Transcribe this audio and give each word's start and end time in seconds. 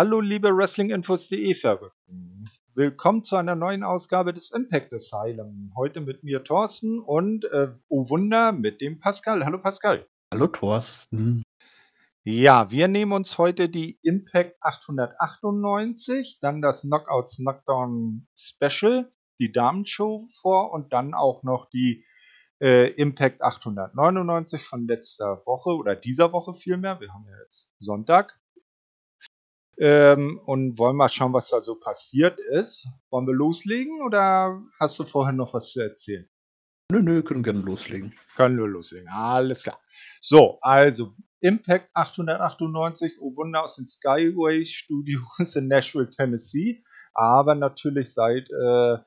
Hallo 0.00 0.22
liebe 0.22 0.56
Wrestlinginfos.de 0.56 1.54
Verrückten. 1.54 2.48
Willkommen 2.72 3.22
zu 3.22 3.36
einer 3.36 3.54
neuen 3.54 3.82
Ausgabe 3.82 4.32
des 4.32 4.50
Impact 4.50 4.94
Asylum. 4.94 5.74
Heute 5.76 6.00
mit 6.00 6.24
mir 6.24 6.42
Thorsten 6.42 7.00
und, 7.00 7.44
äh, 7.44 7.68
oh 7.88 8.08
Wunder, 8.08 8.52
mit 8.52 8.80
dem 8.80 8.98
Pascal. 8.98 9.44
Hallo 9.44 9.58
Pascal. 9.58 10.06
Hallo 10.32 10.46
Thorsten. 10.46 11.42
Ja, 12.24 12.70
wir 12.70 12.88
nehmen 12.88 13.12
uns 13.12 13.36
heute 13.36 13.68
die 13.68 13.98
Impact 14.02 14.56
898, 14.62 16.38
dann 16.40 16.62
das 16.62 16.80
Knockouts 16.80 17.36
Knockdown 17.36 18.26
Special, 18.34 19.12
die 19.38 19.52
Damenshow 19.52 20.26
vor 20.40 20.72
und 20.72 20.94
dann 20.94 21.12
auch 21.12 21.42
noch 21.42 21.68
die 21.68 22.06
äh, 22.58 22.88
Impact 22.94 23.42
899 23.42 24.64
von 24.64 24.86
letzter 24.86 25.42
Woche 25.44 25.76
oder 25.76 25.94
dieser 25.94 26.32
Woche 26.32 26.54
vielmehr. 26.54 27.00
Wir 27.00 27.12
haben 27.12 27.26
ja 27.28 27.36
jetzt 27.44 27.74
Sonntag. 27.80 28.40
Ähm, 29.80 30.38
und 30.44 30.78
wollen 30.78 30.96
mal 30.96 31.08
schauen, 31.08 31.32
was 31.32 31.48
da 31.48 31.62
so 31.62 31.74
passiert 31.74 32.38
ist. 32.38 32.86
Wollen 33.08 33.26
wir 33.26 33.34
loslegen 33.34 34.02
oder 34.02 34.62
hast 34.78 34.98
du 34.98 35.04
vorher 35.04 35.32
noch 35.32 35.54
was 35.54 35.72
zu 35.72 35.80
erzählen? 35.80 36.28
Nö, 36.92 37.02
nö, 37.02 37.22
können 37.22 37.42
gerne 37.42 37.60
loslegen. 37.60 38.14
Können 38.36 38.58
wir 38.58 38.66
loslegen, 38.66 39.08
alles 39.08 39.62
klar. 39.62 39.80
So, 40.20 40.58
also 40.60 41.14
Impact 41.40 41.88
898, 41.94 43.20
oh 43.20 43.34
Wunder 43.36 43.64
aus 43.64 43.76
den 43.76 43.88
Skyway 43.88 44.66
Studios 44.66 45.56
in 45.56 45.68
Nashville, 45.68 46.10
Tennessee. 46.10 46.84
Aber 47.14 47.54
natürlich 47.54 48.12
seit 48.12 48.50
äh, 48.50 48.98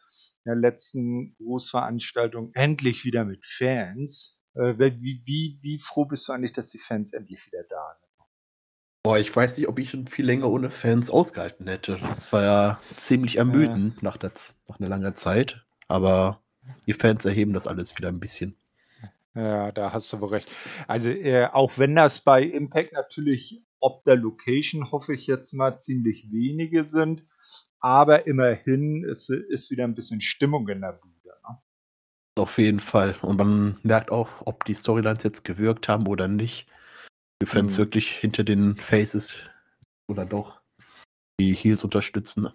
der 0.46 0.56
letzten 0.56 1.36
Großveranstaltung 1.36 2.52
endlich 2.54 3.06
wieder 3.06 3.26
mit 3.26 3.46
Fans. 3.46 4.42
Äh, 4.56 4.78
wie, 4.78 5.22
wie, 5.26 5.60
wie 5.62 5.80
froh 5.80 6.06
bist 6.06 6.28
du 6.28 6.34
eigentlich, 6.34 6.54
dass 6.54 6.70
die 6.70 6.80
Fans 6.80 7.14
endlich 7.14 7.46
wieder 7.46 7.64
da 7.70 7.94
sind? 7.94 8.13
Boah, 9.04 9.20
ich 9.20 9.36
weiß 9.36 9.58
nicht, 9.58 9.68
ob 9.68 9.80
ich 9.80 9.90
schon 9.90 10.08
viel 10.08 10.26
länger 10.26 10.50
ohne 10.50 10.70
Fans 10.70 11.10
ausgehalten 11.10 11.68
hätte. 11.68 12.00
Das 12.02 12.32
war 12.32 12.44
ja 12.44 12.80
ziemlich 12.96 13.38
ermüdend 13.38 14.02
nach, 14.02 14.16
der, 14.16 14.32
nach 14.70 14.80
einer 14.80 14.90
langen 14.90 15.16
Zeit. 15.16 15.66
Aber 15.90 16.42
die 16.88 16.94
Fans 16.94 17.26
erheben 17.26 17.54
das 17.54 17.68
alles 17.68 17.98
wieder 17.98 18.08
ein 18.08 18.22
bisschen. 18.22 18.56
Ja, 19.36 19.72
da 19.74 19.92
hast 19.92 20.14
du 20.14 20.22
wohl 20.22 20.30
recht. 20.30 20.50
Also 20.88 21.10
äh, 21.10 21.48
auch 21.52 21.78
wenn 21.78 21.96
das 21.96 22.22
bei 22.22 22.44
Impact 22.44 22.94
natürlich 22.94 23.64
ob 23.84 24.06
der 24.06 24.16
Location, 24.16 24.92
hoffe 24.92 25.14
ich 25.14 25.28
jetzt 25.28 25.54
mal, 25.54 25.80
ziemlich 25.80 26.32
wenige 26.32 26.86
sind, 26.86 27.26
aber 27.80 28.28
immerhin 28.28 29.04
ist, 29.04 29.30
ist 29.30 29.72
wieder 29.72 29.84
ein 29.84 29.94
bisschen 29.94 30.22
Stimmung 30.22 30.70
in 30.70 30.82
der 30.82 30.94
Bude. 30.94 31.36
Ne? 31.48 31.58
Auf 32.38 32.58
jeden 32.58 32.80
Fall. 32.80 33.18
Und 33.22 33.38
man 33.38 33.78
merkt 33.84 34.10
auch, 34.10 34.30
ob 34.46 34.64
die 34.64 34.74
Storylines 34.74 35.24
jetzt 35.24 35.44
gewirkt 35.44 35.90
haben 35.90 36.08
oder 36.08 36.30
nicht. 36.30 36.66
Die 37.44 37.50
Fans 37.50 37.74
mhm. 37.74 37.78
wirklich 37.80 38.10
hinter 38.10 38.46
den 38.46 38.78
Faces 38.78 39.36
oder 40.08 40.24
doch 40.24 40.62
die 41.38 41.54
Heels 41.54 41.84
unterstützen. 41.84 42.44
Ne? 42.44 42.54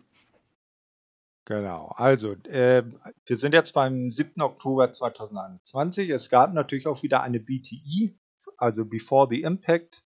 Genau, 1.45 1.89
also 1.89 2.33
äh, 2.45 2.85
wir 3.27 3.37
sind 3.37 3.53
jetzt 3.53 3.73
beim 3.75 4.11
7. 4.11 4.41
Oktober 4.41 4.91
2021. 4.91 6.09
Es 6.09 6.31
gab 6.31 6.55
natürlich 6.55 6.87
auch 6.87 7.03
wieder 7.03 7.23
eine 7.23 7.39
BTE, 7.39 8.15
also 8.57 8.87
Before 8.87 9.27
the 9.29 9.43
Impact 9.43 10.07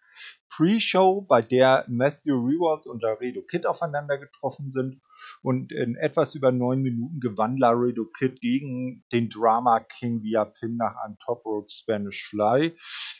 Pre-Show, 0.49 1.21
bei 1.21 1.41
der 1.41 1.85
Matthew 1.87 2.35
Rewald 2.35 2.85
und 2.87 3.01
Laredo 3.01 3.41
Kid 3.41 3.65
aufeinander 3.65 4.17
getroffen 4.17 4.71
sind. 4.71 5.01
Und 5.41 5.71
in 5.71 5.95
etwas 5.95 6.35
über 6.35 6.51
neun 6.51 6.81
Minuten 6.81 7.19
gewann 7.19 7.57
Laredo 7.57 8.05
Kid 8.05 8.41
gegen 8.41 9.05
den 9.11 9.29
Drama 9.29 9.79
King 9.79 10.23
via 10.23 10.45
Pin 10.45 10.77
nach 10.77 10.95
einem 11.03 11.17
Top 11.19 11.45
Road 11.45 11.71
Spanish 11.71 12.27
Fly. 12.29 12.75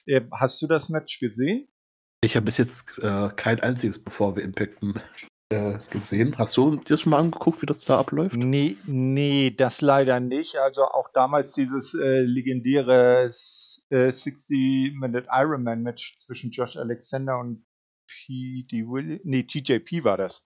Äh, 0.05 0.21
hast 0.31 0.61
du 0.61 0.67
das 0.67 0.89
Match 0.89 1.19
gesehen? 1.19 1.67
Ich 2.21 2.35
habe 2.35 2.45
bis 2.45 2.57
jetzt 2.57 2.97
äh, 2.99 3.29
kein 3.35 3.61
einziges 3.61 4.03
bevor 4.03 4.35
wir 4.35 4.43
Impact 4.43 4.81
äh, 5.49 5.79
gesehen. 5.89 6.37
Hast 6.37 6.55
du 6.57 6.75
dir 6.75 6.97
schon 6.97 7.09
mal 7.09 7.19
angeguckt, 7.19 7.61
wie 7.61 7.65
das 7.65 7.85
da 7.85 7.99
abläuft? 7.99 8.35
Nee, 8.35 8.77
nee, 8.85 9.49
das 9.51 9.81
leider 9.81 10.19
nicht. 10.19 10.57
Also 10.57 10.83
auch 10.83 11.09
damals 11.11 11.53
dieses 11.53 11.95
äh, 11.95 12.21
legendäre 12.21 13.31
äh, 13.89 14.09
60-Minute 14.09 15.27
Ironman-Match 15.31 16.17
zwischen 16.17 16.51
Josh 16.51 16.77
Alexander 16.77 17.39
und 17.39 17.65
PD 18.07 18.83
nee, 19.23 19.43
TJP 19.43 20.03
war 20.03 20.17
das. 20.17 20.45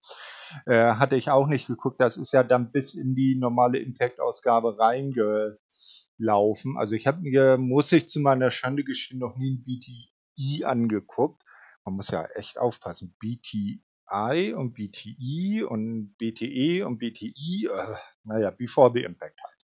Äh, 0.65 0.93
hatte 0.95 1.15
ich 1.15 1.29
auch 1.29 1.47
nicht 1.47 1.67
geguckt. 1.67 1.99
Das 1.99 2.17
ist 2.17 2.31
ja 2.31 2.43
dann 2.43 2.71
bis 2.71 2.93
in 2.93 3.15
die 3.15 3.35
normale 3.35 3.79
Impact-Ausgabe 3.79 4.77
reingelaufen. 4.79 6.77
Also 6.77 6.95
ich 6.95 7.07
habe 7.07 7.21
mir, 7.21 7.57
muss 7.57 7.91
ich 7.91 8.07
zu 8.07 8.19
meiner 8.19 8.51
Schande 8.51 8.83
gestehen, 8.83 9.19
noch 9.19 9.35
nie 9.35 9.55
ein 9.55 9.63
BTI 9.65 10.63
angeguckt. 10.65 11.41
Man 11.85 11.95
muss 11.95 12.09
ja 12.09 12.25
echt 12.35 12.57
aufpassen. 12.57 13.15
BTI 13.19 13.81
BTI 14.13 14.53
und 14.53 14.73
BTI 14.73 15.63
und 15.63 16.15
BTE 16.17 16.85
und 16.85 16.99
BTI, 16.99 17.69
äh, 17.71 17.95
naja, 18.23 18.51
Before 18.51 18.91
the 18.93 19.03
Impact 19.03 19.39
halt. 19.41 19.57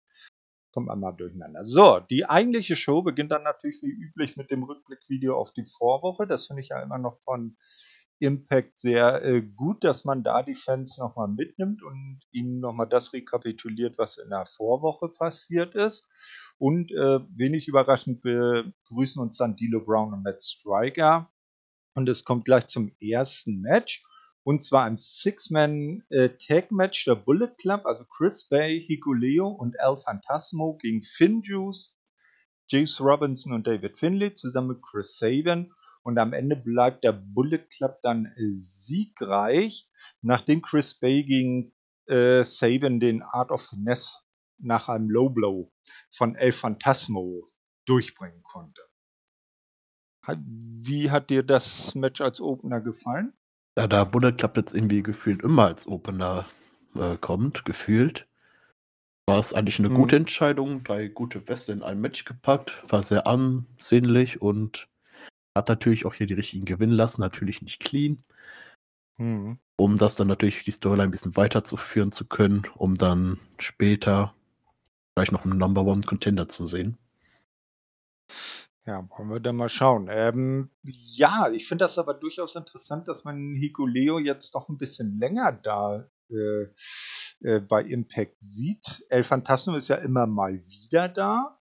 Kommt 0.73 0.87
man 0.87 1.01
mal 1.01 1.13
durcheinander. 1.13 1.65
So, 1.65 2.01
die 2.01 2.27
eigentliche 2.27 2.77
Show 2.77 3.03
beginnt 3.03 3.31
dann 3.31 3.43
natürlich 3.43 3.83
wie 3.83 3.91
üblich 3.91 4.37
mit 4.37 4.51
dem 4.51 4.63
Rückblickvideo 4.63 5.37
auf 5.37 5.53
die 5.53 5.67
Vorwoche. 5.67 6.27
Das 6.27 6.47
finde 6.47 6.63
ich 6.63 6.69
ja 6.69 6.83
immer 6.83 6.99
noch 6.99 7.19
von 7.25 7.57
Impact 8.21 8.79
sehr 8.81 9.23
äh, 9.23 9.43
gut, 9.43 9.85
dass 9.85 10.05
man 10.05 10.25
da 10.25 10.43
die 10.43 10.55
Fans 10.55 10.99
nochmal 10.99 11.29
mitnimmt 11.29 11.83
und 11.83 12.21
ihnen 12.33 12.61
nochmal 12.61 12.89
das 12.89 13.13
rekapituliert, 13.13 13.99
was 13.99 14.19
in 14.19 14.31
der 14.31 14.47
Vorwoche 14.47 15.09
passiert 15.09 15.75
ist. 15.75 16.07
Und 16.59 16.91
äh, 16.91 17.21
wenig 17.37 17.69
überraschend 17.69 18.21
begrüßen 18.23 19.23
uns 19.23 19.37
dann 19.37 19.57
Dilo 19.57 19.85
Brown 19.85 20.13
und 20.13 20.23
Matt 20.23 20.43
Striker. 20.43 21.31
Und 21.95 22.09
es 22.09 22.25
kommt 22.25 22.45
gleich 22.45 22.67
zum 22.67 22.93
ersten 23.01 23.61
Match. 23.61 24.05
Und 24.49 24.65
zwar 24.65 24.85
ein 24.85 24.97
Six-Man-Tag-Match 24.97 27.07
äh, 27.07 27.11
der 27.11 27.17
Bullet 27.17 27.53
Club, 27.59 27.85
also 27.85 28.07
Chris 28.07 28.49
Bay, 28.49 28.81
Hikuleo 28.81 29.47
und 29.47 29.77
El 29.79 29.97
Fantasmo 30.03 30.79
gegen 30.79 31.03
Finn 31.03 31.43
Juice, 31.43 31.95
James 32.67 32.99
Robinson 32.99 33.53
und 33.53 33.67
David 33.67 33.99
Finlay 33.99 34.33
zusammen 34.33 34.69
mit 34.69 34.81
Chris 34.81 35.19
Saban. 35.19 35.71
Und 36.03 36.17
am 36.17 36.33
Ende 36.33 36.57
bleibt 36.57 37.05
der 37.05 37.13
Bullet 37.13 37.67
Club 37.69 37.99
dann 38.01 38.33
siegreich, 38.53 39.87
nachdem 40.23 40.63
Chris 40.63 40.99
Bay 40.99 41.25
gegen 41.25 41.75
äh, 42.07 42.43
Saban 42.43 43.01
den 43.01 43.21
Art 43.21 43.51
of 43.51 43.61
Finesse 43.61 44.21
nach 44.57 44.89
einem 44.89 45.11
Low 45.11 45.29
Blow 45.29 45.71
von 46.11 46.37
El 46.37 46.53
Fantasmo 46.53 47.47
durchbringen 47.85 48.43
konnte. 48.45 48.81
Wie 50.27 51.11
hat 51.11 51.29
dir 51.29 51.43
das 51.43 51.95
Match 51.95 52.23
als 52.23 52.41
Opener 52.41 52.81
gefallen? 52.81 53.35
Ja, 53.79 53.87
da 53.87 54.03
Bullet 54.03 54.33
Club 54.33 54.57
jetzt 54.57 54.75
irgendwie 54.75 55.05
gefühlt 55.05 55.41
immer 55.45 55.67
als 55.67 55.87
Opener 55.87 56.47
äh, 56.97 57.17
kommt, 57.17 57.65
gefühlt, 57.65 58.27
war 59.27 59.39
es 59.39 59.55
eigentlich 59.55 59.79
eine 59.79 59.89
mhm. 59.89 59.95
gute 59.95 60.17
Entscheidung. 60.17 60.83
Drei 60.83 61.07
gute 61.07 61.47
Weste 61.47 61.71
in 61.71 61.85
ein 61.85 62.01
Match 62.01 62.25
gepackt, 62.25 62.83
war 62.89 63.05
sehr 63.05 63.29
ansehnlich 63.29 64.43
und 64.43 64.89
hat 65.57 65.69
natürlich 65.69 66.07
auch 66.07 66.15
hier 66.15 66.27
die 66.27 66.35
richtigen 66.35 66.65
gewinnen 66.65 66.93
lassen, 66.93 67.21
natürlich 67.21 67.63
nicht 67.63 67.79
clean. 67.79 68.25
Mhm. 69.17 69.61
Um 69.77 69.95
das 69.95 70.17
dann 70.17 70.27
natürlich 70.27 70.65
die 70.65 70.73
Storyline 70.73 71.05
ein 71.05 71.13
bisschen 71.13 71.37
weiterzuführen 71.37 72.11
zu 72.11 72.25
können, 72.25 72.65
um 72.75 72.97
dann 72.97 73.39
später 73.61 74.35
vielleicht 75.15 75.31
noch 75.31 75.45
einen 75.45 75.57
Number 75.57 75.85
One 75.85 76.03
Contender 76.03 76.49
zu 76.49 76.67
sehen. 76.67 76.99
Ja, 78.89 79.07
wollen 79.19 79.29
wir 79.29 79.39
dann 79.39 79.57
mal 79.57 79.69
schauen. 79.69 80.09
Ähm, 80.11 80.71
ja, 80.83 81.51
ich 81.51 81.69
finde 81.69 81.85
das 81.85 81.99
aber 81.99 82.15
durchaus 82.15 82.57
interessant, 82.57 83.07
dass 83.07 83.23
man 83.23 83.55
Hikuleo 83.55 84.19
jetzt 84.19 84.55
noch 84.55 84.71
ein 84.71 84.79
bisschen 84.79 85.19
länger 85.19 85.53
da 85.53 86.09
äh, 86.31 86.69
äh, 87.41 87.61
bei 87.61 87.83
Impact 87.83 88.43
sieht. 88.43 89.05
El 89.11 89.25
Phantasmo 89.25 89.77
ist 89.77 89.89
ja 89.89 89.97
immer 89.97 90.27
mal 90.27 90.65
wieder 90.67 91.07
da. 91.07 91.61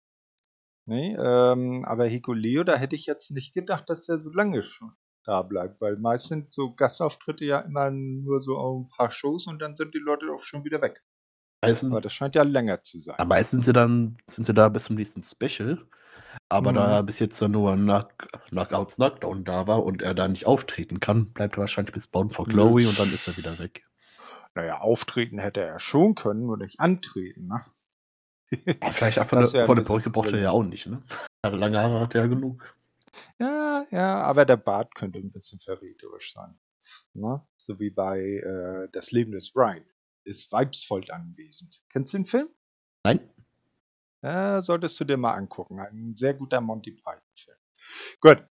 Nee, 0.86 1.16
ähm, 1.18 1.84
aber 1.84 2.06
Hikuleo, 2.06 2.62
da 2.62 2.76
hätte 2.76 2.94
ich 2.94 3.06
jetzt 3.06 3.32
nicht 3.32 3.52
gedacht, 3.52 3.90
dass 3.90 4.08
er 4.08 4.18
so 4.18 4.30
lange 4.30 4.62
schon 4.62 4.92
da 5.24 5.42
bleibt, 5.42 5.80
weil 5.80 5.96
meist 5.96 6.28
sind 6.28 6.54
so 6.54 6.72
Gastauftritte 6.72 7.44
ja 7.44 7.58
immer 7.58 7.90
nur 7.90 8.40
so 8.40 8.78
ein 8.78 8.88
paar 8.96 9.10
Shows 9.10 9.48
und 9.48 9.58
dann 9.58 9.74
sind 9.74 9.92
die 9.92 9.98
Leute 9.98 10.26
auch 10.32 10.44
schon 10.44 10.62
wieder 10.62 10.80
weg. 10.82 11.02
Meistens, 11.62 11.90
aber 11.90 12.00
das 12.00 12.12
scheint 12.12 12.36
ja 12.36 12.44
länger 12.44 12.84
zu 12.84 13.00
sein. 13.00 13.16
Aber 13.18 13.28
meistens 13.28 13.64
sind 13.64 13.64
sie 13.64 13.72
dann 13.72 14.16
sind 14.30 14.44
sie 14.44 14.54
da 14.54 14.68
bis 14.68 14.84
zum 14.84 14.94
nächsten 14.94 15.24
Special. 15.24 15.84
Aber 16.48 16.72
da 16.72 16.96
er 16.96 17.02
mhm. 17.02 17.06
bis 17.06 17.18
jetzt 17.18 17.40
nur 17.42 17.74
Knock 17.76 18.28
Knockouts 18.48 18.96
Knockdown 18.96 19.44
da 19.44 19.66
war 19.66 19.84
und 19.84 20.02
er 20.02 20.14
da 20.14 20.28
nicht 20.28 20.46
auftreten 20.46 21.00
kann, 21.00 21.32
bleibt 21.32 21.56
er 21.56 21.60
wahrscheinlich 21.60 21.92
bis 21.92 22.06
Bound 22.06 22.34
for 22.34 22.46
Glory 22.46 22.86
und 22.86 22.98
dann 22.98 23.12
ist 23.12 23.26
er 23.28 23.36
wieder 23.36 23.58
weg. 23.58 23.84
Naja, 24.54 24.80
auftreten 24.80 25.38
hätte 25.38 25.60
er 25.60 25.78
schon 25.78 26.14
können, 26.14 26.46
nur 26.46 26.56
nicht 26.56 26.80
antreten, 26.80 27.46
ne? 27.46 27.60
Ja, 28.50 28.90
vielleicht 28.90 29.18
einfach 29.18 29.36
eine, 29.36 29.66
von 29.66 29.76
der 29.76 29.84
Brücke 29.84 30.08
braucht 30.08 30.32
er 30.32 30.40
ja 30.40 30.50
auch 30.50 30.62
nicht, 30.62 30.86
ne? 30.86 31.02
Lange 31.44 31.78
Haare 31.78 32.00
hat 32.00 32.14
er 32.14 32.22
ja 32.22 32.26
genug. 32.28 32.64
Ja, 33.38 33.86
ja, 33.90 34.22
aber 34.22 34.44
der 34.44 34.56
Bart 34.56 34.94
könnte 34.94 35.18
ein 35.18 35.30
bisschen 35.30 35.60
verräterisch 35.60 36.32
sein. 36.32 36.58
Ne? 37.14 37.42
So 37.56 37.78
wie 37.78 37.90
bei 37.90 38.20
äh, 38.20 38.88
Das 38.92 39.10
Leben 39.10 39.32
des 39.32 39.52
Brian. 39.52 39.84
Ist 40.24 40.52
Vibesvoll 40.52 41.04
anwesend. 41.10 41.82
Kennst 41.90 42.12
du 42.12 42.18
den 42.18 42.26
Film? 42.26 42.48
Nein. 43.04 43.20
Äh, 44.22 44.62
solltest 44.62 44.98
du 45.00 45.04
dir 45.04 45.16
mal 45.16 45.34
angucken. 45.34 45.80
Ein 45.80 46.14
sehr 46.14 46.34
guter 46.34 46.60
Monty 46.60 46.92
Python-Film. 46.92 47.56
Gut. 48.20 48.44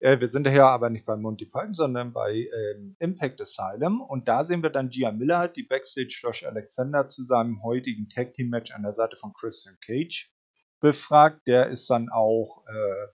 Äh, 0.00 0.18
wir 0.18 0.28
sind 0.28 0.46
ja 0.46 0.68
aber 0.68 0.88
nicht 0.88 1.04
bei 1.04 1.16
Monty 1.16 1.46
Python, 1.46 1.74
sondern 1.74 2.12
bei 2.12 2.32
ähm, 2.32 2.96
Impact 3.00 3.40
Asylum. 3.40 4.00
Und 4.00 4.28
da 4.28 4.44
sehen 4.44 4.62
wir 4.62 4.70
dann 4.70 4.90
Gia 4.90 5.12
Miller, 5.12 5.48
die 5.48 5.62
Backstage 5.62 6.18
Josh 6.22 6.44
Alexander 6.44 7.08
zu 7.08 7.24
seinem 7.24 7.62
heutigen 7.62 8.08
Tag 8.08 8.34
Team 8.34 8.48
Match 8.48 8.72
an 8.72 8.82
der 8.82 8.94
Seite 8.94 9.16
von 9.16 9.32
Christian 9.34 9.76
Cage 9.84 10.32
befragt. 10.80 11.46
Der 11.46 11.68
ist 11.68 11.90
dann 11.90 12.08
auch 12.08 12.64
äh, 12.66 13.06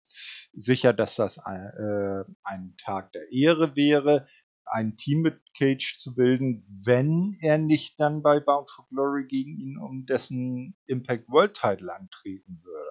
sicher, 0.53 0.93
dass 0.93 1.17
das 1.17 1.39
ein, 1.39 1.65
äh, 1.65 2.25
ein 2.43 2.75
Tag 2.77 3.13
der 3.13 3.33
Ehre 3.33 3.77
wäre, 3.77 4.27
ein 4.67 4.97
Team 4.97 5.23
mit 5.23 5.41
Cage 5.57 5.99
zu 5.99 6.15
bilden, 6.15 6.65
wenn 6.85 7.37
er 7.41 7.59
nicht 7.59 8.01
dann 8.01 8.23
bei 8.23 8.41
Bound 8.41 8.71
for 8.71 8.87
Glory 8.89 9.27
gegen 9.27 9.59
ihn 9.59 9.79
um 9.79 10.07
dessen 10.07 10.77
Impact 10.87 11.29
World 11.29 11.55
Title 11.55 11.95
antreten 11.95 12.61
würde. 12.63 12.91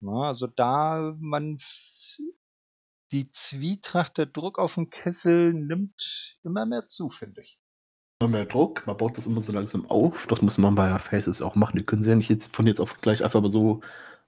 Na, 0.00 0.28
also 0.28 0.46
da 0.46 1.14
man 1.18 1.58
die 3.12 3.30
Zwietracht, 3.30 4.18
der 4.18 4.26
Druck 4.26 4.58
auf 4.58 4.74
dem 4.74 4.90
Kessel 4.90 5.52
nimmt 5.54 6.38
immer 6.44 6.66
mehr 6.66 6.88
zu, 6.88 7.10
finde 7.10 7.40
ich. 7.40 7.58
Immer 8.20 8.30
mehr 8.30 8.46
Druck, 8.46 8.86
man 8.86 8.96
baut 8.96 9.16
das 9.16 9.26
immer 9.26 9.40
so 9.40 9.52
langsam 9.52 9.88
auf. 9.88 10.26
Das 10.26 10.42
muss 10.42 10.58
man 10.58 10.74
bei 10.74 10.96
Faces 10.98 11.40
auch 11.40 11.54
machen. 11.54 11.78
Die 11.78 11.84
können 11.84 12.02
sie 12.02 12.10
ja 12.10 12.16
nicht 12.16 12.28
jetzt 12.30 12.54
von 12.54 12.66
jetzt 12.66 12.80
auf 12.80 13.00
gleich 13.00 13.24
einfach 13.24 13.40
mal 13.40 13.52
so 13.52 13.80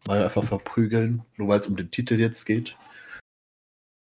mal 0.07 0.23
einfach 0.23 0.45
verprügeln, 0.45 1.25
nur 1.37 1.49
weil 1.49 1.61
es 1.61 1.67
um 1.67 1.77
den 1.77 1.91
Titel 1.91 2.19
jetzt 2.19 2.45
geht. 2.47 2.77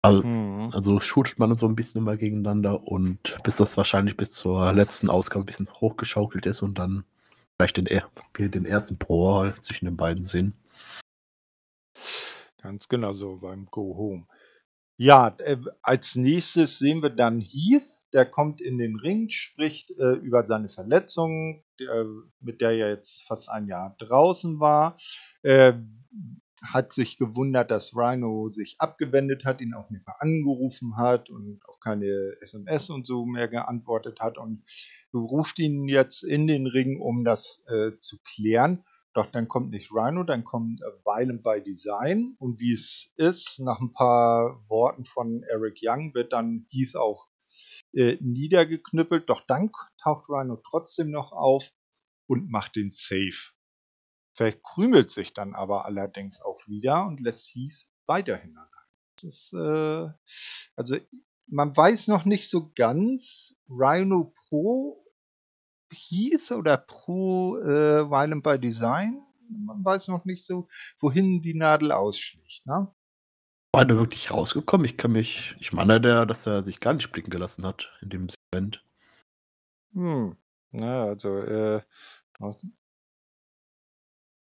Also, 0.06 0.24
mhm. 0.24 0.70
also 0.74 1.00
shootet 1.00 1.40
man 1.40 1.56
so 1.58 1.68
ein 1.68 1.76
bisschen 1.76 2.02
immer 2.02 2.18
gegeneinander 2.18 2.88
und 2.88 3.38
bis 3.44 3.58
das 3.58 3.78
wahrscheinlich 3.78 4.18
bis 4.18 4.32
zur 4.32 4.72
letzten 4.74 5.10
Ausgabe 5.10 5.44
ein 5.44 5.46
bisschen 5.46 5.70
hochgeschaukelt 5.82 6.46
ist 6.46 6.62
und 6.62 6.78
dann 6.78 7.06
vielleicht 7.58 7.78
den, 7.78 7.88
wir 8.34 8.50
den 8.50 8.66
ersten 8.66 8.98
Brawl 8.98 9.56
zwischen 9.62 9.86
den 9.86 9.98
beiden 9.98 10.24
sehen. 10.24 10.54
Ganz 12.62 12.88
genau 12.88 13.14
so 13.14 13.38
beim 13.38 13.66
Go 13.68 13.96
Home. 13.96 14.28
Ja, 14.98 15.36
äh, 15.40 15.58
als 15.82 16.16
nächstes 16.16 16.80
sehen 16.80 17.02
wir 17.04 17.10
dann 17.10 17.42
Heath. 17.42 17.84
Der 18.14 18.26
kommt 18.26 18.62
in 18.62 18.78
den 18.78 18.96
Ring, 18.96 19.30
spricht 19.30 19.92
äh, 19.92 20.14
über 20.14 20.48
seine 20.48 20.70
Verletzung, 20.70 21.64
der, 21.80 22.06
mit 22.40 22.62
der 22.62 22.72
er 22.72 22.90
jetzt 22.90 23.24
fast 23.28 23.50
ein 23.50 23.68
Jahr 23.68 23.96
draußen 24.00 24.60
war. 24.60 24.98
Äh, 26.66 26.74
hat 26.74 26.94
sich 26.94 27.18
gewundert, 27.18 27.72
dass 27.72 27.96
Rhino 27.96 28.50
sich 28.50 28.76
abgewendet 28.80 29.46
hat, 29.46 29.62
ihn 29.62 29.74
auch 29.74 29.90
nicht 29.90 30.06
mehr 30.06 30.22
angerufen 30.22 30.98
hat 30.98 31.30
und 31.30 31.60
auch 31.68 31.80
keine 31.80 32.36
SMS 32.42 32.90
und 32.90 33.06
so 33.06 33.26
mehr 33.26 33.48
geantwortet 33.48 34.20
hat 34.20 34.38
und 34.38 34.64
ruft 35.14 35.60
ihn 35.60 35.88
jetzt 35.88 36.24
in 36.24 36.48
den 36.48 36.68
Ring, 36.68 37.00
um 37.02 37.24
das 37.24 37.64
äh, 37.68 37.98
zu 38.00 38.18
klären. 38.24 38.84
Doch 39.14 39.32
dann 39.32 39.48
kommt 39.48 39.70
nicht 39.70 39.92
Rhino, 39.92 40.24
dann 40.24 40.44
kommt 40.44 40.82
Violent 41.06 41.42
by 41.42 41.62
Design 41.66 42.36
und 42.38 42.60
wie 42.60 42.74
es 42.74 43.14
ist, 43.16 43.60
nach 43.60 43.80
ein 43.80 43.94
paar 43.94 44.62
Worten 44.68 45.06
von 45.06 45.42
Eric 45.44 45.80
Young 45.82 46.14
wird 46.14 46.34
dann 46.34 46.66
Heath 46.70 46.98
auch 46.98 47.28
äh, 47.94 48.18
niedergeknüppelt, 48.20 49.30
doch 49.30 49.42
dann 49.48 49.72
taucht 50.04 50.30
Rhino 50.30 50.62
trotzdem 50.70 51.12
noch 51.12 51.32
auf 51.32 51.64
und 52.28 52.50
macht 52.50 52.76
den 52.76 52.92
Safe. 52.92 53.55
Verkrümelt 54.36 55.10
sich 55.10 55.34
dann 55.34 55.56
aber 55.56 55.86
allerdings 55.86 56.42
auch 56.42 56.68
wieder 56.68 57.06
und 57.08 57.22
lässt 57.22 57.48
Heath 57.54 57.88
weiterhin 58.06 58.58
allein. 58.58 58.70
Das 59.16 59.24
ist, 59.24 59.54
äh, 59.54 60.10
also 60.76 60.98
man 61.48 61.76
weiß 61.76 62.08
noch 62.08 62.26
nicht 62.26 62.50
so 62.50 62.72
ganz, 62.76 63.56
Rhino 63.70 64.34
Pro 64.50 65.06
Heath 65.92 66.52
oder 66.52 66.78
pro 66.78 67.58
äh, 67.60 68.10
Violent 68.10 68.44
by 68.44 68.60
Design. 68.60 69.22
Man 69.50 69.86
weiß 69.86 70.08
noch 70.08 70.26
nicht 70.26 70.46
so, 70.46 70.68
wohin 71.00 71.42
die 71.42 71.54
Nadel 71.54 71.92
ausschlägt. 71.92 72.66
Ne? 72.66 72.94
War 73.74 73.86
der 73.86 73.98
wirklich 73.98 74.32
rausgekommen? 74.32 74.86
Ich 74.86 74.98
kann 74.98 75.12
mich, 75.12 75.56
ich 75.60 75.72
meine, 75.72 76.02
der, 76.02 76.26
dass 76.26 76.46
er 76.46 76.64
sich 76.64 76.80
gar 76.80 76.94
nicht 76.94 77.12
blicken 77.12 77.30
gelassen 77.30 77.66
hat 77.66 77.92
in 78.02 78.10
dem 78.10 78.28
Segment. 78.30 78.84
Hm, 79.92 80.38
na, 80.72 81.04
also, 81.04 81.38
äh, 81.40 81.82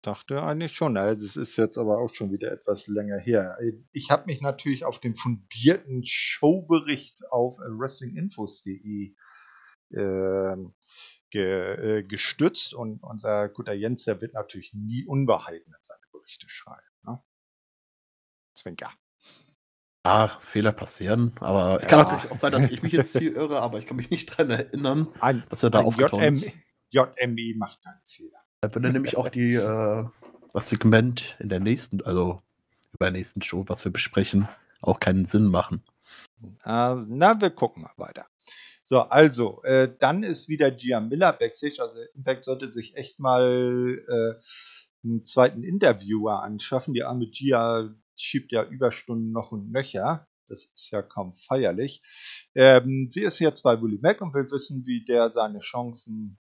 dachte 0.06 0.44
eigentlich 0.44 0.74
schon. 0.74 0.98
Also 0.98 1.26
es 1.26 1.36
ist 1.36 1.58
jetzt 1.58 1.78
aber 1.78 2.00
auch 2.00 2.14
schon 2.14 2.32
wieder 2.32 2.52
etwas 2.52 2.88
länger 2.88 3.18
her. 3.18 3.58
Ich 3.92 4.10
habe 4.10 4.26
mich 4.26 4.42
natürlich 4.42 4.86
auf 4.86 5.00
den 5.00 5.16
fundierten 5.16 6.04
Showbericht 6.06 7.24
auf 7.32 7.58
wrestlinginfos.de 7.60 9.16
äh, 9.92 10.56
ge, 11.30 12.00
äh, 12.00 12.04
gestützt 12.04 12.74
und 12.74 13.04
unser 13.04 13.50
guter 13.50 13.74
Jens, 13.74 14.06
der 14.06 14.22
wird 14.22 14.34
natürlich 14.34 14.74
nie 14.74 15.06
Unwahrheiten 15.06 15.74
in 15.74 15.84
seine 15.84 16.06
Berichte 16.12 16.48
schreiben. 16.50 16.82
Ne? 17.04 17.22
Zwinker. 18.56 18.92
Ja, 20.06 20.40
Fehler 20.42 20.72
passieren, 20.72 21.34
aber 21.40 21.82
ja. 21.82 21.88
kann 21.88 22.00
natürlich 22.00 22.32
auch 22.32 22.38
sein, 22.38 22.52
dass 22.52 22.70
ich 22.70 22.84
mich 22.84 22.94
jetzt 22.94 23.18
hier 23.18 23.36
irre, 23.36 23.62
aber 23.62 23.80
ich 23.80 23.88
kann 23.88 23.98
mich 23.98 24.12
nicht 24.12 24.30
daran 24.32 24.52
erinnern, 24.52 25.08
ein, 25.20 25.44
dass 25.50 25.64
er 25.64 25.72
da 25.72 25.82
aufgetaucht 25.82 26.22
ist. 26.24 26.52
JME 26.92 27.56
macht 27.58 27.84
keinen 27.84 28.06
Fehler. 28.06 28.45
Da 28.66 28.74
würde 28.74 28.90
nämlich 28.90 29.16
auch 29.16 29.30
die, 29.30 29.54
äh, 29.54 30.06
das 30.52 30.70
Segment 30.70 31.38
in 31.40 31.50
der 31.50 31.60
nächsten, 31.60 32.02
also 32.02 32.42
über 32.94 33.06
der 33.06 33.12
nächsten 33.12 33.44
Show, 33.44 33.66
was 33.68 33.86
wir 33.86 33.92
besprechen, 33.92 34.50
auch 34.82 35.00
keinen 35.00 35.26
Sinn 35.26 35.46
machen. 35.46 35.84
Uh, 36.66 37.06
na, 37.08 37.40
wir 37.40 37.52
gucken 37.52 37.84
mal 37.84 37.92
weiter. 37.98 38.26
So, 38.84 39.02
also, 39.02 39.62
äh, 39.66 39.94
dann 40.00 40.24
ist 40.24 40.50
wieder 40.50 40.72
Gia 40.72 41.00
Miller 41.00 41.34
backstage. 41.34 41.80
Also 41.80 42.00
Impact 42.16 42.46
sollte 42.46 42.74
sich 42.74 42.96
echt 42.96 43.20
mal 43.20 44.04
äh, 44.08 45.08
einen 45.08 45.26
zweiten 45.26 45.64
Interviewer 45.64 46.42
anschaffen. 46.42 46.96
Die 46.96 47.04
arme 47.04 47.28
Gia 47.28 47.94
schiebt 48.16 48.52
ja 48.52 48.64
Überstunden 48.64 49.32
noch 49.32 49.52
und 49.52 49.72
nöcher. 49.72 50.28
Das 50.48 50.66
ist 50.66 50.90
ja 50.90 51.04
kaum 51.04 51.36
feierlich. 51.36 52.02
Ähm, 52.56 53.10
sie 53.12 53.26
ist 53.26 53.38
jetzt 53.38 53.62
bei 53.62 53.80
Willie 53.80 54.00
Mac 54.02 54.22
und 54.22 54.34
will 54.34 54.50
wissen, 54.50 54.88
wie 54.88 55.06
der 55.06 55.30
seine 55.30 55.60
Chancen 55.60 56.40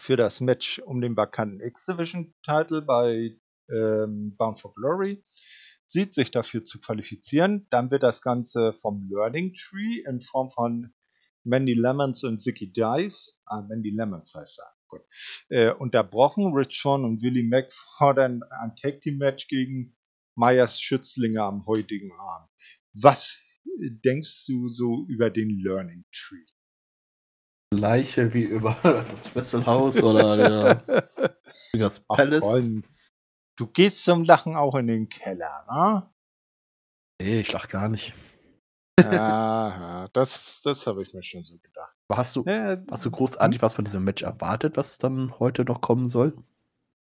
für 0.00 0.16
das 0.16 0.40
Match 0.40 0.78
um 0.80 1.00
den 1.00 1.16
vakanten 1.16 1.60
X-Division-Title 1.60 2.82
bei 2.82 3.36
ähm, 3.70 4.34
Bound 4.36 4.60
for 4.60 4.74
Glory 4.74 5.22
sieht, 5.86 6.14
sich 6.14 6.30
dafür 6.30 6.64
zu 6.64 6.80
qualifizieren. 6.80 7.66
Dann 7.70 7.90
wird 7.90 8.02
das 8.02 8.22
Ganze 8.22 8.74
vom 8.74 9.08
Learning 9.10 9.54
Tree 9.54 10.02
in 10.06 10.20
Form 10.20 10.50
von 10.50 10.92
Mandy 11.44 11.74
Lemons 11.74 12.24
und 12.24 12.38
Zicky 12.38 12.72
Dice, 12.72 13.40
ah, 13.46 13.62
Mandy 13.62 13.90
Lemons 13.90 14.34
heißt 14.34 14.60
er, 14.60 14.72
gut, 14.88 15.00
äh, 15.48 15.72
unterbrochen. 15.72 16.52
Rich 16.52 16.78
Sean 16.80 17.04
und 17.04 17.22
Willie 17.22 17.44
Mack 17.44 17.72
fordern 17.96 18.42
ein 18.60 18.76
Tag 18.76 19.00
Team 19.00 19.18
Match 19.18 19.48
gegen 19.48 19.96
Meyers 20.34 20.80
Schützlinge 20.80 21.42
am 21.42 21.66
heutigen 21.66 22.12
Abend. 22.12 22.50
Was 22.92 23.36
denkst 24.04 24.46
du 24.46 24.68
so 24.68 25.06
über 25.08 25.30
den 25.30 25.60
Learning 25.60 26.04
Tree? 26.12 26.44
Leiche 27.70 28.32
wie 28.34 28.44
über 28.44 28.76
das 28.82 29.34
Wesselhaus 29.34 30.02
oder 30.02 30.36
der, 30.36 31.38
das 31.72 32.00
Palace. 32.00 32.44
Ach, 32.44 32.90
du 33.56 33.66
gehst 33.66 34.04
zum 34.04 34.24
Lachen 34.24 34.56
auch 34.56 34.74
in 34.74 34.86
den 34.86 35.08
Keller, 35.08 35.66
ne? 35.70 36.10
Nee, 37.20 37.40
ich 37.40 37.52
lach 37.52 37.68
gar 37.68 37.88
nicht. 37.88 38.14
Ja, 39.00 40.08
das, 40.12 40.60
das 40.62 40.86
habe 40.86 41.02
ich 41.02 41.12
mir 41.12 41.22
schon 41.22 41.44
so 41.44 41.56
gedacht. 41.58 41.96
hast 42.10 42.36
du, 42.36 42.44
ja, 42.44 42.78
hast 42.90 43.04
du 43.04 43.10
großartig 43.10 43.58
hm? 43.58 43.62
was 43.62 43.74
von 43.74 43.84
diesem 43.84 44.04
Match 44.04 44.22
erwartet, 44.22 44.76
was 44.76 44.98
dann 44.98 45.38
heute 45.38 45.64
noch 45.64 45.80
kommen 45.80 46.08
soll? 46.08 46.36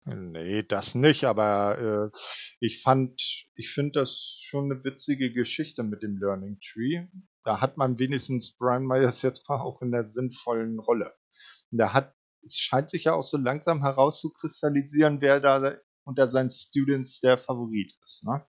Nee, 0.06 0.62
das 0.62 0.94
nicht, 0.94 1.24
aber 1.24 2.12
äh, 2.14 2.18
ich 2.60 2.84
fand, 2.84 3.20
ich 3.56 3.72
finde 3.72 4.02
das 4.02 4.40
schon 4.44 4.72
eine 4.72 4.84
witzige 4.84 5.34
Geschichte 5.34 5.82
mit 5.82 6.04
dem 6.04 6.18
Learning 6.18 6.60
Tree. 6.60 7.08
Da 7.44 7.60
hat 7.60 7.78
man 7.78 7.98
wenigstens 7.98 8.56
Brian 8.56 8.86
Myers 8.86 9.24
jetzt 9.24 9.50
mal 9.50 9.60
auch 9.60 9.82
in 9.82 9.92
der 9.92 10.08
sinnvollen 10.08 10.80
Rolle. 10.80 11.16
Und 11.72 11.80
da 11.80 11.94
hat, 11.94 12.14
es 12.44 12.58
scheint 12.58 12.92
sich 12.92 13.06
ja 13.06 13.14
auch 13.14 13.24
so 13.24 13.38
langsam 13.38 13.82
herauszukristallisieren, 13.82 15.22
wer 15.22 15.40
da 15.40 15.76
unter 16.04 16.30
seinen 16.30 16.52
Students 16.52 17.20
der 17.22 17.40
Favorit 17.40 17.92
ist, 18.04 18.26
ne? 18.26 18.46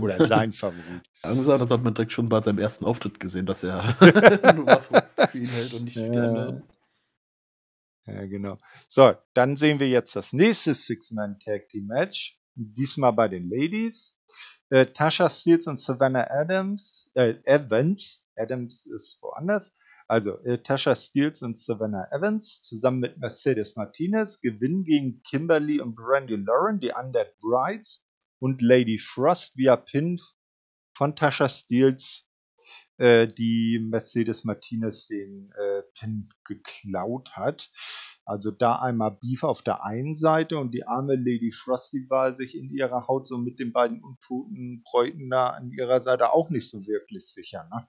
Oder 0.00 0.26
sein 0.26 0.52
Favorit. 0.52 1.02
Langsam, 1.22 1.58
das 1.58 1.70
hat 1.70 1.82
man 1.82 1.92
direkt 1.92 2.12
schon 2.12 2.28
bei 2.28 2.40
seinem 2.40 2.58
ersten 2.58 2.84
Auftritt 2.86 3.20
gesehen, 3.20 3.44
dass 3.44 3.62
er 3.62 3.94
nur 4.54 4.66
Waffen 4.66 5.02
für 5.30 5.38
ihn 5.38 5.46
hält 5.46 5.74
und 5.74 5.84
nicht 5.84 5.94
für 5.94 6.10
die 6.10 6.18
anderen. 6.18 6.62
Ja, 8.06 8.24
genau. 8.26 8.58
So, 8.88 9.14
dann 9.34 9.56
sehen 9.56 9.80
wir 9.80 9.88
jetzt 9.88 10.14
das 10.14 10.32
nächste 10.32 10.74
Six-Man-Tag-Team-Match. 10.74 12.38
Diesmal 12.54 13.12
bei 13.12 13.28
den 13.28 13.50
Ladies. 13.50 14.16
Äh, 14.70 14.86
Tasha 14.86 15.28
Steels 15.28 15.66
und 15.66 15.78
Savannah 15.78 16.28
Adams, 16.28 17.10
äh, 17.14 17.34
Evans, 17.44 18.26
Adams 18.36 18.86
ist 18.86 19.20
woanders. 19.22 19.72
Also, 20.08 20.38
äh, 20.44 20.58
Tasha 20.58 20.94
Steels 20.94 21.42
und 21.42 21.58
Savannah 21.58 22.08
Evans 22.12 22.60
zusammen 22.62 23.00
mit 23.00 23.18
Mercedes 23.18 23.76
Martinez 23.76 24.40
gewinnen 24.40 24.84
gegen 24.84 25.22
Kimberly 25.22 25.80
und 25.80 25.94
Brandy 25.94 26.36
Lauren, 26.36 26.80
die 26.80 26.92
Undead 26.92 27.36
Brides 27.40 28.04
und 28.40 28.62
Lady 28.62 28.98
Frost 28.98 29.56
via 29.56 29.76
Pin 29.76 30.20
von 30.96 31.14
Tasha 31.16 31.48
Steels, 31.48 32.24
äh, 32.98 33.28
die 33.28 33.78
Mercedes 33.78 34.44
Martinez 34.44 35.06
den 35.06 35.52
äh, 35.52 35.82
Pin 35.98 36.30
geklaut 36.44 37.32
hat. 37.36 37.70
Also 38.24 38.50
da 38.50 38.76
einmal 38.76 39.12
Beef 39.20 39.44
auf 39.44 39.62
der 39.62 39.84
einen 39.84 40.14
Seite 40.14 40.58
und 40.58 40.72
die 40.72 40.86
arme 40.86 41.14
Lady 41.14 41.52
Frosty 41.52 42.06
war 42.08 42.34
sich 42.34 42.56
in 42.56 42.70
ihrer 42.70 43.06
Haut 43.06 43.28
so 43.28 43.38
mit 43.38 43.60
den 43.60 43.72
beiden 43.72 44.02
untoten 44.02 44.82
Bräuten 44.82 45.30
da 45.30 45.50
an 45.50 45.70
ihrer 45.70 46.00
Seite 46.00 46.32
auch 46.32 46.50
nicht 46.50 46.68
so 46.68 46.86
wirklich 46.86 47.26
sicher, 47.26 47.68
ne? 47.70 47.86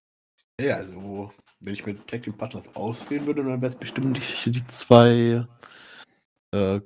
Ja, 0.60 0.78
also 0.78 1.32
wenn 1.60 1.74
ich 1.74 1.86
mit 1.86 2.08
Tag 2.08 2.24
Team 2.24 2.34
Partners 2.34 2.76
auswählen 2.76 3.26
würde, 3.28 3.44
dann 3.44 3.62
wäre 3.62 3.68
es 3.68 3.76
bestimmt 3.76 4.18
die, 4.46 4.52
die 4.52 4.66
zwei 4.66 5.48
äh, 6.52 6.82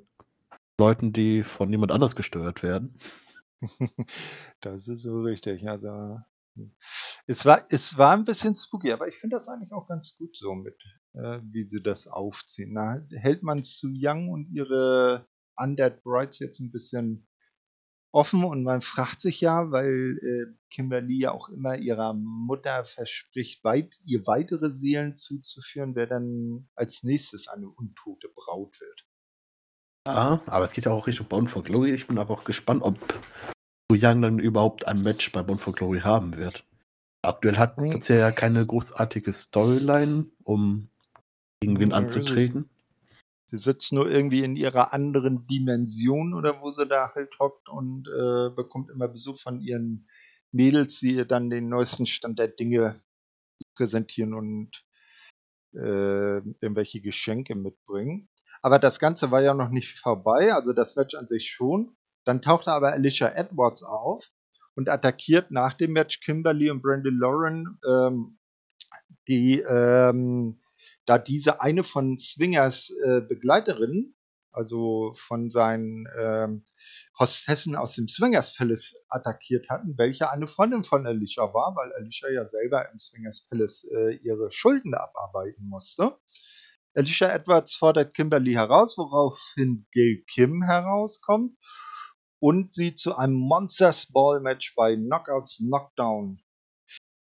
Leuten, 0.78 1.12
die 1.12 1.42
von 1.42 1.70
jemand 1.70 1.92
anders 1.92 2.16
gesteuert 2.16 2.62
werden. 2.62 2.98
das 4.60 4.88
ist 4.88 5.02
so 5.02 5.22
richtig. 5.22 5.68
Also 5.68 6.20
es 7.26 7.44
war, 7.44 7.64
es 7.70 7.96
war 7.96 8.12
ein 8.12 8.24
bisschen 8.24 8.54
spooky, 8.54 8.92
aber 8.92 9.08
ich 9.08 9.16
finde 9.16 9.36
das 9.36 9.48
eigentlich 9.48 9.72
auch 9.72 9.88
ganz 9.88 10.16
gut 10.16 10.36
so 10.36 10.54
mit, 10.54 10.76
äh, 11.14 11.40
wie 11.42 11.66
sie 11.68 11.82
das 11.82 12.06
aufziehen. 12.06 12.74
Da 12.74 13.00
hält 13.10 13.42
man 13.42 13.62
Su 13.62 13.88
Young 13.94 14.30
und 14.30 14.48
ihre 14.50 15.26
Undead 15.56 16.02
Brides 16.02 16.38
jetzt 16.38 16.60
ein 16.60 16.72
bisschen 16.72 17.28
offen 18.12 18.44
und 18.44 18.62
man 18.62 18.82
fragt 18.82 19.22
sich 19.22 19.40
ja, 19.40 19.70
weil 19.70 20.18
äh, 20.22 20.54
Kimberly 20.70 21.18
ja 21.18 21.32
auch 21.32 21.48
immer 21.48 21.76
ihrer 21.76 22.12
Mutter 22.12 22.84
verspricht, 22.84 23.64
weit, 23.64 23.94
ihr 24.04 24.26
weitere 24.26 24.70
Seelen 24.70 25.16
zuzuführen, 25.16 25.94
wer 25.94 26.06
dann 26.06 26.68
als 26.74 27.02
nächstes 27.02 27.48
eine 27.48 27.68
untote 27.68 28.28
Braut 28.34 28.78
wird. 28.80 29.06
Ja, 30.06 30.42
aber 30.46 30.64
es 30.64 30.72
geht 30.72 30.84
ja 30.84 30.92
auch 30.92 31.06
Richtung 31.06 31.28
Bound 31.28 31.50
for 31.50 31.62
Glory. 31.62 31.94
Ich 31.94 32.06
bin 32.06 32.18
aber 32.18 32.34
auch 32.34 32.44
gespannt, 32.44 32.82
ob 32.82 32.98
Young 34.00 34.22
dann 34.22 34.38
überhaupt 34.38 34.86
ein 34.86 35.02
Match 35.02 35.32
bei 35.32 35.42
Bound 35.42 35.60
for 35.60 35.72
Glory 35.72 36.00
haben 36.00 36.36
wird. 36.36 36.64
Aktuell 37.22 37.56
hat 37.56 37.76
hm. 37.76 37.90
das 37.92 38.08
ja 38.08 38.30
keine 38.32 38.66
großartige 38.66 39.32
Storyline, 39.32 40.26
um 40.42 40.88
gegen 41.60 41.78
wen 41.78 41.92
anzutreten. 41.92 42.68
Sie 43.46 43.58
sitzt 43.58 43.92
nur 43.92 44.10
irgendwie 44.10 44.42
in 44.42 44.56
ihrer 44.56 44.92
anderen 44.92 45.46
Dimension 45.46 46.34
oder 46.34 46.60
wo 46.62 46.70
sie 46.70 46.86
da 46.86 47.12
halt 47.14 47.38
hockt 47.38 47.68
und 47.68 48.08
äh, 48.08 48.48
bekommt 48.50 48.90
immer 48.90 49.08
Besuch 49.08 49.38
von 49.40 49.60
ihren 49.60 50.08
Mädels, 50.52 51.00
die 51.00 51.14
ihr 51.14 51.26
dann 51.26 51.50
den 51.50 51.68
neuesten 51.68 52.06
Stand 52.06 52.38
der 52.38 52.48
Dinge 52.48 53.00
präsentieren 53.74 54.34
und 54.34 54.84
äh, 55.74 56.38
irgendwelche 56.38 57.00
Geschenke 57.00 57.54
mitbringen. 57.54 58.28
Aber 58.62 58.78
das 58.78 58.98
Ganze 58.98 59.30
war 59.30 59.42
ja 59.42 59.54
noch 59.54 59.70
nicht 59.70 59.98
vorbei, 59.98 60.54
also 60.54 60.72
das 60.72 60.96
Match 60.96 61.14
an 61.14 61.28
sich 61.28 61.50
schon. 61.50 61.94
Dann 62.24 62.42
tauchte 62.42 62.72
aber 62.72 62.92
Alicia 62.92 63.28
Edwards 63.28 63.82
auf 63.82 64.24
und 64.74 64.88
attackiert 64.88 65.50
nach 65.50 65.74
dem 65.74 65.92
Match 65.92 66.20
Kimberly 66.20 66.70
und 66.70 66.82
Brandon 66.82 67.18
Lauren, 67.18 67.78
ähm, 67.88 68.38
die 69.28 69.60
ähm, 69.60 70.60
da 71.06 71.18
diese 71.18 71.60
eine 71.60 71.84
von 71.84 72.18
Swingers 72.18 72.90
äh, 73.04 73.20
Begleiterinnen, 73.20 74.14
also 74.52 75.14
von 75.16 75.50
seinen 75.50 76.06
ähm, 76.18 76.64
Hostessen 77.18 77.74
aus 77.74 77.94
dem 77.94 78.08
Swingers 78.08 78.56
Palace 78.56 79.02
attackiert 79.08 79.68
hatten, 79.68 79.96
welche 79.98 80.30
eine 80.30 80.46
Freundin 80.46 80.84
von 80.84 81.06
Alicia 81.06 81.42
war, 81.54 81.74
weil 81.74 81.92
Alicia 81.94 82.30
ja 82.30 82.46
selber 82.46 82.90
im 82.92 83.00
Swingers 83.00 83.46
Palace 83.48 83.84
äh, 83.92 84.14
ihre 84.16 84.50
Schulden 84.50 84.94
abarbeiten 84.94 85.68
musste. 85.68 86.16
Alicia 86.94 87.28
Edwards 87.28 87.74
fordert 87.74 88.14
Kimberly 88.14 88.52
heraus, 88.52 88.98
woraufhin 88.98 89.86
Gail 89.92 90.22
Kim 90.28 90.62
herauskommt 90.62 91.56
und 92.42 92.74
sie 92.74 92.96
zu 92.96 93.16
einem 93.16 93.34
Monsters 93.34 94.06
Ball 94.06 94.40
Match 94.40 94.74
bei 94.74 94.96
Knockouts 94.96 95.58
Knockdown 95.58 96.42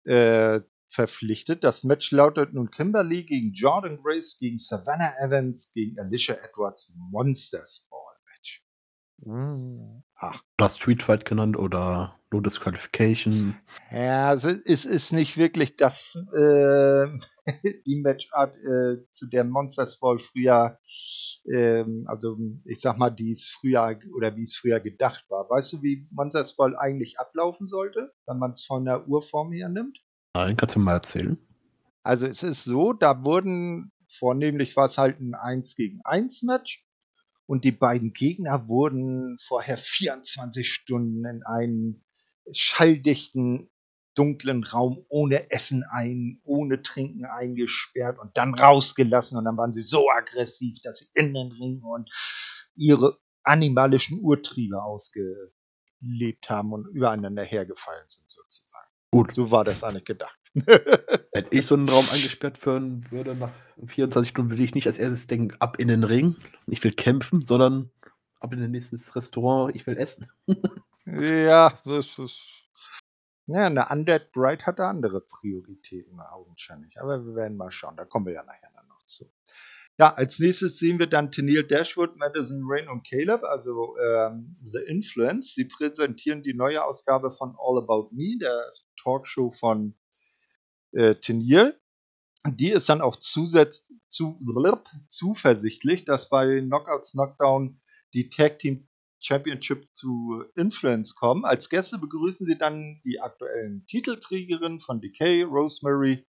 äh, 0.03 0.59
verpflichtet. 0.89 1.63
Das 1.63 1.85
Match 1.85 2.11
lautet 2.11 2.53
nun 2.53 2.69
Kimberly 2.69 3.23
gegen 3.23 3.53
Jordan 3.53 4.03
Grace, 4.03 4.37
gegen 4.37 4.57
Savannah 4.57 5.13
Evans, 5.19 5.71
gegen 5.71 5.97
Alicia 5.97 6.35
Edwards 6.35 6.93
Monsters 6.97 7.87
Ball 7.89 8.15
Match. 8.25 10.03
Ach. 10.15 10.43
Oder 10.59 10.69
Street 10.69 11.01
Fight 11.01 11.23
genannt 11.23 11.55
oder 11.55 12.19
No 12.35 12.41
Disqualification. 12.41 13.55
Ja, 13.91 14.33
es 14.33 14.43
ist, 14.43 15.13
nicht 15.13 15.37
wirklich 15.37 15.77
das 15.77 16.15
äh, 16.37 17.07
die 17.85 18.01
Matchart, 18.01 18.57
äh, 18.57 19.09
zu 19.11 19.29
der 19.29 19.45
Monsters 19.45 19.99
Ball 19.99 20.19
früher, 20.19 20.77
äh, 21.45 21.85
also 22.07 22.37
ich 22.65 22.81
sag 22.81 22.97
mal, 22.97 23.09
die 23.09 23.31
es 23.31 23.55
früher 23.57 23.97
oder 24.13 24.35
wie 24.35 24.43
es 24.43 24.57
früher 24.57 24.81
gedacht 24.81 25.23
war. 25.29 25.49
Weißt 25.49 25.73
du, 25.73 25.81
wie 25.81 26.09
Monsters 26.11 26.57
Ball 26.57 26.75
eigentlich 26.75 27.19
ablaufen 27.19 27.67
sollte, 27.67 28.11
wenn 28.27 28.37
man 28.37 28.51
es 28.51 28.65
von 28.65 28.83
der 28.83 29.07
Urform 29.07 29.53
her 29.53 29.69
nimmt? 29.69 29.97
Nein, 30.33 30.57
kannst 30.57 30.75
du 30.75 30.79
mal 30.79 30.95
erzählen? 30.95 31.37
Also 32.03 32.27
es 32.27 32.43
ist 32.43 32.65
so, 32.65 32.91
da 32.91 33.23
wurden, 33.23 33.93
vornehmlich 34.19 34.75
war 34.75 34.87
es 34.87 34.97
halt 34.97 35.21
ein 35.21 35.35
1 35.35 35.75
gegen 35.75 36.01
1 36.03 36.43
Match 36.43 36.85
und 37.45 37.63
die 37.63 37.71
beiden 37.71 38.11
Gegner 38.11 38.67
wurden 38.67 39.37
vorher 39.47 39.77
24 39.77 40.67
Stunden 40.67 41.23
in 41.25 41.43
einen 41.43 42.04
schalldichten, 42.51 43.69
dunklen 44.15 44.63
Raum 44.63 45.05
ohne 45.09 45.51
Essen 45.51 45.83
ein, 45.91 46.39
ohne 46.43 46.81
Trinken 46.81 47.25
eingesperrt 47.25 48.17
und 48.17 48.35
dann 48.37 48.55
rausgelassen 48.55 49.37
und 49.37 49.45
dann 49.45 49.57
waren 49.57 49.73
sie 49.73 49.81
so 49.81 50.09
aggressiv, 50.09 50.77
dass 50.83 50.99
sie 50.99 51.07
in 51.13 51.33
den 51.33 51.51
Ring 51.51 51.81
und 51.81 52.09
ihre 52.75 53.17
animalischen 53.43 54.21
Urtriebe 54.21 54.81
ausgelebt 54.81 56.49
haben 56.49 56.73
und 56.73 56.87
übereinander 56.87 57.43
hergefallen 57.43 58.05
sind 58.07 58.29
sozusagen. 58.29 58.87
Gut. 59.11 59.35
So 59.35 59.51
war 59.51 59.63
das 59.63 59.83
eigentlich 59.83 60.05
gedacht. 60.05 60.37
Wenn 60.55 61.45
ich 61.51 61.65
so 61.65 61.75
einen 61.75 61.89
Raum 61.89 62.05
eingesperrt 62.11 62.65
werden 62.65 63.05
würde, 63.11 63.35
nach 63.35 63.51
24 63.85 64.29
Stunden 64.29 64.51
würde 64.51 64.63
ich 64.63 64.75
nicht 64.75 64.87
als 64.87 64.97
erstes 64.97 65.27
denken, 65.27 65.55
ab 65.59 65.79
in 65.79 65.89
den 65.89 66.03
Ring, 66.03 66.35
ich 66.67 66.83
will 66.83 66.93
kämpfen, 66.93 67.43
sondern 67.43 67.91
ab 68.39 68.53
in 68.53 68.63
ein 68.63 68.71
nächstes 68.71 69.15
Restaurant, 69.15 69.75
ich 69.75 69.85
will 69.85 69.97
essen. 69.97 70.27
ja, 71.05 71.77
das 71.85 72.17
ist. 72.17 72.61
Ja, 73.47 73.67
eine 73.67 73.87
Undead 73.89 74.31
Bride 74.31 74.65
hatte 74.65 74.85
andere 74.85 75.21
Prioritäten 75.21 76.19
augenscheinlich. 76.19 76.99
Aber 76.99 77.23
wir 77.25 77.35
werden 77.35 77.57
mal 77.57 77.69
schauen, 77.69 77.95
da 77.95 78.03
kommen 78.03 78.25
wir 78.25 78.33
ja 78.33 78.43
nachher 78.43 78.71
dann 78.73 78.87
noch 78.87 79.05
zu. 79.05 79.31
Ja, 79.97 80.13
als 80.13 80.39
nächstes 80.39 80.77
sehen 80.77 80.99
wir 80.99 81.07
dann 81.07 81.31
Tennille 81.31 81.63
Dashwood, 81.63 82.17
Madison 82.17 82.63
Rain 82.65 82.89
und 82.89 83.07
Caleb, 83.07 83.43
also 83.43 83.95
ähm, 83.97 84.57
The 84.73 84.79
Influence. 84.87 85.53
Sie 85.53 85.65
präsentieren 85.65 86.43
die 86.43 86.53
neue 86.53 86.83
Ausgabe 86.83 87.31
von 87.31 87.55
All 87.57 87.77
About 87.77 88.09
Me, 88.11 88.37
der 88.39 88.73
Talkshow 89.01 89.51
von 89.51 89.95
äh, 90.91 91.15
Tenier. 91.15 91.79
Die 92.45 92.71
ist 92.71 92.89
dann 92.89 93.01
auch 93.01 93.15
zusätz 93.15 93.87
zu, 94.09 94.39
zuversichtlich, 95.07 96.03
dass 96.03 96.29
bei 96.29 96.59
Knockouts 96.59 97.13
Knockdown 97.13 97.79
die 98.13 98.29
Tag 98.29 98.59
Team 98.59 98.87
Championship 99.19 99.87
zu 99.93 100.43
Influence 100.55 101.15
kommen. 101.15 101.45
Als 101.45 101.69
Gäste 101.69 101.97
begrüßen 101.97 102.45
sie 102.45 102.57
dann 102.57 103.01
die 103.03 103.19
aktuellen 103.19 103.85
Titelträgerin 103.87 104.79
von 104.79 105.01
Decay, 105.01 105.43
Rosemary, 105.43 106.25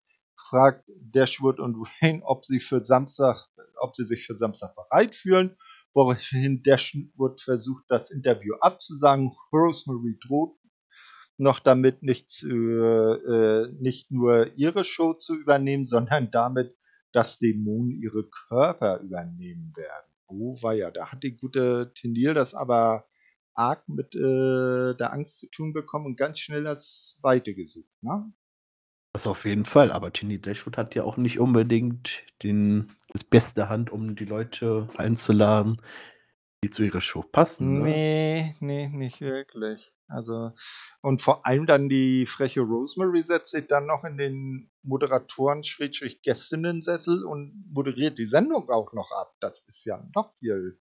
fragt 0.50 0.90
Dashwood 1.00 1.60
und 1.60 1.76
Wayne, 2.02 2.24
ob 2.24 2.46
sie 2.46 2.60
für 2.60 2.84
Samstag, 2.84 3.48
ob 3.80 3.96
sie 3.96 4.06
sich 4.06 4.26
für 4.26 4.38
Samstag 4.38 4.76
bereit 4.76 5.16
fühlen, 5.16 5.58
woraufhin 5.94 6.64
Dashwood 6.64 7.42
versucht, 7.42 7.86
das 7.88 8.12
Interview 8.12 8.56
abzusagen. 8.60 9.32
Rosemary 9.54 10.18
droht 10.26 10.58
noch 11.38 11.60
damit 11.60 12.04
nicht, 12.04 12.44
äh, 12.44 12.48
äh, 12.50 13.72
nicht 13.80 14.12
nur 14.12 14.54
ihre 14.58 14.84
Show 14.84 15.14
zu 15.14 15.36
übernehmen, 15.36 15.86
sondern 15.86 16.30
damit, 16.32 16.76
dass 17.12 17.40
Dämonen 17.40 17.92
ihre 17.92 18.30
Körper 18.48 19.00
übernehmen 19.00 19.74
werden. 19.76 20.11
Oh, 20.32 20.58
war 20.62 20.74
ja, 20.74 20.92
da 20.92 21.12
hat 21.12 21.24
die 21.24 21.36
gute 21.36 21.92
Tenil 21.94 22.34
das 22.34 22.54
aber 22.54 23.06
arg 23.54 23.88
mit 23.88 24.16
äh, 24.16 24.96
der 24.96 25.14
Angst 25.14 25.40
zu 25.40 25.50
tun 25.50 25.74
bekommen 25.74 26.06
und 26.06 26.18
ganz 26.18 26.40
schnell 26.40 26.64
das 26.64 27.20
Weite 27.22 27.54
gesucht, 27.54 27.92
ne? 28.02 28.32
Das 29.14 29.28
auf 29.28 29.44
jeden 29.44 29.66
Fall, 29.66 29.92
aber 29.92 30.14
Tini 30.14 30.40
Dashwood 30.40 30.78
hat 30.78 30.96
ja 30.96 31.04
auch 31.04 31.18
nicht 31.18 31.38
unbedingt 31.38 32.24
den, 32.44 32.94
das 33.10 33.26
beste 33.26 33.68
Hand, 33.68 33.92
um 33.92 34.16
die 34.16 34.24
Leute 34.24 34.88
einzuladen, 34.96 35.82
die 36.64 36.70
zu 36.70 36.84
ihrer 36.84 37.02
Show 37.02 37.22
passen. 37.22 37.80
Ne? 37.80 37.84
Nee, 37.84 38.56
nee, 38.62 38.88
nicht 38.88 39.20
wirklich. 39.20 39.92
Also, 40.12 40.52
und 41.02 41.22
vor 41.22 41.46
allem 41.46 41.66
dann 41.66 41.90
die 41.90 42.26
freche 42.26 42.62
Rosemary 42.62 43.24
setzt 43.24 43.52
sich 43.52 43.68
dann 43.68 43.86
noch 43.86 44.04
in 44.04 44.18
den 44.18 44.70
Moderatoren 44.84 45.64
Gästinnen-Sessel 46.24 47.24
und 47.24 47.66
moderiert 47.72 48.18
die 48.18 48.26
Sendung 48.26 48.70
auch 48.70 48.94
noch 48.94 49.12
ab. 49.12 49.36
Das 49.40 49.62
ist 49.68 49.86
ja 49.86 50.04
noch 50.16 50.34
viel. 50.40 50.80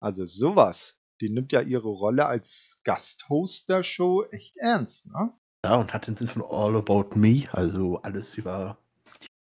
Also 0.00 0.24
sowas. 0.24 0.98
Die 1.20 1.30
nimmt 1.30 1.52
ja 1.52 1.60
ihre 1.60 1.88
Rolle 1.88 2.26
als 2.26 2.80
Gasthost 2.84 3.68
der 3.68 3.84
Show 3.84 4.24
echt 4.24 4.56
ernst, 4.56 5.06
ne? 5.12 5.32
Ja, 5.64 5.76
und 5.76 5.94
hat 5.94 6.08
den 6.08 6.16
Sinn 6.16 6.26
von 6.26 6.42
All 6.42 6.74
About 6.74 7.10
Me, 7.14 7.44
also 7.52 8.02
alles 8.02 8.34
über 8.34 8.78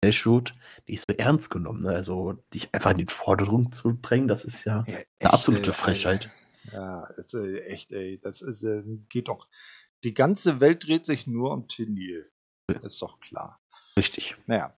Shoot 0.09 0.55
nicht 0.87 1.03
so 1.07 1.15
ernst 1.15 1.49
genommen. 1.49 1.81
Ne? 1.81 1.89
Also 1.89 2.33
dich 2.53 2.73
einfach 2.73 2.91
in 2.91 2.97
die 2.97 3.05
Forderung 3.07 3.71
zu 3.71 3.93
drängen, 4.01 4.27
das 4.27 4.45
ist 4.45 4.65
ja, 4.65 4.83
ja 4.87 4.97
eine 5.19 5.33
absolute 5.33 5.73
Frechheit. 5.73 6.29
Ja, 6.71 7.07
ist, 7.17 7.33
äh, 7.33 7.61
echt, 7.65 7.91
ey. 7.91 8.19
Das 8.21 8.41
ist, 8.41 8.63
äh, 8.63 8.83
geht 9.09 9.27
doch. 9.27 9.47
Die 10.03 10.13
ganze 10.13 10.59
Welt 10.59 10.87
dreht 10.87 11.05
sich 11.05 11.27
nur 11.27 11.51
um 11.51 11.67
Tenil. 11.67 12.31
Ist 12.83 13.01
doch 13.01 13.19
klar. 13.19 13.59
Richtig. 13.97 14.35
Naja. 14.45 14.75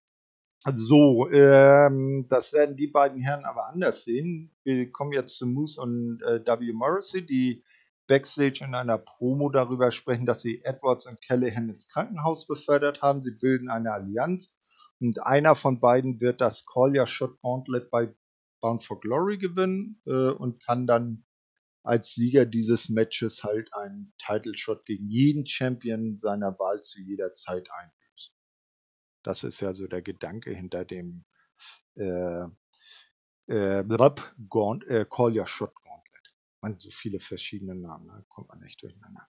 So, 0.66 1.28
ähm, 1.32 2.28
das 2.30 2.54
werden 2.54 2.78
die 2.78 2.88
beiden 2.88 3.20
Herren 3.20 3.46
aber 3.46 3.68
anders 3.68 4.04
sehen. 4.04 4.52
Wir 4.64 4.92
kommen 4.92 5.12
jetzt 5.12 5.38
zu 5.38 5.48
Moose 5.48 5.82
und 5.82 6.22
äh, 6.22 6.46
W. 6.46 6.72
Morrissey, 6.72 7.26
die 7.26 7.64
backstage 8.08 8.64
in 8.64 8.76
einer 8.76 9.00
Promo 9.00 9.50
darüber 9.50 9.92
sprechen, 9.92 10.26
dass 10.26 10.42
sie 10.42 10.64
Edwards 10.64 11.08
und 11.08 11.20
Callahan 11.22 11.70
ins 11.70 11.88
Krankenhaus 11.88 12.46
befördert 12.46 13.02
haben. 13.02 13.24
Sie 13.24 13.32
bilden 13.32 13.70
eine 13.70 13.92
Allianz 13.92 14.56
und 15.00 15.24
einer 15.24 15.56
von 15.56 15.80
beiden 15.80 16.22
wird 16.22 16.42
das 16.42 16.66
Collier 16.66 17.08
Shot 17.08 17.42
Gauntlet 17.42 17.90
bei 17.90 18.14
Bound 18.62 18.84
for 18.84 19.00
Glory 19.00 19.40
gewinnen 19.40 20.00
äh, 20.06 20.30
und 20.30 20.64
kann 20.64 20.86
dann 20.86 21.26
als 21.84 22.14
Sieger 22.14 22.46
dieses 22.46 22.90
Matches 22.90 23.44
halt 23.44 23.74
einen 23.74 24.14
Title 24.18 24.56
Shot 24.56 24.86
gegen 24.86 25.10
jeden 25.10 25.48
Champion 25.48 26.20
seiner 26.20 26.58
Wahl 26.60 26.82
zu 26.82 27.02
jeder 27.02 27.34
Zeit 27.36 27.70
einlösen. 27.72 28.34
Das 29.24 29.44
ist 29.44 29.60
ja 29.62 29.74
so 29.74 29.88
der 29.88 30.02
Gedanke 30.02 30.52
hinter 30.52 30.86
dem 30.86 31.26
äh, 31.96 32.46
äh, 33.48 33.84
Gaunt, 34.50 34.86
äh, 34.88 35.06
Call 35.10 35.38
Your 35.38 35.48
Shot 35.48 35.74
Gauntlet. 35.84 36.34
Man, 36.62 36.80
so 36.80 36.92
viele 36.92 37.20
verschiedene 37.20 37.76
Namen, 37.76 38.08
da 38.08 38.24
kommt 38.30 38.50
man 38.50 38.60
nicht 38.60 38.82
durcheinander. 38.82 39.28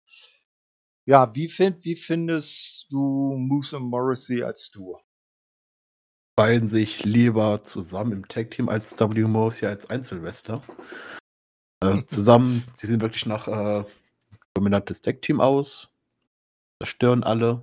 Ja, 1.06 1.34
wie, 1.34 1.48
find, 1.48 1.84
wie 1.84 1.96
findest 1.96 2.86
du 2.90 3.36
Moose 3.36 3.76
und 3.76 3.84
Morrissey 3.84 4.42
als 4.42 4.70
Duo? 4.70 5.00
Beiden 6.36 6.68
sich 6.68 7.04
lieber 7.04 7.62
zusammen 7.62 8.12
im 8.12 8.28
Tag 8.28 8.50
Team 8.52 8.68
als 8.68 8.98
W. 8.98 9.22
Morrissey 9.22 9.66
als 9.66 9.90
Einzelwester. 9.90 10.62
Äh, 11.98 12.06
zusammen, 12.06 12.64
die 12.80 12.86
sehen 12.86 13.00
wirklich 13.00 13.26
nach 13.26 13.48
äh, 13.48 13.84
dominantes 14.54 15.02
Tag 15.02 15.22
Team 15.22 15.40
aus. 15.40 15.88
Zerstören 16.80 17.22
alle. 17.24 17.62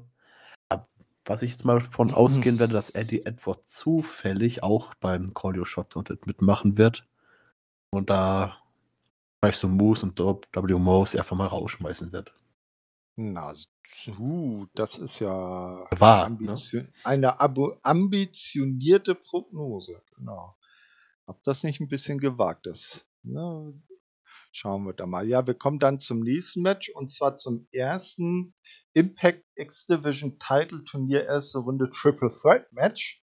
Was 1.25 1.41
ich 1.41 1.51
jetzt 1.51 1.65
mal 1.65 1.81
von 1.81 2.13
ausgehen 2.13 2.57
werde, 2.57 2.71
dass 2.71 2.91
Eddie 2.91 3.25
Edward 3.25 3.67
zufällig 3.67 4.63
auch 4.63 4.93
beim 4.95 5.33
Your 5.43 5.65
Shot 5.65 5.93
mitmachen 6.25 6.77
wird. 6.77 7.05
Und 7.89 8.09
da 8.09 8.57
vielleicht 9.39 9.59
so 9.59 9.67
Moose 9.67 10.05
und 10.05 10.19
W. 10.19 10.73
Moose 10.75 11.17
einfach 11.17 11.35
mal 11.35 11.47
rausschmeißen 11.47 12.13
wird. 12.13 12.33
Na, 13.17 13.53
uh, 14.19 14.67
das 14.75 14.97
ist 14.97 15.19
ja 15.19 15.87
War, 15.91 16.25
Ambition, 16.25 16.83
ne? 16.83 16.93
eine 17.03 17.39
ambitionierte 17.39 19.15
Prognose. 19.15 20.01
Genau. 20.15 20.55
Ob 21.25 21.43
das 21.43 21.63
nicht 21.63 21.81
ein 21.81 21.89
bisschen 21.89 22.19
gewagt 22.19 22.67
ist? 22.67 23.05
Ne? 23.23 23.73
Schauen 24.59 24.85
wir 24.87 24.93
da 24.93 25.05
mal. 25.05 25.27
Ja, 25.27 25.45
wir 25.45 25.53
kommen 25.53 25.77
dann 25.77 25.99
zum 25.99 26.21
nächsten 26.21 26.63
Match 26.63 26.89
und 26.89 27.11
zwar 27.11 27.37
zum 27.37 27.67
ersten 27.71 28.55
Impact 28.93 29.45
X 29.53 29.85
Division 29.85 30.39
Title 30.39 30.83
Turnier 30.83 31.25
erste 31.25 31.59
Runde 31.59 31.91
Triple 31.91 32.35
Threat 32.41 32.73
Match. 32.73 33.23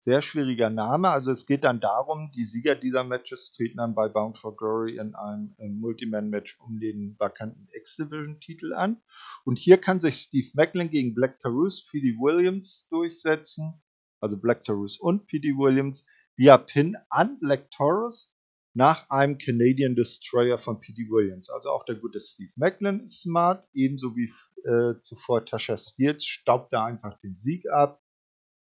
Sehr 0.00 0.20
schwieriger 0.20 0.68
Name. 0.68 1.08
Also 1.08 1.30
es 1.30 1.46
geht 1.46 1.64
dann 1.64 1.80
darum, 1.80 2.30
die 2.36 2.44
Sieger 2.44 2.74
dieser 2.74 3.04
Matches 3.04 3.54
treten 3.56 3.78
dann 3.78 3.94
bei 3.94 4.10
Bound 4.10 4.36
for 4.36 4.54
Glory 4.54 4.98
in 4.98 5.14
einem 5.14 5.80
Multiman-Match 5.80 6.58
um 6.60 6.78
den 6.78 7.16
vakanten 7.18 7.66
X-Division-Titel 7.72 8.74
an. 8.74 9.00
Und 9.46 9.58
hier 9.58 9.78
kann 9.78 10.02
sich 10.02 10.16
Steve 10.16 10.50
Macklin 10.52 10.90
gegen 10.90 11.14
Black 11.14 11.38
Taurus, 11.38 11.86
P.D. 11.86 12.18
Williams 12.18 12.86
durchsetzen. 12.90 13.80
Also 14.20 14.38
Black 14.38 14.64
Taurus 14.64 15.00
und 15.00 15.26
P.D. 15.26 15.56
Williams 15.56 16.04
via 16.36 16.58
Pin 16.58 16.98
an 17.08 17.38
Black 17.40 17.70
Taurus 17.70 18.30
nach 18.80 19.10
einem 19.10 19.36
Canadian 19.36 19.94
Destroyer 19.94 20.56
von 20.56 20.80
P.D. 20.80 21.10
Williams. 21.10 21.50
Also 21.50 21.68
auch 21.68 21.84
der 21.84 21.96
gute 21.96 22.18
Steve 22.18 22.50
Macklin 22.56 23.00
ist 23.00 23.20
smart, 23.20 23.68
ebenso 23.74 24.16
wie 24.16 24.32
äh, 24.64 24.98
zuvor 25.02 25.44
Tasha 25.44 25.76
Steels 25.76 26.24
staubt 26.24 26.72
er 26.72 26.86
einfach 26.86 27.18
den 27.20 27.36
Sieg 27.36 27.68
ab 27.70 28.02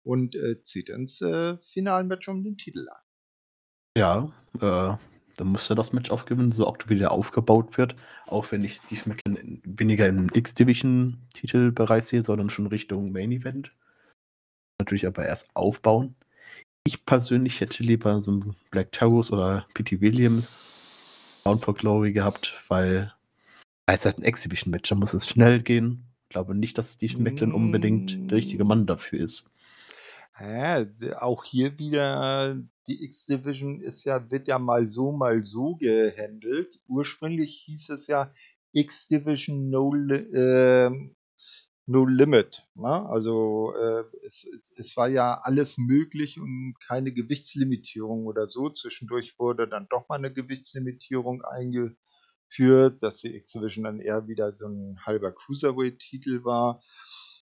und 0.04 0.36
äh, 0.36 0.62
zieht 0.62 0.90
ins 0.90 1.22
äh, 1.22 1.56
Finalmatch 1.72 2.28
um 2.28 2.44
den 2.44 2.58
Titel 2.58 2.86
ein. 2.90 3.02
Ja, 3.98 4.34
äh, 4.56 4.98
dann 5.38 5.48
muss 5.48 5.70
er 5.70 5.78
das 5.78 5.94
Match 5.94 6.12
aufgewinnen, 6.12 6.52
so 6.52 6.68
auch 6.68 6.78
wieder 6.88 7.14
aufgebaut 7.14 7.78
wird. 7.78 7.96
Auch 8.28 8.52
wenn 8.52 8.62
ich 8.62 8.76
Steve 8.76 9.08
Macklin 9.08 9.62
weniger 9.64 10.06
im 10.06 10.28
X-Division-Titelbereich 10.34 12.04
sehe, 12.04 12.24
sondern 12.24 12.50
schon 12.50 12.68
Richtung 12.68 13.14
Main 13.14 13.32
Event. 13.32 13.72
Natürlich 14.82 15.08
aber 15.08 15.26
erst 15.26 15.48
aufbauen. 15.56 16.16
Ich 16.90 17.06
persönlich 17.06 17.62
hätte 17.62 17.84
lieber 17.84 18.20
so 18.20 18.32
einen 18.32 18.56
Black 18.72 18.92
Taurus 18.92 19.32
oder 19.32 19.68
P.T. 19.76 20.02
Williams 20.02 20.72
Bound 21.44 21.64
for 21.64 21.76
Glory 21.76 22.14
gehabt, 22.14 22.56
weil 22.68 23.14
es 23.86 24.06
halt 24.06 24.18
ein 24.18 24.24
Exhibition-Match, 24.24 24.90
da 24.90 24.96
muss 24.96 25.14
es 25.14 25.28
schnell 25.28 25.62
gehen. 25.62 26.08
Ich 26.24 26.30
glaube 26.30 26.56
nicht, 26.56 26.80
dass 26.80 26.94
Steve 26.94 27.22
Macklin 27.22 27.54
unbedingt 27.54 28.32
der 28.32 28.38
richtige 28.38 28.64
Mann 28.64 28.88
dafür 28.88 29.20
ist. 29.20 29.52
Ja, 30.40 30.84
auch 31.20 31.44
hier 31.44 31.78
wieder, 31.78 32.60
die 32.88 33.04
X-Division 33.06 33.82
ist 33.82 34.04
ja, 34.06 34.32
wird 34.32 34.48
ja 34.48 34.58
mal 34.58 34.88
so, 34.88 35.12
mal 35.12 35.46
so 35.46 35.76
gehandelt. 35.76 36.80
Ursprünglich 36.88 37.66
hieß 37.68 37.90
es 37.90 38.08
ja 38.08 38.34
X-Division 38.72 39.70
No, 39.70 39.94
äh, 39.94 40.90
No 41.90 42.06
Limit. 42.06 42.68
Ne? 42.76 43.10
Also 43.10 43.74
äh, 43.76 44.04
es, 44.24 44.48
es 44.76 44.96
war 44.96 45.08
ja 45.10 45.42
alles 45.42 45.80
möglich 45.80 46.40
und 46.40 46.76
keine 46.88 47.12
Gewichtslimitierung 47.12 48.28
oder 48.28 48.46
so. 48.46 48.70
Zwischendurch 48.70 49.40
wurde 49.40 49.68
dann 49.68 49.88
doch 49.90 50.08
mal 50.08 50.18
eine 50.20 50.32
Gewichtslimitierung 50.32 51.42
eingeführt, 51.42 53.02
dass 53.02 53.22
die 53.22 53.36
X-Division 53.36 53.86
dann 53.86 54.00
eher 54.00 54.28
wieder 54.28 54.56
so 54.56 54.68
ein 54.68 55.00
halber 55.04 55.32
Cruiserweight-Titel 55.32 56.44
war. 56.44 56.84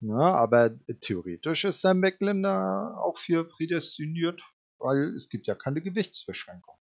Ja, 0.01 0.15
ne? 0.15 0.23
aber 0.23 0.79
theoretisch 1.01 1.65
ist 1.65 1.81
Sam 1.81 1.99
Macklin 1.99 2.45
da 2.45 2.95
auch 2.99 3.19
für 3.19 3.43
prädestiniert, 3.43 4.41
weil 4.79 5.13
es 5.17 5.29
gibt 5.29 5.49
ja 5.49 5.57
keine 5.57 5.83
Gewichtsbeschränkung. 5.83 6.77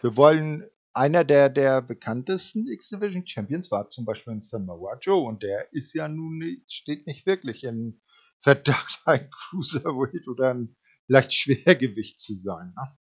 Wir 0.00 0.16
wollen 0.16 0.70
einer 0.92 1.24
der, 1.24 1.48
der 1.48 1.82
bekanntesten 1.82 2.66
X-Division 2.66 3.26
Champions 3.26 3.70
war 3.70 3.90
zum 3.90 4.04
Beispiel 4.04 4.34
ein 4.34 4.42
Samoa 4.42 4.98
Joe 5.00 5.26
und 5.26 5.42
der 5.42 5.72
ist 5.72 5.94
ja 5.94 6.08
nun 6.08 6.38
nicht, 6.38 6.72
steht 6.72 7.06
nicht 7.06 7.26
wirklich 7.26 7.64
in 7.64 8.00
Verdacht, 8.38 9.02
ein 9.06 9.30
Cruiserweight 9.30 10.28
oder 10.28 10.54
ein 10.54 10.76
leicht 11.06 11.34
Schwergewicht 11.34 12.18
zu 12.18 12.34
sein. 12.34 12.72
Ne? 12.76 12.96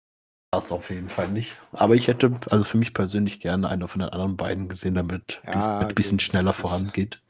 Das 0.52 0.72
auf 0.72 0.90
jeden 0.90 1.10
Fall 1.10 1.30
nicht. 1.30 1.56
Aber 1.74 1.96
ich 1.96 2.08
hätte 2.08 2.40
also 2.50 2.64
für 2.64 2.78
mich 2.78 2.94
persönlich 2.94 3.40
gerne 3.40 3.68
einer 3.68 3.88
von 3.88 4.00
den 4.00 4.10
anderen 4.10 4.38
beiden 4.38 4.70
gesehen, 4.70 4.96
damit 4.96 5.42
es 5.44 5.66
ja, 5.66 5.80
ein 5.80 5.96
bisschen 5.96 6.20
schneller 6.20 6.54
vorangeht. 6.54 7.22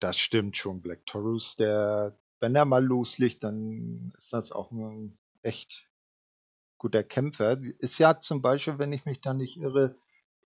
Das 0.00 0.18
stimmt 0.18 0.56
schon. 0.56 0.82
Black 0.82 1.06
Taurus, 1.06 1.56
der, 1.56 2.18
wenn 2.40 2.54
er 2.54 2.64
mal 2.64 2.84
loslegt, 2.84 3.42
dann 3.42 4.12
ist 4.18 4.32
das 4.32 4.52
auch 4.52 4.70
ein 4.70 5.16
echt 5.42 5.88
guter 6.82 7.04
Kämpfer. 7.04 7.58
Ist 7.78 7.98
ja 7.98 8.18
zum 8.18 8.42
Beispiel, 8.42 8.78
wenn 8.78 8.92
ich 8.92 9.04
mich 9.04 9.20
da 9.20 9.32
nicht 9.32 9.56
irre, 9.56 9.94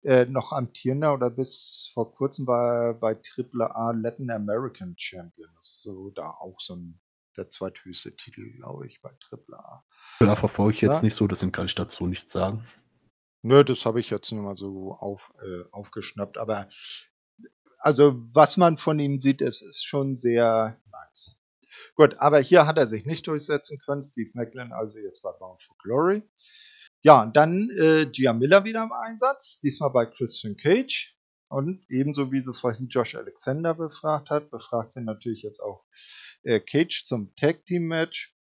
äh, 0.03 0.25
noch 0.25 0.51
amtierender 0.51 1.13
oder 1.13 1.29
bis 1.29 1.89
vor 1.93 2.13
kurzem 2.13 2.45
war 2.45 2.89
er 2.89 2.93
bei 2.93 3.15
AAA 3.15 3.91
Latin 3.93 4.29
American 4.29 4.95
Champion. 4.97 5.49
Das 5.55 5.65
ist 5.65 5.81
so 5.83 6.11
da 6.11 6.29
auch 6.29 6.59
so 6.59 6.75
ein 6.75 6.99
der 7.37 7.49
zweithöchste 7.49 8.15
Titel, 8.15 8.51
glaube 8.51 8.87
ich, 8.87 9.01
bei 9.01 9.09
AAA. 9.09 9.83
Da 10.19 10.35
verfolge 10.35 10.75
ich 10.75 10.81
jetzt 10.81 10.97
ja? 10.97 11.03
nicht 11.03 11.15
so, 11.15 11.27
deswegen 11.27 11.51
kann 11.51 11.65
ich 11.65 11.75
dazu 11.75 12.07
nichts 12.07 12.31
sagen. 12.31 12.65
Nö, 13.41 13.63
das 13.63 13.85
habe 13.85 13.99
ich 13.99 14.09
jetzt 14.09 14.31
nur 14.31 14.43
mal 14.43 14.55
so 14.55 14.93
auf, 14.93 15.33
äh, 15.41 15.63
aufgeschnappt. 15.71 16.37
Aber 16.37 16.69
also, 17.79 18.15
was 18.33 18.57
man 18.57 18.77
von 18.77 18.99
ihm 18.99 19.19
sieht, 19.19 19.41
es 19.41 19.61
ist 19.61 19.85
schon 19.85 20.15
sehr 20.15 20.79
nice. 20.91 21.39
Gut, 21.95 22.15
aber 22.19 22.39
hier 22.39 22.67
hat 22.67 22.77
er 22.77 22.87
sich 22.87 23.05
nicht 23.05 23.25
durchsetzen 23.27 23.79
können. 23.85 24.03
Steve 24.03 24.31
Macklin 24.33 24.73
also 24.73 24.99
jetzt 24.99 25.21
bei 25.21 25.31
Bound 25.31 25.63
for 25.63 25.77
Glory. 25.81 26.23
Ja, 27.01 27.21
und 27.21 27.37
dann 27.37 27.69
äh, 27.79 28.05
Gia 28.11 28.33
Miller 28.33 28.63
wieder 28.65 28.83
im 28.83 28.91
Einsatz, 28.91 29.59
diesmal 29.61 29.91
bei 29.91 30.05
Christian 30.05 30.57
Cage. 30.57 31.15
Und 31.47 31.85
ebenso 31.89 32.31
wie 32.31 32.41
sie 32.41 32.53
vorhin 32.53 32.87
Josh 32.89 33.15
Alexander 33.15 33.75
befragt 33.75 34.29
hat, 34.29 34.49
befragt 34.49 34.91
sie 34.91 35.01
natürlich 35.01 35.43
jetzt 35.43 35.61
auch 35.61 35.85
äh, 36.43 36.59
Cage 36.59 37.05
zum 37.05 37.33
Tag 37.35 37.65
Team 37.65 37.87
Match. 37.87 38.35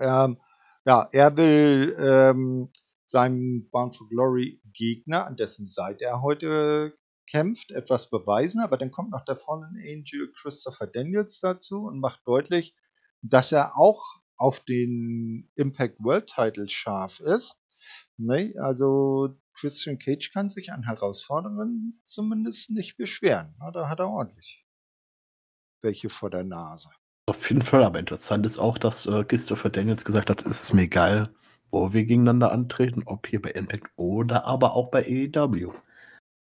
Ähm, 0.00 0.38
ja, 0.84 1.08
er 1.12 1.36
will 1.36 1.96
ähm, 1.98 2.72
seinen 3.06 3.70
Bound 3.70 3.96
for 3.96 4.08
Glory 4.08 4.60
Gegner, 4.74 5.24
an 5.26 5.36
dessen 5.36 5.64
Seite 5.64 6.04
er 6.04 6.20
heute 6.20 6.98
kämpft, 7.26 7.70
etwas 7.72 8.10
beweisen, 8.10 8.60
aber 8.60 8.76
dann 8.76 8.90
kommt 8.90 9.10
noch 9.10 9.24
der 9.24 9.36
Fallen 9.36 9.76
Angel 9.76 10.32
Christopher 10.40 10.86
Daniels 10.86 11.40
dazu 11.40 11.86
und 11.86 12.00
macht 12.00 12.20
deutlich, 12.26 12.74
dass 13.22 13.52
er 13.52 13.76
auch 13.76 14.20
auf 14.36 14.60
den 14.60 15.50
Impact 15.54 15.98
World 15.98 16.26
Title 16.26 16.68
scharf 16.68 17.20
ist. 17.20 17.60
Ne? 18.16 18.54
Also 18.58 19.36
Christian 19.54 19.98
Cage 19.98 20.32
kann 20.32 20.50
sich 20.50 20.72
an 20.72 20.84
Herausforderungen 20.84 22.00
zumindest 22.04 22.70
nicht 22.70 22.96
beschweren. 22.96 23.56
Da 23.72 23.88
hat 23.88 23.98
er 23.98 24.08
ordentlich 24.08 24.66
welche 25.86 26.10
vor 26.10 26.30
der 26.30 26.44
Nase. 26.44 26.90
Auf 27.26 27.48
jeden 27.48 27.62
Fall, 27.62 27.82
aber 27.82 27.98
interessant 27.98 28.46
ist 28.46 28.58
auch, 28.58 28.78
dass 28.78 29.06
äh, 29.06 29.24
Christopher 29.24 29.70
Daniels 29.70 30.04
gesagt 30.04 30.30
hat, 30.30 30.42
es 30.42 30.62
ist 30.62 30.74
mir 30.74 30.82
egal, 30.82 31.34
wo 31.70 31.92
wir 31.92 32.04
gegeneinander 32.04 32.52
antreten, 32.52 33.02
ob 33.06 33.26
hier 33.26 33.40
bei 33.40 33.50
Impact 33.50 33.90
oder 33.96 34.44
aber 34.44 34.74
auch 34.74 34.90
bei 34.90 35.04
AEW. 35.04 35.72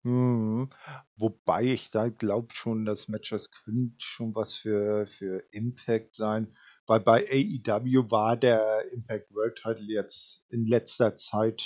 Mhm. 0.05 0.71
Wobei 1.17 1.65
ich 1.65 1.91
da 1.91 2.09
glaube 2.09 2.55
schon, 2.55 2.85
dass 2.85 3.09
Matches 3.09 3.51
könnte 3.53 3.95
schon 3.99 4.35
was 4.35 4.57
für, 4.57 5.07
für 5.07 5.45
Impact 5.53 6.17
sein, 6.17 6.57
weil 6.87 7.01
bei 7.01 7.29
AEW 7.31 8.11
war 8.11 8.37
der 8.37 8.83
Impact 8.93 9.33
World 9.33 9.57
Title 9.57 9.87
jetzt 9.87 10.45
in 10.49 10.67
letzter 10.67 11.15
Zeit 11.17 11.63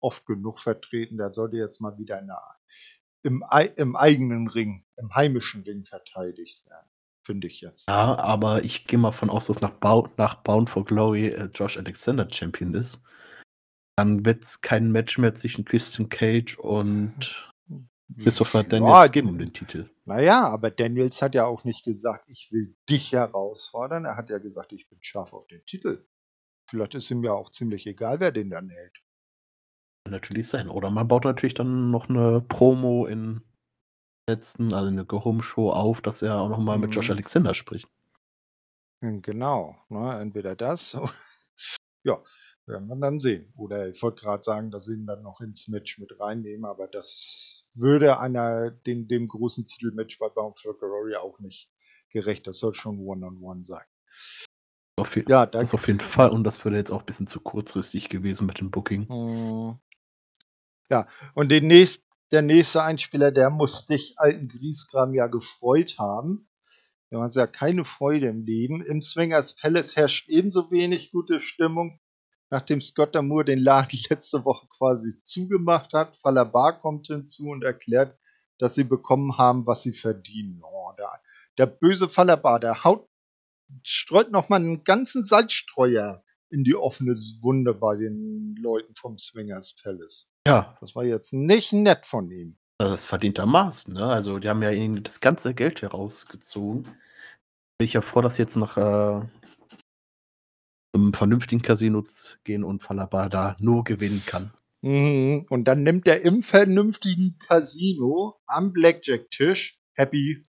oft 0.00 0.26
genug 0.26 0.60
vertreten. 0.60 1.16
Der 1.16 1.32
sollte 1.32 1.56
jetzt 1.56 1.80
mal 1.80 1.96
wieder 1.98 2.20
in 2.20 2.26
der, 2.26 2.42
im, 3.22 3.44
im 3.76 3.96
eigenen 3.96 4.48
Ring, 4.48 4.84
im 4.96 5.14
heimischen 5.14 5.62
Ring 5.62 5.84
verteidigt 5.84 6.66
werden. 6.66 6.88
Finde 7.24 7.46
ich 7.46 7.60
jetzt. 7.60 7.88
Ja, 7.88 8.16
aber 8.18 8.64
ich 8.64 8.86
gehe 8.86 8.98
mal 8.98 9.12
von 9.12 9.28
aus, 9.28 9.46
dass 9.46 9.60
nach, 9.60 9.70
Bau, 9.72 10.08
nach 10.16 10.36
Bound 10.36 10.70
for 10.70 10.84
Glory 10.84 11.28
äh, 11.28 11.50
Josh 11.52 11.76
Alexander 11.76 12.26
Champion 12.30 12.74
ist. 12.74 13.02
Dann 13.96 14.24
wird 14.24 14.44
es 14.44 14.60
kein 14.60 14.92
Match 14.92 15.18
mehr 15.18 15.34
zwischen 15.34 15.64
Christian 15.64 16.08
Cage 16.08 16.56
und 16.58 17.47
Christopher 18.16 18.64
Daniels 18.64 18.90
ja, 18.90 19.06
geben 19.08 19.28
um 19.28 19.38
den 19.38 19.52
Titel. 19.52 19.90
Naja, 20.04 20.48
aber 20.48 20.70
Daniels 20.70 21.20
hat 21.20 21.34
ja 21.34 21.44
auch 21.44 21.64
nicht 21.64 21.84
gesagt, 21.84 22.28
ich 22.28 22.48
will 22.50 22.74
dich 22.88 23.12
herausfordern. 23.12 24.06
Er 24.06 24.16
hat 24.16 24.30
ja 24.30 24.38
gesagt, 24.38 24.72
ich 24.72 24.88
bin 24.88 24.98
scharf 25.02 25.32
auf 25.32 25.46
den 25.48 25.64
Titel. 25.66 26.06
Vielleicht 26.70 26.94
ist 26.94 27.10
ihm 27.10 27.22
ja 27.22 27.32
auch 27.32 27.50
ziemlich 27.50 27.86
egal, 27.86 28.20
wer 28.20 28.32
den 28.32 28.50
dann 28.50 28.70
hält. 28.70 29.02
Kann 30.04 30.12
natürlich 30.12 30.48
sein. 30.48 30.68
Oder 30.68 30.90
man 30.90 31.06
baut 31.06 31.24
natürlich 31.24 31.54
dann 31.54 31.90
noch 31.90 32.08
eine 32.08 32.40
Promo 32.40 33.06
in 33.06 33.42
letzten, 34.26 34.72
also 34.72 34.88
eine 34.88 35.04
Go-Home-Show 35.04 35.70
auf, 35.70 36.00
dass 36.00 36.22
er 36.22 36.38
auch 36.38 36.48
nochmal 36.48 36.76
mhm. 36.76 36.84
mit 36.84 36.94
Josh. 36.94 37.10
Alexander 37.10 37.54
spricht. 37.54 37.88
Hm, 39.02 39.22
genau. 39.22 39.76
Ne? 39.88 40.18
Entweder 40.20 40.56
das. 40.56 40.96
ja, 42.04 42.18
werden 42.68 42.88
wir 42.88 42.96
dann 42.96 43.20
sehen. 43.20 43.52
Oder 43.56 43.88
ich 43.88 44.02
wollte 44.02 44.20
gerade 44.20 44.42
sagen, 44.42 44.70
dass 44.70 44.84
sie 44.84 44.94
ihn 44.94 45.06
dann 45.06 45.22
noch 45.22 45.40
ins 45.40 45.68
Match 45.68 45.98
mit 45.98 46.20
reinnehmen, 46.20 46.64
aber 46.64 46.86
das 46.86 47.68
würde 47.74 48.20
einer 48.20 48.70
den, 48.70 49.08
dem 49.08 49.28
großen 49.28 49.66
Titelmatch 49.66 50.18
bei 50.18 50.28
Bound 50.28 50.58
for 50.58 50.78
Glory 50.78 51.16
auch 51.16 51.38
nicht 51.38 51.70
gerecht. 52.10 52.46
Das 52.46 52.58
soll 52.58 52.74
schon 52.74 52.98
One-on-One 52.98 53.38
-on 53.38 53.60
-one 53.60 53.64
sein. 53.64 53.84
Auf 54.96 55.16
ja, 55.28 55.46
das 55.46 55.74
auf 55.74 55.86
jeden 55.86 56.00
Fall. 56.00 56.30
Und 56.30 56.44
das 56.44 56.64
würde 56.64 56.76
jetzt 56.76 56.90
auch 56.90 57.00
ein 57.00 57.06
bisschen 57.06 57.28
zu 57.28 57.40
kurzfristig 57.40 58.08
gewesen 58.08 58.46
mit 58.46 58.60
dem 58.60 58.70
Booking. 58.70 59.08
Hm. 59.08 59.78
Ja, 60.90 61.06
und 61.34 61.50
den 61.50 61.66
nächst, 61.66 62.02
der 62.32 62.42
nächste 62.42 62.82
Einspieler, 62.82 63.30
der 63.30 63.50
muss 63.50 63.86
dich, 63.86 64.14
alten 64.16 64.48
Grieskram, 64.48 65.14
ja 65.14 65.26
gefreut 65.26 65.96
haben. 65.98 66.48
Wir 67.10 67.20
haben 67.20 67.30
ja 67.32 67.46
keine 67.46 67.84
Freude 67.84 68.28
im 68.28 68.44
Leben. 68.44 68.84
Im 68.84 69.00
Swingers 69.00 69.56
Palace 69.56 69.96
herrscht 69.96 70.28
ebenso 70.28 70.70
wenig 70.70 71.10
gute 71.12 71.40
Stimmung 71.40 72.00
nachdem 72.50 72.80
Scott 72.80 73.14
Damour 73.14 73.44
den 73.44 73.58
Laden 73.58 73.98
letzte 74.10 74.44
Woche 74.44 74.66
quasi 74.76 75.22
zugemacht 75.24 75.92
hat. 75.92 76.16
Falabar 76.16 76.80
kommt 76.80 77.06
hinzu 77.06 77.48
und 77.48 77.64
erklärt, 77.64 78.16
dass 78.58 78.74
sie 78.74 78.84
bekommen 78.84 79.38
haben, 79.38 79.66
was 79.66 79.82
sie 79.82 79.92
verdienen. 79.92 80.62
Oh, 80.62 80.92
der, 80.98 81.20
der 81.58 81.66
böse 81.66 82.08
Falabar, 82.08 82.60
der 82.60 82.84
haut, 82.84 83.08
streut 83.82 84.30
nochmal 84.30 84.60
einen 84.60 84.84
ganzen 84.84 85.24
Salzstreuer 85.24 86.24
in 86.50 86.64
die 86.64 86.74
offene 86.74 87.12
Wunde 87.42 87.74
bei 87.74 87.96
den 87.96 88.56
Leuten 88.56 88.94
vom 88.94 89.18
Swingers 89.18 89.76
Palace. 89.82 90.30
Ja. 90.46 90.76
Das 90.80 90.94
war 90.96 91.04
jetzt 91.04 91.32
nicht 91.32 91.72
nett 91.72 92.06
von 92.06 92.30
ihm. 92.30 92.56
Das 92.78 93.00
ist 93.00 93.06
verdientermaßen, 93.06 93.92
ne? 93.92 94.06
Also, 94.06 94.38
die 94.38 94.48
haben 94.48 94.62
ja 94.62 94.70
ihnen 94.70 95.02
das 95.02 95.20
ganze 95.20 95.52
Geld 95.52 95.82
herausgezogen. 95.82 96.84
Bin 96.84 97.84
ich 97.84 97.92
ja 97.92 98.00
froh, 98.00 98.22
dass 98.22 98.38
jetzt 98.38 98.56
noch 98.56 98.76
äh, 98.76 99.20
zum 100.92 101.12
vernünftigen 101.12 101.62
Casino 101.62 102.04
gehen 102.44 102.64
und 102.64 102.82
Falaba 102.82 103.28
da 103.28 103.56
nur 103.60 103.84
gewinnen 103.84 104.22
kann. 104.26 104.52
Mhm. 104.82 105.46
Und 105.50 105.64
dann 105.64 105.82
nimmt 105.82 106.06
er 106.06 106.22
im 106.22 106.42
vernünftigen 106.42 107.38
Casino 107.46 108.40
am 108.46 108.72
Blackjack-Tisch 108.72 109.78
Happy 109.94 110.44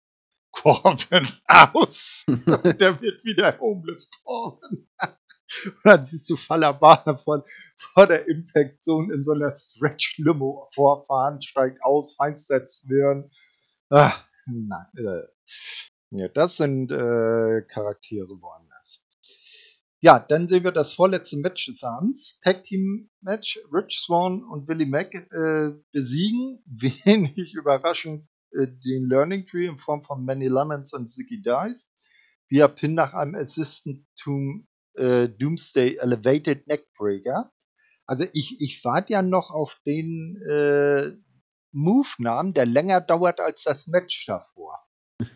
Corbin 0.53 1.27
aus. 1.47 2.25
der 2.29 3.01
wird 3.01 3.25
wieder 3.25 3.59
Homeless 3.59 4.11
Corbin. 4.23 4.87
Und 5.65 5.77
dann 5.85 6.05
siehst 6.05 6.29
du 6.29 6.37
Falaba 6.37 7.19
vor, 7.25 7.45
vor 7.79 8.07
der 8.07 8.29
Impact 8.29 8.85
Zone 8.85 9.13
in 9.15 9.23
so 9.23 9.33
einer 9.33 9.51
Stretch-Limo 9.51 10.69
vorfahren, 10.75 11.41
steigt 11.41 11.83
aus, 11.83 12.17
Feinstadt-Zwirn. 12.17 13.31
Ach, 13.89 14.27
nein. 14.47 14.87
Äh, 14.97 15.23
ja, 16.11 16.29
das 16.29 16.57
sind 16.57 16.91
äh, 16.91 17.63
Charaktere 17.63 18.29
woanders. 18.29 18.68
Ja, 20.01 20.21
dann 20.21 20.49
sehen 20.49 20.63
wir 20.63 20.71
das 20.71 20.95
vorletzte 20.95 21.37
Match 21.39 21.67
des 21.67 21.83
Abends. 21.83 22.39
Tag 22.45 22.63
Team 22.63 23.11
Match. 23.21 23.59
Rich 23.73 23.99
Swan 24.05 24.45
und 24.45 24.69
Willie 24.69 24.87
Mack 24.87 25.13
äh, 25.13 25.73
besiegen, 25.91 26.63
wenig 26.67 27.55
überraschend, 27.55 28.29
äh, 28.53 28.69
den 28.69 29.09
Learning 29.09 29.45
Tree 29.45 29.67
in 29.67 29.77
Form 29.77 30.05
von 30.05 30.25
Manny 30.25 30.47
Lemons 30.47 30.93
und 30.93 31.09
Zicky 31.09 31.43
Dice. 31.43 31.91
Via 32.49 32.69
Pin 32.69 32.95
nach 32.95 33.13
einem 33.13 33.35
Assistant 33.35 34.07
to 34.23 34.61
äh, 34.95 35.29
Doomsday 35.29 35.97
Elevated 35.97 36.69
Neckbreaker. 36.69 37.51
Also 38.07 38.25
ich, 38.33 38.61
ich 38.61 38.81
warte 38.85 39.15
ja 39.15 39.23
noch 39.23 39.51
auf 39.51 39.81
den 39.85 40.41
äh, 40.49 41.11
Move-Namen, 41.73 42.55
der 42.55 42.67
länger 42.67 43.01
dauert 43.01 43.41
als 43.41 43.65
das 43.65 43.89
Match 43.89 44.27
davor. 44.27 44.79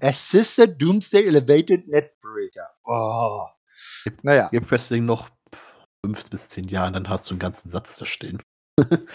Assistant 0.00 0.82
Doomsday 0.82 1.26
Elevated 1.26 1.86
Neckbreaker. 1.86 2.68
Oh. 2.84 3.53
Naja. 4.22 4.48
Gib 4.50 4.70
Wrestling 4.70 5.04
noch 5.04 5.30
fünf 6.04 6.28
bis 6.30 6.48
zehn 6.50 6.68
Jahre, 6.68 6.92
dann 6.92 7.08
hast 7.08 7.30
du 7.30 7.34
einen 7.34 7.38
ganzen 7.38 7.70
Satz 7.70 7.96
da 7.96 8.04
stehen. 8.04 8.42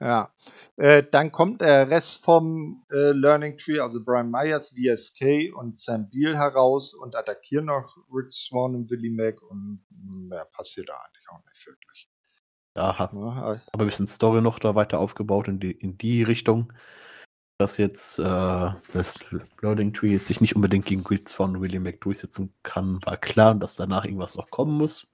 ja. 0.00 0.32
Äh, 0.76 1.04
dann 1.10 1.32
kommt 1.32 1.60
der 1.60 1.88
Rest 1.90 2.24
vom 2.24 2.84
äh, 2.90 3.12
Learning 3.12 3.58
Tree, 3.58 3.80
also 3.80 4.02
Brian 4.04 4.30
Myers, 4.30 4.70
VSK 4.70 5.54
und 5.54 5.78
Sam 5.78 6.10
Beal 6.10 6.36
heraus 6.36 6.94
und 6.94 7.14
attackieren 7.14 7.66
noch 7.66 7.96
Rich 8.12 8.48
Swan 8.48 8.74
und 8.74 8.90
Willie 8.90 9.12
Mack 9.12 9.42
und 9.42 9.84
mehr 9.90 10.46
passiert 10.52 10.88
da 10.88 10.94
eigentlich 10.94 11.28
auch 11.30 11.44
nicht 11.44 11.66
wirklich. 11.66 12.08
Ja, 12.76 12.98
hat 12.98 13.12
ja, 13.12 13.60
aber 13.72 13.84
ein 13.84 13.88
bisschen 13.88 14.08
Story 14.08 14.40
noch 14.40 14.58
da 14.60 14.74
weiter 14.74 15.00
aufgebaut 15.00 15.48
in 15.48 15.58
die, 15.58 15.72
in 15.72 15.98
die 15.98 16.22
Richtung 16.22 16.72
dass 17.58 17.76
jetzt 17.76 18.20
äh, 18.20 18.22
das 18.92 19.18
Loading 19.60 19.92
Tree 19.92 20.12
jetzt 20.12 20.26
sich 20.26 20.40
nicht 20.40 20.54
unbedingt 20.54 20.86
gegen 20.86 21.02
Grids 21.02 21.32
von 21.32 21.60
William 21.60 21.82
Mac 21.82 22.00
durchsetzen 22.00 22.54
kann, 22.62 23.04
war 23.04 23.16
klar, 23.16 23.56
dass 23.56 23.74
danach 23.74 24.04
irgendwas 24.04 24.36
noch 24.36 24.50
kommen 24.50 24.78
muss. 24.78 25.12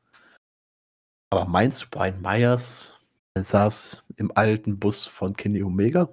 Aber 1.30 1.46
meinst 1.46 1.82
du, 1.82 1.86
Brian 1.90 2.20
Myers 2.20 2.98
saß 3.34 4.04
im 4.16 4.30
alten 4.36 4.78
Bus 4.78 5.06
von 5.06 5.34
Kenny 5.34 5.62
Omega? 5.62 6.10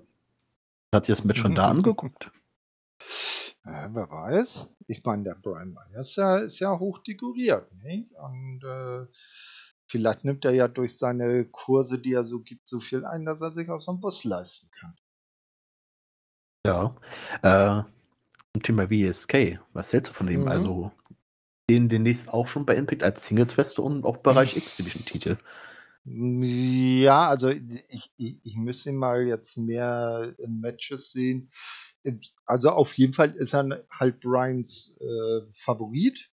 Hat 0.94 1.06
sich 1.06 1.16
das 1.16 1.26
Match 1.26 1.42
von 1.42 1.54
da 1.54 1.70
angeguckt? 1.70 2.32
Ja, 3.66 3.94
wer 3.94 4.10
weiß. 4.10 4.70
Ich 4.88 5.04
meine, 5.04 5.24
der 5.24 5.36
Brian 5.42 5.74
Myers 5.74 6.16
ja, 6.16 6.38
ist 6.38 6.60
ja 6.60 6.80
hoch 6.80 7.00
dekoriert. 7.00 7.72
Nicht? 7.84 8.10
Und 8.14 8.64
äh, 8.64 9.06
vielleicht 9.86 10.24
nimmt 10.24 10.46
er 10.46 10.52
ja 10.52 10.70
durch 10.70 10.98
seine 10.98 11.46
Kurse, 11.46 12.00
die 12.00 12.14
er 12.14 12.24
so 12.24 12.40
gibt, 12.40 12.70
so 12.70 12.80
viel 12.80 13.06
ein, 13.06 13.26
dass 13.26 13.42
er 13.42 13.54
sich 13.54 13.70
aus 13.70 13.86
so 13.86 13.92
einem 13.92 14.02
Bus 14.02 14.24
leisten 14.24 14.72
kann. 14.72 14.96
Ja. 16.66 16.96
Äh, 17.42 17.84
zum 18.54 18.64
Thema 18.64 18.88
VSK, 18.88 19.60
was 19.74 19.94
hältst 19.94 20.12
du 20.12 20.14
von 20.14 20.28
dem? 20.28 20.42
Mhm. 20.42 20.48
Also, 20.48 20.92
den 21.70 21.90
demnächst 21.90 22.30
auch 22.30 22.48
schon 22.48 22.66
bei 22.66 22.76
Impact 22.76 23.04
als 23.04 23.26
Singles-Feste 23.26 23.82
und 23.82 24.04
auch 24.04 24.18
Bereich 24.18 24.58
X-Division-Titel. 24.58 25.38
Ja, 26.04 27.28
also 27.28 27.50
ich, 27.50 28.12
ich, 28.18 28.40
ich 28.44 28.58
müsste 28.58 28.90
ihn 28.90 28.98
mal 28.98 29.24
jetzt 29.26 29.58
mehr 29.58 30.34
in 30.40 30.60
Matches 30.60 31.12
sehen. 31.12 31.52
Also 32.46 32.72
auf 32.72 32.94
jeden 32.96 33.14
Fall 33.14 33.32
ist 33.36 33.54
er 33.54 33.86
halt 33.92 34.20
Brians 34.20 34.98
äh, 35.00 35.42
Favorit. 35.54 36.30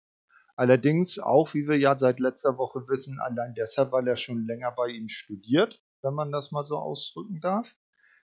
Allerdings 0.55 1.19
auch, 1.19 1.53
wie 1.53 1.67
wir 1.67 1.77
ja 1.77 1.97
seit 1.97 2.19
letzter 2.19 2.57
Woche 2.57 2.87
wissen, 2.87 3.19
allein 3.19 3.53
deshalb, 3.53 3.91
weil 3.91 4.07
er 4.07 4.17
schon 4.17 4.45
länger 4.45 4.73
bei 4.75 4.87
ihm 4.87 5.07
studiert, 5.07 5.79
wenn 6.01 6.15
man 6.15 6.31
das 6.31 6.51
mal 6.51 6.65
so 6.65 6.75
ausdrücken 6.75 7.39
darf 7.39 7.75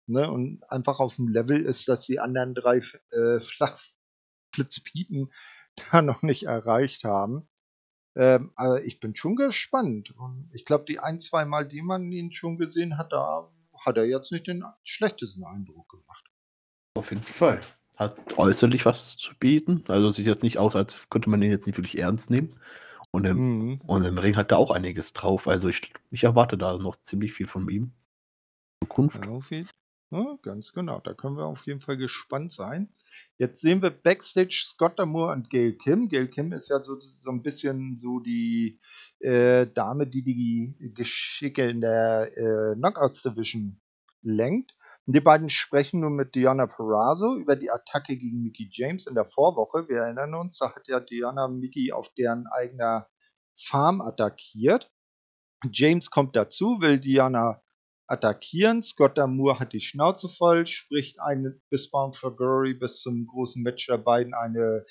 ne, 0.06 0.30
und 0.30 0.62
einfach 0.70 1.00
auf 1.00 1.16
dem 1.16 1.28
Level 1.28 1.64
ist, 1.64 1.88
dass 1.88 2.06
die 2.06 2.20
anderen 2.20 2.54
drei 2.54 2.82
äh, 3.10 3.40
Flachflitzpiepen 3.40 5.32
da 5.90 6.02
noch 6.02 6.22
nicht 6.22 6.44
erreicht 6.44 7.04
haben. 7.04 7.48
Ähm, 8.14 8.52
aber 8.56 8.84
ich 8.84 9.00
bin 9.00 9.16
schon 9.16 9.36
gespannt. 9.36 10.10
Und 10.16 10.50
ich 10.52 10.64
glaube, 10.64 10.84
die 10.84 10.98
ein, 10.98 11.18
zwei 11.18 11.44
Mal, 11.44 11.66
die 11.66 11.82
man 11.82 12.10
ihn 12.12 12.32
schon 12.32 12.58
gesehen 12.58 12.98
hat, 12.98 13.12
da 13.12 13.50
hat 13.78 13.96
er 13.96 14.04
jetzt 14.04 14.32
nicht 14.32 14.46
den 14.46 14.64
schlechtesten 14.84 15.44
Eindruck 15.44 15.88
gemacht. 15.88 16.24
Auf 16.94 17.10
jeden 17.10 17.22
Fall. 17.22 17.60
Hat 17.96 18.38
äußerlich 18.38 18.84
was 18.84 19.16
zu 19.16 19.34
bieten. 19.38 19.84
Also 19.88 20.10
sieht 20.10 20.26
jetzt 20.26 20.42
nicht 20.42 20.58
aus, 20.58 20.76
als 20.76 21.08
könnte 21.08 21.30
man 21.30 21.42
ihn 21.42 21.50
jetzt 21.50 21.66
nicht 21.66 21.78
wirklich 21.78 21.98
ernst 21.98 22.30
nehmen. 22.30 22.58
Und 23.10 23.26
im, 23.26 23.36
mhm. 23.36 23.80
und 23.86 24.04
im 24.04 24.18
Ring 24.18 24.36
hat 24.36 24.52
er 24.52 24.58
auch 24.58 24.70
einiges 24.70 25.12
drauf. 25.12 25.48
Also 25.48 25.68
ich, 25.68 25.92
ich 26.10 26.24
erwarte 26.24 26.56
da 26.56 26.78
noch 26.78 26.96
ziemlich 26.96 27.32
viel 27.32 27.46
von 27.46 27.68
ihm. 27.68 27.92
Zukunft. 28.82 29.24
Ja, 29.24 29.30
auf, 29.30 29.50
jeden, 29.50 29.68
ja, 30.12 30.38
ganz 30.42 30.75
genau. 30.75 31.01
Da 31.01 31.14
können 31.14 31.38
wir 31.38 31.46
auf 31.46 31.66
jeden 31.66 31.81
Fall 31.81 31.96
gespannt 31.96 32.53
sein. 32.53 32.90
Jetzt 33.38 33.62
sehen 33.62 33.81
wir 33.81 33.90
Backstage 33.90 34.62
Scott 34.66 34.98
Damour 34.98 35.33
und 35.33 35.48
Gail 35.48 35.72
Kim. 35.72 36.09
Gail 36.09 36.29
Kim 36.29 36.53
ist 36.53 36.68
ja 36.68 36.83
so, 36.83 37.01
so 37.01 37.31
ein 37.31 37.42
bisschen 37.42 37.96
so 37.96 38.20
die 38.20 38.79
äh, 39.20 39.66
Dame, 39.68 40.07
die 40.07 40.22
die 40.22 40.92
Geschicke 40.94 41.66
in 41.66 41.81
der 41.81 42.31
äh, 42.37 42.75
Knockouts 42.75 43.22
Division 43.22 43.81
lenkt. 44.20 44.77
Und 45.07 45.16
die 45.16 45.20
beiden 45.20 45.48
sprechen 45.48 46.01
nun 46.01 46.14
mit 46.14 46.35
Diana 46.35 46.66
Perazzo 46.66 47.37
über 47.38 47.57
die 47.57 47.70
Attacke 47.70 48.14
gegen 48.14 48.42
Mickey 48.42 48.68
James 48.70 49.07
in 49.07 49.14
der 49.14 49.25
Vorwoche. 49.25 49.88
Wir 49.88 50.03
erinnern 50.03 50.35
uns, 50.35 50.59
da 50.59 50.75
hat 50.75 50.88
ja 50.88 51.01
Diana 51.01 51.48
Mickey 51.48 51.90
auf 51.90 52.11
deren 52.18 52.46
eigener 52.48 53.09
Farm 53.57 54.03
attackiert. 54.03 54.92
James 55.70 56.11
kommt 56.11 56.37
dazu, 56.37 56.83
will 56.83 57.01
Diana 57.01 57.62
attackieren. 58.12 58.83
Scott 58.83 59.16
Damour 59.16 59.59
hat 59.59 59.72
die 59.72 59.81
Schnauze 59.81 60.29
voll, 60.29 60.66
spricht 60.66 61.18
eine 61.20 61.59
bis 61.70 61.90
Glory 61.90 62.75
bis 62.75 63.01
zum 63.01 63.27
großen 63.27 63.62
Match 63.62 63.87
der 63.87 63.98
beiden 63.98 64.35
eine 64.35 64.85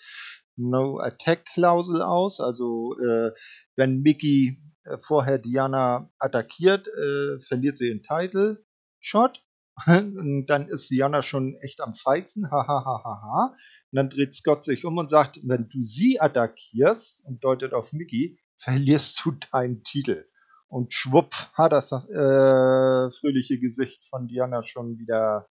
No-Attack-Klausel 0.58 2.02
aus. 2.02 2.42
Also 2.42 2.98
äh, 3.00 3.32
wenn 3.76 4.02
Mickey 4.02 4.60
äh, 4.84 4.98
vorher 5.00 5.38
Diana 5.38 6.12
attackiert, 6.18 6.88
äh, 6.88 7.40
verliert 7.48 7.78
sie 7.78 7.90
den 7.90 8.04
Title 8.04 8.66
Shot. 9.00 9.44
und 9.88 10.48
dann 10.48 10.68
ist 10.68 10.90
Diana 10.90 11.22
schon 11.22 11.56
echt 11.62 11.82
am 11.82 11.96
feigsten. 11.96 12.50
Hahaha. 12.52 13.56
und 13.92 13.96
dann 13.96 14.10
dreht 14.10 14.34
Scott 14.34 14.64
sich 14.64 14.84
um 14.86 14.98
und 14.98 15.10
sagt, 15.10 15.40
wenn 15.44 15.70
du 15.70 15.84
sie 15.84 16.20
attackierst 16.20 17.26
und 17.26 17.44
deutet 17.44 17.74
auf 17.74 17.94
Mickey, 17.94 18.40
verlierst 18.58 19.24
du 19.24 19.32
deinen 19.52 19.84
Titel. 19.84 20.26
Und 20.72 20.94
schwupp 20.94 21.34
hat 21.54 21.74
das 21.74 21.92
äh, 21.92 23.12
fröhliche 23.12 23.60
Gesicht 23.60 24.06
von 24.10 24.30
Diana 24.30 24.66
schon 24.66 24.98
wieder 24.98 25.50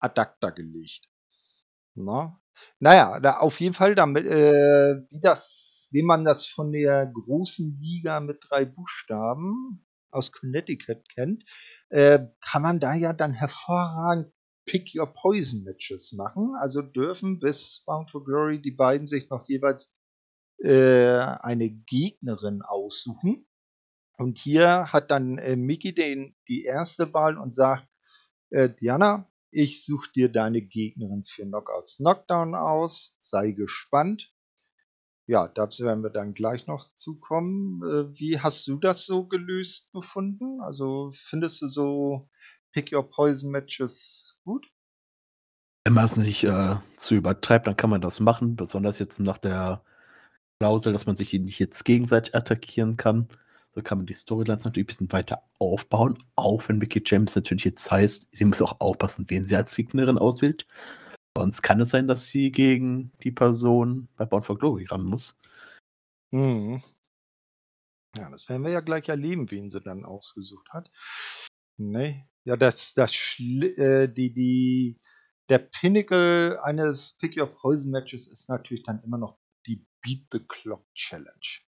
ad 0.00 0.20
acta 0.20 0.50
gelegt. 0.50 1.08
Na? 1.94 2.38
Naja, 2.78 3.20
da 3.20 3.38
auf 3.38 3.58
jeden 3.58 3.72
Fall 3.72 3.94
damit, 3.94 4.26
äh, 4.26 5.00
wie 5.08 5.20
das, 5.22 5.88
wie 5.92 6.02
man 6.02 6.26
das 6.26 6.46
von 6.46 6.72
der 6.72 7.06
großen 7.06 7.74
Liga 7.80 8.20
mit 8.20 8.38
drei 8.46 8.66
Buchstaben 8.66 9.86
aus 10.10 10.30
Connecticut 10.30 11.08
kennt, 11.08 11.42
äh, 11.88 12.26
kann 12.42 12.60
man 12.60 12.80
da 12.80 12.92
ja 12.92 13.14
dann 13.14 13.32
hervorragend 13.32 14.30
Pick 14.66 14.94
Your 14.94 15.06
Poison 15.06 15.64
Matches 15.64 16.12
machen. 16.12 16.54
Also 16.60 16.82
dürfen 16.82 17.40
bis 17.40 17.82
Bound 17.86 18.10
for 18.10 18.22
Glory 18.22 18.60
die 18.60 18.72
beiden 18.72 19.06
sich 19.06 19.30
noch 19.30 19.48
jeweils 19.48 19.90
äh, 20.58 21.16
eine 21.16 21.70
Gegnerin 21.70 22.60
aussuchen. 22.60 23.46
Und 24.16 24.38
hier 24.38 24.92
hat 24.92 25.10
dann 25.10 25.38
äh, 25.38 25.56
Mickey 25.56 25.94
den, 25.94 26.36
die 26.48 26.64
erste 26.64 27.12
Wahl 27.12 27.36
und 27.36 27.54
sagt, 27.54 27.88
äh, 28.50 28.70
Diana, 28.70 29.28
ich 29.50 29.84
suche 29.84 30.10
dir 30.12 30.30
deine 30.30 30.62
Gegnerin 30.62 31.24
für 31.24 31.44
Knockouts 31.44 31.96
Knockdown 31.96 32.54
aus. 32.54 33.16
Sei 33.18 33.52
gespannt. 33.52 34.32
Ja, 35.26 35.48
dazu 35.48 35.84
werden 35.84 36.02
wir 36.02 36.10
dann 36.10 36.34
gleich 36.34 36.66
noch 36.66 36.84
zukommen. 36.96 37.82
Äh, 37.82 38.18
wie 38.18 38.40
hast 38.40 38.66
du 38.66 38.78
das 38.78 39.06
so 39.06 39.26
gelöst 39.26 39.90
gefunden? 39.92 40.60
Also 40.60 41.12
findest 41.14 41.62
du 41.62 41.68
so 41.68 42.28
Pick 42.72 42.92
Your 42.92 43.08
Poison 43.08 43.50
Matches 43.50 44.38
gut? 44.44 44.66
Wenn 45.84 45.94
man 45.94 46.06
es 46.06 46.16
nicht 46.16 46.44
äh, 46.44 46.76
zu 46.96 47.14
übertreibt, 47.14 47.66
dann 47.66 47.76
kann 47.76 47.90
man 47.90 48.00
das 48.00 48.20
machen. 48.20 48.56
Besonders 48.56 48.98
jetzt 48.98 49.20
nach 49.20 49.38
der 49.38 49.82
Klausel, 50.58 50.92
dass 50.92 51.06
man 51.06 51.16
sich 51.16 51.32
nicht 51.32 51.58
jetzt 51.58 51.84
gegenseitig 51.84 52.34
attackieren 52.34 52.96
kann. 52.96 53.28
So 53.74 53.82
kann 53.82 53.98
man 53.98 54.06
die 54.06 54.14
Storylines 54.14 54.64
natürlich 54.64 54.84
ein 54.84 54.86
bisschen 54.86 55.12
weiter 55.12 55.42
aufbauen, 55.58 56.22
auch 56.36 56.68
wenn 56.68 56.78
Mickey 56.78 57.02
James 57.04 57.34
natürlich 57.34 57.64
jetzt 57.64 57.90
heißt, 57.90 58.28
sie 58.30 58.44
muss 58.44 58.62
auch 58.62 58.80
aufpassen, 58.80 59.26
wen 59.28 59.44
sie 59.44 59.56
als 59.56 59.74
Gegnerin 59.74 60.16
auswählt. 60.16 60.66
Sonst 61.36 61.62
kann 61.62 61.80
es 61.80 61.90
sein, 61.90 62.06
dass 62.06 62.28
sie 62.28 62.52
gegen 62.52 63.10
die 63.24 63.32
Person 63.32 64.08
bei 64.16 64.24
Bound 64.24 64.46
for 64.46 64.56
Glory 64.56 64.84
ran 64.84 65.02
muss. 65.02 65.36
Mhm. 66.30 66.82
Ja, 68.16 68.30
das 68.30 68.48
werden 68.48 68.62
wir 68.62 68.70
ja 68.70 68.80
gleich 68.80 69.08
erleben, 69.08 69.50
wen 69.50 69.70
sie 69.70 69.80
dann 69.80 70.04
ausgesucht 70.04 70.68
hat. 70.70 70.88
Nee. 71.76 72.24
Ja, 72.44 72.54
das, 72.54 72.94
das, 72.94 73.12
äh, 73.40 74.08
die, 74.08 74.32
die, 74.32 75.00
der 75.48 75.58
Pinnacle 75.58 76.60
eines 76.62 77.14
Pick 77.18 77.36
Your 77.36 77.48
Poison 77.48 77.90
Matches 77.90 78.28
ist 78.28 78.48
natürlich 78.48 78.84
dann 78.84 79.02
immer 79.02 79.18
noch 79.18 79.38
die 79.66 79.84
Beat 80.00 80.26
the 80.30 80.38
Clock 80.38 80.86
Challenge 80.94 81.64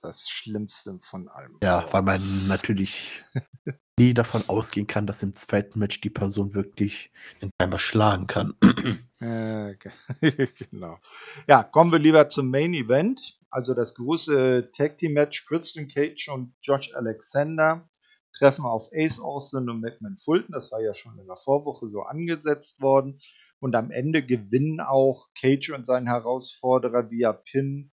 das 0.00 0.28
Schlimmste 0.28 0.98
von 1.02 1.28
allem. 1.28 1.58
Ja, 1.62 1.86
weil 1.92 2.02
man 2.02 2.46
natürlich 2.46 3.22
nie 3.98 4.14
davon 4.14 4.44
ausgehen 4.48 4.86
kann, 4.86 5.06
dass 5.06 5.22
im 5.22 5.34
zweiten 5.34 5.78
Match 5.78 6.00
die 6.00 6.10
Person 6.10 6.54
wirklich 6.54 7.10
den 7.42 7.50
Timer 7.58 7.78
schlagen 7.78 8.26
kann. 8.26 8.54
äh, 9.20 9.74
genau. 10.70 10.98
Ja, 11.46 11.62
kommen 11.64 11.92
wir 11.92 11.98
lieber 11.98 12.28
zum 12.28 12.50
Main 12.50 12.74
Event. 12.74 13.38
Also 13.50 13.74
das 13.74 13.94
große 13.94 14.70
Tag 14.76 14.98
Team 14.98 15.14
Match. 15.14 15.46
Christian 15.46 15.88
Cage 15.88 16.28
und 16.28 16.54
Josh 16.62 16.94
Alexander 16.94 17.88
treffen 18.36 18.64
auf 18.64 18.88
Ace 18.92 19.18
Austin 19.20 19.68
und 19.68 19.80
McMahon 19.80 20.18
Fulton. 20.24 20.52
Das 20.52 20.70
war 20.70 20.80
ja 20.80 20.94
schon 20.94 21.18
in 21.18 21.26
der 21.26 21.36
Vorwoche 21.36 21.88
so 21.88 22.02
angesetzt 22.02 22.80
worden. 22.80 23.18
Und 23.60 23.74
am 23.74 23.90
Ende 23.90 24.24
gewinnen 24.24 24.80
auch 24.80 25.28
Cage 25.38 25.70
und 25.70 25.84
sein 25.84 26.06
Herausforderer 26.06 27.10
via 27.10 27.32
Pin 27.32 27.90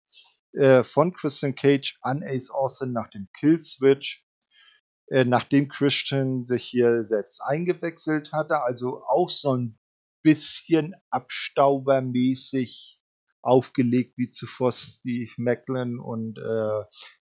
äh, 0.53 0.85
von 0.85 1.13
Christian 1.13 1.55
Cage 1.55 1.99
an 2.03 2.23
Ace 2.23 2.51
Austin 2.51 2.93
nach 2.93 3.09
dem 3.09 3.29
Kill-Switch, 3.39 4.25
äh, 5.09 5.25
nachdem 5.25 5.69
Christian 5.69 6.47
sich 6.47 6.65
hier 6.65 7.07
selbst 7.07 7.41
eingewechselt 7.41 8.33
hatte, 8.33 8.63
also 8.63 9.03
auch 9.05 9.31
so 9.31 9.57
ein 9.57 9.79
bisschen 10.23 10.95
abstaubermäßig 11.11 13.01
aufgelegt 13.43 14.17
wie 14.17 14.31
zuvor 14.31 14.73
Steve 14.73 15.33
Macklin 15.37 15.99
und 15.99 16.39
äh, 16.39 16.85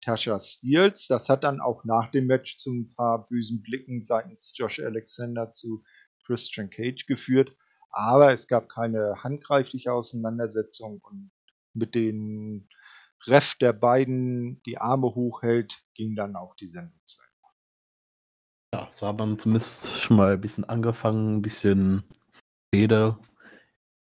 Tasha 0.02 0.40
Steels. 0.40 1.06
Das 1.06 1.28
hat 1.28 1.44
dann 1.44 1.61
auch 1.61 1.85
nach 1.85 2.11
dem 2.11 2.26
Match 2.26 2.56
zu 2.56 2.72
ein 2.72 2.94
paar 2.94 3.26
bösen 3.26 3.62
Blicken 3.62 4.04
seitens 4.04 4.52
Josh 4.56 4.80
Alexander 4.80 5.52
zu 5.52 5.85
Christian 6.24 6.70
Cage 6.70 7.06
geführt. 7.06 7.54
Aber 7.90 8.33
es 8.33 8.46
gab 8.46 8.68
keine 8.68 9.22
handgreifliche 9.22 9.92
Auseinandersetzung 9.92 11.00
und 11.02 11.30
mit 11.74 11.94
den 11.94 12.68
Ref 13.26 13.54
der 13.56 13.72
beiden 13.72 14.62
die 14.64 14.78
Arme 14.78 15.09
hochhält, 15.09 15.85
ging 15.94 16.16
dann 16.16 16.37
auch 16.37 16.54
die 16.54 16.68
Sendung 16.68 17.00
zu 17.04 17.18
Ende. 17.20 17.30
Ja, 18.74 18.88
so 18.92 19.06
hat 19.06 19.18
man 19.18 19.38
zumindest 19.38 20.00
schon 20.00 20.16
mal 20.16 20.35
ein 20.35 20.40
bisschen 20.40 20.64
angefangen, 20.64 21.37
ein 21.37 21.42
bisschen 21.42 22.04
Rede 22.74 23.18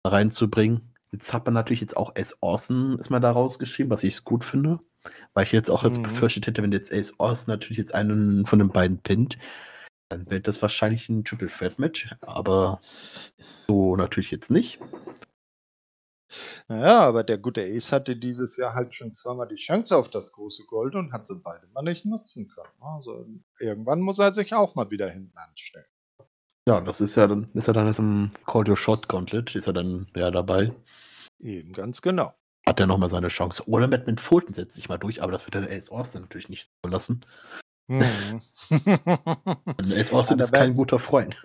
reinzubringen. 0.06 0.94
Jetzt 1.12 1.34
hat 1.34 1.46
man 1.46 1.54
natürlich 1.54 1.82
jetzt 1.82 1.98
auch 1.98 2.16
Ace 2.16 2.38
Austin 2.42 2.98
ist 3.00 3.10
mal 3.10 3.20
da 3.20 3.32
rausgeschrieben, 3.32 3.92
was 3.92 4.04
ich 4.04 4.24
gut 4.24 4.44
finde. 4.44 4.80
Weil 5.34 5.44
ich 5.44 5.52
jetzt 5.52 5.70
auch 5.70 5.84
jetzt 5.84 5.98
mhm. 5.98 6.04
befürchtet 6.04 6.48
hätte, 6.48 6.64
wenn 6.64 6.72
jetzt 6.72 6.94
Ace 6.94 7.20
Austin 7.20 7.52
natürlich 7.52 7.78
jetzt 7.78 7.94
einen 7.94 8.46
von 8.46 8.60
den 8.60 8.70
beiden 8.70 9.00
pinnt, 9.00 9.38
dann 10.10 10.30
wird 10.30 10.48
das 10.48 10.62
wahrscheinlich 10.62 11.10
ein 11.10 11.24
Triple 11.24 11.50
Threat 11.50 11.78
Match. 11.78 12.16
Aber 12.22 12.80
so 13.68 13.96
natürlich 13.96 14.32
jetzt 14.32 14.50
nicht. 14.50 14.80
Naja, 16.68 17.00
aber 17.02 17.24
der 17.24 17.38
gute 17.38 17.62
Ace 17.64 17.92
hatte 17.92 18.16
dieses 18.16 18.58
Jahr 18.58 18.74
halt 18.74 18.94
schon 18.94 19.14
zweimal 19.14 19.48
die 19.48 19.56
Chance 19.56 19.96
auf 19.96 20.10
das 20.10 20.32
große 20.32 20.64
Gold 20.68 20.96
und 20.96 21.14
hat 21.14 21.28
sie 21.28 21.40
beide 21.44 21.68
mal 21.68 21.82
nicht 21.82 22.06
nutzen 22.06 22.48
können. 22.48 22.82
Also 22.82 23.26
irgendwann 23.60 24.02
muss 24.02 24.20
er 24.20 24.34
sich 24.34 24.54
auch 24.54 24.76
mal 24.76 24.90
wieder 24.90 25.10
hinten 25.10 25.38
anstellen. 25.38 25.86
Ja, 26.68 26.80
das 26.80 27.02
ist 27.02 27.16
ja 27.16 27.28
dann, 27.28 27.50
ist 27.54 27.68
er 27.68 27.74
dann 27.74 27.94
im 27.94 28.32
Call 28.46 28.70
Your 28.70 28.78
Shot 28.78 29.10
Gauntlet, 29.10 29.54
ist 29.56 29.68
er 29.68 29.74
dann 29.74 30.08
ja 30.16 30.32
dabei. 30.32 30.72
Eben, 31.40 31.74
ganz 31.74 32.02
genau. 32.02 32.34
Hat 32.66 32.80
er 32.80 32.88
nochmal 32.88 33.10
seine 33.10 33.28
Chance. 33.28 33.68
Oder 33.68 33.88
mit, 33.88 34.08
mit 34.08 34.22
Fulton 34.22 34.54
setzt 34.54 34.76
sich 34.76 34.88
mal 34.88 34.98
durch, 34.98 35.22
aber 35.22 35.34
das 35.34 35.46
wird 35.46 35.56
der 35.56 35.70
Ace 35.70 35.90
Austin 35.90 36.22
natürlich 36.22 36.48
nicht 36.48 36.70
so 36.84 36.90
lassen. 36.90 37.26
Mhm. 37.88 38.42
Ace 39.92 40.14
Austin 40.14 40.40
ja, 40.40 40.46
ist 40.46 40.54
kein 40.54 40.76
guter 40.76 41.00
Freund. 41.00 41.36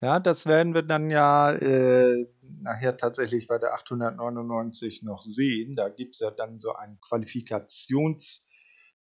Ja, 0.00 0.20
das 0.20 0.46
werden 0.46 0.74
wir 0.74 0.82
dann 0.82 1.10
ja 1.10 1.52
äh, 1.52 2.26
nachher 2.62 2.96
tatsächlich 2.96 3.46
bei 3.46 3.58
der 3.58 3.74
899 3.74 5.02
noch 5.02 5.22
sehen. 5.22 5.76
Da 5.76 5.88
gibt 5.88 6.14
es 6.14 6.20
ja 6.20 6.30
dann 6.30 6.60
so 6.60 6.74
ein 6.74 6.98
Qualifikations, 7.00 8.46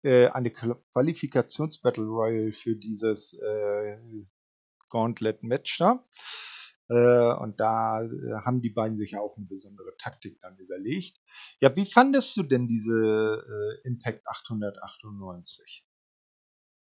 äh, 0.03 0.29
eine 0.29 0.51
Qualifikations-Battle 0.51 2.05
Royale 2.05 2.53
für 2.53 2.77
dieses 2.77 3.35
äh, 3.35 3.99
Gauntlet-Match 4.89 5.79
da. 5.79 6.05
Äh, 6.89 7.35
und 7.35 7.61
da 7.61 8.03
äh, 8.03 8.35
haben 8.45 8.61
die 8.61 8.71
beiden 8.71 8.97
sich 8.97 9.17
auch 9.17 9.37
eine 9.37 9.47
besondere 9.47 9.97
Taktik 9.97 10.39
dann 10.43 10.59
überlegt. 10.59 11.19
Ja, 11.61 11.75
wie 11.77 11.87
fandest 11.87 12.37
du 12.37 12.43
denn 12.43 12.69
diese 12.69 13.81
äh, 13.83 13.89
Impact 13.89 14.27
898? 14.27 15.87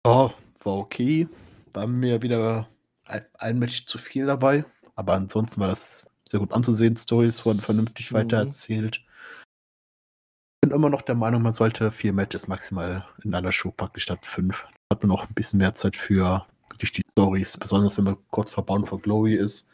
Oh, 0.05 0.31
war 0.63 0.79
okay. 0.79 1.29
War 1.73 1.87
mir 1.87 2.23
wieder 2.23 2.69
ein, 3.05 3.25
ein 3.35 3.59
Match 3.59 3.87
zu 3.87 3.99
viel 3.99 4.27
dabei. 4.27 4.65
Aber 4.95 5.15
ansonsten 5.15 5.61
war 5.61 5.69
das 5.69 6.07
sehr 6.29 6.41
gut 6.41 6.53
anzusehen. 6.53 6.97
Stories 6.97 7.45
wurden 7.45 7.61
vernünftig 7.61 8.11
mhm. 8.11 8.17
weitererzählt. 8.17 8.97
Ich 8.97 10.69
bin 10.69 10.71
immer 10.71 10.89
noch 10.89 11.03
der 11.03 11.15
Meinung, 11.15 11.43
man 11.43 11.53
sollte 11.53 11.91
vier 11.91 12.13
Matches 12.13 12.49
maximal 12.49 13.07
in 13.23 13.35
einer 13.35 13.53
Show 13.53 13.71
packen 13.71 14.01
statt 14.01 14.25
fünf. 14.25 14.67
Da 14.89 14.97
hat 14.97 15.03
man 15.03 15.09
noch 15.09 15.29
ein 15.29 15.35
bisschen 15.35 15.59
mehr 15.59 15.75
Zeit 15.75 15.97
für 15.97 16.47
durch 16.79 16.93
die 16.93 17.03
Stories, 17.13 17.57
besonders 17.57 17.97
wenn 17.99 18.05
man 18.05 18.17
kurz 18.31 18.51
vor 18.51 18.65
Bound 18.65 18.89
for 18.89 19.01
Glory 19.01 19.35
ist, 19.35 19.69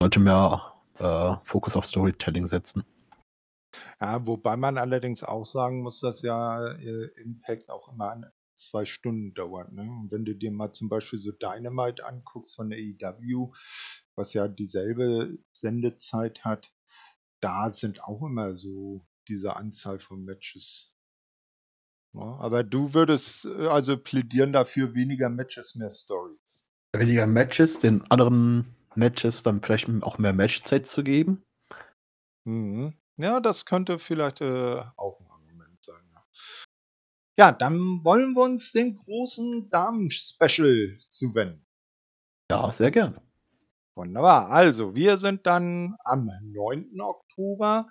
sollte 0.00 0.20
mehr 0.20 0.72
äh, 0.98 1.34
Fokus 1.44 1.76
auf 1.76 1.86
Storytelling 1.86 2.46
setzen. 2.46 2.84
Ja, 4.00 4.26
wobei 4.26 4.56
man 4.56 4.78
allerdings 4.78 5.22
auch 5.22 5.44
sagen 5.44 5.82
muss, 5.82 6.00
dass 6.00 6.22
ja 6.22 6.72
äh, 6.72 7.06
Impact 7.22 7.68
auch 7.70 7.92
immer 7.92 8.10
ein 8.12 8.26
zwei 8.56 8.84
Stunden 8.84 9.34
dauert. 9.34 9.72
Ne? 9.72 9.82
Und 9.82 10.12
wenn 10.12 10.24
du 10.24 10.34
dir 10.34 10.50
mal 10.50 10.72
zum 10.72 10.88
Beispiel 10.88 11.18
so 11.18 11.32
Dynamite 11.32 12.04
anguckst 12.04 12.56
von 12.56 12.70
der 12.70 12.78
AEW, 12.78 13.52
was 14.16 14.32
ja 14.32 14.48
dieselbe 14.48 15.38
Sendezeit 15.52 16.44
hat, 16.44 16.72
da 17.40 17.72
sind 17.72 18.02
auch 18.02 18.22
immer 18.22 18.54
so 18.56 19.06
diese 19.28 19.56
Anzahl 19.56 19.98
von 19.98 20.24
Matches. 20.24 20.94
Ja, 22.14 22.36
aber 22.38 22.62
du 22.62 22.94
würdest 22.94 23.44
äh, 23.44 23.66
also 23.66 23.96
plädieren 23.98 24.52
dafür 24.52 24.94
weniger 24.94 25.28
Matches, 25.28 25.74
mehr 25.74 25.90
Stories. 25.90 26.70
Weniger 26.92 27.26
Matches, 27.26 27.80
den 27.80 28.08
anderen 28.10 28.76
Matches 28.94 29.42
dann 29.42 29.60
vielleicht 29.60 29.88
auch 30.02 30.18
mehr 30.18 30.32
Matchzeit 30.32 30.86
zu 30.86 31.02
geben. 31.02 31.44
Mhm. 32.44 32.94
Ja, 33.16 33.40
das 33.40 33.66
könnte 33.66 33.98
vielleicht 33.98 34.40
äh, 34.40 34.82
auch 34.96 35.20
ein 35.20 35.26
Argument 35.30 35.84
sein. 35.84 36.02
Ja. 36.12 36.24
Ja, 37.36 37.52
dann 37.52 38.00
wollen 38.04 38.34
wir 38.34 38.42
uns 38.42 38.72
den 38.72 38.94
großen 38.94 39.68
Damen-Special 39.70 40.98
zuwenden. 41.10 41.66
Ja, 42.50 42.70
sehr 42.70 42.90
gerne. 42.90 43.20
Wunderbar. 43.96 44.50
Also, 44.50 44.94
wir 44.94 45.16
sind 45.16 45.46
dann 45.46 45.96
am 46.04 46.30
9. 46.42 47.00
Oktober 47.00 47.88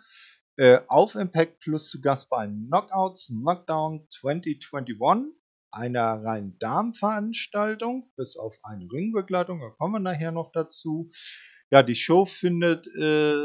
äh, 0.57 0.79
auf 0.87 1.15
Impact 1.15 1.59
Plus 1.59 1.89
zu 1.89 2.01
Gast 2.01 2.29
bei 2.29 2.45
Knockouts 2.45 3.27
Knockdown 3.27 4.07
2021, 4.09 5.35
einer 5.71 6.23
rein 6.23 6.57
Darmveranstaltung, 6.59 8.11
bis 8.15 8.37
auf 8.37 8.55
eine 8.63 8.85
Ringbegleitung, 8.91 9.59
da 9.59 9.69
kommen 9.69 9.93
wir 9.93 9.99
nachher 9.99 10.31
noch 10.31 10.51
dazu. 10.51 11.09
Ja, 11.71 11.81
die 11.81 11.95
Show 11.95 12.25
findet, 12.25 12.85
äh, 12.85 13.35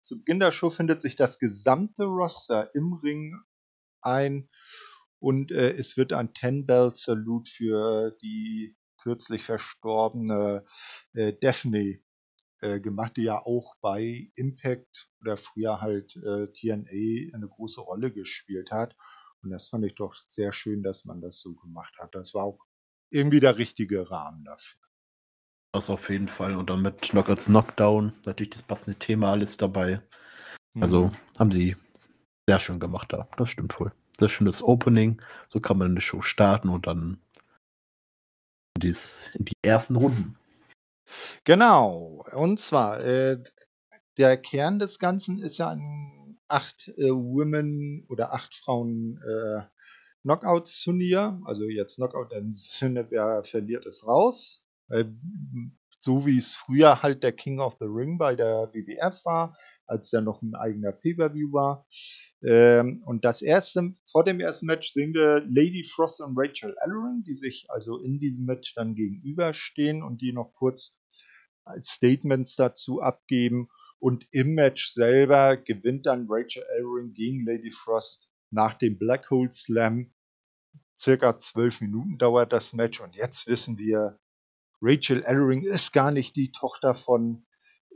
zu 0.00 0.18
Beginn 0.18 0.40
der 0.40 0.52
Show 0.52 0.70
findet 0.70 1.02
sich 1.02 1.16
das 1.16 1.38
gesamte 1.38 2.04
Roster 2.04 2.74
im 2.74 2.94
Ring 2.94 3.38
ein 4.00 4.48
und 5.20 5.52
äh, 5.52 5.72
es 5.72 5.96
wird 5.96 6.12
ein 6.12 6.34
Ten 6.34 6.66
Bell 6.66 6.92
Salute 6.94 7.50
für 7.50 8.16
die 8.22 8.76
kürzlich 8.98 9.44
verstorbene 9.44 10.64
äh, 11.14 11.32
Daphne 11.40 12.00
äh, 12.60 12.80
gemacht, 12.80 13.16
die 13.16 13.22
ja 13.22 13.38
auch 13.38 13.74
bei 13.80 14.30
Impact 14.34 15.08
oder 15.20 15.36
früher 15.36 15.80
halt 15.80 16.16
äh, 16.16 16.48
TNA 16.52 17.34
eine 17.34 17.48
große 17.48 17.80
Rolle 17.80 18.12
gespielt 18.12 18.70
hat. 18.70 18.96
Und 19.42 19.50
das 19.50 19.68
fand 19.68 19.84
ich 19.84 19.94
doch 19.94 20.14
sehr 20.26 20.52
schön, 20.52 20.82
dass 20.82 21.04
man 21.04 21.20
das 21.20 21.40
so 21.40 21.54
gemacht 21.54 21.94
hat. 21.98 22.14
Das 22.14 22.34
war 22.34 22.44
auch 22.44 22.58
irgendwie 23.10 23.40
der 23.40 23.56
richtige 23.56 24.10
Rahmen 24.10 24.44
dafür. 24.44 24.80
Das 25.72 25.88
auf 25.88 26.10
jeden 26.10 26.28
Fall. 26.28 26.56
Und 26.56 26.68
dann 26.68 26.82
mit 26.82 27.00
Knockouts 27.00 27.46
Knockdown, 27.46 28.12
natürlich 28.26 28.50
das 28.50 28.62
passende 28.62 28.98
Thema 28.98 29.30
alles 29.30 29.56
dabei. 29.56 30.02
Also 30.80 31.06
mhm. 31.06 31.16
haben 31.38 31.52
sie 31.52 31.76
sehr 32.46 32.58
schön 32.58 32.80
gemacht 32.80 33.12
da. 33.12 33.28
Das 33.36 33.48
stimmt 33.48 33.78
wohl. 33.80 33.92
Sehr 34.20 34.28
schönes 34.28 34.62
Opening. 34.62 35.22
So 35.48 35.60
kann 35.60 35.78
man 35.78 35.92
eine 35.92 36.02
Show 36.02 36.20
starten 36.20 36.68
und 36.68 36.86
dann 36.86 37.22
dies, 38.76 39.30
in 39.32 39.46
die 39.46 39.56
ersten 39.62 39.96
Runden. 39.96 40.36
Genau. 41.44 42.26
Und 42.30 42.60
zwar, 42.60 43.00
äh, 43.02 43.42
der 44.18 44.36
Kern 44.36 44.78
des 44.78 44.98
Ganzen 44.98 45.38
ist 45.38 45.56
ja 45.56 45.70
ein 45.70 46.38
acht 46.48 46.88
äh, 46.98 47.08
Women 47.08 48.04
oder 48.10 48.34
acht 48.34 48.54
Frauen 48.54 49.18
äh, 49.26 49.62
Knockouts-Turnier. 50.24 51.40
Also 51.46 51.64
jetzt 51.64 51.96
Knockout, 51.96 52.30
dann 52.30 52.52
Sinne, 52.52 53.10
wer 53.10 53.42
verliert, 53.44 53.86
ist 53.86 54.06
raus. 54.06 54.66
Äh, 54.90 55.06
so 55.98 56.26
wie 56.26 56.36
es 56.36 56.56
früher 56.56 57.02
halt 57.02 57.22
der 57.22 57.32
King 57.32 57.58
of 57.58 57.76
the 57.80 57.86
Ring 57.86 58.18
bei 58.18 58.34
der 58.34 58.70
WWF 58.74 59.24
war, 59.24 59.56
als 59.90 60.10
der 60.10 60.20
noch 60.20 60.40
ein 60.40 60.54
eigener 60.54 60.92
Pay-Per-View 60.92 61.52
war. 61.52 61.86
Ähm, 62.42 63.02
und 63.06 63.24
das 63.24 63.42
erste, 63.42 63.94
vor 64.10 64.24
dem 64.24 64.40
ersten 64.40 64.66
Match 64.66 64.92
sehen 64.92 65.12
wir 65.12 65.44
Lady 65.48 65.84
Frost 65.84 66.20
und 66.20 66.38
Rachel 66.38 66.74
Ellering, 66.80 67.24
die 67.26 67.34
sich 67.34 67.66
also 67.68 67.98
in 67.98 68.20
diesem 68.20 68.46
Match 68.46 68.74
dann 68.74 68.94
gegenüberstehen 68.94 70.02
und 70.02 70.22
die 70.22 70.32
noch 70.32 70.54
kurz 70.54 70.98
Statements 71.82 72.56
dazu 72.56 73.00
abgeben. 73.02 73.68
Und 73.98 74.26
im 74.30 74.54
Match 74.54 74.92
selber 74.92 75.56
gewinnt 75.56 76.06
dann 76.06 76.26
Rachel 76.28 76.64
Ellering 76.76 77.12
gegen 77.12 77.44
Lady 77.44 77.70
Frost 77.70 78.32
nach 78.50 78.74
dem 78.74 78.98
Black 78.98 79.30
Hole 79.30 79.52
Slam. 79.52 80.14
Circa 80.98 81.38
zwölf 81.38 81.80
Minuten 81.80 82.16
dauert 82.18 82.52
das 82.52 82.72
Match 82.72 83.00
und 83.00 83.14
jetzt 83.14 83.46
wissen 83.46 83.78
wir, 83.78 84.18
Rachel 84.82 85.22
Ellering 85.22 85.62
ist 85.62 85.92
gar 85.92 86.10
nicht 86.10 86.36
die 86.36 86.52
Tochter 86.52 86.94
von 86.94 87.46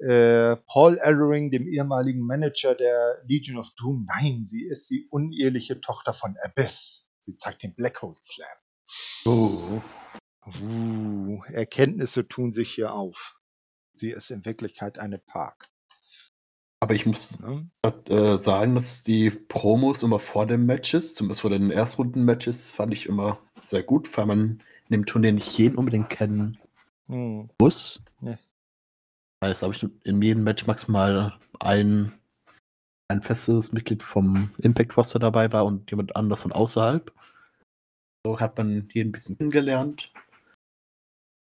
äh, 0.00 0.56
Paul 0.66 0.98
Ellering, 0.98 1.50
dem 1.50 1.66
ehemaligen 1.66 2.26
Manager 2.26 2.74
der 2.74 3.22
Legion 3.26 3.58
of 3.58 3.68
Doom. 3.76 4.06
Nein, 4.06 4.44
sie 4.44 4.64
ist 4.64 4.90
die 4.90 5.06
uneheliche 5.10 5.80
Tochter 5.80 6.14
von 6.14 6.36
Abyss. 6.42 7.10
Sie 7.20 7.36
zeigt 7.36 7.62
den 7.62 7.74
Black 7.74 8.02
Hole 8.02 8.16
Slam. 8.22 8.48
Oh. 9.24 9.80
Uh, 10.62 11.42
Erkenntnisse 11.52 12.28
tun 12.28 12.52
sich 12.52 12.74
hier 12.74 12.92
auf. 12.92 13.36
Sie 13.94 14.10
ist 14.10 14.30
in 14.30 14.44
Wirklichkeit 14.44 14.98
eine 14.98 15.18
Park. 15.18 15.70
Aber 16.80 16.94
ich 16.94 17.06
muss 17.06 17.38
äh, 17.82 18.36
sagen, 18.36 18.74
dass 18.74 19.02
die 19.02 19.30
Promos 19.30 20.02
immer 20.02 20.18
vor 20.18 20.46
den 20.46 20.66
Matches, 20.66 21.14
zumindest 21.14 21.40
vor 21.40 21.50
den 21.50 21.70
Erstrunden-Matches, 21.70 22.72
fand 22.72 22.92
ich 22.92 23.06
immer 23.06 23.38
sehr 23.62 23.82
gut, 23.82 24.14
weil 24.18 24.26
man 24.26 24.62
in 24.88 24.90
dem 24.90 25.06
Turnier 25.06 25.32
nicht 25.32 25.56
jeden 25.56 25.76
unbedingt 25.76 26.10
kennen 26.10 26.58
hm. 27.06 27.48
muss. 27.58 28.02
Ja. 28.20 28.36
Also 29.40 29.62
habe 29.62 29.74
ich 29.74 29.86
in 30.04 30.22
jedem 30.22 30.44
Match 30.44 30.66
maximal 30.66 31.38
ein, 31.60 32.12
ein 33.08 33.22
festes 33.22 33.72
Mitglied 33.72 34.02
vom 34.02 34.50
Impact-Roster 34.58 35.18
dabei 35.18 35.52
war 35.52 35.66
und 35.66 35.90
jemand 35.90 36.16
anders 36.16 36.42
von 36.42 36.52
außerhalb. 36.52 37.12
So 38.26 38.40
hat 38.40 38.56
man 38.56 38.88
jeden 38.92 39.10
ein 39.10 39.12
bisschen 39.12 39.36
kennengelernt. 39.36 40.12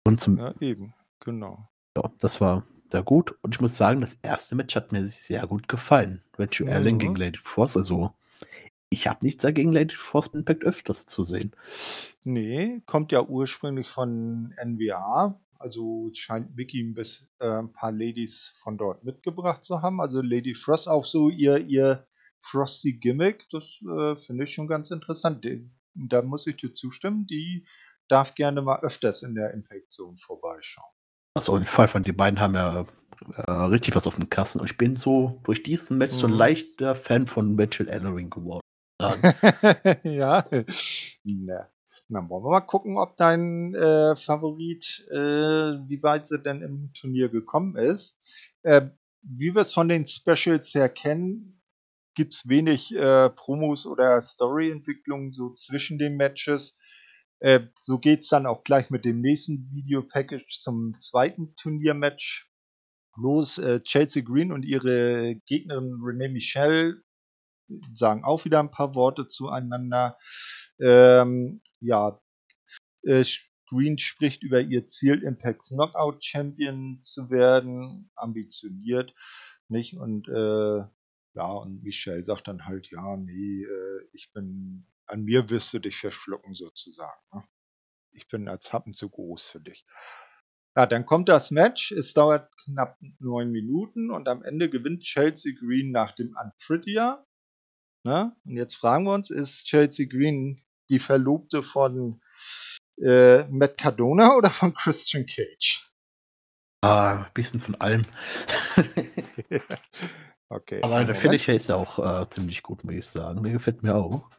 Und 0.06 0.20
zum. 0.20 0.38
Ja, 0.38 0.54
eben, 0.60 0.94
genau. 1.20 1.70
Ja, 1.98 2.12
das 2.20 2.42
war 2.42 2.64
sehr 2.92 3.04
gut. 3.04 3.36
Und 3.42 3.56
ich 3.56 3.62
muss 3.62 3.78
sagen, 3.78 4.02
das 4.02 4.18
erste 4.22 4.56
Match 4.56 4.76
hat 4.76 4.92
mir 4.92 5.06
sehr 5.06 5.48
gut 5.48 5.68
gefallen. 5.68 6.22
Rachel 6.38 6.68
mhm. 6.68 6.74
Allen 6.74 7.00
gegen 7.00 7.16
Lady 7.16 7.40
Force. 7.40 7.78
Also, 7.78 8.14
ich 8.90 9.08
habe 9.08 9.26
nichts 9.26 9.42
dagegen, 9.42 9.72
Lady 9.72 9.96
Force 9.96 10.28
Impact 10.28 10.64
öfters 10.64 11.06
zu 11.06 11.24
sehen. 11.24 11.54
Nee, 12.24 12.82
kommt 12.86 13.12
ja 13.12 13.24
ursprünglich 13.24 13.90
von 13.90 14.54
NWA. 14.64 15.40
Also 15.66 16.12
scheint 16.14 16.56
Mickey 16.56 16.80
ein, 16.80 16.94
bisschen, 16.94 17.28
äh, 17.40 17.48
ein 17.48 17.74
paar 17.74 17.92
Ladies 17.92 18.54
von 18.62 18.78
dort 18.78 19.04
mitgebracht 19.04 19.64
zu 19.64 19.82
haben. 19.82 20.00
Also 20.00 20.22
Lady 20.22 20.54
Frost 20.54 20.88
auch 20.88 21.06
so 21.06 21.32
ihr, 21.32 21.58
ihr 21.58 22.08
Frosty 22.40 22.94
Gimmick. 22.94 23.48
Das 23.50 23.82
äh, 23.82 24.16
finde 24.16 24.44
ich 24.44 24.54
schon 24.54 24.68
ganz 24.68 24.92
interessant. 24.92 25.44
Da 25.96 26.22
muss 26.22 26.46
ich 26.46 26.58
dir 26.58 26.76
zustimmen. 26.76 27.26
Die 27.26 27.66
darf 28.08 28.36
gerne 28.36 28.62
mal 28.62 28.80
öfters 28.82 29.24
in 29.24 29.34
der 29.34 29.56
Infektion 29.56 30.20
vorbeischauen. 30.20 30.86
Achso, 31.34 31.54
auf 31.54 31.60
jeden 31.60 31.72
Fall, 31.72 31.88
von 31.88 32.04
die 32.04 32.12
beiden 32.12 32.40
haben 32.40 32.54
ja 32.54 32.86
äh, 33.34 33.52
richtig 33.52 33.96
was 33.96 34.06
auf 34.06 34.18
dem 34.18 34.30
Kasten. 34.30 34.60
Und 34.60 34.70
ich 34.70 34.78
bin 34.78 34.96
so 34.96 35.42
durch 35.46 35.64
diesen 35.64 35.98
Match 35.98 36.16
mhm. 36.18 36.20
so 36.20 36.28
ein 36.28 36.34
mhm. 36.34 36.38
leichter 36.38 36.94
Fan 36.94 37.26
von 37.26 37.60
Rachel 37.60 37.90
Ellering 37.90 38.30
geworden. 38.30 38.62
ja, 40.04 40.48
na. 41.24 41.70
Dann 42.08 42.30
wollen 42.30 42.44
wir 42.44 42.52
mal 42.52 42.62
gucken, 42.62 42.98
ob 42.98 43.18
dein 43.18 43.74
äh, 43.74 44.16
Favorit, 44.16 45.08
äh, 45.10 45.16
wie 45.88 46.04
weit 46.04 46.28
sie 46.28 46.40
denn 46.40 46.62
im 46.62 46.94
Turnier 46.94 47.30
gekommen 47.30 47.76
ist. 47.76 48.16
Äh, 48.62 48.90
wie 49.24 49.56
wir 49.56 49.62
es 49.62 49.74
von 49.74 49.90
den 49.90 50.06
Specials 50.06 50.74
her 50.76 50.90
kennen, 50.90 51.62
gibt 52.14 52.34
es 52.34 52.48
wenig 52.48 52.96
äh, 52.96 53.30
Promos 53.32 53.88
oder 53.88 54.22
Storyentwicklungen 54.22 55.34
so 55.34 55.54
zwischen 55.54 55.98
den 55.98 56.16
Matches. 56.16 56.78
Äh, 57.40 57.62
so 57.82 57.98
geht's 57.98 58.30
dann 58.30 58.46
auch 58.46 58.64
gleich 58.64 58.90
mit 58.92 59.04
dem 59.04 59.22
nächsten 59.22 59.70
Video-Package 59.74 60.60
zum 60.60 60.96
zweiten 61.00 61.56
Turniermatch 61.56 62.50
los. 63.18 63.58
Äh, 63.58 63.82
Chelsea 63.82 64.24
Green 64.24 64.52
und 64.52 64.64
ihre 64.64 65.36
Gegnerin 65.48 66.00
Renee 66.04 66.30
Michelle 66.30 67.02
sagen 67.94 68.24
auch 68.24 68.46
wieder 68.46 68.60
ein 68.60 68.72
paar 68.72 68.96
Worte 68.96 69.28
zueinander. 69.28 70.18
Ähm, 70.80 71.62
ja, 71.86 72.20
äh, 73.04 73.26
Green 73.68 73.98
spricht 73.98 74.44
über 74.44 74.62
ihr 74.62 74.88
Ziel, 74.88 75.24
Impacts 75.24 75.70
Knockout 75.70 76.24
Champion 76.24 77.00
zu 77.04 77.30
werden, 77.30 78.12
ambitioniert, 78.16 79.16
nicht? 79.68 79.96
Und 79.98 80.28
äh, 80.28 80.84
ja, 81.34 81.52
und 81.52 81.84
Michelle 81.84 82.24
sagt 82.24 82.48
dann 82.48 82.66
halt, 82.66 82.90
ja, 82.92 83.18
nee, 83.18 83.64
äh, 83.64 84.08
ich 84.14 84.32
bin 84.34 84.86
an 85.08 85.24
mir 85.24 85.50
wirst 85.50 85.74
du 85.74 85.80
dich 85.80 85.98
verschlucken 85.98 86.56
sozusagen. 86.56 87.22
Ne? 87.34 87.44
Ich 88.12 88.28
bin 88.28 88.48
als 88.48 88.74
Happen 88.74 88.94
zu 88.94 89.10
groß 89.10 89.50
für 89.50 89.60
dich. 89.60 89.86
Ja, 90.76 90.86
dann 90.86 91.06
kommt 91.06 91.30
das 91.30 91.52
Match. 91.52 91.92
Es 91.92 92.14
dauert 92.14 92.52
knapp 92.64 92.98
neun 93.20 93.52
Minuten 93.52 94.12
und 94.12 94.28
am 94.28 94.44
Ende 94.44 94.70
gewinnt 94.70 95.04
Chelsea 95.04 95.54
Green 95.58 95.92
nach 95.92 96.14
dem 96.16 96.36
Unprettier. 96.36 97.26
Ne? 98.04 98.36
Und 98.46 98.58
jetzt 98.58 98.76
fragen 98.76 99.06
wir 99.06 99.14
uns, 99.14 99.30
ist 99.30 99.66
Chelsea 99.66 100.08
Green 100.08 100.65
die 100.90 101.00
Verlobte 101.00 101.64
von 101.64 102.22
äh, 103.02 103.44
Matt 103.46 103.78
Cardona 103.78 104.36
oder 104.38 104.50
von 104.50 104.74
Christian 104.74 105.26
Cage? 105.26 105.92
Ah, 106.82 107.26
ein 107.26 107.34
bisschen 107.34 107.60
von 107.60 107.76
allem. 107.76 108.04
okay. 110.50 110.82
Aber 110.84 111.04
der 111.04 111.16
Finisher 111.16 111.56
ist 111.56 111.70
ja 111.70 111.76
auch 111.76 111.98
äh, 111.98 112.30
ziemlich 112.30 112.62
gut, 112.62 112.84
muss 112.84 112.94
ich 112.94 113.06
sagen. 113.06 113.44
Der 113.44 113.54
gefällt 113.54 113.82
mir 113.82 113.96
auch. 113.96 114.30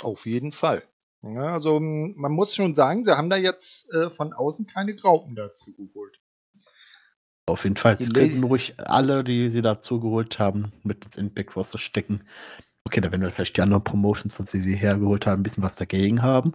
Auf 0.00 0.24
jeden 0.24 0.52
Fall. 0.52 0.82
Ja, 1.22 1.54
also 1.54 1.80
man 1.80 2.32
muss 2.32 2.54
schon 2.54 2.74
sagen, 2.74 3.02
sie 3.04 3.16
haben 3.16 3.28
da 3.28 3.36
jetzt 3.36 3.92
äh, 3.92 4.08
von 4.08 4.32
außen 4.32 4.66
keine 4.66 4.94
Graupen 4.94 5.34
dazu 5.34 5.74
geholt. 5.74 6.20
Auf 7.46 7.64
jeden 7.64 7.76
Fall. 7.76 7.96
Die 7.96 8.04
Sie 8.04 8.12
könnten 8.12 8.44
ruhig 8.44 8.74
alle, 8.78 9.24
die 9.24 9.50
sie 9.50 9.62
dazu 9.62 10.00
geholt 10.00 10.38
haben, 10.38 10.72
mit 10.84 11.04
ins 11.04 11.16
Impact 11.16 11.56
Roster 11.56 11.78
stecken. 11.78 12.24
Okay, 12.88 13.02
da 13.02 13.12
werden 13.12 13.20
wir 13.20 13.30
vielleicht 13.30 13.54
die 13.58 13.60
anderen 13.60 13.84
Promotions, 13.84 14.32
von 14.32 14.46
denen 14.46 14.62
sie 14.62 14.74
hergeholt 14.74 15.26
haben, 15.26 15.40
ein 15.40 15.42
bisschen 15.42 15.62
was 15.62 15.76
dagegen 15.76 16.22
haben. 16.22 16.54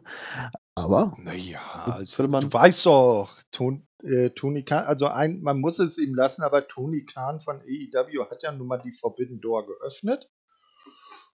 Aber 0.74 1.14
Naja, 1.20 1.60
So 1.86 1.92
also, 1.92 2.28
man- 2.28 2.42
du 2.50 2.52
weißt 2.54 2.88
doch, 2.88 3.32
Ton, 3.52 3.88
äh, 4.02 4.32
Tony 4.32 4.64
Khan, 4.64 4.84
also 4.86 5.06
ein, 5.06 5.42
man 5.44 5.60
muss 5.60 5.78
es 5.78 6.00
ihm 6.00 6.16
lassen, 6.16 6.42
aber 6.42 6.68
Tony 6.68 7.06
Khan 7.06 7.40
von 7.42 7.58
AEW 7.62 8.26
hat 8.32 8.42
ja 8.42 8.52
nun 8.52 8.66
mal 8.66 8.80
die 8.80 8.94
Forbidden 8.94 9.42
Door 9.42 9.68
geöffnet. 9.68 10.28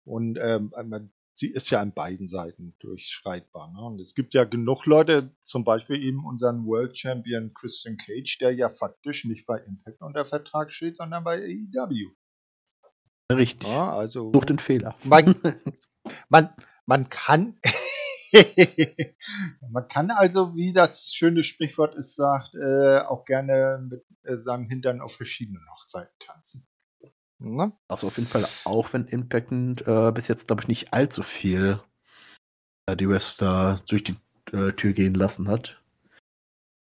Und 0.04 0.38
ähm, 0.40 0.72
man, 0.86 1.12
sie 1.34 1.48
ist 1.50 1.70
ja 1.70 1.80
an 1.80 1.92
beiden 1.92 2.28
Seiten 2.28 2.76
durchschreitbar. 2.78 3.72
Ne? 3.72 3.80
Und 3.84 4.00
es 4.00 4.14
gibt 4.14 4.32
ja 4.32 4.44
genug 4.44 4.86
Leute, 4.86 5.34
zum 5.42 5.64
Beispiel 5.64 6.00
eben 6.00 6.24
unseren 6.24 6.66
World 6.66 6.96
Champion 6.96 7.52
Christian 7.52 7.96
Cage, 7.96 8.38
der 8.40 8.54
ja 8.54 8.68
faktisch 8.70 9.24
nicht 9.24 9.44
bei 9.44 9.58
Impact 9.58 10.00
unter 10.02 10.24
Vertrag 10.24 10.70
steht, 10.70 10.98
sondern 10.98 11.24
bei 11.24 11.38
AEW. 11.42 12.12
Richtig. 13.32 13.68
Ja, 13.68 13.92
also 13.92 14.32
Such 14.32 14.44
den 14.46 14.58
Fehler. 14.58 14.94
man, 15.04 15.34
man, 16.28 16.50
man 16.86 17.08
kann 17.08 17.58
man 19.70 19.88
kann 19.88 20.10
also, 20.10 20.56
wie 20.56 20.72
das 20.72 21.12
schöne 21.14 21.42
Sprichwort 21.42 21.94
es 21.94 22.14
sagt, 22.14 22.54
äh, 22.54 22.98
auch 22.98 23.24
gerne 23.24 23.84
mit 23.88 24.04
äh, 24.24 24.36
seinem 24.36 24.68
Hintern 24.68 25.00
auf 25.00 25.14
verschiedenen 25.14 25.62
Hochzeiten 25.72 26.14
tanzen. 26.18 26.66
Ne? 27.38 27.72
Also 27.88 28.06
auf 28.08 28.16
jeden 28.16 28.28
Fall, 28.28 28.48
auch 28.64 28.92
wenn 28.92 29.06
Impact 29.06 29.86
äh, 29.86 30.12
bis 30.12 30.28
jetzt, 30.28 30.46
glaube 30.46 30.62
ich, 30.62 30.68
nicht 30.68 30.92
allzu 30.92 31.22
viel 31.22 31.80
äh, 32.86 32.96
die 32.96 33.08
Wrestler 33.08 33.80
durch 33.88 34.04
die 34.04 34.16
äh, 34.52 34.72
Tür 34.72 34.92
gehen 34.92 35.14
lassen 35.14 35.48
hat. 35.48 35.80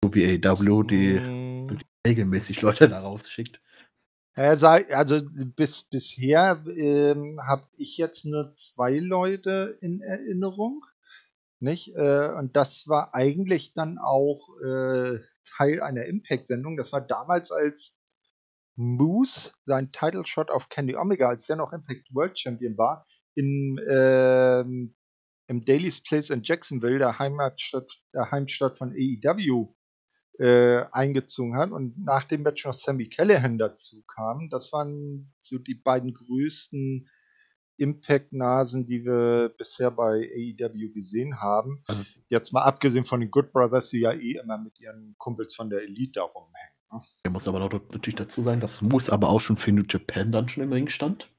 So 0.03 0.13
wie 0.13 0.25
AEW, 0.25 0.83
die 0.83 1.19
Mm. 1.19 1.77
regelmäßig 2.07 2.61
Leute 2.61 2.89
da 2.89 2.99
rausschickt. 3.01 3.61
Also 4.34 5.21
bis 5.55 5.84
bisher 5.84 6.63
ähm, 6.67 7.39
habe 7.45 7.67
ich 7.77 7.97
jetzt 7.97 8.25
nur 8.25 8.55
zwei 8.55 8.97
Leute 8.97 9.77
in 9.82 10.01
Erinnerung, 10.01 10.86
nicht? 11.59 11.93
Äh, 11.95 12.29
und 12.38 12.55
das 12.55 12.88
war 12.88 13.13
eigentlich 13.13 13.73
dann 13.73 13.97
auch 13.97 14.47
äh, 14.63 15.19
Teil 15.57 15.82
einer 15.82 16.05
Impact-Sendung. 16.05 16.77
Das 16.77 16.93
war 16.93 17.01
damals 17.01 17.51
als 17.51 17.97
Moose 18.75 19.51
sein 19.63 19.91
Title 19.91 20.25
Shot 20.25 20.49
auf 20.49 20.69
Kenny 20.69 20.95
Omega, 20.95 21.27
als 21.27 21.47
der 21.47 21.57
noch 21.57 21.73
Impact 21.73 22.07
World 22.13 22.39
Champion 22.39 22.77
war, 22.77 23.05
in 23.36 23.79
ähm, 23.89 24.95
im 25.47 25.65
Daily's 25.65 26.01
Place 26.01 26.29
in 26.29 26.43
Jacksonville, 26.43 26.97
der 26.97 27.19
Heimatstadt, 27.19 27.91
der 28.13 28.32
Heimstadt 28.32 28.77
von 28.77 28.93
AEW, 28.93 29.75
äh, 30.41 30.85
eingezogen 30.91 31.55
hat 31.55 31.71
und 31.71 32.03
nach 32.03 32.23
dem 32.23 32.41
Match 32.41 32.65
noch 32.65 32.73
Sammy 32.73 33.07
Callahan 33.09 33.59
dazu 33.59 34.01
kam. 34.07 34.49
Das 34.49 34.73
waren 34.73 35.31
so 35.43 35.59
die 35.59 35.75
beiden 35.75 36.15
größten 36.15 37.07
Impact-Nasen, 37.77 38.85
die 38.87 39.05
wir 39.05 39.49
bisher 39.55 39.91
bei 39.91 40.29
AEW 40.35 40.89
gesehen 40.93 41.39
haben. 41.39 41.83
Also- 41.87 42.03
Jetzt 42.29 42.53
mal 42.53 42.63
abgesehen 42.63 43.05
von 43.05 43.19
den 43.19 43.29
Good 43.29 43.51
Brothers, 43.51 43.89
die 43.89 43.99
ja 43.99 44.13
eh 44.13 44.39
immer 44.41 44.57
mit 44.57 44.79
ihren 44.79 45.15
Kumpels 45.19 45.53
von 45.55 45.69
der 45.69 45.81
Elite 45.83 46.13
da 46.19 46.23
rumhängen. 46.23 46.75
Ne? 46.91 47.01
Er 47.23 47.29
muss 47.31 47.47
aber 47.47 47.59
noch 47.59 47.71
natürlich 47.71 48.15
dazu 48.15 48.41
sagen, 48.41 48.61
dass 48.61 48.81
Moose 48.81 49.11
aber 49.11 49.29
auch 49.29 49.41
schon 49.41 49.57
für 49.57 49.71
New 49.71 49.83
Japan 49.87 50.31
dann 50.31 50.49
schon 50.49 50.63
im 50.63 50.73
Ring 50.73 50.87
stand. 50.87 51.29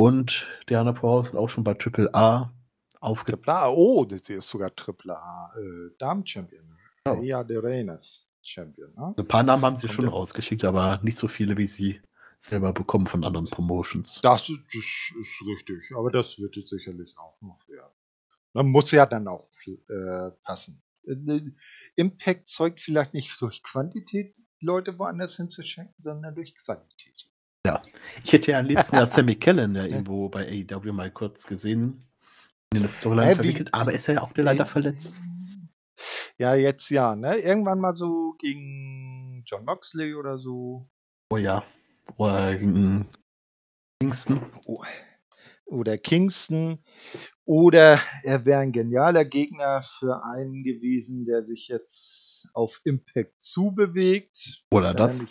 Und 0.00 0.46
Diana 0.68 0.92
Powerhouse 0.92 1.34
auch 1.36 1.48
schon 1.48 1.62
bei 1.62 1.74
Triple 1.74 2.12
A 2.14 2.52
aufgetreten. 3.00 3.42
Triple 3.44 3.54
A, 3.54 3.68
oh, 3.70 4.04
das 4.04 4.28
ist 4.28 4.48
sogar 4.48 4.74
Triple 4.74 5.16
A 5.16 5.52
äh, 5.56 5.90
Damen-Champion. 5.98 6.71
Oh. 7.08 7.20
Ja, 7.22 7.42
de 7.42 7.58
Reyes 7.58 8.28
Champion. 8.42 8.92
Ne? 8.96 9.14
Ein 9.16 9.28
paar 9.28 9.42
Namen 9.42 9.64
haben 9.64 9.76
sie 9.76 9.86
Kommt 9.86 9.94
schon 9.94 10.04
ja. 10.06 10.10
rausgeschickt, 10.12 10.64
aber 10.64 11.00
nicht 11.02 11.18
so 11.18 11.28
viele, 11.28 11.56
wie 11.56 11.66
sie 11.66 12.00
selber 12.38 12.72
bekommen 12.72 13.06
von 13.06 13.24
anderen 13.24 13.46
Promotions. 13.48 14.20
Das 14.22 14.48
ist, 14.48 14.60
das 14.66 14.74
ist 15.20 15.46
richtig, 15.46 15.82
aber 15.96 16.10
das 16.10 16.38
wird 16.38 16.56
jetzt 16.56 16.70
sicherlich 16.70 17.14
auch 17.18 17.40
noch 17.40 17.58
werden. 17.68 17.92
Man 18.52 18.68
muss 18.68 18.90
ja 18.90 19.06
dann 19.06 19.28
auch 19.28 19.48
äh, 19.66 20.30
passen. 20.42 20.82
Äh, 21.06 21.40
Impact 21.96 22.48
zeugt 22.48 22.80
vielleicht 22.80 23.14
nicht 23.14 23.40
durch 23.40 23.62
Quantität, 23.62 24.34
Leute 24.60 24.98
woanders 24.98 25.36
hinzuschenken, 25.36 25.94
sondern 25.98 26.34
durch 26.34 26.54
Qualität. 26.54 27.28
Ich 28.24 28.32
hätte 28.32 28.50
ja 28.50 28.58
am 28.58 28.66
liebsten 28.66 28.96
ja 28.96 29.06
Sammy 29.06 29.36
Kellen 29.36 29.74
ja 29.76 29.84
irgendwo 29.84 30.28
bei 30.28 30.46
AEW 30.48 30.92
mal 30.92 31.10
kurz 31.10 31.46
gesehen, 31.46 32.04
in 32.74 32.80
der 32.80 32.88
Storyline 32.88 33.30
wie- 33.32 33.34
verwickelt, 33.36 33.68
aber 33.72 33.92
ist 33.92 34.08
er 34.08 34.14
ja 34.16 34.22
auch 34.22 34.32
leider 34.34 34.66
verletzt. 34.66 35.14
Ja, 36.38 36.54
jetzt 36.54 36.90
ja, 36.90 37.14
ne? 37.14 37.36
Irgendwann 37.36 37.80
mal 37.80 37.96
so 37.96 38.34
gegen 38.38 39.42
John 39.46 39.64
Moxley 39.64 40.14
oder 40.14 40.38
so. 40.38 40.88
Oh 41.30 41.36
ja. 41.36 41.64
Oder 42.16 42.56
gegen 42.56 43.08
Kingston. 44.00 44.40
Oh. 44.66 44.82
Oder 45.66 45.96
Kingston. 45.96 46.78
Oder 47.44 48.00
er 48.22 48.44
wäre 48.44 48.60
ein 48.60 48.72
genialer 48.72 49.24
Gegner 49.24 49.82
für 49.82 50.24
einen 50.24 50.64
gewesen, 50.64 51.24
der 51.24 51.44
sich 51.44 51.68
jetzt 51.68 52.48
auf 52.54 52.80
Impact 52.84 53.42
zubewegt. 53.42 54.64
Oder 54.70 54.94
das. 54.94 55.24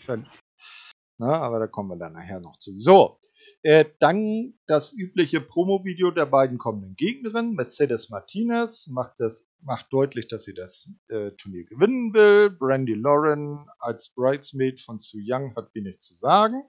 Na, 1.22 1.40
aber 1.40 1.60
da 1.60 1.68
kommen 1.68 1.90
wir 1.90 1.98
dann 1.98 2.14
nachher 2.14 2.40
noch 2.40 2.58
zu. 2.58 2.74
So, 2.76 3.20
äh, 3.62 3.86
dann 4.00 4.56
das 4.66 4.92
übliche 4.92 5.40
Promo-Video 5.40 6.10
der 6.10 6.26
beiden 6.26 6.58
kommenden 6.58 6.96
Gegnerinnen. 6.96 7.54
Mercedes 7.54 8.10
Martinez 8.10 8.88
macht, 8.88 9.20
das, 9.20 9.48
macht 9.62 9.94
deutlich, 9.94 10.30
dass 10.30 10.46
sie 10.46 10.56
das 10.56 10.90
äh, 11.10 11.30
Turnier 11.34 11.66
gewinnen 11.66 12.16
will. 12.16 12.50
Brandy 12.50 12.96
Lauren 12.96 13.64
als 13.78 14.10
Bridesmaid 14.16 14.82
von 14.82 15.00
Su 15.00 15.20
Young 15.22 15.56
hat 15.56 15.76
wenig 15.76 16.00
zu 16.00 16.16
sagen. 16.16 16.64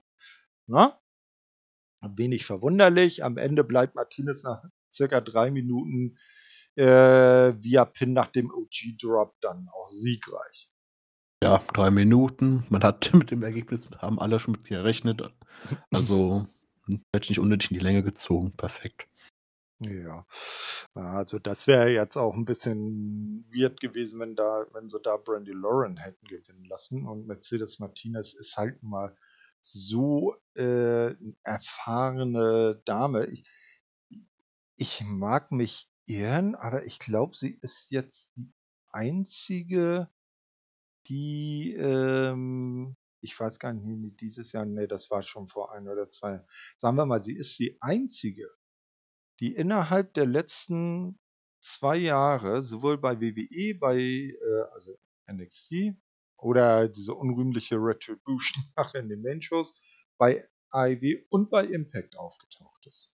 Na? 0.66 1.00
Wenig 2.03 2.44
verwunderlich. 2.44 3.24
Am 3.24 3.38
Ende 3.38 3.64
bleibt 3.64 3.94
Martinez 3.94 4.44
nach 4.44 4.62
circa 4.92 5.22
drei 5.22 5.50
Minuten 5.50 6.18
äh, 6.74 6.84
via 6.84 7.86
Pin 7.86 8.12
nach 8.12 8.30
dem 8.30 8.50
OG-Drop 8.50 9.34
dann 9.40 9.70
auch 9.72 9.88
siegreich. 9.88 10.71
Ja, 11.43 11.59
drei 11.72 11.90
Minuten. 11.90 12.64
Man 12.68 12.84
hat 12.84 13.12
mit 13.14 13.32
dem 13.32 13.43
Ergebnis, 13.43 13.88
haben 13.99 14.20
alle 14.20 14.38
schon 14.38 14.53
mit 14.53 14.64
gerechnet. 14.64 15.22
Also, 15.93 16.47
hätte 17.12 17.30
nicht 17.30 17.40
unnötig 17.40 17.72
in 17.72 17.78
die 17.78 17.84
Länge 17.84 18.05
gezogen. 18.05 18.53
Perfekt. 18.53 19.09
Ja, 19.80 20.24
also 20.95 21.40
das 21.40 21.66
wäre 21.66 21.90
jetzt 21.90 22.16
auch 22.16 22.34
ein 22.34 22.45
bisschen 22.45 23.45
weird 23.53 23.80
gewesen, 23.80 24.20
wenn 24.20 24.36
da, 24.36 24.64
wenn 24.72 24.88
sie 24.88 25.01
da 25.01 25.16
Brandy 25.16 25.51
Lauren 25.51 25.97
hätten 25.97 26.24
gewinnen 26.28 26.64
lassen 26.66 27.09
und 27.09 27.26
Mercedes 27.26 27.80
Martinez 27.80 28.34
ist 28.34 28.57
halt 28.57 28.80
mal 28.84 29.16
so 29.61 30.36
äh, 30.55 31.12
erfahrene 31.43 32.80
Dame. 32.84 33.26
Ich, 33.26 33.45
ich 34.76 35.03
mag 35.05 35.51
mich 35.51 35.90
irren, 36.07 36.55
aber 36.55 36.84
ich 36.84 37.01
glaube, 37.01 37.36
sie 37.36 37.59
ist 37.61 37.90
jetzt 37.90 38.30
die 38.36 38.53
einzige, 38.93 40.09
die, 41.12 41.74
ähm, 41.74 42.96
ich 43.20 43.38
weiß 43.38 43.58
gar 43.58 43.74
nicht, 43.74 43.86
nee, 43.86 44.14
dieses 44.18 44.52
Jahr, 44.52 44.64
nee, 44.64 44.86
das 44.86 45.10
war 45.10 45.22
schon 45.22 45.46
vor 45.46 45.70
ein 45.72 45.86
oder 45.86 46.10
zwei. 46.10 46.42
Sagen 46.78 46.96
wir 46.96 47.04
mal, 47.04 47.22
sie 47.22 47.36
ist 47.36 47.58
die 47.58 47.76
einzige, 47.82 48.48
die 49.38 49.54
innerhalb 49.54 50.14
der 50.14 50.24
letzten 50.24 51.18
zwei 51.60 51.98
Jahre 51.98 52.62
sowohl 52.62 52.96
bei 52.96 53.20
WWE, 53.20 53.74
bei 53.78 53.98
äh, 53.98 54.62
also 54.72 54.98
NXT 55.30 55.94
oder 56.38 56.88
diese 56.88 57.14
unrühmliche 57.14 57.76
Retribution 57.76 58.64
nachher 58.76 59.00
in 59.00 59.10
den 59.10 59.20
Main-Shows, 59.20 59.78
bei 60.16 60.48
AEW 60.70 61.24
und 61.28 61.50
bei 61.50 61.66
Impact 61.66 62.16
aufgetaucht 62.16 62.86
ist. 62.86 63.14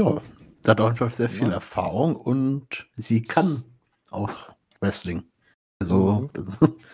Ja, 0.00 0.20
sie 0.62 0.70
hat 0.70 0.80
auch 0.82 0.90
einfach 0.90 1.12
sehr 1.14 1.30
viel 1.30 1.48
Ja. 1.48 1.54
Erfahrung 1.54 2.14
und 2.14 2.86
sie 2.96 3.22
kann 3.22 3.64
auch 4.10 4.50
Wrestling. 4.80 5.24
Also, 5.80 5.94
Mhm. 5.94 6.30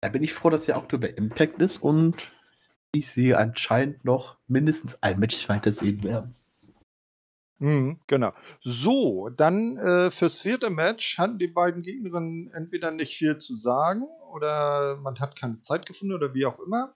da 0.00 0.08
bin 0.08 0.22
ich 0.22 0.32
froh, 0.32 0.50
dass 0.50 0.64
sie 0.64 0.72
auch 0.74 0.86
bei 0.86 1.08
Impact 1.08 1.60
ist 1.60 1.78
und 1.78 2.30
ich 2.92 3.10
sehe 3.10 3.36
anscheinend 3.36 4.04
noch 4.04 4.38
mindestens 4.46 5.02
ein 5.02 5.18
Match 5.18 5.48
weitersehen 5.48 6.02
werden. 6.02 6.34
Mhm, 7.60 7.98
genau. 8.06 8.32
So, 8.62 9.30
dann 9.30 9.76
äh, 9.78 10.10
fürs 10.12 10.40
vierte 10.40 10.70
Match 10.70 11.18
hatten 11.18 11.38
die 11.38 11.48
beiden 11.48 11.82
Gegnerinnen 11.82 12.52
entweder 12.54 12.92
nicht 12.92 13.16
viel 13.16 13.38
zu 13.38 13.56
sagen 13.56 14.04
oder 14.32 14.96
man 15.02 15.18
hat 15.18 15.36
keine 15.36 15.60
Zeit 15.60 15.84
gefunden 15.84 16.14
oder 16.14 16.34
wie 16.34 16.46
auch 16.46 16.60
immer. 16.60 16.94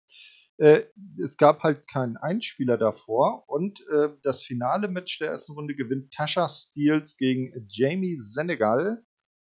Äh, 0.59 0.85
es 1.21 1.37
gab 1.37 1.65
halt 1.65 1.89
keinen 1.89 2.17
Einspieler 2.17 2.79
davor 2.79 3.49
und 3.49 3.81
äh, 3.89 4.11
das 4.23 4.45
finale 4.45 4.87
Match 4.87 5.19
der 5.19 5.31
ersten 5.31 5.53
Runde 5.53 5.75
gewinnt 5.75 6.15
Tasha 6.15 6.49
Steels 6.49 7.17
gegen 7.17 7.67
Jamie 7.69 8.19
Senegal 8.21 9.03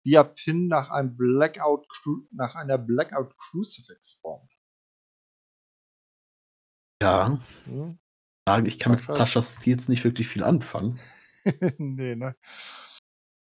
via 0.08 0.24
Pin 0.24 0.68
nach 0.68 0.90
einem 0.90 1.14
Blackout 1.16 1.86
nach 2.30 2.54
einer 2.54 2.78
Blackout 2.78 3.36
Crucifix 3.36 4.16
Bomb. 4.22 4.48
Ja, 7.02 7.38
Hm? 7.64 7.98
ich 8.64 8.78
kann 8.78 8.92
mit 8.92 9.02
Tascha- 9.02 9.14
Tascha 9.14 9.42
Steels 9.42 9.88
nicht 9.88 10.04
wirklich 10.04 10.26
viel 10.26 10.42
anfangen. 10.42 10.98
nee, 11.78 12.14
ne? 12.14 12.34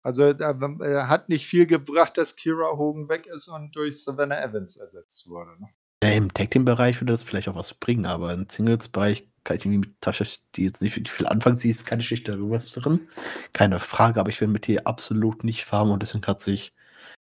Also 0.02 0.22
äh, 0.22 1.02
hat 1.02 1.28
nicht 1.28 1.46
viel 1.46 1.66
gebracht, 1.66 2.16
dass 2.16 2.36
Kira 2.36 2.76
Hogan 2.76 3.08
weg 3.08 3.26
ist 3.26 3.48
und 3.48 3.74
durch 3.76 4.02
Savannah 4.02 4.40
Evans 4.42 4.76
ersetzt 4.76 5.28
wurde. 5.28 5.60
Ne? 5.60 5.68
Ja, 6.02 6.10
Im 6.12 6.32
Tag 6.32 6.52
Team 6.52 6.64
Bereich 6.64 7.00
würde 7.00 7.12
das 7.12 7.22
vielleicht 7.24 7.48
auch 7.48 7.54
was 7.56 7.74
bringen, 7.74 8.06
aber 8.06 8.32
im 8.32 8.48
Singles 8.48 8.88
Bereich 8.88 9.28
kann 9.46 9.56
ich 9.56 9.64
irgendwie 9.64 9.88
mit 9.88 10.00
Tascha, 10.00 10.24
die 10.56 10.64
jetzt 10.64 10.82
nicht 10.82 11.08
viel 11.08 11.26
anfangen. 11.26 11.56
Sie 11.56 11.70
ist 11.70 11.86
keine 11.86 12.02
schlechte 12.02 12.38
Wrestlerin, 12.50 13.08
keine 13.52 13.78
Frage, 13.78 14.20
aber 14.20 14.28
ich 14.28 14.40
will 14.40 14.48
mit 14.48 14.68
ihr 14.68 14.86
absolut 14.86 15.44
nicht 15.44 15.64
farmen 15.64 15.94
und 15.94 16.02
deswegen 16.02 16.26
hat 16.26 16.42
sich 16.42 16.74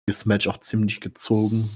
das 0.07 0.25
Match 0.25 0.47
auch 0.47 0.57
ziemlich 0.57 0.99
gezogen. 1.01 1.69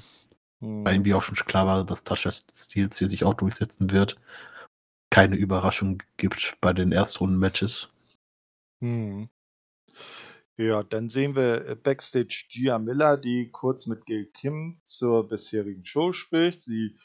Hm. 0.59 0.83
Weil 0.83 0.95
irgendwie 0.95 1.13
auch 1.13 1.23
schon 1.23 1.35
klar 1.35 1.67
war, 1.67 1.85
dass 1.85 2.03
Tascha 2.03 2.31
Steels 2.31 2.97
hier 2.97 3.07
sich 3.07 3.23
auch 3.23 3.35
durchsetzen 3.35 3.91
wird. 3.91 4.19
Keine 5.11 5.35
Überraschung 5.35 6.01
gibt 6.17 6.57
bei 6.59 6.73
den 6.73 6.91
Erstrunden-Matches. 6.91 7.89
Hm. 8.81 9.29
Ja, 10.57 10.83
dann 10.83 11.09
sehen 11.09 11.35
wir 11.35 11.67
äh, 11.67 11.75
Backstage 11.75 12.45
Gia 12.49 12.79
Miller, 12.79 13.17
die 13.17 13.49
kurz 13.51 13.85
mit 13.85 14.05
Gail 14.07 14.25
Kim 14.25 14.79
zur 14.83 15.27
bisherigen 15.27 15.85
Show 15.85 16.11
spricht. 16.11 16.63
Sie 16.63 16.95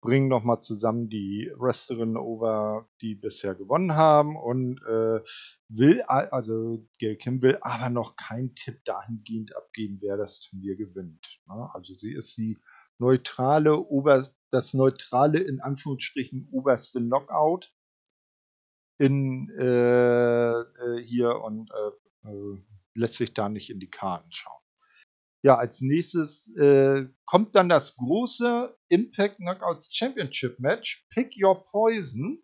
bringen 0.00 0.28
nochmal 0.28 0.60
zusammen 0.60 1.08
die 1.08 1.50
Wrestlerinnen 1.56 2.16
over, 2.16 2.88
die 3.00 3.14
bisher 3.14 3.54
gewonnen 3.54 3.94
haben 3.94 4.36
und 4.36 4.80
äh, 4.82 5.20
will, 5.68 6.02
also 6.02 6.86
Gail 6.98 7.16
Kim 7.16 7.42
will 7.42 7.58
aber 7.62 7.90
noch 7.90 8.16
keinen 8.16 8.54
Tipp 8.54 8.84
dahingehend 8.84 9.56
abgeben, 9.56 9.98
wer 10.00 10.16
das 10.16 10.40
Turnier 10.40 10.76
gewinnt. 10.76 11.40
Ne? 11.48 11.70
Also 11.72 11.94
sie 11.94 12.12
ist 12.12 12.36
die 12.36 12.58
neutrale, 12.98 13.78
ober, 13.78 14.26
das 14.50 14.74
neutrale, 14.74 15.40
in 15.40 15.60
Anführungsstrichen, 15.60 16.48
oberste 16.52 17.00
Knockout 17.00 17.72
in 18.98 19.50
äh, 19.58 20.60
äh 20.60 21.02
hier 21.02 21.40
und 21.42 21.70
äh, 21.70 22.28
äh 22.28 22.58
lässt 22.94 23.14
sich 23.14 23.34
da 23.34 23.48
nicht 23.50 23.68
in 23.70 23.78
die 23.78 23.90
Karten 23.90 24.32
schauen. 24.32 24.62
Ja, 25.46 25.58
als 25.58 25.80
nächstes 25.80 26.52
äh, 26.56 27.06
kommt 27.24 27.54
dann 27.54 27.68
das 27.68 27.94
große 27.94 28.76
Impact 28.88 29.36
Knockouts 29.36 29.94
Championship 29.94 30.58
Match. 30.58 31.06
Pick 31.10 31.36
Your 31.40 31.64
Poison. 31.70 32.42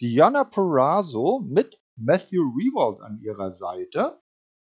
Diana 0.00 0.44
Perazzo 0.44 1.40
mit 1.40 1.80
Matthew 1.96 2.42
Rewald 2.42 3.00
an 3.00 3.18
ihrer 3.20 3.50
Seite. 3.50 4.20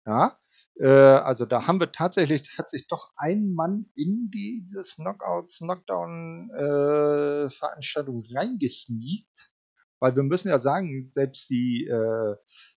Ja, 0.06 0.38
äh, 0.76 0.86
also 0.86 1.44
da 1.44 1.66
haben 1.66 1.80
wir 1.80 1.92
tatsächlich, 1.92 2.48
hat 2.56 2.70
sich 2.70 2.88
doch 2.88 3.12
ein 3.18 3.52
Mann 3.52 3.90
in 3.94 4.30
dieses 4.32 4.96
Knockouts, 4.96 5.58
Knockdown 5.58 6.48
äh, 6.54 7.50
Veranstaltung 7.50 8.24
reingesneakt. 8.34 9.52
Weil 9.98 10.16
wir 10.16 10.22
müssen 10.22 10.48
ja 10.48 10.60
sagen, 10.60 11.10
selbst 11.12 11.50
die 11.50 11.86
äh, 11.86 12.36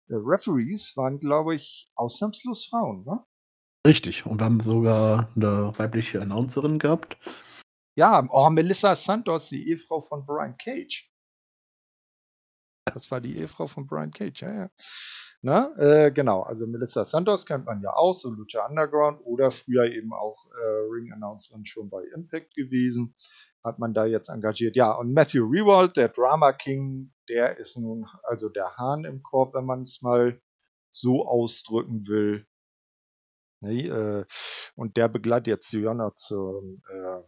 Referees 0.08 0.96
waren, 0.96 1.20
glaube 1.20 1.54
ich, 1.54 1.86
ausnahmslos 1.94 2.66
Frauen, 2.66 3.04
ne? 3.04 3.24
Richtig. 3.86 4.26
Und 4.26 4.40
wir 4.40 4.44
haben 4.44 4.60
sogar 4.60 5.28
eine 5.34 5.72
weibliche 5.76 6.20
Announcerin 6.20 6.78
gehabt. 6.78 7.16
Ja, 7.96 8.26
oh, 8.30 8.48
Melissa 8.50 8.94
Santos, 8.94 9.48
die 9.48 9.68
Ehefrau 9.68 10.00
von 10.00 10.24
Brian 10.24 10.56
Cage. 10.56 11.10
Das 12.86 13.10
war 13.10 13.20
die 13.20 13.36
Ehefrau 13.36 13.66
von 13.66 13.86
Brian 13.86 14.10
Cage, 14.10 14.42
ja, 14.42 14.54
ja. 14.54 14.70
Na, 15.44 15.76
äh, 15.76 16.12
genau, 16.12 16.42
also 16.42 16.66
Melissa 16.66 17.04
Santos 17.04 17.46
kennt 17.46 17.66
man 17.66 17.82
ja 17.82 17.92
auch, 17.92 18.14
so 18.14 18.30
Lucha 18.30 18.64
Underground 18.64 19.20
oder 19.24 19.50
früher 19.50 19.86
eben 19.86 20.12
auch 20.12 20.46
äh, 20.46 20.92
Ring-Announcerin 20.92 21.66
schon 21.66 21.90
bei 21.90 22.04
Impact 22.14 22.54
gewesen 22.54 23.16
hat 23.64 23.78
man 23.78 23.94
da 23.94 24.04
jetzt 24.04 24.28
engagiert. 24.28 24.76
Ja, 24.76 24.92
und 24.92 25.12
Matthew 25.12 25.44
Rewald, 25.44 25.96
der 25.96 26.08
Drama 26.08 26.52
King, 26.52 27.12
der 27.28 27.58
ist 27.58 27.76
nun 27.76 28.06
also 28.24 28.48
der 28.48 28.76
Hahn 28.76 29.04
im 29.04 29.22
Korb, 29.22 29.54
wenn 29.54 29.64
man 29.64 29.82
es 29.82 30.02
mal 30.02 30.40
so 30.90 31.26
ausdrücken 31.26 32.06
will. 32.06 32.46
Nee, 33.62 33.86
äh, 33.86 34.24
und 34.74 34.96
der 34.96 35.08
begleitet 35.08 35.46
jetzt 35.46 35.72
Joanna 35.72 36.12
zum, 36.16 36.82
äh, 36.90 37.22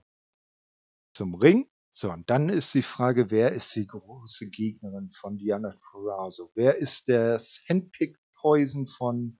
zum 1.15 1.35
Ring. 1.37 1.71
So, 1.91 2.11
und 2.11 2.29
dann 2.29 2.49
ist 2.49 2.75
die 2.75 2.83
Frage, 2.83 3.31
wer 3.31 3.53
ist 3.53 3.75
die 3.77 3.87
große 3.87 4.51
Gegnerin 4.51 5.13
von 5.21 5.39
Diana 5.39 5.77
Perazzo? 5.93 6.51
Wer 6.57 6.77
ist 6.77 7.09
das 7.09 7.61
Handpicked 7.69 8.21
Poison 8.35 8.89
von 8.89 9.39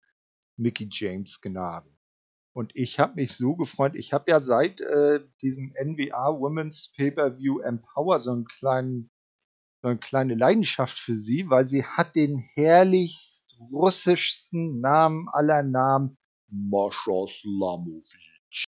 Mickey 0.57 0.89
James 0.89 1.41
Gnaden? 1.41 1.99
Und 2.53 2.71
ich 2.77 3.01
habe 3.01 3.17
mich 3.17 3.37
so 3.37 3.57
gefreut. 3.57 3.97
Ich 3.97 4.13
habe 4.13 4.31
ja 4.31 4.41
seit 4.41 4.81
äh, 4.81 5.27
diesem 5.43 5.75
NWA 5.77 6.39
Women's 6.39 6.93
Pay-per-View 6.97 7.59
Empower 7.59 8.21
so 8.21 8.31
einen 8.31 8.45
kleinen 8.45 9.11
so 9.83 9.89
eine 9.89 9.99
kleine 9.99 10.35
Leidenschaft 10.35 10.97
für 10.97 11.17
sie, 11.17 11.51
weil 11.51 11.67
sie 11.67 11.85
hat 11.85 12.15
den 12.15 12.39
herrlichst 12.55 13.55
russischsten 13.71 14.81
Namen 14.81 15.29
aller 15.29 15.63
Namen, 15.63 16.17
Mascha 16.55 17.27
Slamovic. 17.29 18.67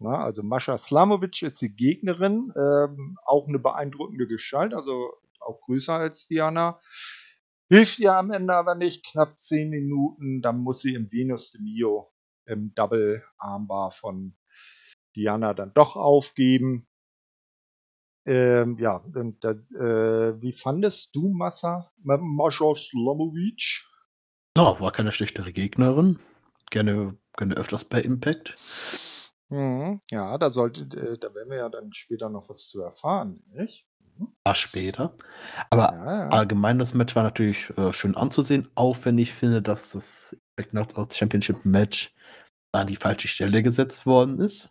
Na, 0.00 0.24
also 0.24 0.42
Mascha 0.42 0.76
Slamovic 0.78 1.42
ist 1.42 1.60
die 1.60 1.74
Gegnerin, 1.74 2.52
ähm, 2.56 3.18
auch 3.24 3.46
eine 3.46 3.58
beeindruckende 3.58 4.26
Gestalt, 4.26 4.74
also 4.74 5.12
auch 5.40 5.60
größer 5.62 5.94
als 5.94 6.26
Diana. 6.26 6.80
Hilft 7.68 7.98
ihr 8.00 8.14
am 8.14 8.32
Ende 8.32 8.54
aber 8.54 8.74
nicht, 8.74 9.04
knapp 9.06 9.38
zehn 9.38 9.70
Minuten, 9.70 10.42
dann 10.42 10.58
muss 10.58 10.80
sie 10.80 10.94
im 10.94 11.12
Venus 11.12 11.52
de 11.52 11.60
Mio 11.60 12.12
im 12.46 12.74
Double 12.74 13.22
Armbar 13.38 13.92
von 13.92 14.34
Diana 15.14 15.54
dann 15.54 15.72
doch 15.74 15.96
aufgeben. 15.96 16.88
Ähm, 18.26 18.78
ja, 18.78 19.04
das, 19.40 19.70
äh, 19.72 20.40
wie 20.40 20.52
fandest 20.52 21.14
du 21.14 21.28
Massa, 21.28 21.92
Mascha 22.02 22.74
Slomovic? 22.74 23.84
Ja, 24.56 24.80
war 24.80 24.92
keine 24.92 25.12
schlechtere 25.12 25.52
Gegnerin. 25.52 26.18
Gerne, 26.70 27.16
gerne 27.36 27.56
öfters 27.56 27.84
bei 27.84 28.00
Impact. 28.00 28.54
Mhm, 29.48 30.00
ja, 30.10 30.38
da 30.38 30.50
sollte, 30.50 30.82
äh, 30.82 31.18
da 31.18 31.34
werden 31.34 31.50
wir 31.50 31.58
ja 31.58 31.68
dann 31.68 31.92
später 31.92 32.28
noch 32.28 32.48
was 32.48 32.68
zu 32.68 32.80
erfahren, 32.80 33.42
nicht? 33.52 33.86
Mhm. 34.16 34.32
War 34.44 34.54
später. 34.54 35.16
Aber 35.70 35.92
ja, 35.92 36.18
ja. 36.20 36.28
allgemein 36.28 36.78
das 36.78 36.94
Match 36.94 37.16
war 37.16 37.24
natürlich 37.24 37.70
äh, 37.76 37.92
schön 37.92 38.16
anzusehen, 38.16 38.68
auch 38.76 38.96
wenn 39.02 39.18
ich 39.18 39.32
finde, 39.32 39.60
dass 39.60 39.90
das 39.90 40.36
Impact 40.56 40.70
Knockouts 40.70 41.18
Championship 41.18 41.64
Match 41.64 42.14
an 42.72 42.86
die 42.86 42.96
falsche 42.96 43.26
Stelle 43.26 43.62
gesetzt 43.62 44.06
worden 44.06 44.38
ist. 44.38 44.70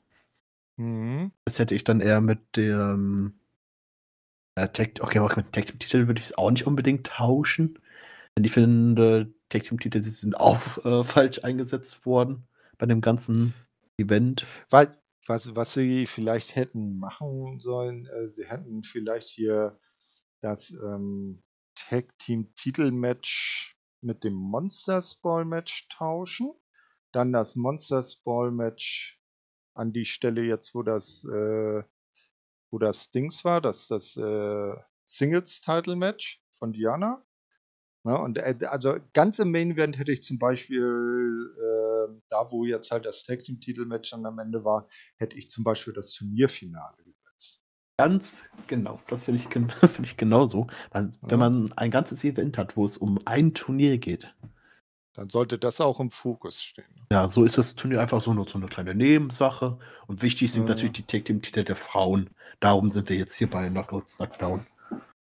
Mhm. 0.78 1.34
Das 1.44 1.60
hätte 1.60 1.76
ich 1.76 1.84
dann 1.84 2.00
eher 2.00 2.22
mit 2.22 2.56
dem 2.56 3.38
äh, 4.56 4.70
Tag, 4.70 4.92
okay, 5.02 5.20
aber 5.20 5.36
mit 5.36 5.52
Tag 5.52 5.66
Team 5.66 5.80
Titel 5.80 6.08
würde 6.08 6.20
ich 6.20 6.28
es 6.28 6.38
auch 6.38 6.52
nicht 6.52 6.66
unbedingt 6.66 7.08
tauschen. 7.08 7.80
Ich 8.46 8.52
finde, 8.52 9.34
Tag 9.50 9.64
Team 9.64 9.80
Titel 9.80 10.02
sind 10.02 10.40
auch 10.40 10.86
äh, 10.86 11.04
falsch 11.04 11.44
eingesetzt 11.44 12.06
worden 12.06 12.48
bei 12.78 12.86
dem 12.86 13.02
ganzen 13.02 13.54
Event. 13.98 14.46
Weil, 14.70 14.98
was, 15.28 15.56
was 15.56 15.74
sie 15.74 16.08
vielleicht 16.08 16.56
hätten 16.56 16.98
machen 16.98 17.60
sollen, 17.60 18.08
äh, 18.08 18.30
sie 18.30 18.46
hätten 18.46 18.84
vielleicht 18.84 19.28
hier 19.28 19.80
das 20.42 20.72
ähm, 20.72 21.44
Tag 21.76 22.18
Team 22.20 22.54
Titelmatch 22.56 23.76
mit 24.02 24.24
dem 24.24 24.34
Monsters 24.34 25.16
Ball 25.16 25.46
Match 25.46 25.88
tauschen. 25.90 26.54
Dann 27.12 27.34
das 27.34 27.56
Monsters 27.56 28.18
Ball 28.18 28.52
Match 28.52 29.20
an 29.74 29.94
die 29.94 30.06
Stelle 30.06 30.44
jetzt, 30.44 30.76
wo 30.76 30.84
das, 30.84 31.24
äh, 31.26 31.84
wo 32.70 32.78
das 32.78 33.10
Dings 33.12 33.44
war, 33.44 33.62
das, 33.62 33.88
das 33.88 34.16
äh, 34.18 34.76
Singles 35.06 35.62
Title 35.62 35.96
Match 35.96 36.42
von 36.60 36.74
Diana. 36.74 37.26
Ja, 38.06 38.12
ne, 38.12 38.20
und 38.20 38.38
äh, 38.38 38.56
also 38.68 38.98
ganz 39.14 39.40
im 39.40 39.52
Main 39.52 39.72
Event 39.72 39.98
hätte 39.98 40.12
ich 40.12 40.24
zum 40.24 40.40
Beispiel, 40.40 41.54
äh, 41.58 42.22
da 42.30 42.50
wo 42.50 42.66
jetzt 42.66 42.92
halt 42.92 43.06
das 43.06 43.24
Tag 43.24 43.42
Team 43.42 43.60
Titel 43.60 43.86
Match 43.86 44.12
dann 44.12 44.26
am 44.26 44.40
Ende 44.40 44.64
war, 44.64 44.88
hätte 45.18 45.38
ich 45.38 45.50
zum 45.50 45.64
Beispiel 45.64 45.94
das 45.94 46.14
Turnierfinale 46.14 46.98
gesetzt. 47.04 47.62
Ganz 47.98 48.50
genau, 48.68 49.02
das 49.08 49.24
finde 49.24 49.42
ich, 49.42 49.50
find 49.90 50.08
ich 50.08 50.18
genauso. 50.18 50.68
Wenn 50.92 51.12
ja. 51.30 51.38
man 51.38 51.74
ein 51.74 51.92
ganzes 51.92 52.24
Event 52.24 52.58
hat, 52.58 52.78
wo 52.78 52.86
es 52.86 52.98
um 52.98 53.20
ein 53.26 53.54
Turnier 53.54 53.98
geht, 53.98 54.34
dann 55.14 55.30
sollte 55.30 55.60
das 55.60 55.82
auch 55.82 56.00
im 56.00 56.12
Fokus 56.12 56.62
stehen. 56.62 57.06
Ja, 57.12 57.28
so 57.28 57.44
ist 57.44 57.58
das 57.58 57.76
Turnier 57.76 58.00
einfach 58.00 58.22
so 58.22 58.34
nur 58.34 58.48
so 58.48 58.58
eine 58.58 58.68
kleine 58.68 58.96
Nebensache. 58.96 59.78
Und 60.08 60.22
wichtig 60.22 60.54
sind 60.54 60.64
mhm. 60.64 60.70
natürlich 60.70 60.94
die 60.94 61.04
Tag 61.04 61.26
Team 61.26 61.42
Titel 61.42 61.66
der 61.66 61.76
Frauen. 61.76 62.30
Darum 62.62 62.90
sind 62.92 63.10
wir 63.10 63.18
jetzt 63.18 63.36
hier 63.36 63.50
bei 63.50 63.68
Knockouts 63.68 64.16
Knockdown. 64.16 64.66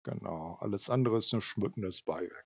Genau, 0.03 0.57
alles 0.61 0.89
andere 0.89 1.17
ist 1.17 1.33
nur 1.33 1.41
schmückendes 1.41 2.01
Beiwerk. 2.01 2.45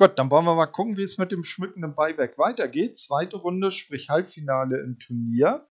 Gut, 0.00 0.12
dann 0.16 0.30
wollen 0.30 0.46
wir 0.46 0.54
mal 0.54 0.64
gucken, 0.64 0.96
wie 0.96 1.02
es 1.02 1.18
mit 1.18 1.30
dem 1.30 1.44
schmückenden 1.44 1.94
Beiwerk 1.94 2.38
weitergeht. 2.38 2.96
Zweite 2.96 3.36
Runde, 3.36 3.70
sprich 3.70 4.08
Halbfinale 4.08 4.80
im 4.80 4.98
Turnier. 4.98 5.68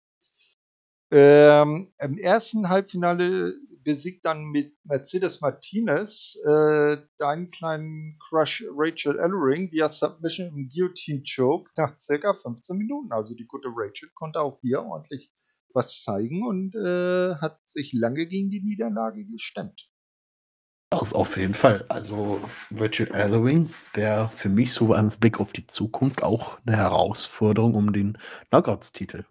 Ähm, 1.10 1.92
Im 1.98 2.16
ersten 2.16 2.68
Halbfinale 2.68 3.54
besiegt 3.82 4.24
dann 4.24 4.54
Mercedes 4.84 5.40
Martinez 5.40 6.38
äh, 6.46 6.98
deinen 7.18 7.50
kleinen 7.50 8.20
Crush 8.20 8.64
Rachel 8.76 9.18
Ellering 9.18 9.72
via 9.72 9.88
Submission 9.88 10.46
im 10.54 10.68
Guillotine 10.68 11.24
Choke 11.24 11.68
nach 11.76 11.98
circa 11.98 12.32
15 12.32 12.76
Minuten. 12.76 13.10
Also 13.10 13.34
die 13.34 13.48
gute 13.48 13.66
Rachel 13.74 14.10
konnte 14.14 14.40
auch 14.42 14.60
hier 14.60 14.84
ordentlich 14.84 15.32
was 15.74 16.04
zeigen 16.04 16.46
und 16.46 16.76
äh, 16.76 17.34
hat 17.34 17.58
sich 17.64 17.92
lange 17.92 18.28
gegen 18.28 18.48
die 18.48 18.62
Niederlage 18.62 19.24
gestemmt. 19.24 19.89
Das 20.90 21.14
auf 21.14 21.36
jeden 21.36 21.54
Fall. 21.54 21.84
Also 21.88 22.40
Virtual 22.68 23.10
Halloween 23.12 23.72
wäre 23.94 24.28
für 24.30 24.48
mich 24.48 24.72
so 24.72 24.92
ein 24.92 25.10
Blick 25.10 25.38
auf 25.38 25.52
die 25.52 25.66
Zukunft 25.68 26.24
auch 26.24 26.58
eine 26.66 26.76
Herausforderung 26.76 27.74
um 27.74 27.92
den 27.92 28.18
Knockouts-Titel. 28.48 29.24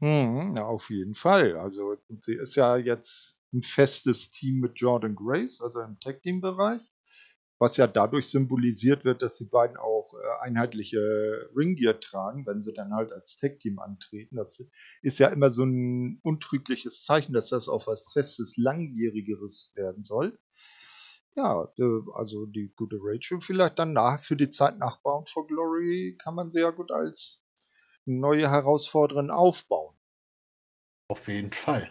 Mhm, 0.00 0.54
ja, 0.56 0.64
auf 0.64 0.88
jeden 0.88 1.14
Fall. 1.14 1.58
Also 1.58 1.96
sie 2.20 2.34
ist 2.34 2.56
ja 2.56 2.78
jetzt 2.78 3.36
ein 3.52 3.60
festes 3.60 4.30
Team 4.30 4.60
mit 4.60 4.78
Jordan 4.78 5.14
Grace, 5.14 5.60
also 5.60 5.82
im 5.82 6.00
Tag-Team-Bereich, 6.00 6.80
was 7.58 7.76
ja 7.76 7.86
dadurch 7.86 8.30
symbolisiert 8.30 9.04
wird, 9.04 9.20
dass 9.20 9.36
die 9.36 9.50
beiden 9.50 9.76
auch 9.76 10.14
äh, 10.14 10.44
einheitliche 10.46 11.50
Ringgear 11.54 12.00
tragen, 12.00 12.46
wenn 12.46 12.62
sie 12.62 12.72
dann 12.72 12.94
halt 12.94 13.12
als 13.12 13.36
Tag-Team 13.36 13.80
antreten. 13.80 14.36
Das 14.36 14.64
ist 15.02 15.18
ja 15.18 15.28
immer 15.28 15.50
so 15.50 15.64
ein 15.64 16.20
untrügliches 16.22 17.04
Zeichen, 17.04 17.34
dass 17.34 17.50
das 17.50 17.68
auch 17.68 17.86
was 17.86 18.12
Festes, 18.14 18.56
Langjährigeres 18.56 19.72
werden 19.74 20.04
soll. 20.04 20.38
Ja, 21.36 21.68
äh, 21.78 22.00
also 22.14 22.46
die 22.46 22.72
gute 22.76 22.98
Rachel 23.00 23.40
vielleicht 23.40 23.78
dann 23.78 23.92
nach, 23.92 24.22
für 24.22 24.36
die 24.36 24.50
Zeit 24.50 24.78
nach 24.78 24.98
Bound 24.98 25.30
for 25.30 25.46
Glory 25.46 26.16
kann 26.22 26.34
man 26.34 26.50
ja 26.50 26.70
gut 26.70 26.90
als 26.90 27.40
neue 28.04 28.50
Herausforderin 28.50 29.30
aufbauen. 29.30 29.94
Auf 31.08 31.26
jeden 31.26 31.52
Fall. 31.52 31.90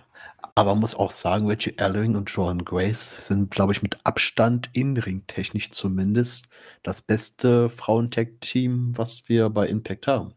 Aber 0.56 0.72
man 0.72 0.80
muss 0.80 0.96
auch 0.96 1.12
sagen, 1.12 1.48
Reggie 1.48 1.78
Ellering 1.78 2.16
und 2.16 2.30
Joan 2.30 2.64
Grace 2.64 3.28
sind, 3.28 3.52
glaube 3.52 3.74
ich, 3.74 3.82
mit 3.82 3.98
Abstand 4.06 4.70
in 4.72 4.96
Ringtechnisch 4.96 5.72
zumindest 5.72 6.48
das 6.84 7.02
beste 7.02 7.70
Frauentag-Team, 7.70 8.98
was 8.98 9.28
wir 9.28 9.50
bei 9.50 9.68
Impact 9.68 10.08
haben. 10.08 10.34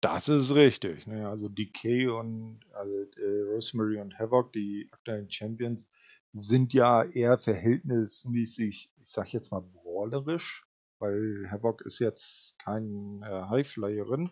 Das 0.00 0.28
ist 0.28 0.54
richtig. 0.54 1.08
Ne? 1.08 1.28
Also 1.28 1.48
DK 1.48 2.08
und 2.10 2.60
also, 2.72 2.94
äh, 2.94 3.52
Rosemary 3.52 4.00
und 4.00 4.16
Havoc, 4.18 4.52
die 4.52 4.88
aktuellen 4.92 5.30
Champions, 5.30 5.88
sind 6.32 6.72
ja 6.72 7.04
eher 7.04 7.38
verhältnismäßig, 7.38 8.92
ich 8.96 9.10
sag 9.10 9.32
jetzt 9.32 9.50
mal, 9.50 9.60
brawlerisch, 9.60 10.66
weil 10.98 11.48
Havoc 11.50 11.82
ist 11.82 11.98
jetzt 12.00 12.58
kein 12.58 13.22
äh, 13.22 13.42
Highflyerin, 13.48 14.30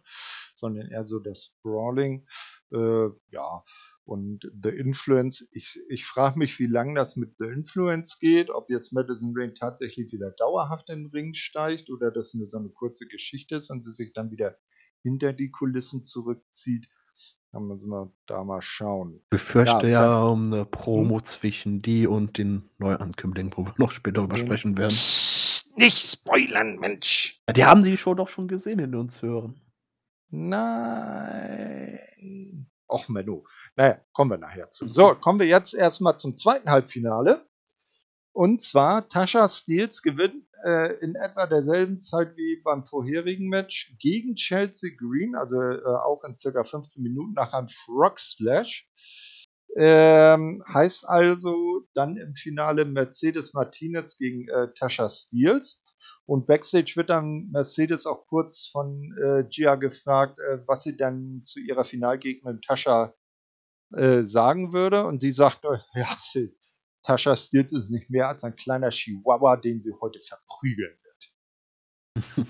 sondern 0.57 0.89
eher 0.91 1.05
so 1.05 1.19
das 1.19 1.53
Brawling. 1.63 2.27
Äh, 2.73 3.09
ja, 3.31 3.63
und 4.05 4.51
The 4.63 4.71
Influence, 4.71 5.49
ich, 5.51 5.81
ich 5.89 6.07
frage 6.07 6.39
mich, 6.39 6.59
wie 6.59 6.67
lange 6.67 6.95
das 6.95 7.17
mit 7.17 7.35
The 7.39 7.47
Influence 7.47 8.19
geht, 8.19 8.51
ob 8.51 8.71
jetzt 8.71 8.93
Madison 8.93 9.33
Rain 9.37 9.55
tatsächlich 9.55 10.13
wieder 10.13 10.31
dauerhaft 10.31 10.89
in 10.91 11.05
den 11.05 11.11
Ring 11.11 11.35
steigt 11.35 11.91
oder 11.91 12.11
das 12.11 12.35
nur 12.35 12.47
so 12.47 12.59
eine 12.59 12.71
kurze 12.71 13.07
Geschichte 13.07 13.57
ist 13.57 13.71
und 13.71 13.83
sie 13.83 13.93
sich 13.93 14.13
dann 14.13 14.31
wieder 14.31 14.57
hinter 15.03 15.33
die 15.33 15.51
Kulissen 15.51 16.05
zurückzieht. 16.05 16.89
Dann 17.57 17.69
müssen 17.69 17.91
wir 17.91 18.13
da 18.27 18.45
mal 18.45 18.61
schauen. 18.61 19.15
Ich 19.23 19.31
befürchte 19.31 19.89
ja, 19.89 20.05
ja 20.05 20.23
um 20.25 20.45
eine 20.53 20.67
Promo 20.67 21.17
hm? 21.17 21.25
zwischen 21.25 21.81
die 21.81 22.07
und 22.07 22.37
den 22.37 22.69
Neuankömmlingen, 22.77 23.51
wo 23.57 23.65
wir 23.65 23.73
noch 23.79 23.93
später 23.93 24.17
darüber 24.17 24.37
sprechen 24.37 24.77
werden. 24.77 24.95
Nicht 25.75 26.11
spoilern, 26.13 26.77
Mensch! 26.77 27.41
Ja, 27.49 27.55
die 27.55 27.65
haben 27.65 27.81
sie 27.81 27.97
schon 27.97 28.19
doch 28.19 28.29
schon 28.29 28.47
gesehen, 28.47 28.79
wenn 28.79 28.93
wir 28.93 28.99
uns 28.99 29.23
hören. 29.23 29.59
Nein. 30.29 31.99
Och, 32.91 33.09
Menno. 33.09 33.47
Naja, 33.75 34.03
kommen 34.13 34.33
wir 34.33 34.37
nachher 34.37 34.71
zu. 34.71 34.91
So, 34.91 35.15
kommen 35.15 35.41
wir 35.41 35.47
jetzt 35.47 35.73
erstmal 35.73 36.19
zum 36.19 36.37
zweiten 36.37 36.69
Halbfinale. 36.69 37.49
Und 38.33 38.61
zwar 38.61 39.09
Tasha 39.09 39.49
Steels 39.49 40.03
gewinnt 40.03 40.46
äh, 40.65 40.95
in 41.01 41.15
etwa 41.15 41.47
derselben 41.47 42.01
Zeit 42.01 42.37
wie 42.37 42.61
beim 42.63 42.85
vorherigen 42.85 43.49
Match 43.49 43.95
gegen 43.99 44.35
Chelsea 44.37 44.91
Green, 44.97 45.35
also 45.35 45.61
äh, 45.61 45.85
auch 45.85 46.23
in 46.25 46.37
circa 46.37 46.65
15 46.65 47.03
Minuten 47.03 47.35
nach 47.35 47.53
einem 47.53 47.69
Frog 47.69 48.21
Splash. 48.21 48.89
Ähm, 49.77 50.65
heißt 50.73 51.07
also 51.07 51.83
dann 51.95 52.17
im 52.17 52.35
Finale 52.35 52.85
Mercedes 52.85 53.53
Martinez 53.53 54.17
gegen 54.17 54.49
äh, 54.49 54.69
Tasha 54.79 55.09
Steels. 55.09 55.83
Und 56.25 56.47
backstage 56.47 56.95
wird 56.97 57.11
dann 57.11 57.51
Mercedes 57.53 58.07
auch 58.07 58.27
kurz 58.27 58.69
von 58.69 59.15
äh, 59.23 59.45
Gia 59.49 59.75
gefragt, 59.75 60.39
äh, 60.39 60.59
was 60.67 60.83
sie 60.83 60.97
dann 60.97 61.43
zu 61.45 61.61
ihrer 61.61 61.85
Finalgegnerin 61.85 62.63
Tasha 62.63 63.15
äh, 63.93 64.23
sagen 64.23 64.73
würde. 64.73 65.05
Und 65.05 65.21
sie 65.21 65.31
sagt, 65.31 65.65
ja, 65.95 66.17
sie, 66.19 66.51
Tascha 67.07 67.37
Stills 67.37 67.71
ist 67.71 67.91
nicht 67.91 68.11
mehr 68.11 68.29
als 68.29 68.43
ein 68.43 68.57
kleiner 68.57 68.91
Chihuahua, 68.91 69.57
den 69.57 69.81
sie 69.81 69.93
heute 70.01 70.21
verprügeln 70.21 70.99
wird. 71.03 71.07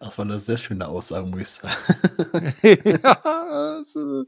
Das 0.00 0.16
war 0.16 0.24
eine 0.24 0.40
sehr 0.40 0.56
schöne 0.56 0.88
Aussage, 0.88 1.26
muss 1.26 1.40
ich 1.40 1.48
sagen. 1.50 2.54
ja, 3.02 3.22
also, 3.22 4.24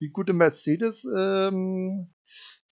die 0.00 0.10
gute 0.10 0.34
Mercedes 0.34 1.06
ähm, 1.16 2.12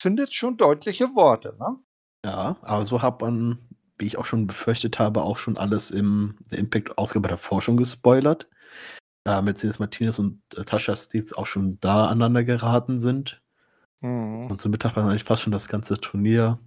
findet 0.00 0.34
schon 0.34 0.56
deutliche 0.56 1.14
Worte, 1.14 1.56
ne? 1.58 1.78
Ja, 2.24 2.56
aber 2.62 2.84
so 2.84 3.02
hat 3.02 3.20
man, 3.20 3.68
wie 3.98 4.06
ich 4.06 4.18
auch 4.18 4.24
schon 4.24 4.46
befürchtet 4.46 4.98
habe, 4.98 5.22
auch 5.22 5.38
schon 5.38 5.56
alles 5.56 5.90
im 5.90 6.38
Impact-Ausgabe 6.50 7.28
davor 7.28 7.62
schon 7.62 7.76
gespoilert. 7.76 8.48
Da 9.24 9.42
Mercedes 9.42 9.78
Martinez 9.78 10.18
und 10.18 10.42
äh, 10.56 10.64
Tascha 10.64 10.96
Steels 10.96 11.32
auch 11.32 11.46
schon 11.46 11.78
da 11.80 12.06
aneinander 12.06 12.42
geraten 12.42 12.98
sind. 12.98 13.41
Mhm. 14.02 14.50
Und 14.50 14.60
somit 14.60 14.84
hat 14.84 14.96
man 14.96 15.08
eigentlich 15.08 15.24
fast 15.24 15.42
schon 15.42 15.52
das 15.52 15.68
ganze 15.68 15.98
Turnier 15.98 16.58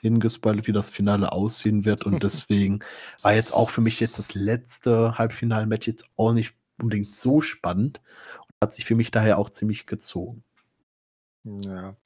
hingespoilert, 0.00 0.66
wie 0.66 0.72
das 0.72 0.90
Finale 0.90 1.32
aussehen 1.32 1.84
wird. 1.84 2.04
Und 2.04 2.22
deswegen 2.22 2.80
war 3.22 3.34
jetzt 3.34 3.52
auch 3.52 3.70
für 3.70 3.80
mich 3.80 4.00
jetzt 4.00 4.18
das 4.18 4.34
letzte 4.34 5.18
Halbfinalmatch 5.18 5.86
jetzt 5.86 6.06
auch 6.16 6.32
nicht 6.32 6.54
unbedingt 6.78 7.14
so 7.14 7.40
spannend 7.40 8.00
und 8.40 8.54
hat 8.60 8.72
sich 8.72 8.84
für 8.84 8.94
mich 8.94 9.10
daher 9.10 9.38
auch 9.38 9.50
ziemlich 9.50 9.86
gezogen. 9.86 10.42
Ja. 11.44 11.96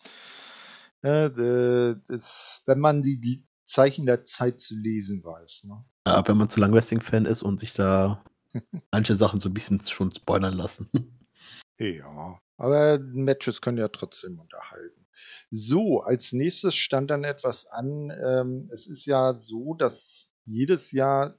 Äh, 1.03 1.95
das, 2.09 2.63
wenn 2.67 2.81
man 2.81 3.03
die 3.03 3.47
Zeichen 3.67 4.07
der 4.07 4.25
Zeit 4.25 4.61
zu 4.61 4.75
lesen 4.75 5.23
weiß. 5.23 5.65
Ne? 5.65 5.85
Ja, 6.07 6.27
wenn 6.27 6.37
man 6.37 6.49
zu 6.49 6.59
lang 6.59 6.73
Wrestling-Fan 6.73 7.27
ist 7.27 7.43
und 7.43 7.61
sich 7.61 7.75
da 7.75 8.25
manche 8.93 9.15
Sachen 9.15 9.41
so 9.41 9.49
ein 9.49 9.55
bisschen 9.55 9.81
schon 9.81 10.11
spoilern 10.11 10.55
lassen. 10.55 10.89
Ja, 11.79 12.41
aber 12.59 12.99
Matches 12.99 13.63
können 13.63 13.79
ja 13.79 13.89
trotzdem 13.89 14.39
unterhalten. 14.39 15.07
So, 15.51 16.03
als 16.03 16.33
nächstes 16.33 16.75
stand 16.75 17.11
dann 17.11 17.25
etwas 17.25 17.67
an. 17.67 18.11
Ähm, 18.11 18.69
es 18.73 18.87
ist 18.87 19.07
ja 19.07 19.35
so, 19.39 19.75
dass 19.75 20.31
jedes 20.45 20.93
Jahr 20.93 21.39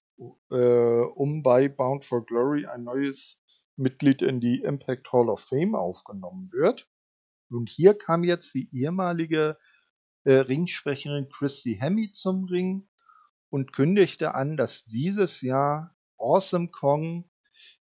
äh, 0.50 1.02
um 1.16 1.44
bei 1.44 1.68
Bound 1.68 2.06
for 2.06 2.26
Glory 2.26 2.66
ein 2.66 2.84
neues 2.84 3.38
Mitglied 3.76 4.22
in 4.22 4.40
die 4.40 4.62
Impact 4.62 5.12
Hall 5.14 5.30
of 5.30 5.42
Fame 5.42 5.76
aufgenommen 5.76 6.52
wird. 6.52 6.88
Und 7.50 7.70
hier 7.70 7.94
kam 7.94 8.24
jetzt 8.24 8.54
die 8.54 8.70
ehemalige 8.72 9.58
äh, 10.24 10.34
Ringsprecherin 10.34 11.30
Christy 11.30 11.78
Hemme 11.80 12.12
zum 12.12 12.46
Ring 12.46 12.88
und 13.50 13.74
kündigte 13.74 14.36
an, 14.36 14.58
dass 14.58 14.86
dieses 14.86 15.42
Jahr 15.42 15.96
Awesome 16.18 16.70
Kong 16.70 17.29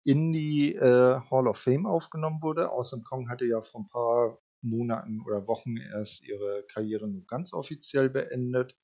in 0.10 0.34
die 0.34 0.74
äh, 0.74 1.20
Hall 1.30 1.48
of 1.48 1.60
Fame 1.60 1.86
aufgenommen 1.86 2.42
wurde. 2.42 2.72
Awesome 2.72 3.04
Kong 3.04 3.30
hatte 3.30 3.46
ja 3.46 3.62
vor 3.62 3.82
ein 3.82 3.88
paar 3.88 4.40
Monaten 4.64 5.22
oder 5.24 5.46
Wochen 5.46 5.78
erst 5.78 6.24
ihre 6.24 6.64
Karriere 6.64 7.08
nur 7.08 7.28
ganz 7.28 7.54
offiziell 7.54 8.10
beendet 8.10 8.76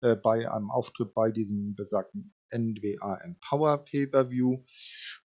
äh, 0.00 0.16
bei 0.16 0.50
einem 0.50 0.72
Auftritt 0.72 1.14
bei 1.14 1.30
diesem 1.30 1.76
besagten 1.76 2.34
NWA 2.50 3.18
Empower 3.18 3.78
Pay-per-View 3.84 4.64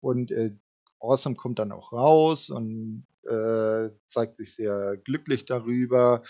und 0.01 0.31
äh, 0.31 0.57
Awesome 1.01 1.37
kommt 1.37 1.59
dann 1.59 1.71
auch 1.71 1.93
raus 1.93 2.49
und 2.49 3.05
äh, 3.29 3.91
zeigt 4.07 4.39
sich 4.39 4.55
sehr 4.55 4.97
glücklich 5.05 5.45
darüber 5.45 6.23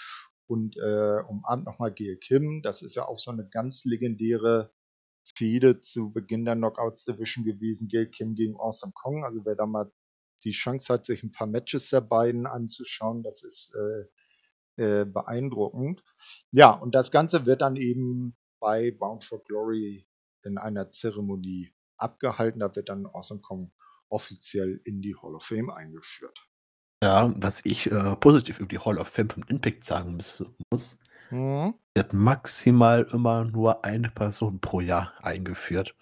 und 0.48 0.76
äh, 0.78 1.20
umarmt 1.28 1.64
nochmal 1.64 1.92
Gail 1.92 2.16
Kim. 2.16 2.60
Das 2.64 2.82
ist 2.82 2.96
ja 2.96 3.06
auch 3.06 3.20
so 3.20 3.30
eine 3.30 3.48
ganz 3.48 3.84
legendäre 3.84 4.72
Fehde 5.24 5.80
zu 5.80 6.10
Beginn 6.10 6.44
der 6.44 6.54
Knockouts 6.54 7.04
Division 7.04 7.44
gewesen, 7.44 7.88
Gail 7.88 8.06
Kim 8.06 8.34
gegen 8.34 8.56
Awesome 8.56 8.92
Kong. 8.94 9.24
Also 9.24 9.44
wer 9.44 9.54
da 9.54 9.66
mal 9.66 9.90
die 10.44 10.52
Chance 10.52 10.92
hat, 10.92 11.06
sich 11.06 11.22
ein 11.22 11.32
paar 11.32 11.46
Matches 11.46 11.90
der 11.90 12.00
beiden 12.00 12.46
anzuschauen, 12.46 13.22
das 13.22 13.42
ist 13.44 13.74
äh, 13.74 14.04
äh, 14.82 15.04
beeindruckend. 15.04 16.02
Ja, 16.50 16.72
und 16.72 16.94
das 16.94 17.10
Ganze 17.10 17.46
wird 17.46 17.62
dann 17.62 17.76
eben 17.76 18.36
bei 18.58 18.90
Bound 18.90 19.24
for 19.24 19.42
Glory 19.44 20.06
in 20.42 20.58
einer 20.58 20.90
Zeremonie 20.90 21.72
abgehalten. 21.96 22.60
Da 22.60 22.74
wird 22.74 22.88
dann 22.88 23.06
Awesome 23.06 23.40
Kong 23.40 23.72
offiziell 24.08 24.80
in 24.84 25.02
die 25.02 25.14
Hall 25.14 25.34
of 25.34 25.44
Fame 25.44 25.70
eingeführt. 25.70 26.48
Ja, 27.02 27.34
was 27.36 27.64
ich 27.64 27.90
äh, 27.90 28.16
positiv 28.16 28.60
über 28.60 28.68
die 28.68 28.78
Hall 28.78 28.98
of 28.98 29.08
Fame 29.08 29.30
von 29.30 29.42
Impact 29.48 29.84
sagen 29.84 30.16
muss, 30.70 30.98
Mhm. 31.32 31.74
wird 31.94 32.12
maximal 32.12 33.06
immer 33.10 33.44
nur 33.44 33.86
eine 33.86 34.10
Person 34.10 34.60
pro 34.60 34.80
Jahr 34.80 35.14
eingeführt. 35.22 35.94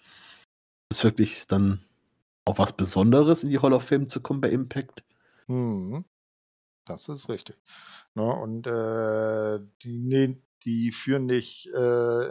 Das 0.89 0.99
ist 0.99 1.03
wirklich 1.05 1.47
dann 1.47 1.85
auch 2.43 2.57
was 2.57 2.73
Besonderes, 2.73 3.43
in 3.43 3.49
die 3.49 3.59
Hall 3.59 3.71
of 3.71 3.83
Fame 3.83 4.09
zu 4.09 4.19
kommen 4.19 4.41
bei 4.41 4.49
Impact. 4.49 5.03
Mhm. 5.47 6.03
Das 6.85 7.07
ist 7.07 7.29
richtig. 7.29 7.55
Ne, 8.13 8.23
und 8.23 8.67
äh, 8.67 9.59
die, 9.83 9.97
nee, 9.97 10.41
die 10.65 10.91
führen 10.91 11.27
nicht 11.27 11.67
äh, 11.67 12.29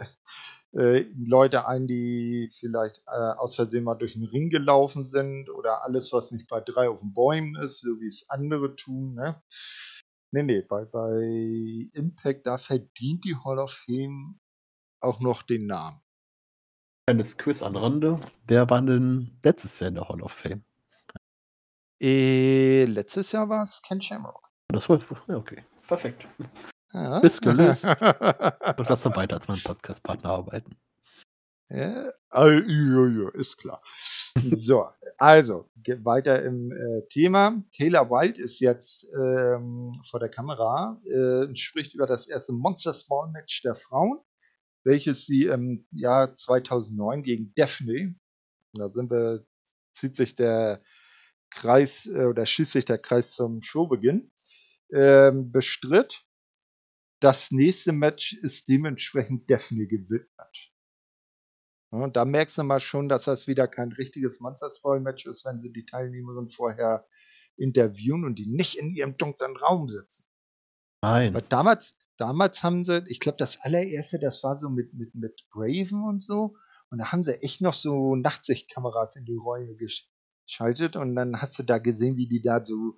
äh, 0.73 1.07
Leute 1.17 1.67
ein, 1.67 1.87
die 1.87 2.49
vielleicht 2.53 3.01
äh, 3.07 3.11
aus 3.37 3.55
Versehen 3.55 3.83
mal 3.83 3.95
durch 3.95 4.13
den 4.13 4.25
Ring 4.25 4.49
gelaufen 4.49 5.03
sind 5.03 5.49
oder 5.49 5.83
alles, 5.83 6.13
was 6.13 6.31
nicht 6.31 6.47
bei 6.47 6.61
drei 6.61 6.87
auf 6.87 6.99
den 6.99 7.13
Bäumen 7.13 7.55
ist, 7.55 7.79
so 7.79 7.99
wie 7.99 8.07
es 8.07 8.29
andere 8.29 8.75
tun. 8.75 9.15
Ne? 9.15 9.41
Nee, 10.33 10.43
nee, 10.43 10.61
bei, 10.61 10.85
bei 10.85 11.89
Impact, 11.93 12.47
da 12.47 12.57
verdient 12.57 13.25
die 13.25 13.35
Hall 13.35 13.59
of 13.59 13.71
Fame 13.85 14.39
auch 15.01 15.19
noch 15.19 15.43
den 15.43 15.67
Namen. 15.67 16.01
Kleines 17.05 17.37
Quiz 17.37 17.61
an 17.61 17.75
Rande. 17.75 18.19
Wer 18.47 18.69
war 18.69 18.81
denn 18.81 19.37
letztes 19.43 19.79
Jahr 19.79 19.89
in 19.89 19.95
der 19.95 20.07
Hall 20.07 20.21
of 20.21 20.31
Fame? 20.31 20.63
Äh, 22.01 22.85
letztes 22.85 23.33
Jahr 23.33 23.49
war 23.49 23.63
es 23.63 23.81
Ken 23.81 24.01
Shamrock. 24.01 24.49
Das 24.69 24.87
war, 24.87 24.99
ja, 25.27 25.35
okay. 25.35 25.65
Perfekt. 25.85 26.25
Ja. 26.93 27.19
Ist 27.19 27.41
gelöst. 27.41 27.83
Und 27.85 28.89
lass 28.89 29.03
dann 29.03 29.15
weiter 29.15 29.35
als 29.35 29.47
mein 29.49 29.61
Podcast-Partner 29.61 30.29
arbeiten. 30.29 30.77
Ja, 31.73 32.11
ah, 32.31 32.49
ja, 32.49 33.29
ist 33.29 33.57
klar. 33.57 33.81
So, 34.51 34.89
also, 35.17 35.69
weiter 36.03 36.43
im 36.43 36.71
äh, 36.71 37.07
Thema. 37.07 37.63
Taylor 37.71 38.09
White 38.09 38.41
ist 38.41 38.59
jetzt 38.59 39.07
ähm, 39.13 39.93
vor 40.09 40.19
der 40.19 40.27
Kamera 40.27 41.01
äh, 41.05 41.45
und 41.45 41.57
spricht 41.57 41.93
über 41.93 42.07
das 42.07 42.27
erste 42.27 42.51
Monster 42.51 42.91
Small 42.91 43.31
Match 43.31 43.61
der 43.61 43.75
Frauen, 43.75 44.19
welches 44.83 45.25
sie 45.25 45.45
im 45.45 45.87
Jahr 45.91 46.35
2009 46.35 47.23
gegen 47.23 47.53
Daphne, 47.55 48.15
da 48.73 48.89
sind 48.89 49.09
wir, 49.09 49.45
zieht 49.93 50.17
sich 50.17 50.35
der 50.35 50.81
Kreis 51.51 52.05
äh, 52.05 52.25
oder 52.25 52.45
schließt 52.45 52.73
sich 52.73 52.85
der 52.85 52.97
Kreis 52.97 53.31
zum 53.31 53.61
Showbeginn, 53.61 54.29
ähm, 54.93 55.53
bestritt. 55.53 56.25
Das 57.21 57.51
nächste 57.51 57.93
Match 57.93 58.33
ist 58.33 58.67
dementsprechend 58.67 59.49
Daphne 59.49 59.87
gewidmet. 59.87 60.70
Ja, 61.91 61.99
Und 61.99 62.15
da 62.15 62.25
merkst 62.25 62.57
du 62.57 62.63
mal 62.63 62.79
schon, 62.79 63.09
dass 63.09 63.25
das 63.25 63.47
wieder 63.47 63.67
kein 63.67 63.91
richtiges 63.91 64.39
Monster 64.39 64.69
Spoil 64.75 65.01
Match 65.01 65.25
ist, 65.25 65.45
wenn 65.45 65.59
sie 65.59 65.71
die 65.71 65.85
Teilnehmerin 65.85 66.49
vorher 66.49 67.05
interviewen 67.57 68.23
und 68.25 68.39
die 68.39 68.47
nicht 68.47 68.77
in 68.77 68.95
ihrem 68.95 69.17
dunklen 69.17 69.55
Raum 69.57 69.89
sitzen. 69.89 70.25
Nein. 71.03 71.33
Weil 71.33 71.43
damals, 71.43 71.95
damals 72.17 72.63
haben 72.63 72.83
sie, 72.85 73.03
ich 73.07 73.19
glaube, 73.19 73.37
das 73.37 73.59
allererste, 73.61 74.19
das 74.19 74.43
war 74.43 74.57
so 74.57 74.69
mit, 74.69 74.93
mit, 74.93 75.13
mit 75.15 75.41
Raven 75.53 76.03
und 76.03 76.21
so. 76.23 76.55
Und 76.89 76.99
da 76.99 77.11
haben 77.11 77.23
sie 77.23 77.41
echt 77.41 77.61
noch 77.61 77.73
so 77.73 78.15
Nachtsichtkameras 78.15 79.15
in 79.15 79.25
die 79.25 79.35
Räume 79.35 79.73
gesch- 79.73 80.07
geschaltet. 80.45 80.95
Und 80.95 81.15
dann 81.15 81.41
hast 81.41 81.57
du 81.59 81.63
da 81.63 81.77
gesehen, 81.77 82.17
wie 82.17 82.27
die 82.27 82.41
da 82.41 82.63
so 82.63 82.97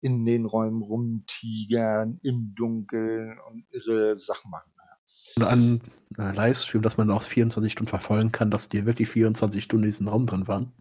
in 0.00 0.24
den 0.24 0.44
Räumen 0.44 0.82
rumtigern, 0.82 2.18
im 2.22 2.54
Dunkeln 2.54 3.38
und 3.48 3.66
irre 3.70 4.16
Sachen 4.18 4.50
machen. 4.50 4.73
Und 5.36 5.44
ein 5.44 5.80
äh, 6.18 6.32
Livestream, 6.32 6.82
dass 6.82 6.96
man 6.96 7.10
auch 7.10 7.22
24 7.22 7.72
Stunden 7.72 7.88
verfolgen 7.88 8.32
kann, 8.32 8.50
dass 8.50 8.68
die 8.68 8.86
wirklich 8.86 9.08
24 9.08 9.62
Stunden 9.62 9.84
in 9.84 9.90
diesem 9.90 10.08
Raum 10.08 10.26
drin 10.26 10.46
waren. 10.48 10.72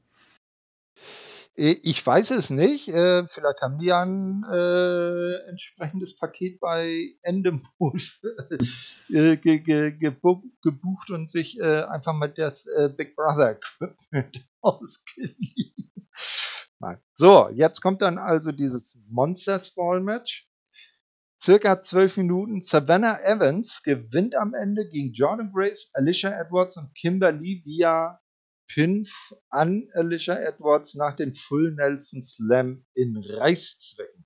Äh, 1.56 1.78
Ich 1.84 2.06
weiß 2.06 2.32
es 2.32 2.50
nicht. 2.50 2.88
Äh, 2.90 3.28
vielleicht 3.28 3.62
haben 3.62 3.80
die 3.80 3.92
ein 3.92 4.44
äh, 4.52 5.50
entsprechendes 5.50 6.16
Paket 6.18 6.60
bei 6.60 7.16
Endemol 7.22 8.00
äh, 9.10 9.38
ge, 9.38 9.60
ge, 9.60 9.92
gebu 9.92 10.44
gebucht 10.62 11.10
und 11.10 11.30
sich 11.30 11.60
äh, 11.60 11.84
einfach 11.84 12.14
mal 12.14 12.30
das 12.30 12.66
äh, 12.68 12.90
Big 12.90 13.16
Brother 13.16 13.52
Equipment 13.58 14.46
ausgeliehen. 14.62 15.90
So, 17.16 17.50
jetzt 17.54 17.82
kommt 17.82 18.02
dann 18.02 18.18
also 18.18 18.52
dieses 18.52 19.02
Monster 19.08 19.62
Ball 19.76 20.02
Match. 20.02 20.50
Circa 21.44 21.84
zwölf 21.84 22.16
Minuten. 22.16 22.62
Savannah 22.62 23.20
Evans 23.22 23.84
gewinnt 23.84 24.34
am 24.34 24.54
Ende 24.54 24.88
gegen 24.88 25.12
Jordan 25.12 25.52
Grace, 25.54 25.90
Alicia 25.92 26.30
Edwards 26.32 26.78
und 26.78 26.96
Kimberly 26.96 27.62
via 27.66 28.22
Pin 28.70 29.04
f- 29.06 29.36
an 29.50 29.90
Alicia 29.94 30.36
Edwards 30.36 30.96
nach 30.96 31.18
dem 31.18 31.36
Full 31.36 31.74
Nelson 31.74 32.24
Slam 32.24 32.86
in 32.94 33.18
Reißzwecken. 33.18 34.26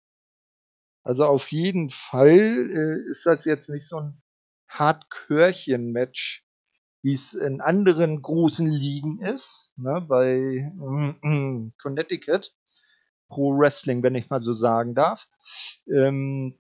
Also 1.03 1.25
auf 1.25 1.47
jeden 1.51 1.89
Fall 1.89 2.69
äh, 2.69 3.09
ist 3.09 3.25
das 3.25 3.45
jetzt 3.45 3.69
nicht 3.69 3.87
so 3.87 3.97
ein 3.97 4.21
Hartkörchen-Match, 4.69 6.45
wie 7.01 7.15
es 7.15 7.33
in 7.33 7.61
anderen 7.61 8.21
großen 8.21 8.67
Ligen 8.69 9.21
ist, 9.23 9.71
ne, 9.75 10.05
bei 10.07 10.71
mm, 10.75 11.15
mm, 11.23 11.73
Connecticut 11.81 12.53
Pro 13.27 13.57
Wrestling, 13.57 14.03
wenn 14.03 14.13
ich 14.13 14.29
mal 14.29 14.39
so 14.39 14.53
sagen 14.53 14.93
darf. 14.93 15.27
Ähm, 15.87 16.59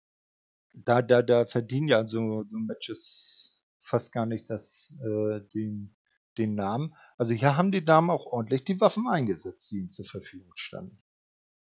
da, 0.73 1.01
da, 1.01 1.21
da 1.21 1.45
verdienen 1.45 1.87
ja 1.87 2.07
so, 2.07 2.43
so 2.43 2.57
Matches 2.57 3.63
fast 3.79 4.11
gar 4.13 4.25
nicht 4.25 4.49
das, 4.49 4.95
äh, 5.01 5.41
den, 5.53 5.95
den 6.37 6.55
Namen. 6.55 6.95
Also 7.17 7.33
hier 7.33 7.57
haben 7.57 7.71
die 7.71 7.83
Damen 7.83 8.09
auch 8.09 8.25
ordentlich 8.25 8.63
die 8.63 8.79
Waffen 8.79 9.07
eingesetzt, 9.07 9.71
die 9.71 9.77
ihnen 9.77 9.91
zur 9.91 10.05
Verfügung 10.05 10.51
standen. 10.55 11.01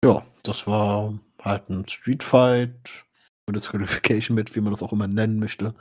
Ja, 0.03 0.25
das 0.43 0.67
war 0.67 1.19
halt 1.41 1.69
ein 1.69 1.87
Streetfight, 1.87 3.05
Disqualification 3.49 4.35
mit, 4.35 4.55
wie 4.55 4.61
man 4.61 4.71
das 4.71 4.83
auch 4.83 4.93
immer 4.93 5.07
nennen 5.07 5.39
möchte. 5.39 5.73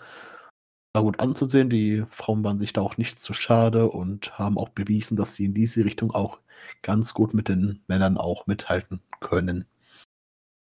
War 0.94 1.02
gut 1.02 1.20
anzusehen, 1.20 1.68
die 1.68 2.04
Frauen 2.10 2.42
waren 2.44 2.58
sich 2.58 2.72
da 2.72 2.80
auch 2.80 2.96
nicht 2.96 3.18
zu 3.18 3.34
schade 3.34 3.90
und 3.90 4.38
haben 4.38 4.56
auch 4.56 4.70
bewiesen, 4.70 5.16
dass 5.16 5.34
sie 5.34 5.46
in 5.46 5.54
diese 5.54 5.84
Richtung 5.84 6.12
auch 6.12 6.38
ganz 6.82 7.12
gut 7.12 7.34
mit 7.34 7.48
den 7.48 7.82
Männern 7.86 8.16
auch 8.16 8.46
mithalten 8.46 9.02
können. 9.20 9.66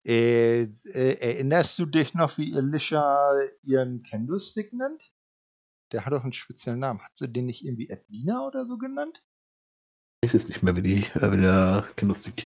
Äh, 0.04 0.62
äh, 0.62 1.18
erinnerst 1.20 1.78
du 1.78 1.86
dich 1.86 2.14
noch, 2.14 2.38
wie 2.38 2.54
Alicia 2.56 3.32
ihren 3.62 4.02
Candlestick 4.02 4.72
nennt? 4.72 5.12
Der 5.92 6.04
hat 6.04 6.12
doch 6.12 6.24
einen 6.24 6.32
speziellen 6.32 6.80
Namen. 6.80 7.00
Hat 7.02 7.12
sie 7.16 7.28
den 7.28 7.46
nicht 7.46 7.64
irgendwie 7.64 7.88
Edwina 7.90 8.46
oder 8.46 8.66
so 8.66 8.78
genannt? 8.78 9.22
Ich 10.22 10.28
weiß 10.28 10.34
jetzt 10.34 10.48
nicht 10.48 10.62
mehr, 10.62 10.74
wie, 10.76 10.82
die, 10.82 11.04
äh, 11.14 11.32
wie 11.32 11.40
der 11.40 11.86
Candlestick 11.96 12.44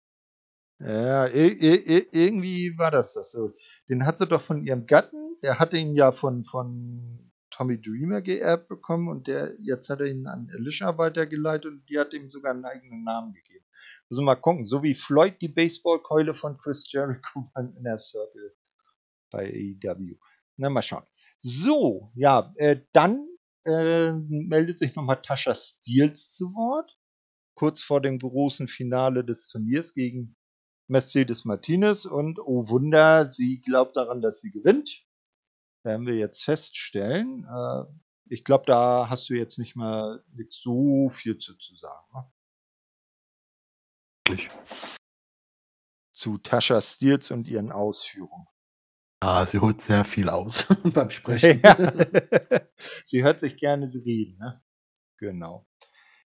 Ja, 0.81 1.27
ir 1.27 1.53
ir 1.61 1.87
ir 1.87 2.07
irgendwie 2.13 2.77
war 2.79 2.91
das 2.91 3.15
das 3.15 3.33
so. 3.33 3.55
Den 3.89 4.07
hat 4.07 4.19
sie 4.19 4.27
doch 4.27 4.43
von 4.43 4.65
ihrem 4.65 4.87
Gatten, 4.87 5.39
der 5.43 5.59
hatte 5.59 5.77
ihn 5.77 5.95
ja 5.95 6.13
von, 6.13 6.45
von 6.45 7.33
Tommy 7.51 7.81
Dreamer 7.81 8.23
geerbt 8.23 8.69
bekommen 8.69 9.09
und 9.09 9.27
der, 9.27 9.57
jetzt 9.61 9.89
hat 9.89 10.01
er 10.01 10.07
ihn 10.07 10.27
an 10.27 10.51
Alicia 10.55 10.97
weitergeleitet 10.99 11.73
und 11.73 11.89
die 11.89 11.99
hat 11.99 12.15
ihm 12.15 12.31
sogar 12.31 12.53
einen 12.53 12.65
eigenen 12.65 13.05
Namen 13.05 13.33
gegeben. 13.33 13.65
Müssen 14.09 14.23
wir 14.23 14.27
mal 14.27 14.37
gucken, 14.37 14.65
so 14.65 14.83
wie 14.83 14.95
Floyd 14.95 15.41
die 15.41 15.49
Baseballkeule 15.49 16.35
von 16.35 16.57
Chris 16.57 16.91
Jericho 16.91 17.51
beim 17.55 17.75
Inner 17.77 17.99
Circle 17.99 18.55
bei 19.31 19.77
AEW. 19.85 20.17
Na, 20.57 20.71
mal 20.71 20.83
schauen. 20.83 21.05
So, 21.39 22.11
ja, 22.15 22.53
äh, 22.57 22.81
dann 22.93 23.29
äh, 23.65 24.13
meldet 24.13 24.79
sich 24.79 24.97
nochmal 24.97 25.21
Tasha 25.21 25.55
Steels 25.55 26.33
zu 26.33 26.47
Wort. 26.55 26.97
Kurz 27.55 27.83
vor 27.83 28.01
dem 28.01 28.19
großen 28.19 28.67
Finale 28.67 29.25
des 29.25 29.49
Turniers 29.49 29.93
gegen 29.93 30.37
Mercedes 30.87 31.45
Martinez 31.45 32.07
und 32.07 32.39
oh 32.39 32.69
Wunder, 32.69 33.31
sie 33.31 33.61
glaubt 33.61 33.97
daran, 33.97 34.23
dass 34.23 34.41
sie 34.41 34.51
gewinnt. 34.51 35.05
Werden 35.83 36.07
wir 36.07 36.15
jetzt 36.15 36.45
feststellen. 36.45 37.45
Äh, 37.45 37.85
ich 38.31 38.45
glaube, 38.45 38.65
da 38.67 39.09
hast 39.11 39.29
du 39.29 39.35
jetzt 39.35 39.59
nicht 39.59 39.77
nicht 39.77 40.53
so 40.53 41.11
viel 41.11 41.37
zu, 41.39 41.55
zu 41.57 41.77
sagen. 41.77 42.07
Ne? 42.15 42.25
Wirklich. 44.29 44.49
Zu 46.13 46.39
Tasha 46.39 46.81
Steels 46.81 47.31
und 47.31 47.49
ihren 47.49 47.71
Ausführungen. 47.71 48.47
Ah, 49.21 49.47
sie 49.47 49.59
holt 49.59 49.81
sehr 49.81 50.05
viel 50.05 50.29
aus 50.29 50.67
beim 50.85 51.11
Sprechen. 51.11 51.61
Ja. 51.63 51.77
sie 53.07 53.25
hört 53.25 53.41
sich 53.41 53.57
gerne 53.57 53.87
reden, 53.87 54.39
ne? 54.39 54.63
Genau. 55.19 55.67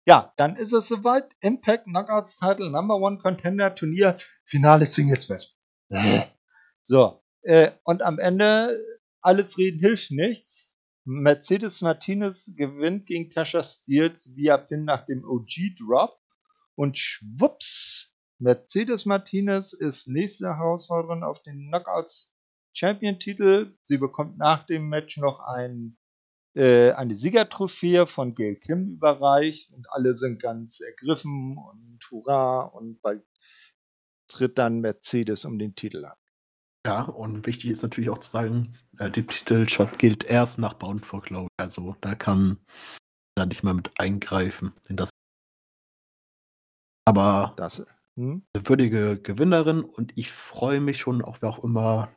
Ja, 0.06 0.34
dann 0.38 0.56
ist 0.56 0.72
es 0.72 0.88
soweit. 0.88 1.36
Impact 1.40 1.86
Knockouts 1.86 2.38
Title 2.38 2.70
Number 2.70 2.96
One 2.96 3.18
Contender 3.18 3.74
Turnier 3.74 4.18
Finale 4.46 4.86
Singles 4.86 5.30
Match. 5.30 5.52
So, 6.84 7.24
äh, 7.42 7.72
und 7.84 8.04
am 8.04 8.20
Ende 8.20 8.80
alles 9.22 9.58
reden 9.58 9.80
hilft 9.80 10.12
nichts. 10.12 10.76
Mercedes 11.06 11.82
Martinez 11.82 12.52
gewinnt 12.56 13.08
gegen 13.08 13.32
Tasha 13.32 13.64
Steels 13.64 14.30
via 14.36 14.58
Pin 14.58 14.84
nach 14.84 15.06
dem 15.06 15.24
OG 15.24 15.76
Drop 15.80 16.20
und 16.76 16.98
schwupps, 16.98 18.12
Mercedes 18.40 19.06
Martinez 19.06 19.74
ist 19.74 20.08
nächste 20.08 20.48
Herausforderin 20.48 21.24
auf 21.24 21.42
den 21.44 21.68
Knockouts 21.68 22.34
Champion 22.74 23.20
Titel. 23.20 23.78
Sie 23.84 23.98
bekommt 23.98 24.38
nach 24.38 24.66
dem 24.66 24.90
Match 24.90 25.18
noch 25.18 25.40
ein 25.40 25.98
äh, 26.56 26.92
eine 26.94 27.16
Siegertrophäe 27.16 28.08
von 28.08 28.34
Gail 28.34 28.56
Kim 28.56 28.94
überreicht 28.94 29.72
und 29.74 29.90
alle 29.92 30.14
sind 30.14 30.42
ganz 30.42 30.80
ergriffen 30.80 31.58
und 31.58 32.00
hurra 32.10 32.62
und 32.62 33.02
bald 33.02 33.24
tritt 34.30 34.58
dann 34.58 34.80
Mercedes 34.80 35.46
um 35.46 35.60
den 35.60 35.76
Titel 35.76 36.06
an. 36.06 36.16
Ja, 36.88 37.04
und 37.04 37.46
wichtig 37.46 37.72
ist 37.72 37.84
natürlich 37.84 38.10
auch 38.10 38.20
zu 38.20 38.30
sagen, 38.30 38.78
äh, 38.98 39.10
der 39.10 39.28
Titelshot 39.28 40.00
gilt 40.00 40.24
erst 40.24 40.58
nach 40.58 40.76
Bound 40.76 41.06
for 41.06 41.22
Glory. 41.22 41.50
Also 41.58 41.96
da 42.02 42.16
kann 42.16 42.60
er 43.38 43.46
nicht 43.46 43.64
mehr 43.64 43.74
mit 43.74 43.92
eingreifen. 44.00 44.74
In 44.88 44.96
das 44.96 45.10
Aber 47.06 47.54
Das, 47.58 47.86
hm? 48.16 48.44
eine 48.54 48.68
würdige 48.68 49.22
Gewinnerin 49.22 49.84
und 49.84 50.12
ich 50.18 50.32
freue 50.32 50.82
mich 50.82 51.00
schon, 51.00 51.24
auch 51.24 51.38
wer 51.42 51.50
auch 51.50 51.64
immer 51.64 52.12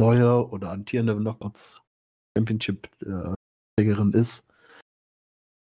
neue 0.00 0.48
oder 0.48 0.70
amtierende 0.72 1.14
Knockouts 1.16 1.80
Championship 2.36 2.88
äh, 3.02 3.34
ist. 4.16 4.46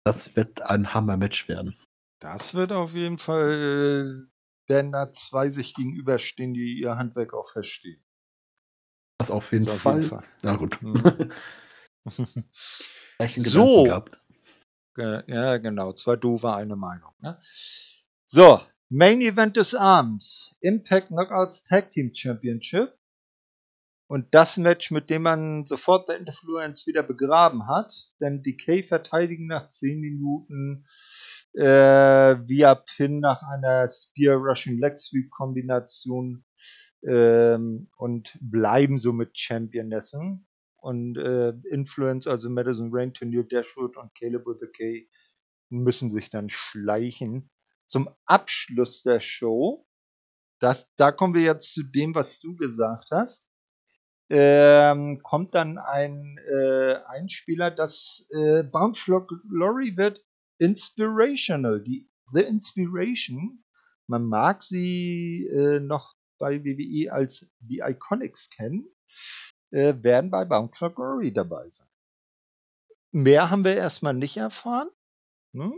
Das 0.04 0.36
wird 0.36 0.62
ein 0.62 0.94
Hammer-Match 0.94 1.48
werden. 1.48 1.76
das 2.20 2.54
wird 2.54 2.72
auf 2.72 2.92
jeden 2.92 3.18
Fall, 3.18 4.28
äh, 4.68 4.70
werden 4.70 4.92
da 4.92 5.12
zwei 5.12 5.48
sich 5.48 5.74
gegenüberstehen, 5.74 6.54
die 6.54 6.80
ihr 6.80 6.96
Handwerk 6.96 7.34
auch 7.34 7.50
verstehen. 7.50 8.02
Das 9.18 9.30
auf 9.30 9.52
jeden, 9.52 9.66
Das 9.66 9.76
auf 9.76 9.80
Fall. 9.82 9.96
jeden 10.02 10.08
Fall. 10.08 10.24
Na 10.42 10.56
gut. 10.56 10.78
Gleichen 13.18 13.44
So. 13.44 14.02
Ja, 14.96 15.58
genau. 15.58 15.92
Zwei 15.92 16.16
doofe, 16.16 16.54
eine 16.54 16.76
Meinung. 16.76 17.12
Ne? 17.20 17.38
So, 18.28 18.60
Main 18.90 19.20
Event 19.20 19.56
des 19.56 19.72
Abends. 19.76 20.56
Impact 20.60 21.10
Knockouts 21.10 21.62
Tag 21.62 21.92
Team 21.92 22.12
Championship. 22.12 22.92
Und 24.08 24.34
das 24.34 24.56
Match, 24.56 24.90
mit 24.90 25.10
dem 25.10 25.22
man 25.22 25.64
sofort 25.64 26.08
der 26.08 26.18
Influence 26.18 26.88
wieder 26.88 27.04
begraben 27.04 27.68
hat. 27.68 27.92
Denn 28.20 28.42
Decay 28.42 28.82
verteidigen 28.82 29.46
nach 29.46 29.68
10 29.68 30.00
Minuten 30.00 30.86
äh, 31.54 31.62
via 32.48 32.74
Pin 32.74 33.20
nach 33.20 33.44
einer 33.44 33.88
Spear 33.88 34.34
Rushing 34.38 34.80
Leg 34.80 34.98
Sweep 34.98 35.30
Kombination 35.30 36.44
ähm, 37.06 37.88
und 37.96 38.36
bleiben 38.40 38.98
somit 38.98 39.38
Championessen. 39.38 40.48
Und 40.78 41.16
äh, 41.16 41.50
Influence, 41.70 42.26
also 42.26 42.50
Madison 42.50 42.90
Rain, 42.92 43.14
Tenure 43.14 43.46
Dashwood 43.46 43.96
und 43.96 44.12
Caleb 44.16 44.44
with 44.46 44.58
the 44.58 44.66
K 44.66 45.08
müssen 45.70 46.10
sich 46.10 46.28
dann 46.28 46.48
schleichen. 46.48 47.50
Zum 47.86 48.08
Abschluss 48.24 49.02
der 49.02 49.20
Show, 49.20 49.86
das, 50.60 50.88
da 50.96 51.12
kommen 51.12 51.34
wir 51.34 51.42
jetzt 51.42 51.74
zu 51.74 51.82
dem, 51.82 52.14
was 52.14 52.40
du 52.40 52.56
gesagt 52.56 53.08
hast, 53.10 53.50
ähm, 54.28 55.20
kommt 55.22 55.54
dann 55.54 55.78
ein 55.78 56.38
äh, 56.52 56.96
Einspieler, 57.06 57.70
das 57.70 58.26
äh, 58.30 58.64
Bound 58.64 58.98
Glory 59.04 59.96
wird 59.96 60.24
inspirational. 60.58 61.80
Die 61.80 62.10
The 62.32 62.42
Inspiration, 62.42 63.64
man 64.08 64.24
mag 64.24 64.62
sie 64.62 65.46
äh, 65.46 65.78
noch 65.78 66.14
bei 66.38 66.64
WWE 66.64 67.12
als 67.12 67.46
die 67.60 67.82
Iconics 67.84 68.50
kennen, 68.50 68.88
äh, 69.70 69.94
werden 70.02 70.30
bei 70.30 70.44
Bound 70.44 70.72
Glory 70.72 71.32
dabei 71.32 71.68
sein. 71.70 71.88
Mehr 73.12 73.50
haben 73.50 73.64
wir 73.64 73.76
erstmal 73.76 74.14
nicht 74.14 74.36
erfahren. 74.36 74.90
Ne? 75.52 75.72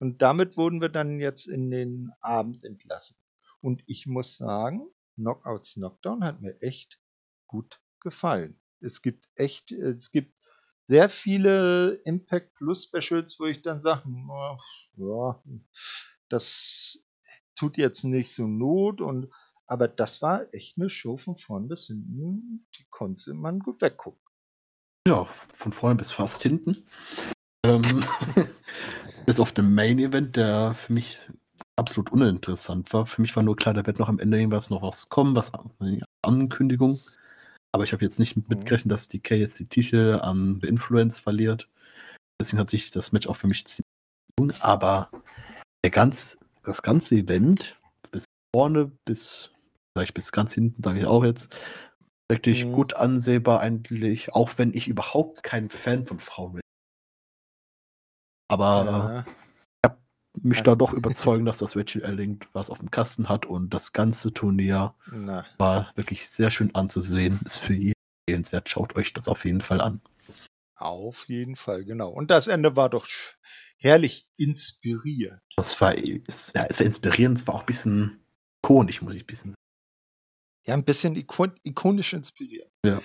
Und 0.00 0.22
damit 0.22 0.56
wurden 0.56 0.80
wir 0.80 0.88
dann 0.88 1.20
jetzt 1.20 1.46
in 1.46 1.70
den 1.70 2.10
Abend 2.20 2.64
entlassen. 2.64 3.16
Und 3.60 3.82
ich 3.86 4.06
muss 4.06 4.38
sagen, 4.38 4.90
Knockouts 5.16 5.74
Knockdown 5.74 6.24
hat 6.24 6.40
mir 6.40 6.60
echt 6.62 6.98
gut 7.46 7.80
gefallen. 8.00 8.58
Es 8.80 9.02
gibt 9.02 9.28
echt, 9.36 9.72
es 9.72 10.10
gibt 10.10 10.38
sehr 10.88 11.10
viele 11.10 12.00
Impact 12.04 12.54
Plus 12.54 12.84
Specials, 12.84 13.38
wo 13.38 13.44
ich 13.44 13.60
dann 13.60 13.82
sage, 13.82 14.02
ja, 14.96 15.42
das 16.30 16.98
tut 17.54 17.76
jetzt 17.76 18.02
nicht 18.02 18.32
so 18.32 18.46
Not 18.46 19.02
und 19.02 19.30
aber 19.66 19.86
das 19.86 20.20
war 20.22 20.52
echt 20.52 20.78
eine 20.78 20.90
Show 20.90 21.18
von 21.18 21.36
vorn 21.36 21.68
bis 21.68 21.86
hinten, 21.86 22.66
die 22.76 22.86
konnte 22.90 23.34
man 23.34 23.60
gut 23.60 23.82
weggucken. 23.82 24.20
Ja, 25.06 25.26
von 25.54 25.72
vorne 25.72 25.96
bis 25.96 26.10
fast 26.10 26.42
hinten. 26.42 26.86
Ähm, 27.64 27.82
bis 29.30 29.38
auf 29.38 29.52
dem 29.52 29.76
Main 29.76 30.00
Event, 30.00 30.34
der 30.34 30.74
für 30.74 30.92
mich 30.92 31.20
absolut 31.78 32.10
uninteressant 32.10 32.92
war. 32.92 33.06
Für 33.06 33.22
mich 33.22 33.36
war 33.36 33.44
nur 33.44 33.54
klar, 33.54 33.74
da 33.74 33.86
wird 33.86 34.00
noch 34.00 34.08
am 34.08 34.18
Ende 34.18 34.36
irgendwas 34.36 34.70
noch 34.70 34.82
was 34.82 35.08
kommen, 35.08 35.36
was 35.36 35.52
eine 35.78 36.02
Ankündigung. 36.22 36.98
Aber 37.70 37.84
ich 37.84 37.92
habe 37.92 38.04
jetzt 38.04 38.18
nicht 38.18 38.34
mitgerechnet, 38.34 38.86
mhm. 38.86 38.88
dass 38.88 39.08
DK 39.08 39.36
jetzt 39.36 39.60
die 39.60 39.68
Titel 39.68 40.18
an 40.20 40.58
The 40.60 40.66
Influence 40.66 41.20
verliert. 41.20 41.68
Deswegen 42.40 42.58
hat 42.58 42.70
sich 42.70 42.90
das 42.90 43.12
Match 43.12 43.28
auch 43.28 43.36
für 43.36 43.46
mich 43.46 43.64
ziemlich 43.66 44.64
Aber 44.64 45.12
der 45.84 45.92
ganz, 45.92 46.36
das 46.64 46.82
ganze 46.82 47.14
Event, 47.14 47.78
bis 48.10 48.24
vorne, 48.52 48.90
bis 49.04 49.52
sage 49.96 50.06
ich 50.06 50.14
bis 50.14 50.32
ganz 50.32 50.54
hinten, 50.54 50.82
sage 50.82 50.98
ich 50.98 51.06
auch 51.06 51.24
jetzt. 51.24 51.56
Wirklich 52.28 52.64
mhm. 52.64 52.72
gut 52.72 52.94
ansehbar 52.94 53.60
eigentlich, 53.60 54.34
auch 54.34 54.54
wenn 54.56 54.74
ich 54.74 54.88
überhaupt 54.88 55.44
kein 55.44 55.70
Fan 55.70 56.04
von 56.04 56.18
Frauen 56.18 56.54
bin. 56.54 56.62
Aber 58.50 58.84
ja. 58.84 59.20
ich 59.20 59.90
habe 59.90 59.98
mich 60.42 60.58
ja. 60.58 60.64
da 60.64 60.74
doch 60.74 60.92
überzeugen, 60.92 61.44
dass 61.44 61.58
das 61.58 61.76
Rachel 61.76 62.02
Elling 62.02 62.40
was 62.52 62.68
auf 62.68 62.80
dem 62.80 62.90
Kasten 62.90 63.28
hat 63.28 63.46
und 63.46 63.72
das 63.72 63.92
ganze 63.92 64.32
Turnier 64.32 64.94
Na. 65.10 65.46
war 65.58 65.92
wirklich 65.94 66.28
sehr 66.28 66.50
schön 66.50 66.74
anzusehen. 66.74 67.38
Ist 67.44 67.58
für 67.58 67.74
jeden 67.74 67.94
sehenswert. 68.28 68.68
Schaut 68.68 68.96
euch 68.96 69.12
das 69.12 69.28
auf 69.28 69.44
jeden 69.44 69.60
Fall 69.60 69.80
an. 69.80 70.00
Auf 70.74 71.28
jeden 71.28 71.56
Fall, 71.56 71.84
genau. 71.84 72.10
Und 72.10 72.30
das 72.30 72.48
Ende 72.48 72.74
war 72.74 72.90
doch 72.90 73.06
herrlich 73.76 74.28
inspiriert. 74.36 75.40
Das 75.56 75.80
war, 75.80 75.96
ja, 75.96 76.16
es 76.26 76.54
war 76.54 76.86
inspirierend, 76.86 77.38
es 77.38 77.46
war 77.46 77.54
auch 77.54 77.60
ein 77.60 77.66
bisschen 77.66 78.24
ikonisch, 78.64 79.00
muss 79.02 79.14
ich 79.14 79.22
ein 79.22 79.26
bisschen 79.26 79.52
sagen 79.52 79.59
ja, 80.70 80.76
ein 80.76 80.84
bisschen 80.84 81.16
ikon 81.16 81.52
ikonisch 81.64 82.12
inspiriert. 82.12 82.70
Ja. 82.84 83.02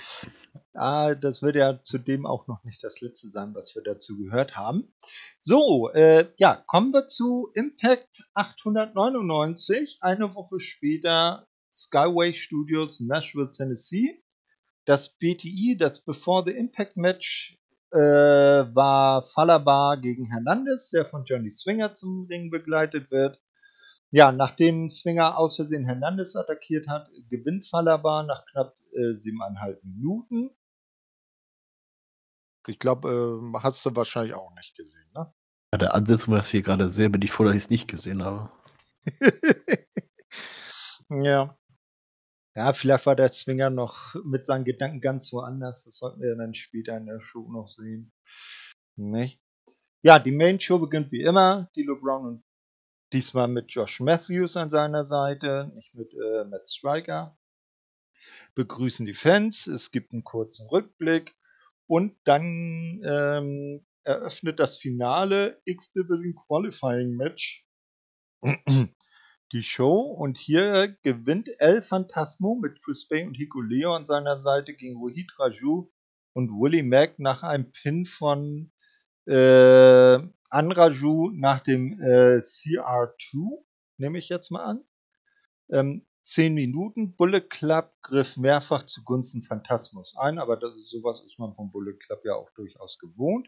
Ah, 0.76 1.16
das 1.16 1.42
wird 1.42 1.56
ja 1.56 1.82
zudem 1.84 2.28
auch 2.28 2.48
noch 2.48 2.64
nicht 2.64 2.84
das 2.84 3.02
letzte 3.02 3.30
sein, 3.30 3.56
was 3.56 3.74
wir 3.74 3.82
dazu 3.82 4.20
gehört 4.20 4.56
haben. 4.56 4.94
So, 5.40 5.90
äh, 5.92 6.30
ja, 6.38 6.64
kommen 6.68 6.94
wir 6.94 7.08
zu 7.08 7.50
Impact 7.56 8.30
899. 8.36 9.98
Eine 10.02 10.36
Woche 10.36 10.60
später 10.60 11.48
Skyway 11.74 12.34
Studios 12.34 13.00
Nashville, 13.00 13.50
Tennessee. 13.50 14.22
Das 14.86 15.18
BTI, 15.18 15.76
das 15.76 16.02
Before 16.02 16.44
the 16.46 16.52
Impact 16.52 16.98
Match, 16.98 17.58
äh, 17.90 17.98
war 17.98 19.24
Falabar 19.34 20.00
gegen 20.00 20.28
Hernandez, 20.28 20.92
der 20.92 21.06
von 21.06 21.26
Johnny 21.26 21.50
Swinger 21.50 21.96
zum 21.96 22.28
Ring 22.30 22.52
begleitet 22.52 23.10
wird. 23.10 23.42
Ja, 24.16 24.32
nachdem 24.32 24.90
Swinger 24.90 25.38
aus 25.38 25.58
Versehen 25.58 25.84
Hernandez 25.84 26.38
attackiert 26.38 26.88
hat, 26.88 27.10
gewinnt 27.28 27.68
Falaba 27.68 28.24
nach 28.24 28.46
knapp 28.46 28.74
äh, 28.94 29.12
siebeneinhalb 29.12 29.84
Minuten. 29.84 30.56
Ich 32.66 32.80
glaube, 32.80 33.10
äh, 33.10 33.60
hast 33.62 33.86
du 33.86 33.94
wahrscheinlich 33.94 34.34
auch 34.34 34.56
nicht 34.56 34.74
gesehen, 34.78 35.12
ne? 35.14 35.34
Ja, 35.74 35.80
der 35.80 35.96
Ansetzung 35.96 36.34
war 36.34 36.42
hier 36.42 36.62
gerade 36.62 36.88
sehr, 36.88 37.10
bin 37.10 37.24
ich 37.24 37.32
froh, 37.34 37.44
dass 37.44 37.56
ich 37.56 37.64
es 37.64 37.70
nicht 37.70 37.90
gesehen 37.90 38.24
habe. 38.24 38.50
ja. 41.10 41.58
Ja, 42.56 42.72
vielleicht 42.72 43.06
war 43.06 43.18
der 43.18 43.34
Zwinger 43.34 43.70
noch 43.70 44.16
mit 44.24 44.48
seinen 44.48 44.64
Gedanken 44.64 45.02
ganz 45.02 45.34
woanders. 45.34 45.84
Das 45.84 45.98
sollten 45.98 46.22
wir 46.22 46.38
dann 46.38 46.56
später 46.56 46.96
in 46.96 47.08
der 47.08 47.20
Show 47.20 47.52
noch 47.52 47.68
sehen. 47.68 48.14
Nicht? 48.96 49.42
Ja, 50.04 50.20
die 50.20 50.32
Main 50.32 50.62
Show 50.62 50.80
beginnt 50.80 51.12
wie 51.12 51.24
immer. 51.24 51.70
Dilo 51.76 52.00
Brown 52.00 52.26
und 52.26 52.46
Diesmal 53.14 53.48
mit 53.48 53.72
Josh 53.72 54.00
Matthews 54.00 54.58
an 54.58 54.70
seiner 54.70 55.06
Seite, 55.06 55.72
nicht 55.76 55.94
mit 55.96 56.14
äh, 56.14 56.44
Matt 56.46 56.68
Striker. 56.68 57.38
Begrüßen 58.56 59.06
die 59.06 59.14
Fans, 59.14 59.68
es 59.68 59.92
gibt 59.92 60.14
einen 60.14 60.24
kurzen 60.24 60.68
Rückblick 60.70 61.36
und 61.88 62.18
dann 62.24 63.02
ähm, 63.06 63.86
eröffnet 64.04 64.60
das 64.60 64.78
Finale 64.78 65.62
X-Division 65.66 66.36
Qualifying 66.48 67.16
Match 67.16 67.66
die 69.52 69.64
Show 69.64 70.02
und 70.02 70.38
hier 70.38 70.98
gewinnt 71.04 71.50
El 71.60 71.82
Phantasmo 71.82 72.56
mit 72.56 72.82
Chris 72.84 73.08
Bay 73.08 73.26
und 73.26 73.36
Hiko 73.36 73.62
Leo 73.62 73.94
an 73.94 74.06
seiner 74.06 74.40
Seite 74.40 74.74
gegen 74.74 74.98
Rohit 74.98 75.32
Raju 75.40 75.92
und 76.34 76.50
Willie 76.50 76.84
Mack 76.84 77.20
nach 77.20 77.44
einem 77.44 77.72
Pin 77.72 78.06
von 78.06 78.72
äh, 79.26 80.20
Anraju 80.50 81.32
nach 81.34 81.62
dem 81.62 82.00
äh, 82.02 82.38
CR2, 82.40 83.64
nehme 83.98 84.18
ich 84.18 84.30
jetzt 84.30 84.52
mal 84.52 84.64
an. 84.64 84.84
Ähm, 85.70 86.06
10 86.26 86.56
Minuten. 86.56 87.16
Bullet 87.16 87.42
Club 87.42 87.94
griff 88.02 88.36
mehrfach 88.36 88.84
zugunsten 88.84 89.44
Phantasmus 89.44 90.16
ein, 90.18 90.40
aber 90.40 90.58
das 90.58 90.76
ist, 90.76 90.90
sowas 90.90 91.24
ist 91.26 91.38
man 91.38 91.54
vom 91.54 91.72
Bullet 91.72 91.98
Club 91.98 92.22
ja 92.26 92.34
auch 92.34 92.50
durchaus 92.56 92.98
gewohnt. 92.98 93.48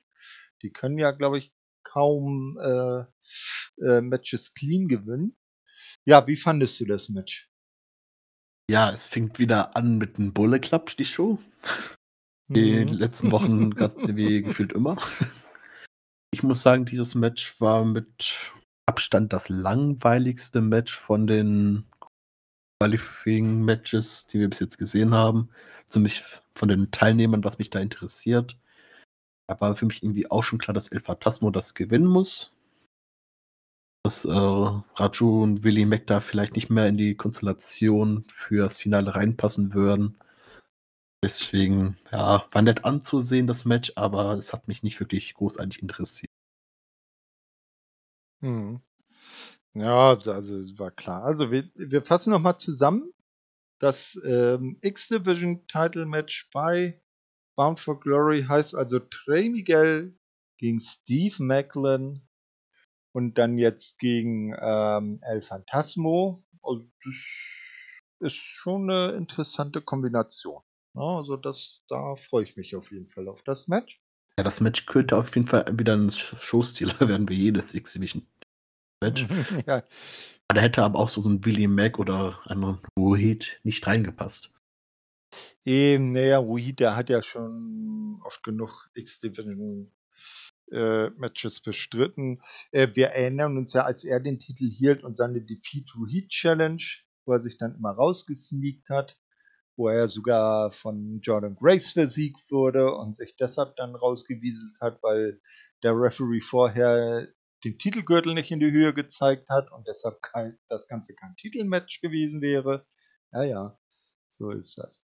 Die 0.62 0.72
können 0.72 0.98
ja, 0.98 1.12
glaube 1.12 1.40
ich, 1.40 1.54
kaum 1.84 2.58
äh, 2.62 3.04
äh, 3.84 4.02
Matches 4.02 4.54
clean 4.54 4.88
gewinnen. 4.88 5.36
Ja, 6.06 6.28
wie 6.28 6.38
fandest 6.38 6.80
du 6.80 6.86
das 6.86 7.10
Match? 7.10 7.50
Ja, 8.70 8.92
es 8.92 9.06
fängt 9.06 9.40
wieder 9.40 9.76
an 9.76 9.98
mit 9.98 10.18
dem 10.18 10.34
Bullet 10.34 10.60
Club, 10.60 10.96
die 10.98 11.06
Show. 11.06 11.40
Die 12.50 12.86
mhm. 12.86 12.94
letzten 12.94 13.32
Wochen 13.32 13.76
wie 14.16 14.42
gefühlt 14.42 14.74
immer. 14.74 14.98
Ich 16.32 16.44
muss 16.44 16.62
sagen, 16.62 16.86
dieses 16.86 17.16
Match 17.16 17.60
war 17.62 17.86
mit 17.86 18.36
Abstand 18.86 19.34
das 19.34 19.50
langweiligste 19.50 20.62
Match 20.62 20.96
von 20.96 21.28
den 21.28 21.86
Qualifying-Matches, 22.82 24.28
die 24.28 24.40
wir 24.40 24.50
bis 24.50 24.60
jetzt 24.60 24.78
gesehen 24.78 25.14
haben. 25.14 25.50
Zumindest 25.88 26.42
von 26.56 26.70
den 26.70 26.92
Teilnehmern, 26.92 27.44
was 27.44 27.58
mich 27.60 27.70
da 27.70 27.80
interessiert. 27.80 28.58
Da 29.48 29.60
war 29.62 29.76
für 29.76 29.86
mich 29.86 30.04
irgendwie 30.04 30.30
auch 30.30 30.44
schon 30.44 30.60
klar, 30.60 30.74
dass 30.74 30.90
El 30.90 31.00
Phantasmo 31.00 31.50
das 31.52 31.74
gewinnen 31.74 32.08
muss. 32.08 32.54
Dass 34.04 34.26
äh, 34.26 34.30
Raju 34.32 35.44
und 35.44 35.64
Willy 35.64 35.86
Mac 35.86 36.08
da 36.08 36.20
vielleicht 36.20 36.56
nicht 36.56 36.70
mehr 36.70 36.88
in 36.88 36.98
die 36.98 37.16
Konstellation 37.16 38.26
für 38.28 38.64
das 38.64 38.78
Finale 38.78 39.16
reinpassen 39.16 39.74
würden. 39.74 40.18
Deswegen, 41.24 41.98
ja, 42.12 42.48
war 42.52 42.62
nett 42.62 42.86
anzusehen, 42.86 43.48
das 43.48 43.66
Match, 43.66 43.92
aber 43.96 44.34
es 44.34 44.54
hat 44.54 44.68
mich 44.68 44.84
nicht 44.84 45.00
wirklich 45.00 45.34
großartig 45.34 45.82
interessiert. 45.82 46.32
Mhm. 48.42 48.82
Ja, 49.74 50.10
also 50.10 50.80
war 50.80 50.92
klar. 50.92 51.24
Also 51.24 51.52
wir, 51.52 51.70
wir 51.76 52.04
fassen 52.04 52.32
nochmal 52.32 52.58
zusammen. 52.58 53.14
Das 53.80 54.20
ähm, 54.26 54.78
X-Division 54.82 55.68
Title 55.68 56.06
Match 56.06 56.50
bei 56.52 57.02
Bound 57.56 57.80
for 57.80 58.00
Glory 58.00 58.44
heißt 58.44 58.76
also 58.76 59.00
Trey 59.00 59.50
Miguel 59.50 60.18
gegen 60.60 60.80
Steve 60.80 61.36
Macklin 61.44 62.28
und 63.14 63.38
dann 63.38 63.58
jetzt 63.58 64.00
gegen 64.00 64.56
ähm, 64.60 65.20
El 65.24 65.42
Phantasmo. 65.42 66.44
Also 66.64 66.88
das 67.04 67.16
ist 68.20 68.36
schon 68.36 68.90
eine 68.90 69.16
interessante 69.16 69.82
Kombination. 69.82 70.62
Ja, 70.98 71.18
also 71.18 71.38
das, 71.38 71.84
da 71.90 72.16
freue 72.16 72.44
ich 72.44 72.58
mich 72.58 72.76
auf 72.76 72.92
jeden 72.92 73.08
Fall 73.08 73.28
auf 73.28 73.44
das 73.44 73.68
Match. 73.68 74.02
Ja, 74.38 74.44
das 74.44 74.62
Match 74.62 74.88
könnte 74.88 75.16
auf 75.16 75.36
jeden 75.36 75.48
Fall 75.48 75.66
wieder 75.78 75.96
ein 75.96 76.10
Showstealer 76.10 77.00
werden 77.08 77.30
wie 77.30 77.36
jedes 77.36 77.76
Exhibition-Match. 77.76 79.28
ja. 79.68 79.84
Da 80.48 80.62
hätte 80.62 80.84
aber 80.84 80.98
auch 80.98 81.10
so, 81.10 81.22
so 81.22 81.30
ein 81.30 81.46
Willie 81.46 81.68
Mack 81.68 82.00
oder 82.00 82.40
ein 82.46 82.80
Rohit 82.98 83.60
nicht 83.64 83.86
reingepasst. 83.86 84.50
Eben, 85.64 86.14
naja, 86.14 86.40
Rohit, 86.40 86.80
der 86.80 86.96
hat 86.96 87.10
ja 87.10 87.22
schon 87.22 88.20
oft 88.24 88.42
genug 88.44 88.90
X-Division 88.96 89.92
äh, 90.72 91.10
Matches 91.12 91.62
bestritten. 91.62 92.42
Äh, 92.72 92.88
wir 92.96 93.08
erinnern 93.10 93.58
uns 93.58 93.74
ja, 93.74 93.84
als 93.84 94.04
er 94.04 94.20
den 94.20 94.40
Titel 94.40 94.70
hielt 94.70 95.04
und 95.04 95.16
seine 95.16 95.42
Defeat 95.42 95.94
Rohit 95.96 96.30
Challenge, 96.30 96.84
wo 97.26 97.34
er 97.34 97.42
sich 97.42 97.58
dann 97.60 97.76
immer 97.76 97.92
rausgesneakt 97.92 98.90
hat, 98.90 99.18
wo 99.78 99.88
er 99.90 100.08
sogar 100.08 100.72
von 100.72 101.20
Jordan 101.22 101.56
Grace 101.56 101.92
versiegt 101.92 102.52
wurde 102.52 102.94
und 102.96 103.16
sich 103.16 103.36
deshalb 103.36 103.76
dann 103.76 103.96
rausgewieselt 103.96 104.82
hat, 104.82 105.02
weil 105.04 105.40
der 105.84 105.94
Referee 105.94 106.42
vorher 106.42 107.28
den 107.64 107.78
Titelgürtel 107.78 108.34
nicht 108.34 108.52
in 108.52 108.60
die 108.60 108.72
Höhe 108.72 108.94
gezeigt 108.94 109.50
hat 109.50 109.72
und 109.72 109.88
deshalb 109.88 110.22
kein, 110.22 110.58
das 110.68 110.88
Ganze 110.88 111.14
kein 111.14 111.36
Titelmatch 111.36 112.02
gewesen 112.02 112.42
wäre. 112.42 112.86
Ja, 113.32 113.44
ja, 113.44 113.80
so 114.28 114.50
ist 114.50 114.78
das. 114.78 115.04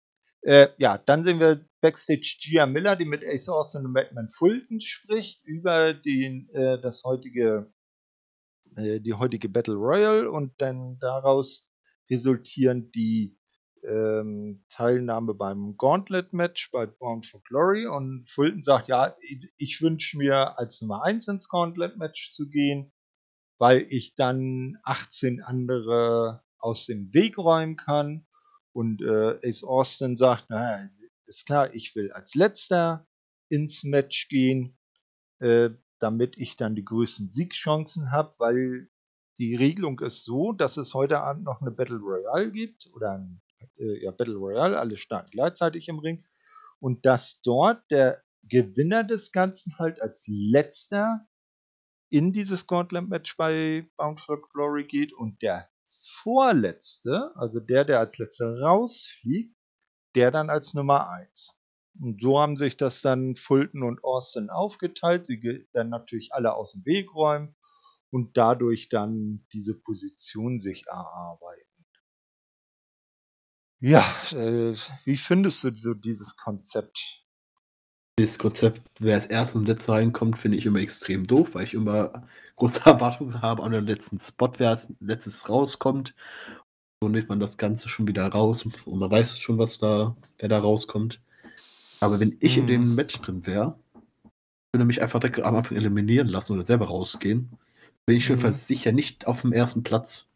Äh, 0.41 0.70
ja, 0.78 0.97
dann 0.97 1.24
sehen 1.24 1.39
wir 1.39 1.66
Backstage 1.82 2.38
Gia 2.39 2.66
Miller, 2.66 2.95
die 2.95 3.05
mit 3.05 3.24
Ace 3.24 3.49
Austin 3.49 3.86
und 3.86 3.93
Madman 3.93 4.30
Fulton 4.30 4.80
spricht 4.80 5.43
über 5.43 5.93
den, 5.93 6.49
äh, 6.53 6.80
das 6.80 7.03
heutige, 7.03 7.72
äh, 8.76 8.99
die 8.99 9.13
heutige 9.13 9.49
Battle 9.49 9.76
Royale 9.76 10.30
und 10.30 10.53
dann 10.59 10.97
daraus 10.99 11.68
resultierend 12.09 12.93
die 12.95 13.36
ähm, 13.88 14.65
Teilnahme 14.69 15.33
beim 15.33 15.77
Gauntlet-Match 15.77 16.71
bei 16.71 16.86
Bound 16.86 17.25
for 17.27 17.41
Glory 17.43 17.86
und 17.88 18.29
Fulton 18.29 18.63
sagt, 18.63 18.88
ja, 18.88 19.15
ich 19.57 19.81
wünsche 19.81 20.17
mir 20.17 20.57
als 20.59 20.81
Nummer 20.81 21.03
1 21.03 21.27
ins 21.27 21.49
Gauntlet-Match 21.49 22.31
zu 22.31 22.49
gehen, 22.49 22.91
weil 23.57 23.86
ich 23.89 24.15
dann 24.15 24.77
18 24.83 25.41
andere 25.41 26.43
aus 26.59 26.86
dem 26.86 27.13
Weg 27.13 27.38
räumen 27.38 27.77
kann. 27.77 28.25
Und 28.73 29.01
äh, 29.01 29.39
Ace 29.43 29.63
Austin 29.63 30.17
sagt, 30.17 30.49
naja, 30.49 30.89
ist 31.27 31.45
klar, 31.45 31.73
ich 31.73 31.95
will 31.95 32.11
als 32.11 32.36
letzter 32.36 33.07
ins 33.49 33.83
Match 33.83 34.27
gehen, 34.27 34.77
äh, 35.39 35.69
damit 35.99 36.38
ich 36.38 36.57
dann 36.57 36.75
die 36.75 36.83
größten 36.83 37.31
Siegchancen 37.31 38.11
habe, 38.11 38.33
weil 38.39 38.89
die 39.38 39.55
Regelung 39.55 39.99
ist 39.99 40.23
so, 40.23 40.53
dass 40.53 40.77
es 40.77 40.93
heute 40.93 41.21
Abend 41.21 41.43
noch 41.43 41.61
eine 41.61 41.71
Battle 41.71 41.97
Royale 41.97 42.51
gibt 42.51 42.89
oder 42.93 43.13
ein 43.13 43.41
äh, 43.77 44.03
ja, 44.03 44.11
Battle 44.11 44.35
Royale, 44.35 44.79
alle 44.79 44.97
starten 44.97 45.31
gleichzeitig 45.31 45.87
im 45.87 45.99
Ring. 45.99 46.25
Und 46.79 47.05
dass 47.05 47.41
dort 47.41 47.83
der 47.89 48.21
Gewinner 48.43 49.03
des 49.03 49.31
Ganzen 49.31 49.77
halt 49.79 50.01
als 50.01 50.23
letzter 50.27 51.25
in 52.09 52.31
dieses 52.31 52.67
Gauntlet-Match 52.67 53.37
bei 53.37 53.89
Bound 53.97 54.19
for 54.19 54.41
Glory 54.49 54.85
geht 54.85 55.13
und 55.13 55.41
der 55.41 55.69
vorletzte, 56.21 57.31
also 57.35 57.59
der, 57.59 57.85
der 57.85 57.99
als 57.99 58.17
letzter 58.17 58.61
rausfliegt, 58.61 59.55
der 60.15 60.31
dann 60.31 60.49
als 60.49 60.73
Nummer 60.73 61.09
1. 61.09 61.55
Und 61.99 62.21
so 62.21 62.39
haben 62.39 62.57
sich 62.57 62.77
das 62.77 63.01
dann 63.01 63.35
Fulton 63.35 63.83
und 63.83 64.03
Austin 64.03 64.49
aufgeteilt. 64.49 65.25
Sie 65.25 65.41
werden 65.41 65.89
natürlich 65.89 66.33
alle 66.33 66.53
aus 66.53 66.73
dem 66.73 66.85
Weg 66.85 67.13
räumen 67.15 67.55
und 68.11 68.37
dadurch 68.37 68.89
dann 68.89 69.45
diese 69.53 69.75
Position 69.79 70.59
sich 70.59 70.85
erarbeiten. 70.87 71.64
Ja, 73.86 74.15
äh, 74.31 74.75
wie 75.03 75.15
findest 75.15 75.63
du 75.63 75.75
so 75.75 75.93
dieses 75.93 76.38
Konzept? 76.38 77.21
Dieses 78.17 78.39
Konzept, 78.39 78.81
wer 78.99 79.13
als 79.13 79.27
erstes 79.27 79.57
und 79.57 79.67
letzter 79.67 79.93
reinkommt, 79.93 80.39
finde 80.39 80.57
ich 80.57 80.65
immer 80.65 80.79
extrem 80.79 81.23
doof, 81.23 81.49
weil 81.53 81.65
ich 81.65 81.75
immer 81.75 82.27
große 82.55 82.83
Erwartungen 82.83 83.43
habe 83.43 83.61
an 83.61 83.73
den 83.73 83.86
letzten 83.86 84.17
Spot, 84.17 84.51
wer 84.57 84.71
als 84.71 84.91
letztes 84.99 85.49
rauskommt. 85.49 86.15
So 86.99 87.09
nimmt 87.09 87.29
man 87.29 87.39
das 87.39 87.59
Ganze 87.59 87.88
schon 87.88 88.07
wieder 88.07 88.25
raus 88.25 88.65
und 88.65 88.88
man 88.88 89.11
weiß 89.11 89.38
schon, 89.38 89.59
was 89.59 89.77
da, 89.77 90.15
wer 90.39 90.49
da 90.49 90.57
rauskommt. 90.57 91.21
Aber 91.99 92.19
wenn 92.19 92.38
ich 92.39 92.55
hm. 92.55 92.61
in 92.61 92.67
dem 92.67 92.81
hm. 92.81 92.95
Match 92.95 93.21
drin 93.21 93.45
wäre, 93.45 93.77
würde 94.73 94.86
mich 94.86 95.03
einfach 95.03 95.19
direkt 95.19 95.41
am 95.41 95.55
Anfang 95.55 95.77
eliminieren 95.77 96.27
lassen 96.27 96.53
oder 96.53 96.65
selber 96.65 96.88
rausgehen, 96.88 97.51
bin 98.07 98.17
ich 98.17 98.27
hm. 98.29 98.51
sicher 98.51 98.93
nicht 98.93 99.27
auf 99.27 99.41
dem 99.41 99.53
ersten 99.53 99.83
Platz. 99.83 100.27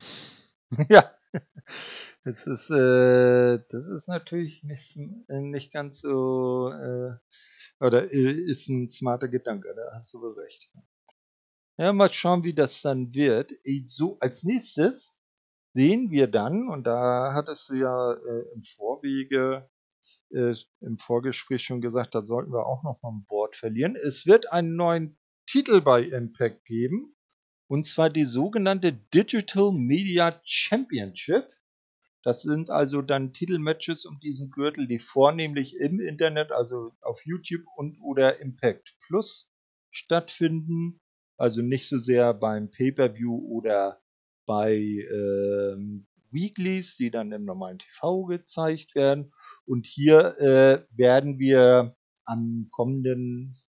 Ja. 0.87 1.09
Das 2.29 2.45
ist, 2.45 2.69
äh, 2.69 3.57
das 3.69 3.87
ist 3.87 4.07
natürlich 4.07 4.63
nicht, 4.63 4.97
nicht 5.29 5.73
ganz 5.73 6.01
so, 6.01 6.69
äh, 6.71 7.15
oder 7.79 8.03
ist 8.11 8.69
ein 8.69 8.87
smarter 8.87 9.27
Gedanke, 9.27 9.73
da 9.75 9.95
hast 9.95 10.13
du 10.13 10.21
wohl 10.21 10.39
recht. 10.39 10.71
Ja, 11.79 11.91
mal 11.91 12.13
schauen, 12.13 12.43
wie 12.43 12.53
das 12.53 12.83
dann 12.83 13.15
wird. 13.15 13.51
So, 13.87 14.19
als 14.19 14.43
nächstes 14.43 15.19
sehen 15.73 16.11
wir 16.11 16.27
dann, 16.27 16.67
und 16.67 16.85
da 16.85 17.33
hattest 17.33 17.69
du 17.69 17.75
ja 17.75 18.13
äh, 18.13 18.53
im 18.53 18.63
Vorwege, 18.75 19.67
äh, 20.29 20.53
im 20.81 20.99
Vorgespräch 20.99 21.63
schon 21.63 21.81
gesagt, 21.81 22.13
da 22.13 22.23
sollten 22.23 22.51
wir 22.51 22.67
auch 22.67 22.83
noch 22.83 23.01
mal 23.01 23.09
ein 23.09 23.25
Board 23.25 23.55
verlieren. 23.55 23.95
Es 23.95 24.27
wird 24.27 24.51
einen 24.51 24.75
neuen 24.75 25.17
Titel 25.47 25.81
bei 25.81 26.03
Impact 26.03 26.63
geben, 26.65 27.15
und 27.67 27.87
zwar 27.87 28.11
die 28.11 28.25
sogenannte 28.25 28.93
Digital 28.93 29.71
Media 29.71 30.39
Championship. 30.43 31.49
Das 32.23 32.41
sind 32.41 32.69
also 32.69 33.01
dann 33.01 33.31
Titelmatches 33.31 34.05
um 34.05 34.19
diesen 34.19 34.51
Gürtel, 34.51 34.87
die 34.87 34.99
vornehmlich 34.99 35.77
im 35.77 35.99
Internet, 35.99 36.51
also 36.51 36.91
auf 37.01 37.25
YouTube 37.25 37.63
und 37.77 37.97
oder 38.01 38.39
Impact 38.39 38.95
Plus 39.07 39.49
stattfinden. 39.89 40.99
Also 41.37 41.61
nicht 41.61 41.87
so 41.87 41.97
sehr 41.97 42.33
beim 42.33 42.69
Pay-per-View 42.69 43.33
oder 43.47 44.01
bei 44.45 44.75
ähm, 44.75 46.07
Weeklies, 46.31 46.97
die 46.97 47.11
dann 47.11 47.31
im 47.31 47.45
normalen 47.45 47.79
TV 47.79 48.25
gezeigt 48.25 48.95
werden. 48.95 49.31
Und 49.65 49.85
hier 49.85 50.37
äh, 50.39 50.85
werden 50.97 51.39
wir 51.39 51.95
am 52.25 52.67
kommenden, 52.71 53.61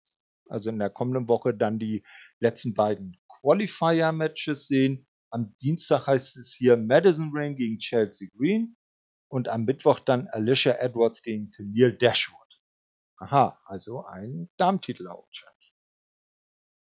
also 0.49 0.71
in 0.71 0.79
der 0.79 0.91
kommenden 0.91 1.29
Woche 1.29 1.55
dann 1.55 1.79
die 1.79 2.05
letzten 2.41 2.75
beiden 2.75 3.17
Qualifier-Matches 3.41 4.67
sehen. 4.69 5.08
Am 5.31 5.55
Dienstag 5.61 6.07
heißt 6.07 6.37
es 6.39 6.55
hier 6.55 6.77
Madison 6.77 7.31
Rain 7.35 7.57
gegen 7.57 7.79
Chelsea 7.79 8.29
Green 8.37 8.77
und 9.29 9.49
am 9.49 9.65
Mittwoch 9.65 10.01
dann 10.01 10.29
Alicia 10.29 10.75
Edwards 10.75 11.23
gegen 11.23 11.51
Tennille 11.51 11.93
Dashwood. 11.93 12.61
Aha, 13.19 13.61
also 13.67 14.05
ein 14.07 14.49
Darmtitel 14.57 15.07
wahrscheinlich. 15.07 15.75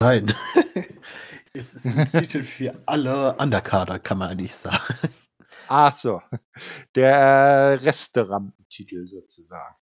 Nein. 0.01 0.35
es 1.55 1.75
ist 1.75 1.87
ein 1.87 2.11
Titel 2.13 2.43
für 2.43 2.81
alle 2.87 3.37
Undercarder, 3.37 3.99
kann 3.99 4.19
man 4.19 4.31
eigentlich 4.31 4.55
sagen. 4.55 4.95
Ach 5.69 5.97
so. 5.97 6.23
Der 6.95 7.83
Restaurantentitel 7.83 9.09
sozusagen. 9.09 9.75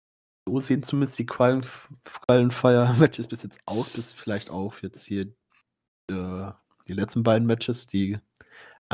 So 0.47 0.61
sehen 0.61 0.83
zumindest 0.83 1.19
die 1.19 1.27
Qualifier-Matches 1.27 3.27
bis 3.27 3.43
jetzt 3.43 3.59
aus, 3.67 3.91
bis 3.91 4.13
vielleicht 4.13 4.51
auch 4.51 4.79
jetzt 4.81 5.05
hier 5.05 5.35
äh, 6.11 6.53
die 6.87 6.93
letzten 6.93 7.23
beiden 7.23 7.47
Matches, 7.47 7.87
die 7.87 8.19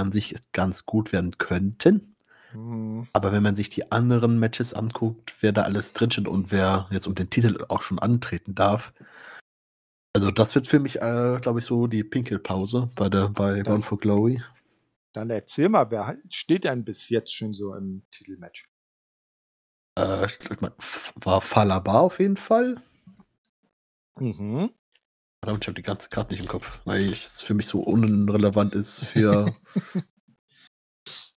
an 0.01 0.13
sich 0.13 0.35
ganz 0.53 0.87
gut 0.87 1.13
werden 1.13 1.39
könnten. 1.39 2.17
Mhm. 2.53 3.07
Aber 3.13 3.33
wenn 3.33 3.43
man 3.43 3.57
sich 3.57 3.69
die 3.69 3.93
anderen 3.93 4.39
Matches 4.39 4.75
anguckt, 4.75 5.35
wer 5.41 5.53
da 5.53 5.63
alles 5.63 5.93
drinsteht 5.93 6.27
und 6.27 6.51
wer 6.51 6.89
jetzt 6.91 7.07
um 7.07 7.15
den 7.15 7.31
Titel 7.31 7.65
auch 7.69 7.83
schon 7.83 7.99
antreten 7.99 8.55
darf, 8.55 8.93
also 10.13 10.31
das 10.33 10.55
wird 10.55 10.67
für 10.67 10.81
mich, 10.81 10.97
äh, 10.97 11.39
glaube 11.41 11.61
ich, 11.61 11.65
so 11.65 11.87
die 11.87 12.03
Pinkelpause 12.03 12.91
bei 12.97 13.09
der 13.09 13.29
bei 13.29 13.63
Bound 13.63 13.87
for 13.87 13.99
Glory. 13.99 14.43
Dann 15.13 15.31
erzähl 15.31 15.69
mal, 15.69 15.91
wer 15.91 16.19
steht 16.31 16.65
denn 16.65 16.85
bis 16.85 17.09
jetzt 17.09 17.35
schon 17.35 17.55
so 17.55 17.75
im 17.75 18.03
Titelmatch? 18.11 18.69
Äh, 19.97 20.29
war 21.17 21.41
Falaba 21.41 22.01
auf 22.01 22.19
jeden 22.19 22.37
Fall. 22.37 22.81
Mhm. 24.17 24.71
Verdammt, 25.43 25.65
ich 25.65 25.69
habe 25.69 25.75
die 25.75 25.83
ganze 25.83 26.11
Karte 26.11 26.33
nicht 26.33 26.41
im 26.41 26.49
Kopf, 26.49 26.81
weil 26.85 27.13
es 27.13 27.41
für 27.41 27.55
mich 27.55 27.67
so 27.67 27.81
unrelevant 27.81 28.75
ist 28.75 29.07
für. 29.07 29.55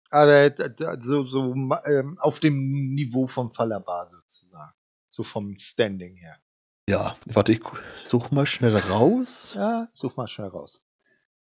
Aber 0.09 0.53
so, 0.99 1.53
ähm, 1.85 2.17
auf 2.19 2.39
dem 2.41 2.93
Niveau 2.93 3.27
vom 3.27 3.51
Falaba 3.53 4.05
sozusagen. 4.07 4.73
So 5.09 5.23
vom 5.23 5.57
Standing 5.57 6.15
her. 6.15 6.37
Ja, 6.89 7.17
warte, 7.25 7.53
ich 7.53 7.61
such 8.03 8.29
mal 8.31 8.45
schnell 8.45 8.75
raus. 8.75 9.53
Ja, 9.55 9.87
such 9.91 10.17
mal 10.17 10.27
schnell 10.27 10.49
raus. 10.49 10.83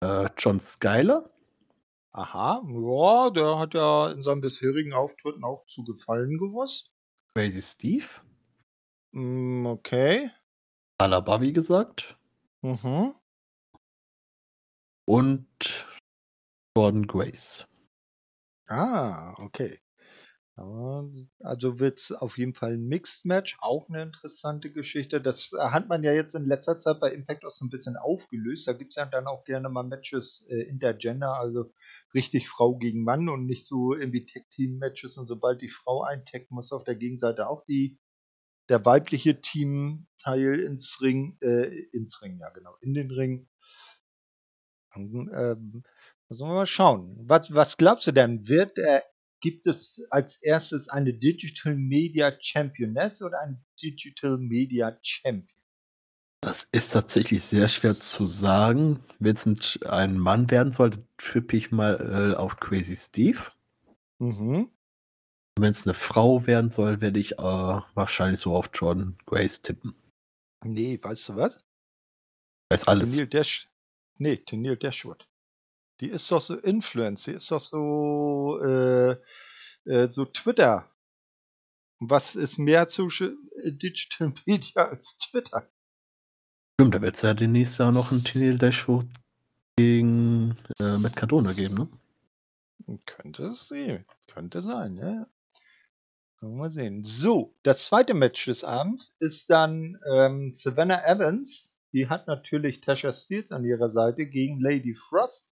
Äh, 0.01 0.29
John 0.37 0.59
Skyler. 0.59 1.29
Aha, 2.11 2.61
ja, 2.67 3.29
der 3.29 3.59
hat 3.59 3.73
ja 3.73 4.11
in 4.11 4.21
seinen 4.23 4.41
bisherigen 4.41 4.93
Auftritten 4.93 5.45
auch 5.45 5.65
zu 5.67 5.85
gefallen 5.85 6.37
gewusst. 6.37 6.91
Crazy 7.33 7.61
Steve. 7.61 8.07
Mm, 9.13 9.65
okay. 9.67 10.29
Alaba, 10.97 11.39
wie 11.39 11.53
gesagt. 11.53 12.17
Mhm. 12.63 13.13
Und 15.07 15.87
Jordan 16.75 17.07
Grace. 17.07 17.65
Ah, 18.67 19.33
okay. 19.39 19.79
Also 21.39 21.79
wird's 21.79 22.11
auf 22.11 22.37
jeden 22.37 22.53
Fall 22.53 22.73
ein 22.73 22.87
Mixed 22.87 23.25
Match, 23.25 23.57
auch 23.61 23.89
eine 23.89 24.03
interessante 24.03 24.71
Geschichte. 24.71 25.19
Das 25.19 25.51
hat 25.57 25.87
man 25.89 26.03
ja 26.03 26.13
jetzt 26.13 26.35
in 26.35 26.45
letzter 26.45 26.79
Zeit 26.79 26.99
bei 26.99 27.11
Impact 27.11 27.45
auch 27.45 27.51
so 27.51 27.65
ein 27.65 27.69
bisschen 27.69 27.97
aufgelöst. 27.97 28.67
Da 28.67 28.73
gibt's 28.73 28.95
ja 28.95 29.05
dann 29.05 29.27
auch 29.27 29.43
gerne 29.45 29.69
mal 29.69 29.83
Matches 29.83 30.45
äh, 30.49 30.61
intergender, 30.61 31.33
also 31.35 31.73
richtig 32.13 32.47
Frau 32.47 32.77
gegen 32.77 33.03
Mann 33.03 33.27
und 33.29 33.47
nicht 33.47 33.65
so 33.65 33.95
irgendwie 33.95 34.25
Tag-Team-Matches. 34.25 35.17
Und 35.17 35.25
sobald 35.25 35.61
die 35.61 35.69
Frau 35.69 36.03
eintaggt, 36.03 36.51
muss 36.51 36.71
auf 36.71 36.83
der 36.83 36.95
Gegenseite 36.95 37.49
auch 37.49 37.65
die 37.65 37.97
der 38.71 38.85
weibliche 38.85 39.41
Teamteil 39.41 40.59
ins 40.61 41.01
Ring, 41.01 41.37
äh, 41.41 41.67
ins 41.91 42.21
Ring, 42.21 42.39
ja 42.39 42.49
genau, 42.49 42.73
in 42.79 42.93
den 42.93 43.11
Ring. 43.11 43.49
Und, 44.95 45.29
ähm, 45.33 45.83
müssen 46.29 46.47
wir 46.47 46.53
mal 46.53 46.65
schauen. 46.65 47.17
Was, 47.27 47.53
was 47.53 47.77
glaubst 47.77 48.07
du 48.07 48.13
denn? 48.13 48.47
Wird 48.47 48.77
er, 48.77 49.03
gibt 49.41 49.67
es 49.67 50.05
als 50.09 50.37
erstes 50.41 50.87
eine 50.87 51.13
Digital 51.13 51.75
Media 51.75 52.33
Championess 52.39 53.21
oder 53.21 53.41
ein 53.41 53.63
Digital 53.81 54.37
Media 54.37 54.97
Champion? 55.01 55.47
Das 56.41 56.63
ist 56.71 56.93
tatsächlich 56.93 57.43
sehr 57.43 57.67
schwer 57.67 57.99
zu 57.99 58.25
sagen. 58.25 59.03
Wenn 59.19 59.35
es 59.35 59.83
ein 59.83 60.17
Mann 60.17 60.49
werden 60.49 60.71
sollte, 60.71 61.03
tippe 61.17 61.57
ich 61.57 61.71
mal 61.71 62.33
äh, 62.33 62.37
auf 62.37 62.57
Crazy 62.57 62.95
Steve. 62.95 63.39
Mhm. 64.17 64.71
Wenn 65.59 65.71
es 65.71 65.85
eine 65.85 65.93
Frau 65.93 66.47
werden 66.47 66.69
soll, 66.69 67.01
werde 67.01 67.19
ich 67.19 67.33
äh, 67.33 67.81
wahrscheinlich 67.93 68.39
so 68.39 68.55
auf 68.55 68.69
Jordan 68.73 69.17
Grace 69.25 69.61
tippen. 69.61 69.95
Nee, 70.63 70.99
weißt 71.01 71.29
du 71.29 71.35
was? 71.35 71.65
Weiß 72.69 72.87
alles. 72.87 73.11
Tennille 73.11 73.27
Dash. 73.27 73.69
Nee, 74.17 74.37
Tennille 74.37 74.77
Dashwood. 74.77 75.27
Die 75.99 76.09
ist 76.09 76.31
doch 76.31 76.41
so 76.41 76.57
Influence, 76.57 77.25
die 77.25 77.31
ist 77.31 77.51
doch 77.51 77.59
so, 77.59 78.59
äh, 78.63 79.17
äh, 79.85 80.09
so 80.09 80.25
Twitter. 80.25 80.89
Was 81.99 82.35
ist 82.35 82.57
mehr 82.57 82.87
zu 82.87 83.07
äh, 83.07 83.71
Digital 83.71 84.33
Media 84.45 84.85
als 84.85 85.17
Twitter? 85.17 85.69
Stimmt, 86.73 86.95
da 86.95 87.01
wird 87.01 87.15
es 87.15 87.21
ja 87.21 87.33
demnächst 87.33 87.77
ja 87.77 87.91
noch 87.91 88.11
ein 88.11 88.23
Tennille 88.23 88.57
Dashwood 88.57 89.05
gegen 89.77 90.57
äh, 90.79 90.97
Matt 90.97 91.15
Cardona 91.15 91.53
geben, 91.53 91.75
ne? 92.87 92.97
Könnte 93.05 93.45
es 93.45 93.67
sehen. 93.67 94.05
Könnte 94.27 94.61
sein, 94.61 94.97
ja. 94.97 95.27
Können 96.41 96.53
wir 96.53 96.57
mal 96.57 96.71
sehen. 96.71 97.03
So, 97.03 97.55
das 97.61 97.85
zweite 97.85 98.15
Match 98.15 98.45
des 98.45 98.63
Abends 98.63 99.15
ist 99.19 99.51
dann 99.51 99.99
ähm, 100.11 100.53
Savannah 100.55 101.05
Evans. 101.05 101.77
Die 101.93 102.09
hat 102.09 102.25
natürlich 102.25 102.81
Tasha 102.81 103.13
Steels 103.13 103.51
an 103.51 103.63
ihrer 103.63 103.91
Seite 103.91 104.25
gegen 104.25 104.59
Lady 104.59 104.95
Frost. 104.95 105.53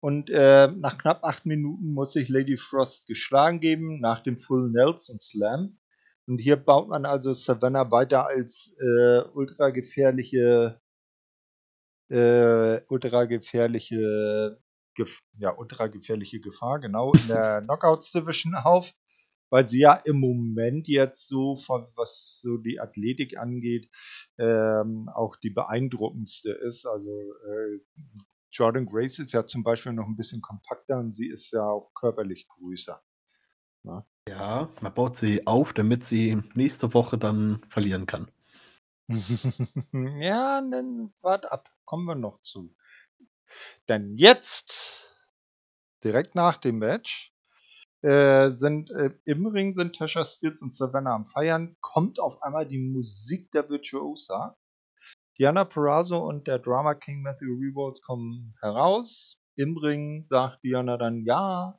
Und 0.00 0.28
äh, 0.28 0.66
nach 0.66 0.98
knapp 0.98 1.24
acht 1.24 1.46
Minuten 1.46 1.94
muss 1.94 2.12
sich 2.12 2.28
Lady 2.28 2.58
Frost 2.58 3.06
geschlagen 3.06 3.60
geben 3.60 4.00
nach 4.00 4.22
dem 4.22 4.38
Full 4.38 4.70
Nelson 4.70 5.18
Slam. 5.18 5.78
Und 6.26 6.36
hier 6.36 6.56
baut 6.56 6.88
man 6.88 7.06
also 7.06 7.32
Savannah 7.32 7.90
weiter 7.90 8.26
als 8.26 8.76
äh, 8.82 9.22
ultra 9.32 9.70
gefährliche, 9.70 10.78
äh, 12.10 12.82
ultra 12.88 13.24
gefährliche, 13.24 14.60
gef 14.94 15.22
ja, 15.38 15.56
ultra 15.56 15.86
gefährliche 15.86 16.40
Gefahr, 16.40 16.80
genau, 16.80 17.12
in 17.14 17.28
der 17.28 17.62
Knockouts 17.64 18.12
Division 18.12 18.54
auf 18.54 18.92
weil 19.52 19.66
sie 19.66 19.80
ja 19.80 19.92
im 19.92 20.18
Moment 20.18 20.88
jetzt 20.88 21.28
so, 21.28 21.56
von, 21.56 21.86
was 21.94 22.40
so 22.40 22.56
die 22.56 22.80
Athletik 22.80 23.36
angeht, 23.36 23.90
ähm, 24.38 25.10
auch 25.14 25.36
die 25.36 25.50
beeindruckendste 25.50 26.52
ist. 26.52 26.86
Also 26.86 27.10
äh, 27.10 27.80
Jordan 28.50 28.86
Grace 28.86 29.18
ist 29.18 29.32
ja 29.32 29.46
zum 29.46 29.62
Beispiel 29.62 29.92
noch 29.92 30.06
ein 30.06 30.16
bisschen 30.16 30.40
kompakter 30.40 30.98
und 30.98 31.12
sie 31.12 31.28
ist 31.28 31.52
ja 31.52 31.68
auch 31.68 31.92
körperlich 31.92 32.48
größer. 32.48 33.02
Ja, 33.84 34.06
ja 34.26 34.70
man 34.80 34.94
baut 34.94 35.16
sie 35.16 35.46
auf, 35.46 35.74
damit 35.74 36.02
sie 36.02 36.42
nächste 36.54 36.94
Woche 36.94 37.18
dann 37.18 37.60
verlieren 37.68 38.06
kann. 38.06 38.30
ja, 39.92 40.62
dann 40.62 41.12
wart 41.20 41.52
ab, 41.52 41.68
kommen 41.84 42.06
wir 42.06 42.14
noch 42.14 42.40
zu. 42.40 42.74
Denn 43.86 44.16
jetzt, 44.16 45.14
direkt 46.02 46.34
nach 46.34 46.56
dem 46.56 46.78
Match, 46.78 47.31
äh, 48.02 48.50
sind 48.56 48.90
äh, 48.90 49.10
im 49.24 49.46
Ring 49.46 49.72
sind 49.72 49.96
Tasha 49.96 50.24
Steels 50.24 50.60
und 50.62 50.74
Savannah 50.74 51.14
am 51.14 51.26
Feiern, 51.26 51.76
kommt 51.80 52.20
auf 52.20 52.42
einmal 52.42 52.66
die 52.66 52.78
Musik 52.78 53.50
der 53.52 53.68
Virtuosa. 53.68 54.56
Diana 55.38 55.64
Perazzo 55.64 56.18
und 56.18 56.46
der 56.46 56.58
Drama 56.58 56.94
King 56.94 57.22
Matthew 57.22 57.54
Rewald 57.54 58.02
kommen 58.02 58.54
heraus. 58.60 59.38
Im 59.56 59.76
Ring 59.76 60.26
sagt 60.28 60.62
Diana 60.62 60.96
dann 60.96 61.24
ja, 61.24 61.78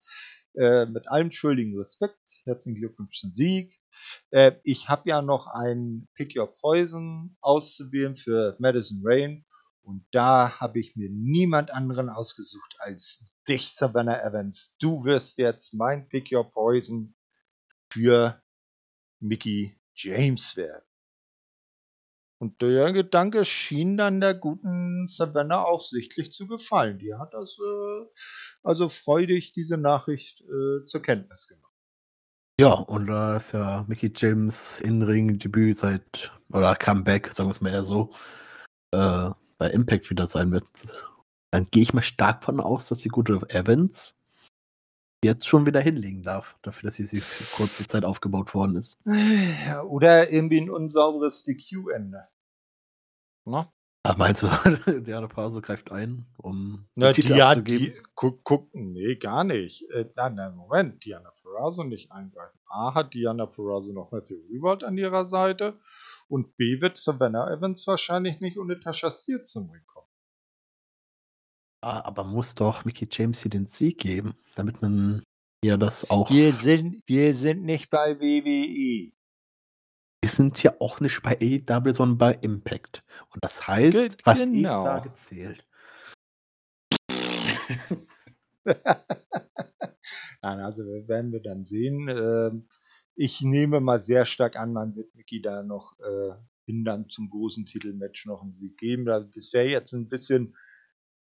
äh, 0.56 0.86
mit 0.86 1.08
allem 1.08 1.32
schuldigen 1.32 1.78
Respekt, 1.78 2.42
herzlichen 2.46 2.80
Glückwunsch 2.80 3.20
zum 3.20 3.34
Sieg. 3.34 3.74
Äh, 4.32 4.54
ich 4.64 4.90
habe 4.90 5.10
ja 5.10 5.22
noch 5.22 5.48
ein 5.48 6.08
Pick 6.16 6.38
Your 6.38 6.54
Poison 6.54 7.36
auszuwählen 7.42 8.16
für 8.16 8.56
Madison 8.60 9.02
Rain 9.04 9.46
und 9.84 10.06
da 10.12 10.60
habe 10.60 10.80
ich 10.80 10.96
mir 10.96 11.10
niemand 11.10 11.72
anderen 11.72 12.10
ausgesucht 12.10 12.76
als 12.80 13.24
dich, 13.48 13.74
Savannah 13.74 14.22
Evans. 14.24 14.78
Du 14.80 15.04
wirst 15.04 15.38
jetzt 15.38 15.74
mein 15.74 16.08
Pick 16.08 16.32
Your 16.32 16.50
Poison 16.50 17.14
für 17.92 18.42
Mickey 19.20 19.78
James 19.94 20.56
werden. 20.56 20.86
Und 22.40 22.62
der 22.62 22.92
Gedanke 22.92 23.46
schien 23.46 23.96
dann 23.96 24.20
der 24.20 24.34
guten 24.34 25.08
Savannah 25.08 25.64
auch 25.64 25.82
sichtlich 25.82 26.32
zu 26.32 26.48
gefallen. 26.48 27.00
Die 27.00 27.14
hat 27.14 27.34
das 27.34 27.58
äh, 27.60 28.06
also 28.64 28.90
freudig 28.90 29.54
diese 29.54 29.78
Nachricht 29.78 30.42
äh, 30.42 30.84
zur 30.86 31.02
Kenntnis 31.02 31.48
genommen. 31.48 31.64
Ja, 32.60 32.74
und 32.74 33.08
da 33.08 33.38
ist 33.38 33.54
ja 33.54 33.86
Mickey 33.88 34.12
James 34.16 34.80
in 34.80 35.02
Ring 35.04 35.38
Debüt 35.38 35.78
seit 35.78 36.32
oder 36.50 36.76
Comeback, 36.76 37.32
sagen 37.32 37.48
wir 37.48 37.52
es 37.52 37.62
mal 37.62 37.72
eher 37.72 37.84
so, 37.84 38.14
äh, 38.92 39.32
bei 39.64 39.70
Impact 39.70 40.10
wieder 40.10 40.28
sein 40.28 40.52
wird, 40.52 40.66
dann 41.52 41.68
gehe 41.72 41.84
ich 41.84 41.94
mal 41.94 42.02
stark 42.02 42.44
von 42.44 42.60
aus, 42.60 42.90
dass 42.90 42.98
die 42.98 43.08
gute 43.08 43.40
Evans 43.48 44.14
jetzt 45.24 45.48
schon 45.48 45.66
wieder 45.66 45.80
hinlegen 45.80 46.22
darf, 46.22 46.58
dafür, 46.64 46.88
dass 46.88 46.96
sie 46.96 47.22
für 47.22 47.46
kurze 47.56 47.88
Zeit 47.88 48.04
aufgebaut 48.04 48.54
worden 48.54 48.76
ist. 48.76 49.00
Oder 49.88 50.30
irgendwie 50.34 50.60
ein 50.60 50.70
unsauberes 50.70 51.46
DQ-Ende. 51.46 52.28
Ne? 53.46 53.70
Ah, 54.06 54.16
meinst 54.18 54.44
du, 54.44 54.48
Diana 55.00 55.28
Paso 55.28 55.62
greift 55.62 55.94
ein, 55.94 56.26
um 56.36 56.86
Na, 56.96 57.14
Titel 57.14 57.36
die 57.36 57.42
abzugeben? 57.42 57.86
Die, 57.86 58.02
guck, 58.16 58.44
guck, 58.44 58.76
nee, 58.76 59.16
gar 59.16 59.46
nicht. 59.46 59.90
Äh, 59.92 60.10
nein, 60.18 60.36
nein, 60.36 60.56
Moment, 60.56 61.06
Diana 61.06 61.32
Perazzo 61.42 61.86
nicht 61.86 62.12
eingreifen. 62.12 62.60
A 62.68 62.94
hat 62.94 63.14
Diana 63.14 63.46
Perazzo 63.46 63.94
noch 63.94 64.12
Matthew 64.12 64.42
Reward 64.52 64.84
an 64.84 64.98
ihrer 64.98 65.26
Seite 65.26 65.80
und 66.28 66.58
B 66.58 66.82
wird 66.82 66.98
Savannah 66.98 67.52
Evans 67.52 67.86
wahrscheinlich 67.88 68.40
nicht 68.40 68.58
ohne 68.58 68.80
Tasha 68.80 69.12
Steele 69.12 69.44
zum 69.44 69.70
Ring 69.70 69.82
kommen. 69.86 70.08
Ah, 71.82 72.02
aber 72.06 72.24
muss 72.24 72.56
doch 72.56 72.86
Mickey 72.86 73.08
James 73.12 73.42
hier 73.42 73.52
den 73.52 73.68
Sieg 73.68 74.00
geben, 74.00 74.36
damit 74.56 74.82
man 74.82 75.24
ja 75.64 75.76
das 75.78 76.10
auch. 76.10 76.30
Wir 76.30 76.54
sind, 76.54 77.04
wir 77.08 77.36
sind 77.36 77.64
nicht 77.64 77.90
bei 77.90 78.20
WWE. 78.20 79.12
Wir 80.22 80.30
sind 80.30 80.64
ja 80.64 80.76
auch 80.80 81.02
nicht 81.02 81.22
bei 81.22 81.38
AEW, 81.38 81.92
sondern 81.92 82.18
bei 82.18 82.34
Impact. 82.36 83.04
Und 83.34 83.44
das 83.44 83.68
heißt, 83.68 84.18
Ge 84.18 84.18
was 84.24 84.40
genau. 84.40 84.56
ich 84.56 84.66
sage, 84.86 85.14
zählt. 85.14 85.68
Nein, 90.42 90.60
also 90.60 90.84
werden 90.84 91.34
wir 91.34 91.42
dann 91.42 91.66
sehen. 91.66 92.08
Ähm, 92.08 92.70
ich 93.16 93.42
nehme 93.42 93.80
mal 93.80 94.02
sehr 94.02 94.26
stark 94.26 94.56
an, 94.56 94.74
man 94.74 94.96
wird 94.96 95.14
Mickey 95.16 95.42
da 95.42 95.64
noch 95.64 96.00
äh, 96.00 96.36
hindern 96.66 97.10
zum 97.10 97.30
großen 97.30 97.66
Titelmatch 97.66 98.26
noch 98.26 98.42
einen 98.42 98.54
Sieg 98.54 98.78
geben. 98.78 99.06
Das 99.06 99.54
wäre 99.54 99.68
jetzt 99.68 99.94
ein 99.94 100.10
bisschen 100.10 100.56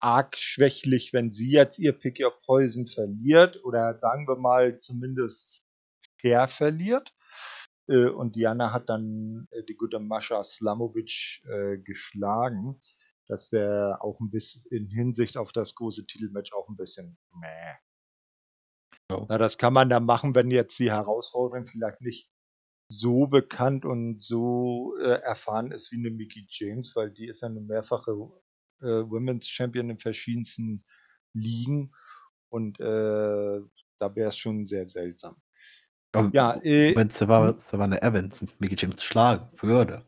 arg 0.01 0.37
schwächlich, 0.37 1.13
wenn 1.13 1.31
sie 1.31 1.51
jetzt 1.51 1.79
ihr 1.79 1.93
Pick 1.93 2.21
Your 2.21 2.33
Poison 2.45 2.87
verliert 2.87 3.63
oder 3.65 3.99
sagen 3.99 4.27
wir 4.27 4.37
mal 4.37 4.79
zumindest 4.79 5.63
fair 6.19 6.49
verliert. 6.49 7.15
Äh, 7.87 8.09
und 8.09 8.37
Diana 8.37 8.73
hat 8.73 8.89
dann 8.89 9.49
äh, 9.51 9.63
die 9.65 9.77
gute 9.77 9.99
Mascha 9.99 10.43
Slamovic 10.43 11.43
äh, 11.45 11.79
geschlagen. 11.79 12.81
Das 13.27 13.53
wäre 13.53 14.03
auch 14.03 14.19
ein 14.21 14.31
bisschen 14.31 14.71
in 14.73 14.89
Hinsicht 14.89 15.37
auf 15.37 15.53
das 15.53 15.75
große 15.75 16.07
Titelmatch 16.07 16.53
auch 16.53 16.69
ein 16.69 16.77
bisschen 16.77 17.17
meh. 17.35 17.90
Na, 19.29 19.39
das 19.39 19.59
kann 19.59 19.73
man 19.73 19.89
dann 19.89 20.05
machen, 20.05 20.35
wenn 20.35 20.51
jetzt 20.51 20.79
die 20.79 20.91
Herausforderin 20.91 21.67
vielleicht 21.67 22.01
nicht 22.01 22.31
so 22.89 23.27
bekannt 23.27 23.85
und 23.85 24.23
so 24.23 24.97
äh, 25.01 25.21
erfahren 25.23 25.71
ist 25.71 25.93
wie 25.93 25.99
eine 25.99 26.11
Mickey 26.11 26.47
James, 26.49 26.97
weil 26.97 27.11
die 27.11 27.27
ist 27.27 27.43
ja 27.43 27.49
eine 27.49 27.61
mehrfache 27.61 28.11
äh, 28.81 28.87
Women's 28.87 29.49
Champion 29.49 29.91
in 29.91 29.99
verschiedensten 29.99 30.83
Ligen 31.33 31.93
und 32.49 32.81
äh, 32.81 33.61
da 33.99 34.17
wäre 34.17 34.29
es 34.29 34.37
schon 34.37 34.65
sehr 34.65 34.87
seltsam. 34.87 35.37
Aber 36.13 36.31
ja, 36.33 36.61
äh, 36.63 36.97
wenn 36.97 37.11
Savannah, 37.11 37.57
Savannah 37.59 38.03
Evans 38.03 38.45
Mickey 38.59 38.75
James 38.77 39.05
schlagen 39.05 39.49
würde, 39.61 40.05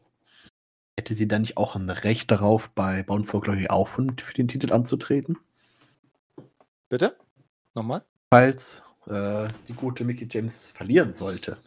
Hätte 0.98 1.14
sie 1.14 1.26
dann 1.26 1.42
nicht 1.42 1.56
auch 1.56 1.74
ein 1.74 1.88
Recht 1.88 2.30
darauf, 2.30 2.68
bei 2.70 3.02
Bound 3.02 3.26
for 3.26 3.40
Glory 3.40 3.68
auch 3.68 3.88
für 3.88 4.04
den 4.04 4.48
Titel 4.48 4.72
anzutreten? 4.72 5.38
Bitte? 6.90 7.16
Nochmal? 7.74 8.04
Falls 8.30 8.84
äh, 9.06 9.48
die 9.68 9.74
gute 9.74 10.04
Mickey 10.04 10.26
James 10.30 10.70
verlieren 10.70 11.12
sollte. 11.12 11.58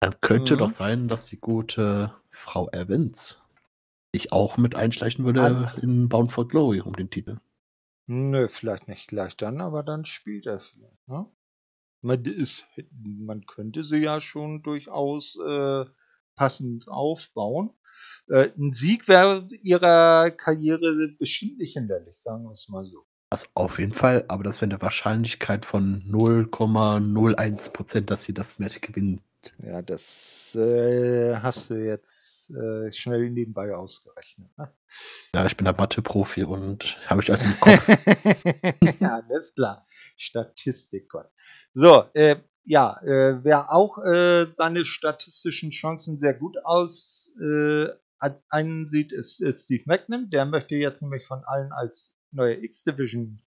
Dann 0.00 0.20
könnte 0.20 0.54
mhm. 0.54 0.58
doch 0.58 0.70
sein, 0.70 1.08
dass 1.08 1.26
die 1.26 1.40
gute 1.40 2.14
Frau 2.30 2.70
Evans 2.70 3.42
sich 4.12 4.32
auch 4.32 4.56
mit 4.56 4.74
einschleichen 4.74 5.24
würde 5.24 5.42
An 5.42 5.72
in 5.82 6.08
Bound 6.08 6.32
for 6.32 6.48
Glory 6.48 6.80
um 6.80 6.94
den 6.94 7.10
Titel. 7.10 7.38
Nö, 8.06 8.48
vielleicht 8.48 8.88
nicht 8.88 9.06
gleich 9.06 9.36
dann, 9.36 9.60
aber 9.60 9.82
dann 9.82 10.04
spielt 10.04 10.46
er 10.46 10.58
vielleicht. 10.58 11.08
Ne? 11.08 11.26
Man, 12.02 12.24
ist, 12.24 12.66
man 13.02 13.46
könnte 13.46 13.84
sie 13.84 13.98
ja 13.98 14.20
schon 14.20 14.62
durchaus 14.62 15.38
äh, 15.46 15.84
passend 16.34 16.88
aufbauen. 16.88 17.70
Äh, 18.28 18.50
ein 18.58 18.72
Sieg 18.72 19.06
wäre 19.06 19.46
ihrer 19.62 20.30
Karriere 20.30 21.14
bestimmt 21.18 21.58
nicht 21.58 21.74
hinderlich, 21.74 22.16
sagen 22.16 22.44
wir 22.44 22.52
es 22.52 22.68
mal 22.68 22.84
so. 22.84 23.06
Das 23.30 23.48
auf 23.54 23.78
jeden 23.78 23.92
Fall, 23.92 24.24
aber 24.26 24.42
das 24.42 24.60
wäre 24.60 24.72
eine 24.72 24.82
Wahrscheinlichkeit 24.82 25.64
von 25.64 26.02
0,01 26.02 27.72
Prozent, 27.72 28.10
dass 28.10 28.24
sie 28.24 28.34
das 28.34 28.58
Match 28.58 28.80
gewinnt. 28.80 29.22
Ja, 29.58 29.82
das 29.82 30.52
äh, 30.56 31.36
hast 31.36 31.70
du 31.70 31.74
jetzt 31.74 32.50
äh, 32.50 32.90
schnell 32.90 33.30
nebenbei 33.30 33.72
ausgerechnet. 33.76 34.50
Ne? 34.58 34.72
Ja, 35.32 35.46
ich 35.46 35.56
bin 35.56 35.64
der 35.64 35.74
Mathe-Profi 35.74 36.42
und 36.42 36.98
habe 37.06 37.22
ich 37.22 37.30
alles 37.30 37.44
im 37.44 37.58
Kopf. 37.60 37.88
ja, 39.00 39.20
alles 39.20 39.54
klar. 39.54 39.86
Statistikgott. 40.16 41.30
So, 41.72 42.06
äh, 42.14 42.36
ja, 42.64 43.00
äh, 43.02 43.44
wer 43.44 43.72
auch 43.72 43.98
äh, 43.98 44.46
seine 44.56 44.84
statistischen 44.84 45.70
Chancen 45.70 46.18
sehr 46.18 46.34
gut 46.34 46.56
aus 46.64 47.32
äh, 47.40 47.86
einsieht, 48.48 49.12
ist, 49.12 49.40
ist 49.40 49.64
Steve 49.64 49.84
Magnum. 49.86 50.30
Der 50.30 50.44
möchte 50.46 50.74
jetzt 50.74 51.00
nämlich 51.00 51.26
von 51.26 51.44
allen 51.44 51.70
als 51.70 52.19
neuer 52.32 52.58
X-Division 52.62 53.42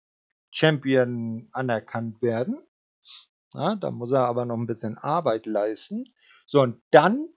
Champion 0.51 1.49
anerkannt 1.51 2.21
werden. 2.21 2.61
Ja, 3.53 3.75
da 3.75 3.91
muss 3.91 4.11
er 4.11 4.25
aber 4.25 4.45
noch 4.45 4.57
ein 4.57 4.67
bisschen 4.67 4.97
Arbeit 4.97 5.45
leisten. 5.45 6.13
So, 6.45 6.61
und 6.61 6.81
dann 6.91 7.29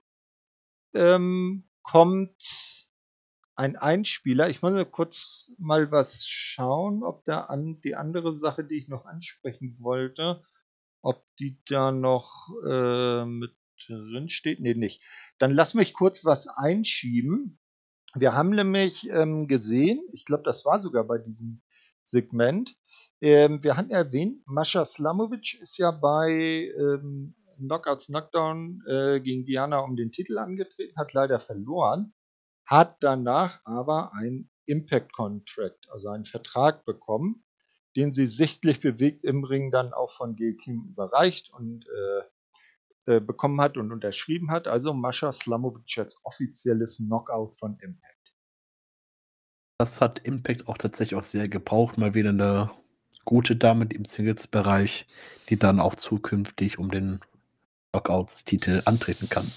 ähm, 0.93 1.69
kommt 1.83 2.87
ein 3.55 3.75
Einspieler. 3.77 4.49
Ich 4.49 4.61
muss 4.61 4.73
kurz 4.91 5.53
mal 5.57 5.91
was 5.91 6.25
schauen, 6.25 7.03
ob 7.03 7.23
da 7.25 7.41
an 7.41 7.79
die 7.81 7.95
andere 7.95 8.33
Sache, 8.33 8.63
die 8.63 8.77
ich 8.77 8.87
noch 8.87 9.05
ansprechen 9.05 9.77
wollte, 9.79 10.43
ob 11.01 11.25
die 11.39 11.61
da 11.65 11.91
noch 11.91 12.49
äh, 12.67 13.25
mit 13.25 13.55
drin 13.87 14.29
steht. 14.29 14.59
Nee, 14.59 14.73
nicht. 14.73 15.01
Dann 15.37 15.51
lass 15.51 15.73
mich 15.73 15.93
kurz 15.93 16.25
was 16.25 16.47
einschieben. 16.47 17.59
Wir 18.17 18.33
haben 18.33 18.51
nämlich 18.51 19.09
ähm, 19.09 19.47
gesehen, 19.47 20.01
ich 20.13 20.23
glaube, 20.23 20.43
das 20.43 20.63
war 20.63 20.79
sogar 20.79 21.03
bei 21.03 21.17
diesem 21.17 21.61
Segment, 22.05 22.75
ähm, 23.21 23.61
wir 23.61 23.75
hatten 23.75 23.91
erwähnt, 23.91 24.41
Mascha 24.45 24.85
Slamovic 24.85 25.59
ist 25.61 25.77
ja 25.77 25.91
bei 25.91 26.71
ähm, 26.77 27.35
Knockouts 27.57 28.07
Knockdown 28.07 28.83
äh, 28.87 29.19
gegen 29.19 29.45
Diana 29.45 29.79
um 29.79 29.97
den 29.97 30.11
Titel 30.11 30.37
angetreten, 30.37 30.97
hat 30.97 31.11
leider 31.13 31.39
verloren, 31.39 32.13
hat 32.65 32.97
danach 33.01 33.59
aber 33.65 34.13
ein 34.13 34.49
Impact 34.65 35.11
Contract, 35.13 35.89
also 35.91 36.09
einen 36.09 36.25
Vertrag 36.25 36.85
bekommen, 36.85 37.43
den 37.95 38.13
sie 38.13 38.27
sichtlich 38.27 38.79
bewegt 38.79 39.23
im 39.23 39.43
Ring 39.43 39.71
dann 39.71 39.93
auch 39.93 40.11
von 40.13 40.35
Gail 40.35 40.55
Kim 40.55 40.85
überreicht 40.89 41.51
und 41.53 41.85
äh, 41.85 42.23
äh, 43.07 43.19
bekommen 43.19 43.61
hat 43.61 43.77
und 43.77 43.91
unterschrieben 43.91 44.51
hat. 44.51 44.67
Also 44.67 44.93
Mascha 44.93 45.31
Slamovic 45.31 45.97
als 45.97 46.19
offizielles 46.23 46.97
Knockout 46.97 47.55
von 47.59 47.77
Impact. 47.79 48.33
Das 49.77 50.01
hat 50.01 50.19
Impact 50.19 50.67
auch 50.67 50.77
tatsächlich 50.77 51.19
auch 51.19 51.23
sehr 51.23 51.47
gebraucht. 51.47 51.97
Mal 51.97 52.13
wieder 52.13 52.29
eine 52.29 52.71
gute 53.25 53.55
Dame 53.55 53.87
im 53.91 54.05
Singles-Bereich, 54.05 55.05
die 55.49 55.57
dann 55.57 55.79
auch 55.79 55.95
zukünftig 55.95 56.79
um 56.79 56.91
den 56.91 57.19
Knockouts-Titel 57.91 58.81
antreten 58.85 59.29
kann. 59.29 59.51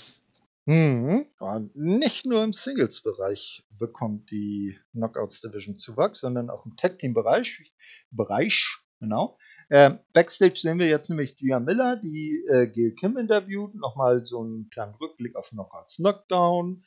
Mhm. 0.66 1.26
nicht 1.72 2.26
nur 2.26 2.44
im 2.44 2.52
Singles-Bereich 2.52 3.64
bekommt 3.78 4.30
die 4.30 4.78
Knockouts 4.92 5.40
Division 5.40 5.78
Zuwachs, 5.78 6.20
sondern 6.20 6.50
auch 6.50 6.66
im 6.66 6.76
Tag 6.76 6.98
Team 6.98 7.14
Bereich, 7.14 7.72
Bereich 8.10 8.66
genau, 9.00 9.38
äh, 9.70 9.96
Backstage 10.14 10.56
sehen 10.56 10.78
wir 10.78 10.88
jetzt 10.88 11.10
nämlich 11.10 11.36
Gia 11.36 11.60
Miller, 11.60 11.96
die 11.96 12.42
äh, 12.48 12.66
Gail 12.66 12.94
Kim 12.94 13.18
interviewt. 13.18 13.74
Nochmal 13.74 14.24
so 14.24 14.40
einen 14.40 14.70
kleinen 14.70 14.94
Rückblick 14.94 15.36
auf 15.36 15.50
Knockouts 15.50 15.96
Knockdown. 15.96 16.84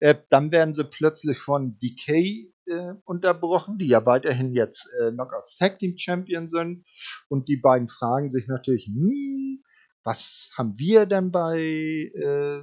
Äh, 0.00 0.14
dann 0.30 0.50
werden 0.50 0.72
sie 0.72 0.84
plötzlich 0.84 1.38
von 1.38 1.78
DK 1.78 2.52
äh, 2.66 2.94
unterbrochen, 3.04 3.76
die 3.76 3.88
ja 3.88 4.06
weiterhin 4.06 4.54
jetzt 4.54 4.88
äh, 5.00 5.10
Knockouts 5.10 5.58
Tag 5.58 5.78
Team 5.78 5.98
Champion 5.98 6.48
sind. 6.48 6.86
Und 7.28 7.48
die 7.48 7.58
beiden 7.58 7.88
fragen 7.88 8.30
sich 8.30 8.46
natürlich, 8.48 8.86
hm, 8.86 9.62
was 10.02 10.50
haben 10.56 10.78
wir 10.78 11.04
denn 11.04 11.32
bei 11.32 11.58
äh, 11.60 12.62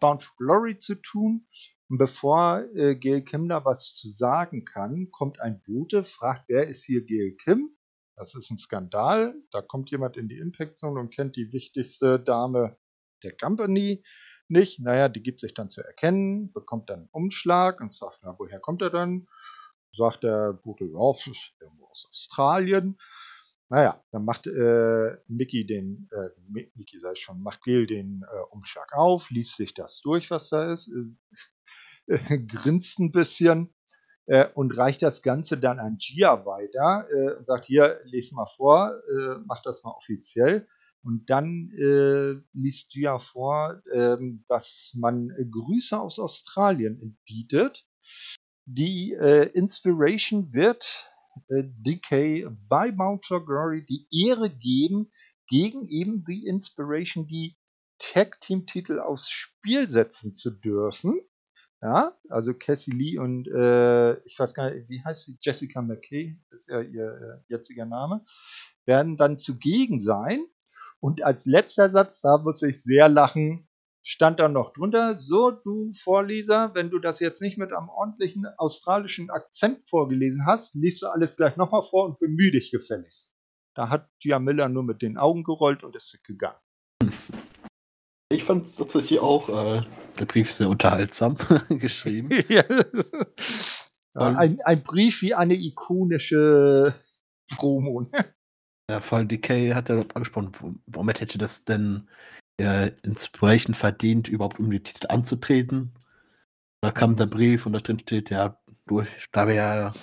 Bound 0.00 0.24
for 0.24 0.34
Glory 0.38 0.78
zu 0.78 0.96
tun? 0.96 1.46
Und 1.88 1.98
bevor 1.98 2.64
äh, 2.74 2.96
Gail 2.96 3.22
Kim 3.22 3.48
da 3.48 3.64
was 3.64 3.94
zu 3.94 4.08
sagen 4.08 4.64
kann, 4.64 5.10
kommt 5.12 5.38
ein 5.40 5.62
Bote, 5.64 6.02
fragt, 6.02 6.48
wer 6.48 6.66
ist 6.66 6.84
hier 6.84 7.04
Gail 7.04 7.36
Kim? 7.36 7.76
Das 8.16 8.34
ist 8.34 8.50
ein 8.50 8.58
Skandal. 8.58 9.34
Da 9.50 9.60
kommt 9.60 9.90
jemand 9.90 10.16
in 10.16 10.28
die 10.28 10.38
Impact 10.38 10.78
Zone 10.78 11.00
und 11.00 11.14
kennt 11.14 11.36
die 11.36 11.52
wichtigste 11.52 12.20
Dame 12.20 12.76
der 13.22 13.36
Company 13.36 14.04
nicht. 14.48 14.80
Naja, 14.80 15.08
die 15.08 15.22
gibt 15.22 15.40
sich 15.40 15.54
dann 15.54 15.70
zu 15.70 15.82
erkennen, 15.82 16.52
bekommt 16.52 16.90
dann 16.90 17.00
einen 17.00 17.08
Umschlag 17.10 17.80
und 17.80 17.94
sagt, 17.94 18.18
na, 18.22 18.34
woher 18.38 18.60
kommt 18.60 18.82
er 18.82 18.90
dann? 18.90 19.26
Sagt 19.96 20.24
der 20.24 20.52
Butel, 20.52 20.88
ja, 20.88 21.32
irgendwo 21.60 21.86
aus 21.86 22.06
Australien. 22.08 22.98
Naja, 23.68 24.04
dann 24.12 24.24
macht 24.24 24.46
äh, 24.46 25.16
Mickey 25.26 25.66
den, 25.66 26.08
äh, 26.12 26.28
Mickey 26.74 27.00
sei 27.00 27.14
schon, 27.14 27.42
macht 27.42 27.62
Gail 27.62 27.86
den 27.86 28.22
äh, 28.30 28.40
Umschlag 28.50 28.92
auf, 28.92 29.30
liest 29.30 29.56
sich 29.56 29.72
das 29.74 30.00
durch, 30.02 30.30
was 30.30 30.50
da 30.50 30.72
ist, 30.72 30.92
äh, 32.06 32.38
grinst 32.46 32.98
ein 32.98 33.10
bisschen 33.10 33.74
äh, 34.26 34.48
und 34.54 34.76
reicht 34.76 35.02
das 35.02 35.22
Ganze 35.22 35.58
dann 35.58 35.78
an 35.78 35.98
Gia 35.98 36.46
weiter 36.46 37.06
äh, 37.10 37.36
und 37.36 37.46
sagt, 37.46 37.66
hier, 37.66 38.00
lese 38.04 38.34
mal 38.34 38.48
vor, 38.56 38.94
äh, 39.08 39.38
mach 39.46 39.62
das 39.62 39.82
mal 39.84 39.92
offiziell. 39.92 40.66
Und 41.02 41.28
dann 41.28 41.70
äh, 41.76 42.40
liest 42.54 42.90
Gia 42.90 43.18
vor, 43.18 43.82
äh, 43.92 44.16
dass 44.48 44.92
man 44.94 45.28
Grüße 45.50 45.98
aus 45.98 46.18
Australien 46.18 47.18
bietet. 47.26 47.84
Die 48.64 49.12
äh, 49.12 49.50
Inspiration 49.50 50.54
wird 50.54 50.86
äh, 51.48 51.64
DK 51.64 52.48
bei 52.68 52.90
Mount 52.92 53.26
for 53.26 53.44
Glory 53.44 53.84
die 53.84 54.06
Ehre 54.10 54.48
geben, 54.48 55.10
gegen 55.46 55.84
eben 55.84 56.24
die 56.24 56.46
Inspiration 56.46 57.26
die 57.26 57.56
Tag 57.98 58.40
Team 58.40 58.66
Titel 58.66 58.98
aufs 58.98 59.28
Spiel 59.28 59.90
setzen 59.90 60.34
zu 60.34 60.50
dürfen. 60.50 61.20
Ja, 61.84 62.16
also 62.30 62.54
Cassie 62.54 62.92
Lee 62.92 63.18
und 63.18 63.46
äh, 63.46 64.14
ich 64.24 64.38
weiß 64.38 64.54
gar 64.54 64.70
nicht, 64.70 64.88
wie 64.88 65.04
heißt 65.04 65.24
sie? 65.24 65.36
Jessica 65.42 65.82
McKay, 65.82 66.34
ist 66.50 66.70
ja 66.70 66.80
ihr 66.80 67.04
äh, 67.04 67.52
jetziger 67.52 67.84
Name, 67.84 68.24
werden 68.86 69.18
dann 69.18 69.38
zugegen 69.38 70.00
sein. 70.00 70.46
Und 70.98 71.22
als 71.22 71.44
letzter 71.44 71.90
Satz, 71.90 72.22
da 72.22 72.38
muss 72.38 72.62
ich 72.62 72.82
sehr 72.82 73.10
lachen, 73.10 73.68
stand 74.02 74.40
dann 74.40 74.54
noch 74.54 74.72
drunter, 74.72 75.20
so 75.20 75.50
du 75.50 75.92
Vorleser, 75.92 76.74
wenn 76.74 76.88
du 76.88 76.98
das 76.98 77.20
jetzt 77.20 77.42
nicht 77.42 77.58
mit 77.58 77.74
einem 77.74 77.90
ordentlichen 77.90 78.46
australischen 78.56 79.28
Akzent 79.28 79.86
vorgelesen 79.86 80.46
hast, 80.46 80.74
liest 80.74 81.02
du 81.02 81.08
alles 81.08 81.36
gleich 81.36 81.58
nochmal 81.58 81.82
vor 81.82 82.06
und 82.06 82.18
bemühe 82.18 82.52
dich 82.52 82.70
gefälligst. 82.70 83.34
Da 83.74 83.90
hat 83.90 84.08
Gia 84.20 84.38
Miller 84.38 84.70
nur 84.70 84.84
mit 84.84 85.02
den 85.02 85.18
Augen 85.18 85.44
gerollt 85.44 85.84
und 85.84 85.94
ist 85.94 86.18
gegangen. 86.24 86.56
Ich 88.30 88.44
fand 88.44 88.64
es 88.64 88.76
tatsächlich 88.76 89.20
auch 89.20 89.50
äh, 89.50 89.82
der 90.18 90.26
Brief 90.26 90.52
sehr 90.52 90.68
unterhaltsam 90.68 91.36
geschrieben. 91.68 92.30
ja. 92.48 92.64
ein, 94.14 94.60
ein, 94.62 94.82
Brief 94.82 95.22
wie 95.22 95.34
eine 95.34 95.54
ikonische 95.54 96.94
Promo. 97.56 98.10
Ja, 98.90 99.00
vor 99.00 99.16
allem 99.16 99.28
DK 99.28 99.74
hat 99.74 99.88
ja 99.88 100.04
angesprochen, 100.12 100.52
womit 100.86 101.22
hätte 101.22 101.38
das 101.38 101.64
denn 101.64 102.06
äh, 102.60 102.90
Inspiration 103.02 103.74
verdient, 103.74 104.28
überhaupt 104.28 104.58
um 104.58 104.70
die 104.70 104.82
Titel 104.82 105.06
anzutreten? 105.08 105.94
Da 106.82 106.90
kam 106.90 107.16
der 107.16 107.24
Brief 107.24 107.64
und 107.64 107.72
da 107.72 107.78
drin 107.78 107.98
steht, 107.98 108.28
ja, 108.28 108.60
durch, 108.84 109.08
da 109.32 109.48
wir 109.48 109.54
ja 109.54 109.94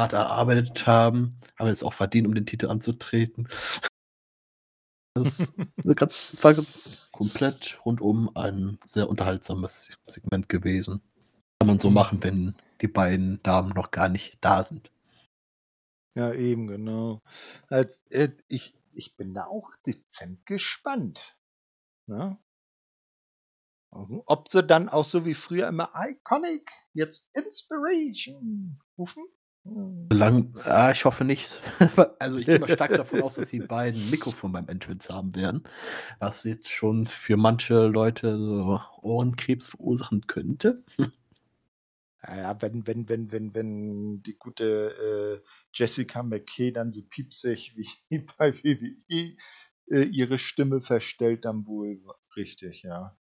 hart 0.00 0.14
erarbeitet 0.14 0.84
haben, 0.88 1.38
haben 1.56 1.66
wir 1.66 1.72
es 1.72 1.84
auch 1.84 1.92
verdient, 1.92 2.26
um 2.26 2.34
den 2.34 2.44
Titel 2.44 2.66
anzutreten. 2.66 3.46
Das, 5.14 5.52
ganz, 5.96 6.30
das 6.30 6.42
war 6.42 6.54
komplett 7.12 7.78
rundum 7.84 8.34
ein 8.34 8.78
sehr 8.84 9.08
unterhaltsames 9.08 9.98
Segment 10.06 10.48
gewesen. 10.48 11.02
Kann 11.60 11.68
man 11.68 11.78
so 11.78 11.88
mhm. 11.88 11.94
machen, 11.94 12.22
wenn 12.22 12.54
die 12.80 12.88
beiden 12.88 13.42
Damen 13.42 13.70
noch 13.70 13.90
gar 13.90 14.08
nicht 14.08 14.38
da 14.40 14.64
sind. 14.64 14.90
Ja, 16.14 16.32
eben, 16.32 16.66
genau. 16.66 17.20
Also, 17.68 17.92
ich, 18.48 18.74
ich 18.92 19.16
bin 19.16 19.34
da 19.34 19.46
auch 19.46 19.70
dezent 19.86 20.44
gespannt. 20.46 21.36
Ne? 22.06 22.38
ob 23.92 24.48
sie 24.48 24.62
dann 24.62 24.88
auch 24.88 25.04
so 25.04 25.26
wie 25.26 25.34
früher 25.34 25.68
immer 25.68 25.92
Iconic, 25.94 26.70
jetzt 26.94 27.28
Inspiration 27.34 28.80
rufen? 28.96 29.24
Hm. 29.64 30.08
Lang, 30.12 30.54
ah, 30.64 30.90
ich 30.90 31.04
hoffe 31.04 31.24
nicht. 31.24 31.60
also 32.18 32.38
ich 32.38 32.46
gehe 32.46 32.58
mal 32.58 32.68
stark 32.68 32.90
davon 32.90 33.22
aus, 33.22 33.36
dass 33.36 33.48
die 33.48 33.60
beiden 33.60 34.10
Mikrofon 34.10 34.52
beim 34.52 34.68
Entrance 34.68 35.12
haben 35.12 35.34
werden, 35.34 35.62
was 36.18 36.44
jetzt 36.44 36.70
schon 36.70 37.06
für 37.06 37.36
manche 37.36 37.86
Leute 37.86 38.36
so 38.38 38.80
Ohrenkrebs 39.00 39.68
verursachen 39.68 40.26
könnte. 40.26 40.82
Ja, 42.26 42.60
wenn, 42.60 42.86
wenn, 42.86 43.08
wenn, 43.08 43.32
wenn, 43.32 43.54
wenn 43.54 44.22
die 44.22 44.36
gute 44.36 45.42
äh, 45.42 45.48
Jessica 45.72 46.22
McKay 46.22 46.72
dann 46.72 46.92
so 46.92 47.02
piepsig 47.08 47.76
wie 47.76 48.18
bei 48.38 48.54
WWE 48.54 49.36
äh, 49.90 50.02
ihre 50.04 50.38
Stimme 50.38 50.80
verstellt, 50.80 51.44
dann 51.44 51.66
wohl 51.66 52.00
richtig, 52.36 52.82
ja. 52.82 53.16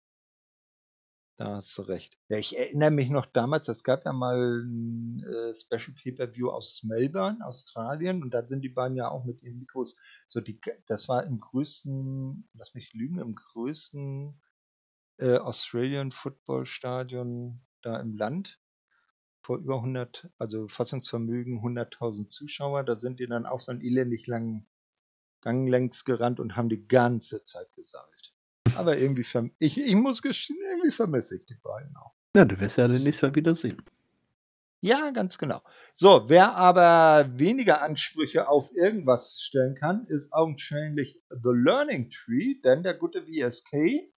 Da 1.40 1.56
hast 1.56 1.78
du 1.78 1.82
recht. 1.82 2.18
Ja, 2.28 2.36
ich 2.36 2.58
erinnere 2.58 2.90
mich 2.90 3.08
noch 3.08 3.24
damals, 3.24 3.66
es 3.68 3.82
gab 3.82 4.04
ja 4.04 4.12
mal 4.12 4.60
ein 4.62 5.24
äh, 5.24 5.54
Special 5.54 5.94
Pay-Per-View 5.94 6.50
aus 6.50 6.82
Melbourne, 6.82 7.38
Australien, 7.42 8.22
und 8.22 8.34
da 8.34 8.46
sind 8.46 8.60
die 8.60 8.68
beiden 8.68 8.94
ja 8.94 9.08
auch 9.08 9.24
mit 9.24 9.40
ihren 9.40 9.58
Mikros, 9.58 9.96
so 10.26 10.42
die, 10.42 10.60
das 10.86 11.08
war 11.08 11.24
im 11.24 11.40
größten, 11.40 12.46
lass 12.52 12.74
mich 12.74 12.92
lügen, 12.92 13.20
im 13.20 13.34
größten 13.34 14.38
äh, 15.16 15.38
Australian 15.38 16.12
Football 16.12 16.66
Stadion 16.66 17.62
da 17.80 17.98
im 17.98 18.18
Land 18.18 18.60
vor 19.40 19.56
über 19.56 19.76
100, 19.76 20.28
also 20.36 20.68
Fassungsvermögen 20.68 21.60
100.000 21.62 22.28
Zuschauer, 22.28 22.84
da 22.84 22.98
sind 22.98 23.18
die 23.18 23.26
dann 23.26 23.46
auch 23.46 23.62
so 23.62 23.72
einen 23.72 23.80
elendig 23.80 24.26
langen 24.26 24.68
Gang 25.40 25.66
längs 25.70 26.04
gerannt 26.04 26.38
und 26.38 26.54
haben 26.54 26.68
die 26.68 26.86
ganze 26.86 27.42
Zeit 27.44 27.72
gesammelt. 27.72 28.34
Aber 28.76 28.97
irgendwie, 28.97 29.26
ich, 29.59 29.78
ich 29.78 29.94
muss 29.94 30.22
gestehen, 30.22 30.59
irgendwie 30.70 30.92
vermisse 30.92 31.36
ich 31.36 31.47
die 31.47 31.56
beiden 31.62 31.94
auch. 31.97 32.12
Ja, 32.36 32.44
du 32.44 32.59
wirst 32.60 32.78
ja 32.78 32.88
demnächst 32.88 33.22
Mal 33.22 33.34
wieder 33.34 33.55
sehen. 33.55 33.82
Ja, 34.82 35.10
ganz 35.10 35.36
genau. 35.36 35.60
So, 35.92 36.24
wer 36.28 36.55
aber 36.55 37.28
weniger 37.38 37.82
Ansprüche 37.82 38.48
auf 38.48 38.70
irgendwas 38.74 39.40
stellen 39.42 39.74
kann, 39.74 40.06
ist 40.06 40.32
augenscheinlich 40.32 41.20
The 41.28 41.51
Learning 41.52 42.10
Tree, 42.10 42.55
denn 42.64 42.82
der 42.82 42.94
gute 42.94 43.22
VSK 43.22 44.10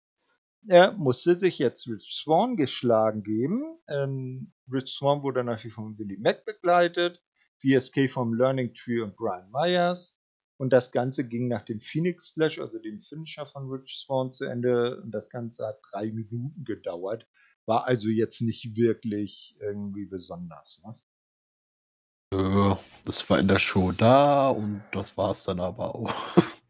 er 0.68 0.94
musste 0.94 1.36
sich 1.36 1.58
jetzt 1.58 1.88
Rich 1.88 2.14
Swan 2.14 2.56
geschlagen 2.56 3.24
geben. 3.24 3.80
Ähm, 3.88 4.54
Rich 4.72 4.94
Swan 4.94 5.24
wurde 5.24 5.44
natürlich 5.44 5.74
von 5.74 5.98
Willie 5.98 6.20
Mack 6.20 6.46
begleitet, 6.46 7.22
VSK 7.62 8.10
vom 8.12 8.34
Learning 8.36 8.74
Tree 8.76 9.02
und 9.02 9.16
Brian 9.16 9.50
Myers. 9.52 10.16
Und 10.62 10.72
das 10.72 10.92
Ganze 10.92 11.28
ging 11.28 11.48
nach 11.48 11.64
dem 11.64 11.82
Phoenix 11.82 12.28
Splash, 12.28 12.60
also 12.60 12.78
dem 12.78 13.02
Finisher 13.02 13.48
von 13.48 13.68
Rich 13.68 14.06
Swan, 14.06 14.32
zu 14.32 14.46
Ende. 14.46 15.02
Und 15.02 15.10
das 15.10 15.32
Ganze 15.32 15.66
hat 15.66 15.80
drei 15.92 16.12
Minuten 16.12 16.64
gedauert. 16.64 17.26
War 17.66 17.88
also 17.88 18.10
jetzt 18.10 18.42
nicht 18.42 18.76
wirklich 18.76 19.58
irgendwie 19.60 20.06
besonders. 20.06 20.84
Ne? 20.86 22.78
Das 23.06 23.28
war 23.28 23.40
in 23.40 23.48
der 23.48 23.58
Show 23.58 23.92
da 23.92 24.50
und 24.50 24.84
das 24.92 25.18
war 25.18 25.32
es 25.32 25.46
dann 25.46 25.60
aber 25.60 25.96
auch. 25.96 26.14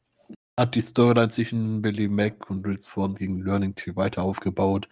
hat 0.58 0.76
die 0.76 0.80
Storyline 0.80 1.28
zwischen 1.28 1.82
Billy 1.82 2.08
Mack 2.08 2.50
und 2.50 2.66
Rich 2.66 2.84
Swan 2.84 3.16
gegen 3.16 3.44
Learning 3.44 3.76
Tree 3.76 3.98
weiter 3.98 4.22
aufgebaut, 4.24 4.88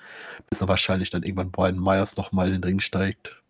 bis 0.50 0.60
dann 0.60 0.68
wahrscheinlich 0.68 1.10
dann 1.10 1.24
irgendwann 1.24 1.52
Brian 1.52 1.80
Myers 1.80 2.18
nochmal 2.18 2.48
in 2.48 2.56
den 2.56 2.66
Ring 2.66 2.80
steigt. 2.82 3.42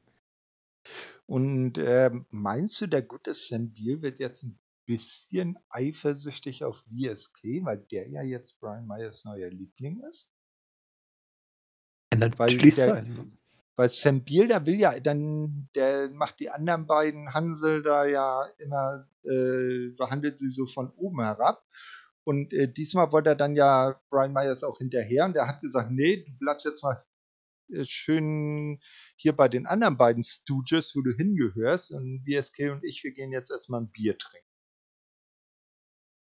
Und 1.26 1.80
äh, 1.80 2.12
meinst 2.30 2.80
du, 2.82 2.86
der 2.86 3.02
gute 3.02 3.34
Sam 3.34 3.74
Beal 3.74 4.04
wird 4.04 4.20
jetzt 4.20 4.44
ein 4.44 4.60
bisschen 4.90 5.56
eifersüchtig 5.70 6.64
auf 6.64 6.76
VSK, 6.88 7.64
weil 7.64 7.78
der 7.92 8.10
ja 8.10 8.24
jetzt 8.24 8.60
Brian 8.60 8.88
Myers 8.88 9.24
neuer 9.24 9.50
Liebling 9.50 10.02
ist. 10.10 10.32
Weil, 12.40 12.58
der, 12.58 13.06
weil 13.76 13.90
Sam 13.92 14.24
Beal, 14.24 14.48
der 14.48 14.66
will 14.66 14.80
ja, 14.80 15.00
dann, 15.00 15.70
der 15.76 16.10
macht 16.10 16.40
die 16.40 16.50
anderen 16.50 16.88
beiden 16.88 17.36
Hansel 17.36 17.84
da 17.84 18.06
ja 18.06 18.48
immer, 18.58 19.08
äh, 19.24 19.92
behandelt 19.96 20.40
sie 20.40 20.50
so 20.50 20.66
von 20.66 20.90
oben 20.94 21.22
herab. 21.22 21.64
Und 22.24 22.52
äh, 22.52 22.68
diesmal 22.68 23.12
wollte 23.12 23.30
er 23.30 23.36
dann 23.36 23.56
ja 23.56 24.02
Brian 24.10 24.34
Myers 24.34 24.64
auch 24.64 24.80
hinterher 24.80 25.26
und 25.26 25.36
der 25.36 25.48
hat 25.48 25.62
gesagt, 25.62 25.92
nee, 25.92 26.24
du 26.24 26.32
bleibst 26.40 26.66
jetzt 26.66 26.82
mal 26.82 27.06
äh, 27.72 27.86
schön 27.86 28.80
hier 29.18 29.34
bei 29.34 29.48
den 29.48 29.68
anderen 29.68 29.98
beiden 29.98 30.24
Stooges, 30.24 30.96
wo 30.96 31.02
du 31.02 31.12
hingehörst. 31.12 31.92
Und 31.92 32.26
VSK 32.26 32.72
und 32.72 32.84
ich, 32.84 33.04
wir 33.04 33.12
gehen 33.12 33.32
jetzt 33.32 33.52
erstmal 33.52 33.82
ein 33.82 33.92
Bier 33.92 34.18
trinken. 34.18 34.49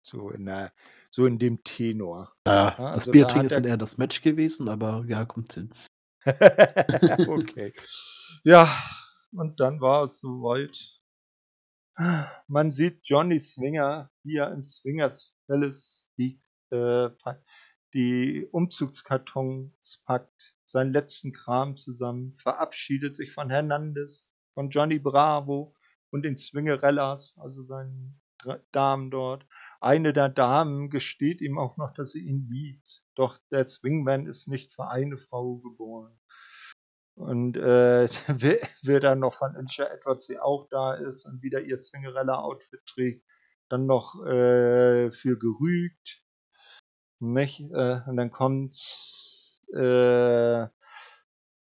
So 0.08 0.30
in, 0.30 0.46
der, 0.46 0.72
so 1.10 1.26
in 1.26 1.38
dem 1.38 1.62
Tenor. 1.64 2.32
Ja, 2.46 2.54
ja 2.54 2.70
das 2.76 2.94
also 2.94 3.12
Biertrinken 3.12 3.46
ist 3.46 3.54
dann 3.54 3.64
eher 3.64 3.76
das 3.76 3.98
Match 3.98 4.22
gewesen, 4.22 4.68
aber 4.68 5.04
ja, 5.06 5.24
kommt 5.26 5.52
hin. 5.52 5.74
okay. 6.24 7.74
Ja, 8.42 8.68
und 9.32 9.60
dann 9.60 9.80
war 9.80 10.04
es 10.04 10.20
soweit. 10.20 10.76
Man 12.46 12.72
sieht 12.72 13.00
Johnny 13.04 13.38
Swinger, 13.38 14.10
wie 14.22 14.36
er 14.36 14.52
im 14.52 14.66
Swingers 14.66 15.34
Palace 15.46 16.08
die, 16.16 16.40
äh, 16.70 17.10
die 17.92 18.48
Umzugskartons 18.50 20.02
packt, 20.06 20.54
seinen 20.66 20.92
letzten 20.92 21.32
Kram 21.32 21.76
zusammen, 21.76 22.36
verabschiedet 22.42 23.16
sich 23.16 23.32
von 23.32 23.50
Hernandez, 23.50 24.30
von 24.54 24.70
Johnny 24.70 24.98
Bravo 24.98 25.74
und 26.10 26.22
den 26.24 26.38
Swingerellas, 26.38 27.36
also 27.38 27.62
seinen 27.62 28.20
Damen 28.72 29.10
dort. 29.10 29.46
Eine 29.80 30.12
der 30.12 30.28
Damen 30.28 30.90
gesteht 30.90 31.40
ihm 31.40 31.58
auch 31.58 31.76
noch, 31.76 31.92
dass 31.92 32.12
sie 32.12 32.20
ihn 32.20 32.48
liebt. 32.50 33.02
Doch 33.14 33.38
der 33.50 33.66
Swingman 33.66 34.26
ist 34.26 34.48
nicht 34.48 34.74
für 34.74 34.88
eine 34.88 35.18
Frau 35.18 35.56
geboren. 35.56 36.18
Und 37.14 37.56
äh, 37.56 38.08
wer 38.82 39.00
dann 39.00 39.20
noch 39.20 39.36
von 39.36 39.56
Insha 39.56 39.84
Edwards, 39.84 40.26
die 40.26 40.38
auch 40.38 40.68
da 40.70 40.94
ist 40.94 41.26
und 41.26 41.42
wieder 41.42 41.60
ihr 41.62 41.76
Swingerella-Outfit 41.76 42.80
trägt, 42.86 43.26
dann 43.68 43.86
noch 43.86 44.24
äh, 44.24 45.10
für 45.10 45.36
gerügt. 45.38 46.22
Nicht? 47.18 47.60
Äh, 47.60 48.00
und 48.06 48.16
dann 48.16 48.30
kommt 48.30 48.76
äh, 49.74 50.62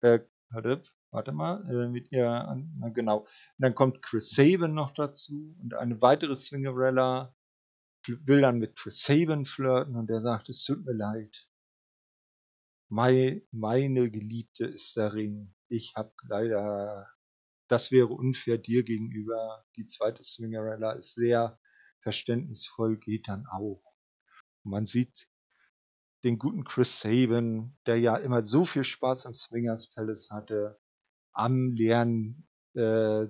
äh, 0.00 0.20
warte, 0.50 0.82
warte 1.14 1.32
mal, 1.32 1.64
äh, 1.70 1.88
mit 1.88 2.10
ihr, 2.12 2.26
na 2.76 2.88
genau. 2.88 3.20
Und 3.20 3.28
dann 3.58 3.74
kommt 3.74 4.02
Chris 4.02 4.30
Sabin 4.30 4.74
noch 4.74 4.92
dazu 4.92 5.56
und 5.62 5.74
eine 5.74 6.00
weitere 6.02 6.36
Swingerella 6.36 7.34
will 8.06 8.42
dann 8.42 8.58
mit 8.58 8.76
Chris 8.76 9.00
Sabin 9.02 9.46
flirten 9.46 9.96
und 9.96 10.10
der 10.10 10.20
sagt, 10.20 10.48
es 10.48 10.64
tut 10.64 10.84
mir 10.84 10.92
leid. 10.92 11.48
Meine, 12.90 13.42
meine 13.50 14.10
Geliebte 14.10 14.66
ist 14.66 14.96
der 14.96 15.14
Ring. 15.14 15.54
Ich 15.68 15.94
hab 15.94 16.12
leider, 16.28 17.08
das 17.68 17.90
wäre 17.90 18.08
unfair 18.08 18.58
dir 18.58 18.82
gegenüber. 18.82 19.64
Die 19.76 19.86
zweite 19.86 20.22
Swingerella 20.22 20.92
ist 20.92 21.14
sehr 21.14 21.58
verständnisvoll, 22.02 22.98
geht 22.98 23.28
dann 23.28 23.46
auch. 23.46 23.82
Und 24.64 24.70
man 24.72 24.84
sieht 24.84 25.28
den 26.24 26.38
guten 26.38 26.64
Chris 26.64 27.00
Sabin, 27.00 27.76
der 27.86 27.98
ja 27.98 28.16
immer 28.16 28.42
so 28.42 28.66
viel 28.66 28.84
Spaß 28.84 29.26
am 29.26 29.34
Swingers 29.34 29.90
Palace 29.90 30.30
hatte, 30.30 30.78
am 31.34 31.72
leeren 31.72 32.46
äh, 32.74 33.24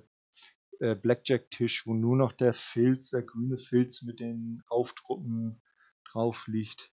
äh, 0.80 0.94
Blackjack-Tisch, 0.94 1.86
wo 1.86 1.94
nur 1.94 2.16
noch 2.16 2.32
der 2.32 2.54
Filz, 2.54 3.10
der 3.10 3.22
grüne 3.22 3.58
Filz 3.58 4.02
mit 4.02 4.20
den 4.20 4.62
Aufdrucken 4.68 5.62
drauf 6.10 6.46
liegt, 6.46 6.92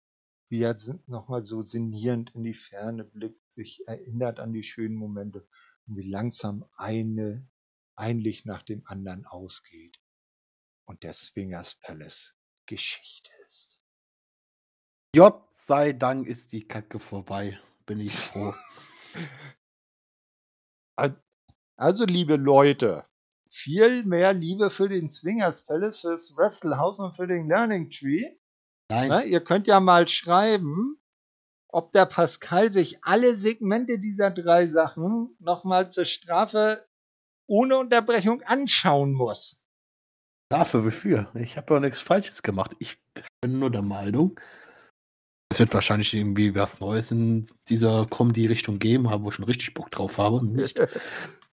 wie 0.49 0.61
er 0.61 0.75
nochmal 1.07 1.43
so 1.43 1.61
sinnierend 1.61 2.33
in 2.35 2.43
die 2.43 2.53
Ferne 2.53 3.03
blickt, 3.03 3.51
sich 3.51 3.83
erinnert 3.87 4.39
an 4.39 4.53
die 4.53 4.63
schönen 4.63 4.95
Momente 4.95 5.47
und 5.87 5.97
wie 5.97 6.09
langsam 6.09 6.65
eine 6.77 7.47
ein 7.99 8.17
Licht 8.17 8.45
nach 8.45 8.63
dem 8.63 8.81
anderen 8.85 9.25
ausgeht 9.25 9.99
und 10.85 11.03
der 11.03 11.13
Swingers 11.13 11.75
Palace 11.81 12.33
Geschichte 12.65 13.31
ist. 13.45 13.81
Gott 15.13 15.43
sei 15.53 15.91
Dank 15.91 16.25
ist 16.27 16.53
die 16.53 16.65
Kacke 16.65 16.99
vorbei. 16.99 17.59
Bin 17.85 17.99
ich 17.99 18.15
froh. 18.15 18.53
Also, 21.79 22.03
liebe 22.03 22.35
Leute, 22.35 23.05
viel 23.49 24.03
mehr 24.03 24.33
Liebe 24.33 24.69
für 24.69 24.89
den 24.89 25.09
Swingers 25.09 25.65
Palace, 25.65 26.01
fürs 26.01 26.35
Wrestlehouse 26.35 26.99
und 26.99 27.15
für 27.15 27.25
den 27.25 27.47
Learning 27.47 27.89
Tree. 27.89 28.25
Nein. 28.91 29.07
Na, 29.07 29.23
ihr 29.23 29.41
könnt 29.41 29.65
ja 29.65 29.79
mal 29.79 30.05
schreiben, 30.09 30.99
ob 31.69 31.93
der 31.93 32.05
Pascal 32.05 32.73
sich 32.73 33.01
alle 33.03 33.33
Segmente 33.37 33.97
dieser 33.97 34.29
drei 34.29 34.67
Sachen 34.67 35.37
nochmal 35.39 35.89
zur 35.89 36.03
Strafe 36.03 36.85
ohne 37.47 37.77
Unterbrechung 37.77 38.41
anschauen 38.43 39.13
muss. 39.13 39.65
Strafe, 40.51 40.83
wofür? 40.83 41.31
Ich 41.33 41.55
habe 41.55 41.67
doch 41.67 41.79
nichts 41.79 42.01
Falsches 42.01 42.43
gemacht. 42.43 42.75
Ich 42.79 42.97
bin 43.39 43.57
nur 43.57 43.71
der 43.71 43.85
Meinung, 43.85 44.37
es 45.49 45.59
wird 45.59 45.73
wahrscheinlich 45.73 46.13
irgendwie 46.13 46.53
was 46.55 46.81
Neues 46.81 47.11
in 47.11 47.47
dieser 47.69 48.05
Comedy-Richtung 48.05 48.79
geben, 48.79 49.05
wo 49.05 49.29
ich 49.29 49.35
schon 49.35 49.45
richtig 49.45 49.73
Bock 49.73 49.89
drauf 49.91 50.17
habe. 50.17 50.45
Nicht. 50.45 50.77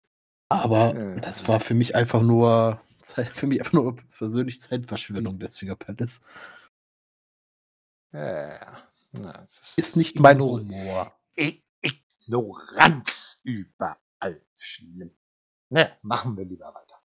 Aber 0.52 0.94
das 1.20 1.48
war 1.48 1.60
für 1.60 1.74
mich 1.74 1.94
einfach 1.94 2.22
nur 2.22 2.80
Zeit, 3.02 3.28
für 3.28 3.46
mich 3.46 3.60
einfach 3.60 3.72
nur 3.72 3.96
persönlich 4.16 4.60
Zeitverschwendung 4.60 5.38
des 5.38 5.58
Finger 5.58 5.76
Palace. 5.76 6.20
Ja, 8.12 8.84
na, 9.12 9.42
ist, 9.42 9.78
ist, 9.78 9.96
nicht 9.96 10.20
mein 10.20 10.40
Humor. 10.40 11.14
Ignoranz 11.34 13.40
überall. 13.42 14.42
Schlimm. 14.56 15.16
Ne, 15.70 15.96
machen 16.02 16.36
wir 16.36 16.44
lieber 16.44 16.66
weiter. 16.66 17.00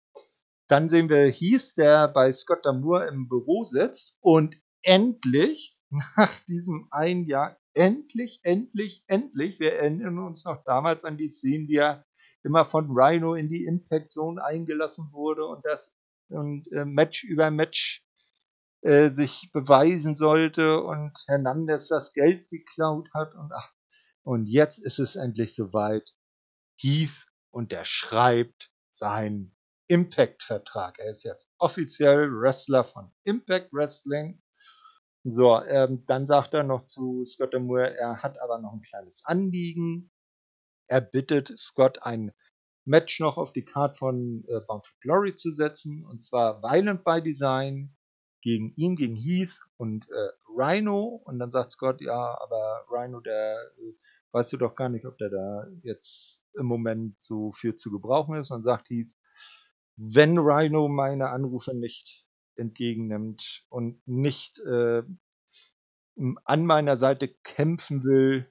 Dann 0.67 0.89
sehen 0.89 1.09
wir 1.09 1.31
Heath, 1.31 1.77
der 1.77 2.07
bei 2.07 2.31
Scott 2.31 2.65
Damour 2.65 3.07
im 3.07 3.29
Büro 3.29 3.63
sitzt 3.63 4.17
und 4.19 4.55
endlich, 4.81 5.79
nach 6.17 6.39
diesem 6.41 6.87
ein 6.91 7.25
Jahr, 7.25 7.57
endlich, 7.73 8.39
endlich, 8.43 9.03
endlich, 9.07 9.59
wir 9.59 9.75
erinnern 9.75 10.19
uns 10.19 10.45
noch 10.45 10.63
damals 10.63 11.05
an 11.05 11.17
die 11.17 11.29
Szenen, 11.29 11.67
wie 11.67 11.77
er 11.77 12.05
immer 12.45 12.65
von 12.65 12.91
Rhino 12.91 13.35
in 13.35 13.49
die 13.49 13.65
Impact 13.65 14.11
Zone 14.11 14.43
eingelassen 14.43 15.09
wurde 15.11 15.45
und 15.45 15.65
das 15.65 15.93
und 16.29 16.71
äh, 16.71 16.85
Match 16.85 17.23
über 17.23 17.51
Match 17.51 18.05
äh, 18.81 19.11
sich 19.11 19.49
beweisen 19.51 20.15
sollte 20.15 20.81
und 20.81 21.11
Hernandez 21.27 21.87
das 21.87 22.13
Geld 22.13 22.49
geklaut 22.49 23.09
hat 23.13 23.35
und 23.35 23.51
ach, 23.51 23.73
und 24.23 24.47
jetzt 24.47 24.79
ist 24.79 24.99
es 24.99 25.15
endlich 25.15 25.55
soweit. 25.55 26.15
Heath 26.77 27.27
unterschreibt 27.51 28.71
seinen 28.91 29.55
Impact-Vertrag. 29.87 30.99
Er 30.99 31.11
ist 31.11 31.23
jetzt 31.23 31.49
offiziell 31.57 32.29
Wrestler 32.31 32.83
von 32.83 33.11
Impact 33.23 33.71
Wrestling. 33.71 34.41
So, 35.23 35.61
ähm, 35.63 36.05
dann 36.07 36.27
sagt 36.27 36.53
er 36.53 36.63
noch 36.63 36.85
zu 36.85 37.23
Scott 37.25 37.53
Moore, 37.53 37.97
er 37.97 38.21
hat 38.21 38.39
aber 38.39 38.59
noch 38.59 38.73
ein 38.73 38.81
kleines 38.81 39.23
Anliegen. 39.25 40.11
Er 40.87 41.01
bittet 41.01 41.57
Scott, 41.57 42.03
ein 42.03 42.31
Match 42.85 43.19
noch 43.19 43.37
auf 43.37 43.51
die 43.51 43.65
Card 43.65 43.97
von 43.97 44.45
äh, 44.47 44.61
Bound 44.67 44.85
for 44.85 44.97
Glory 45.01 45.35
zu 45.35 45.51
setzen, 45.51 46.05
und 46.05 46.21
zwar 46.21 46.61
Violent 46.61 47.03
by 47.03 47.21
Design 47.21 47.95
gegen 48.41 48.73
ihn, 48.75 48.95
gegen 48.95 49.15
Heath 49.15 49.59
und 49.77 50.07
äh, 50.09 50.29
Rhino. 50.55 51.21
Und 51.25 51.39
dann 51.39 51.51
sagt 51.51 51.71
Scott, 51.71 51.99
ja, 51.99 52.37
aber 52.41 52.85
Rhino, 52.91 53.19
der 53.19 53.57
äh, 53.79 53.93
weißt 54.31 54.53
du 54.53 54.57
doch 54.57 54.75
gar 54.75 54.89
nicht, 54.89 55.05
ob 55.05 55.17
der 55.17 55.29
da 55.29 55.67
jetzt 55.81 56.43
im 56.53 56.67
Moment 56.67 57.15
so 57.19 57.53
viel 57.53 57.73
zu 57.73 57.89
gebrauchen 57.89 58.35
ist. 58.35 58.51
Und 58.51 58.61
sagt 58.61 58.89
Heath, 58.89 59.09
wenn 59.95 60.37
Rhino 60.37 60.87
meine 60.87 61.29
Anrufe 61.29 61.73
nicht 61.73 62.23
entgegennimmt 62.55 63.65
und 63.69 63.99
nicht 64.07 64.59
äh, 64.59 65.01
an 66.45 66.65
meiner 66.65 66.97
Seite 66.97 67.29
kämpfen 67.43 68.03
will, 68.03 68.47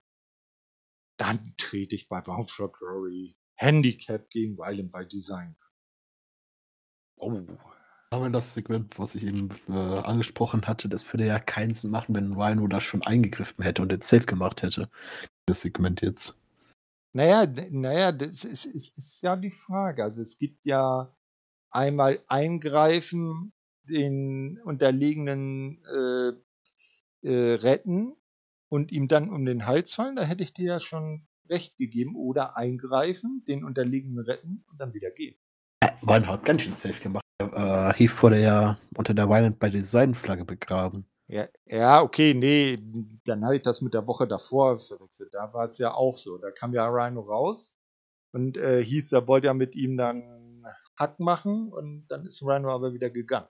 dann 1.17 1.55
trete 1.57 1.95
ich 1.95 2.09
bei 2.09 2.21
Bound 2.21 2.51
for 2.51 2.73
Glory 2.73 3.37
Handicap 3.57 4.29
gegen 4.31 4.57
Violent 4.57 4.93
by 4.93 5.07
Design. 5.07 5.57
Oh. 7.17 7.41
Aber 8.11 8.31
das 8.31 8.55
Segment, 8.55 8.99
was 8.99 9.15
ich 9.15 9.25
eben 9.25 9.51
äh, 9.69 9.73
angesprochen 9.73 10.67
hatte, 10.67 10.89
das 10.89 11.13
würde 11.13 11.27
ja 11.27 11.41
keinen 11.41 11.75
Sinn 11.75 11.91
machen, 11.91 12.15
wenn 12.15 12.35
Rhino 12.35 12.69
das 12.69 12.85
schon 12.85 13.03
eingegriffen 13.03 13.65
hätte 13.65 13.83
und 13.83 13.91
den 13.91 14.03
Safe 14.03 14.25
gemacht 14.25 14.63
hätte. 14.63 14.89
Das 15.47 15.63
Segment 15.63 16.01
jetzt. 16.01 16.37
Naja, 17.13 17.47
naja, 17.71 18.13
das 18.13 18.45
ist, 18.45 18.67
ist, 18.67 18.97
ist 18.99 19.23
ja 19.23 19.37
die 19.37 19.51
Frage. 19.51 20.05
Also 20.05 20.23
es 20.23 20.39
gibt 20.39 20.65
ja 20.65 21.13
einmal 21.71 22.23
eingreifen, 22.29 23.53
den 23.89 24.61
Unterlegenen 24.65 25.83
äh, 25.85 27.29
äh, 27.29 27.55
retten 27.55 28.17
und 28.69 28.93
ihm 28.93 29.09
dann 29.09 29.31
um 29.31 29.45
den 29.45 29.67
Hals 29.67 29.95
fallen. 29.95 30.17
Da 30.17 30.25
hätte 30.25 30.43
ich 30.43 30.53
dir 30.53 30.67
ja 30.67 30.81
schon 30.81 31.27
recht 31.49 31.77
gegeben. 31.77 32.17
Oder 32.17 32.57
eingreifen, 32.57 33.45
den 33.47 33.65
Unterlegenen 33.65 34.25
retten 34.25 34.65
und 34.71 34.79
dann 34.81 34.95
wieder 34.95 35.11
gehen. 35.11 35.37
Ryan 36.07 36.27
hat 36.27 36.45
ganz 36.45 36.63
schön 36.63 36.75
safe 36.75 37.03
gemacht. 37.03 37.25
Äh, 37.41 37.93
Heath 37.95 38.23
wurde 38.23 38.41
ja 38.41 38.79
unter 38.97 39.15
der 39.15 39.29
Violent 39.29 39.59
by 39.59 39.71
Design 39.71 40.15
Flagge 40.15 40.45
begraben. 40.45 41.07
Ja, 41.27 41.49
ja, 41.67 42.03
okay, 42.03 42.35
nee, 42.35 42.79
dann 43.25 43.45
habe 43.45 43.57
ich 43.57 43.63
das 43.63 43.81
mit 43.81 43.95
der 43.95 44.07
Woche 44.07 44.29
davor 44.29 44.79
verwechselt. 44.79 45.33
Da 45.33 45.53
war 45.55 45.67
es 45.67 45.79
ja 45.79 45.95
auch 45.95 46.19
so. 46.19 46.37
Da 46.39 46.51
kam 46.51 46.75
ja 46.75 46.87
Rhino 46.87 47.21
raus 47.23 47.75
und 48.33 48.57
äh, 48.59 48.85
Heath, 48.85 49.11
der 49.11 49.27
wollte 49.27 49.47
ja 49.47 49.55
mit 49.55 49.75
ihm 49.75 49.97
dann 49.97 50.65
Hack 50.97 51.19
machen 51.21 51.73
und 51.73 52.07
dann 52.09 52.27
ist 52.27 52.43
Rhino 52.43 52.71
aber 52.71 52.93
wieder 52.93 53.11
gegangen. 53.11 53.49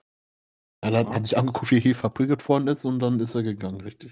Er 0.81 0.91
hat, 0.93 1.07
ja. 1.07 1.13
hat 1.13 1.25
sich 1.25 1.37
angeguckt, 1.37 1.71
wie 1.71 1.79
Heath 1.79 1.97
verprügelt 1.97 2.47
worden 2.47 2.67
ist 2.69 2.85
und 2.85 2.99
dann 2.99 3.19
ist 3.19 3.35
er 3.35 3.43
gegangen, 3.43 3.81
richtig. 3.81 4.11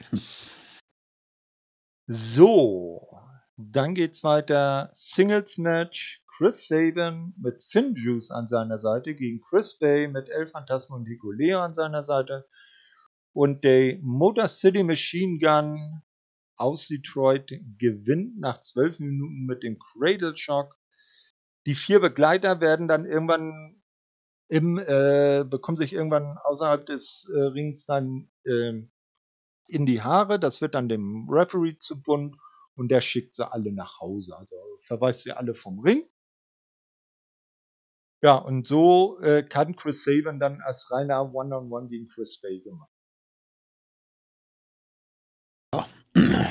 So, 2.08 3.08
dann 3.56 3.96
geht's 3.96 4.24
weiter. 4.24 4.90
Singles 4.94 5.58
Match 5.58 6.22
Chris 6.36 6.68
Sabin 6.68 7.34
mit 7.38 7.64
Finn 7.64 7.96
Juice 7.96 8.32
an 8.32 8.48
seiner 8.48 8.80
Seite 8.80 9.16
gegen 9.16 9.40
Chris 9.40 9.78
Bay 9.78 10.08
mit 10.08 10.28
El 10.30 10.48
Phantasmo 10.48 10.96
und 10.96 11.06
Hikuleo 11.06 11.60
an 11.60 11.74
seiner 11.74 12.04
Seite 12.04 12.46
und 13.34 13.64
der 13.64 14.00
Motor 14.02 14.48
City 14.48 14.84
Machine 14.84 15.40
Gun 15.40 16.02
aus 16.58 16.88
Detroit 16.88 17.52
gewinnt 17.78 18.40
nach 18.40 18.60
zwölf 18.60 19.00
Minuten 19.00 19.46
mit 19.46 19.64
dem 19.64 19.78
Cradle 19.80 20.36
Shock. 20.36 20.76
Die 21.66 21.76
vier 21.76 22.00
Begleiter 22.02 22.60
werden 22.60 22.88
dann 22.88 23.06
irgendwann 23.06 23.82
im, 24.50 24.78
äh, 24.78 25.46
bekommen 25.48 25.78
sich 25.78 25.94
irgendwann 25.94 26.38
außerhalb 26.44 26.86
des 26.86 27.30
äh, 27.34 27.40
Rings 27.44 27.86
dann 27.86 28.30
äh, 28.44 28.82
in 29.68 29.86
die 29.86 30.02
Haare. 30.02 30.40
Das 30.40 30.62
wird 30.62 30.76
dann 30.76 30.90
dem 30.90 31.28
Referee 31.30 31.78
zu 31.78 32.02
bunt 32.02 32.38
und 32.76 32.90
der 32.90 33.02
schickt 33.02 33.36
sie 33.36 33.50
alle 33.50 33.72
nach 33.72 34.00
Hause. 34.00 34.36
Also 34.38 34.56
verweist 34.82 35.24
sie 35.24 35.32
alle 35.32 35.54
vom 35.54 35.80
Ring. 35.80 36.08
Ja, 38.24 38.36
und 38.36 38.66
so 38.66 39.20
äh, 39.20 39.44
kann 39.44 39.76
Chris 39.76 40.06
Sabin 40.06 40.40
dann 40.40 40.62
als 40.62 40.90
reiner 40.92 41.34
One-on-One 41.34 41.66
-on 41.66 41.84
-One 41.84 41.90
gegen 41.90 42.08
Chris 42.08 42.40
Bay 42.40 42.62
gemacht. 42.62 42.90
Ja, 45.76 45.88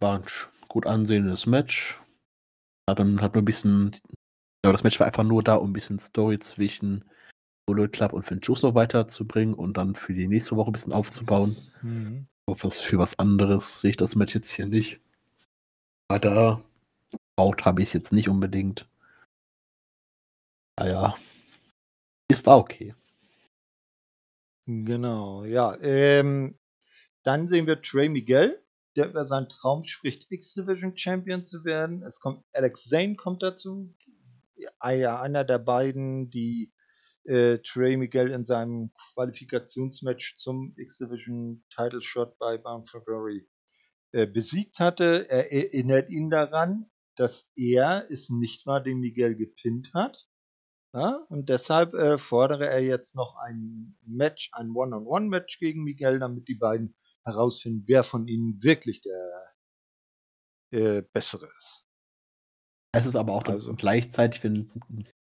war 0.00 0.18
ein 0.18 0.26
gut 0.68 0.86
ansehendes 0.86 1.46
Match. 1.46 1.98
Hat, 2.88 2.98
dann, 2.98 3.22
hat 3.22 3.32
nur 3.34 3.42
ein 3.42 3.46
bisschen, 3.46 3.96
ja, 4.64 4.70
das 4.70 4.84
Match 4.84 5.00
war 5.00 5.06
einfach 5.06 5.24
nur 5.24 5.42
da, 5.42 5.54
um 5.54 5.70
ein 5.70 5.72
bisschen 5.72 5.98
Story 5.98 6.38
zwischen 6.38 7.04
Bullet 7.66 7.88
Club 7.88 8.12
und 8.12 8.24
Finn 8.24 8.40
Juice 8.42 8.62
noch 8.62 8.74
weiterzubringen 8.74 9.54
und 9.54 9.78
dann 9.78 9.94
für 9.94 10.12
die 10.12 10.28
nächste 10.28 10.54
Woche 10.56 10.70
ein 10.70 10.72
bisschen 10.72 10.92
aufzubauen. 10.92 11.56
Mhm. 11.80 12.28
Was, 12.46 12.78
für 12.78 12.98
was 12.98 13.18
anderes 13.18 13.80
sehe 13.80 13.90
ich 13.90 13.96
das 13.96 14.14
Match 14.14 14.34
jetzt 14.34 14.50
hier 14.50 14.66
nicht. 14.66 15.00
Aber 16.08 16.20
da 16.20 16.62
braucht 17.36 17.64
habe 17.64 17.82
ich 17.82 17.88
es 17.88 17.92
jetzt 17.92 18.12
nicht 18.12 18.28
unbedingt. 18.28 18.88
Naja, 20.78 21.16
es 22.28 22.44
war 22.46 22.58
okay. 22.58 22.94
Genau, 24.66 25.44
ja. 25.44 25.76
Ähm, 25.80 26.58
dann 27.22 27.48
sehen 27.48 27.66
wir 27.66 27.82
Trey 27.82 28.08
Miguel, 28.08 28.62
der 28.94 29.08
über 29.08 29.24
seinen 29.24 29.48
Traum 29.48 29.84
spricht, 29.84 30.30
X-Division 30.30 30.96
Champion 30.96 31.44
zu 31.44 31.64
werden. 31.64 32.02
Es 32.02 32.20
kommt 32.20 32.44
Alex 32.52 32.88
Zane 32.88 33.16
kommt 33.16 33.42
dazu, 33.42 33.92
ja, 34.56 35.20
einer 35.20 35.44
der 35.44 35.58
beiden, 35.58 36.30
die 36.30 36.72
äh, 37.26 37.58
Trey 37.58 37.96
Miguel 37.96 38.30
in 38.30 38.44
seinem 38.44 38.92
Qualifikationsmatch 39.14 40.36
zum 40.36 40.74
X-Division 40.76 41.64
Title 41.74 42.02
Shot 42.02 42.38
bei 42.38 42.56
Bound 42.58 42.88
for 42.88 43.04
Glory 43.04 43.46
äh, 44.12 44.26
besiegt 44.26 44.78
hatte. 44.78 45.28
Er 45.28 45.52
erinnert 45.52 46.08
ihn 46.08 46.30
daran, 46.30 46.90
dass 47.16 47.50
er 47.56 48.06
es 48.10 48.30
nicht 48.30 48.66
war, 48.66 48.82
den 48.82 49.00
Miguel 49.00 49.36
gepinnt 49.36 49.92
hat. 49.94 50.26
Ja, 50.94 51.26
und 51.28 51.50
deshalb 51.50 51.92
äh, 51.92 52.16
fordere 52.16 52.68
er 52.68 52.82
jetzt 52.82 53.16
noch 53.16 53.36
ein 53.36 53.98
Match, 54.06 54.48
ein 54.52 54.70
One-on-One-Match 54.70 55.58
gegen 55.58 55.84
Miguel, 55.84 56.18
damit 56.18 56.48
die 56.48 56.54
beiden 56.54 56.96
herausfinden, 57.24 57.84
wer 57.86 58.02
von 58.02 58.26
ihnen 58.26 58.62
wirklich 58.62 59.02
der 59.02 59.54
äh, 60.70 61.02
bessere 61.12 61.46
ist. 61.58 61.84
Es 62.92 63.04
ist 63.04 63.16
aber 63.16 63.34
auch 63.34 63.44
also, 63.44 63.74
gleichzeitig, 63.74 64.42
wenn 64.42 64.70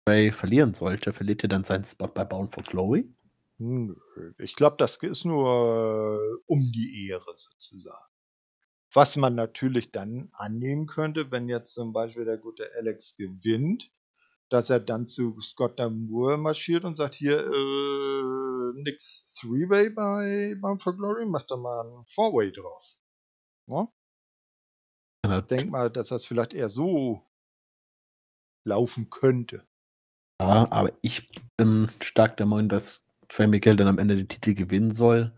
Ray 0.07 0.31
verlieren 0.31 0.73
sollte, 0.73 1.13
verliert 1.13 1.43
er 1.43 1.49
dann 1.49 1.63
seinen 1.63 1.83
Spot 1.83 2.07
bei 2.07 2.23
Bound 2.25 2.53
for 2.53 2.63
Glory? 2.63 3.11
Ich 4.37 4.55
glaube, 4.55 4.75
das 4.77 4.97
ist 4.97 5.25
nur 5.25 6.19
äh, 6.19 6.43
um 6.45 6.71
die 6.71 7.07
Ehre 7.09 7.33
sozusagen. 7.35 8.11
Was 8.93 9.15
man 9.17 9.35
natürlich 9.35 9.91
dann 9.91 10.29
annehmen 10.33 10.87
könnte, 10.87 11.31
wenn 11.31 11.49
jetzt 11.49 11.73
zum 11.73 11.91
Beispiel 11.91 12.25
der 12.25 12.37
gute 12.37 12.69
Alex 12.77 13.15
gewinnt, 13.15 13.89
dass 14.49 14.69
er 14.69 14.79
dann 14.79 15.07
zu 15.07 15.39
Scott 15.41 15.79
Damour 15.79 16.37
marschiert 16.37 16.83
und 16.85 16.97
sagt, 16.97 17.15
hier, 17.15 17.39
äh, 17.39 18.81
nix 18.83 19.25
Three-Way 19.39 19.89
bei 19.89 20.55
Bound 20.61 20.83
for 20.83 20.95
Glory, 20.95 21.25
mach 21.25 21.47
doch 21.47 21.57
mal 21.57 21.81
ein 21.81 22.05
Four-Way 22.13 22.51
draus. 22.51 23.01
Ja? 23.67 23.87
Ja, 25.25 25.41
Denk 25.41 25.71
mal, 25.71 25.89
dass 25.89 26.09
das 26.09 26.25
vielleicht 26.25 26.53
eher 26.53 26.69
so 26.69 27.23
laufen 28.63 29.09
könnte. 29.09 29.65
Ja, 30.41 30.69
aber 30.71 30.91
ich 31.01 31.31
bin 31.57 31.89
stark 32.01 32.37
der 32.37 32.45
Meinung, 32.45 32.69
dass 32.69 33.05
Trey 33.29 33.47
Miguel 33.47 33.75
dann 33.75 33.87
am 33.87 33.99
Ende 33.99 34.15
den 34.15 34.27
Titel 34.27 34.53
gewinnen 34.53 34.91
soll. 34.91 35.33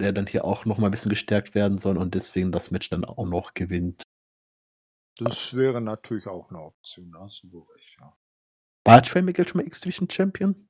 Der 0.00 0.12
dann 0.12 0.26
hier 0.26 0.44
auch 0.44 0.64
nochmal 0.64 0.88
ein 0.88 0.92
bisschen 0.92 1.10
gestärkt 1.10 1.54
werden 1.54 1.78
soll 1.78 1.98
und 1.98 2.14
deswegen 2.14 2.52
das 2.52 2.70
Match 2.70 2.88
dann 2.88 3.04
auch 3.04 3.26
noch 3.26 3.54
gewinnt. 3.54 4.02
Das 5.18 5.54
wäre 5.54 5.80
natürlich 5.82 6.26
auch 6.26 6.48
eine 6.48 6.60
Option, 6.60 7.12
da 7.12 7.20
hast 7.20 7.42
du 7.44 7.60
recht, 7.60 7.96
ja. 8.00 8.16
War 8.86 9.02
Trey 9.02 9.20
Miguel 9.20 9.46
schon 9.46 9.58
mal 9.58 9.66
X-Division 9.66 10.08
Champion? 10.08 10.68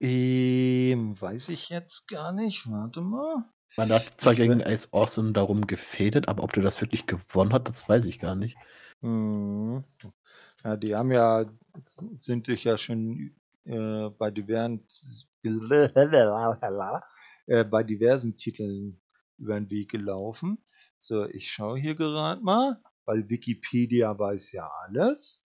Ähm, 0.00 1.20
weiß 1.20 1.48
ich 1.50 1.68
jetzt 1.68 2.08
gar 2.08 2.32
nicht. 2.32 2.68
Warte 2.68 3.00
mal. 3.00 3.48
Man 3.76 3.92
hat 3.92 4.20
zwar 4.20 4.32
Ich 4.32 4.38
gegen 4.40 4.62
Ace 4.62 4.92
Austin 4.92 5.32
darum 5.32 5.66
gefädet, 5.66 6.28
aber 6.28 6.42
ob 6.42 6.52
der 6.52 6.62
das 6.62 6.80
wirklich 6.80 7.06
gewonnen 7.06 7.52
hat, 7.52 7.68
das 7.68 7.88
weiß 7.88 8.04
ich 8.06 8.18
gar 8.18 8.34
nicht. 8.34 8.56
Mhm. 9.00 9.84
Ja, 10.64 10.76
die 10.78 10.94
haben 10.94 11.12
ja, 11.12 11.44
sind 12.20 12.46
sich 12.46 12.64
ja 12.64 12.78
schon 12.78 13.36
äh, 13.64 14.08
bei 14.10 14.30
diversen, 14.30 14.86
äh, 15.44 17.64
bei 17.64 17.82
diversen 17.82 18.36
Titeln 18.36 19.00
über 19.36 19.60
den 19.60 19.70
Weg 19.70 19.90
gelaufen. 19.90 20.64
So, 20.98 21.26
ich 21.26 21.52
schaue 21.52 21.78
hier 21.78 21.94
gerade 21.94 22.42
mal, 22.42 22.80
weil 23.04 23.28
Wikipedia 23.28 24.18
weiß 24.18 24.52
ja 24.52 24.70
alles. 24.86 25.42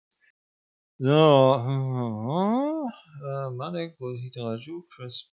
So, 0.97 1.09
äh, 3.23 3.49
Manek, 3.51 3.97
Raju, 3.99 4.87
Chris. 4.89 5.29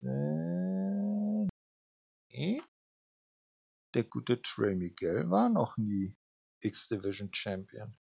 Der 3.93 4.03
gute 4.03 4.41
Trey 4.41 4.75
Miguel 4.75 5.29
war 5.29 5.49
noch 5.49 5.77
nie 5.77 6.15
X-Division 6.61 7.33
Champion. 7.33 7.95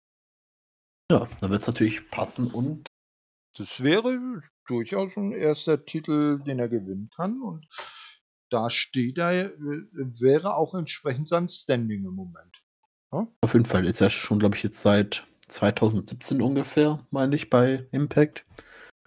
Ja, 1.12 1.30
dann 1.40 1.52
wird 1.52 1.62
es 1.62 1.68
natürlich 1.68 2.10
passen 2.10 2.48
und 2.48 2.88
Das 3.58 3.82
wäre 3.84 4.42
durchaus 4.68 5.16
ein 5.16 5.32
erster 5.32 5.86
Titel, 5.86 6.44
den 6.44 6.60
er 6.60 6.68
gewinnen 6.68 7.10
kann. 7.16 7.42
Und 7.42 7.68
da 8.50 8.70
steht 8.70 9.18
er, 9.18 9.46
äh, 9.46 9.54
wäre 10.20 10.56
auch 10.56 10.74
entsprechend 10.74 11.28
sein 11.28 11.50
Standing 11.50 12.06
im 12.06 12.16
Moment. 12.16 12.62
auf 13.42 13.54
jeden 13.54 13.66
Fall 13.66 13.86
ist 13.86 14.02
er 14.02 14.10
schon, 14.10 14.40
glaube 14.40 14.58
ich, 14.58 14.64
jetzt 14.64 14.82
seit 14.82 15.26
2017 15.48 16.42
ungefähr, 16.42 17.06
meine 17.12 17.36
ich, 17.36 17.50
bei 17.50 17.88
Impact. 17.92 18.46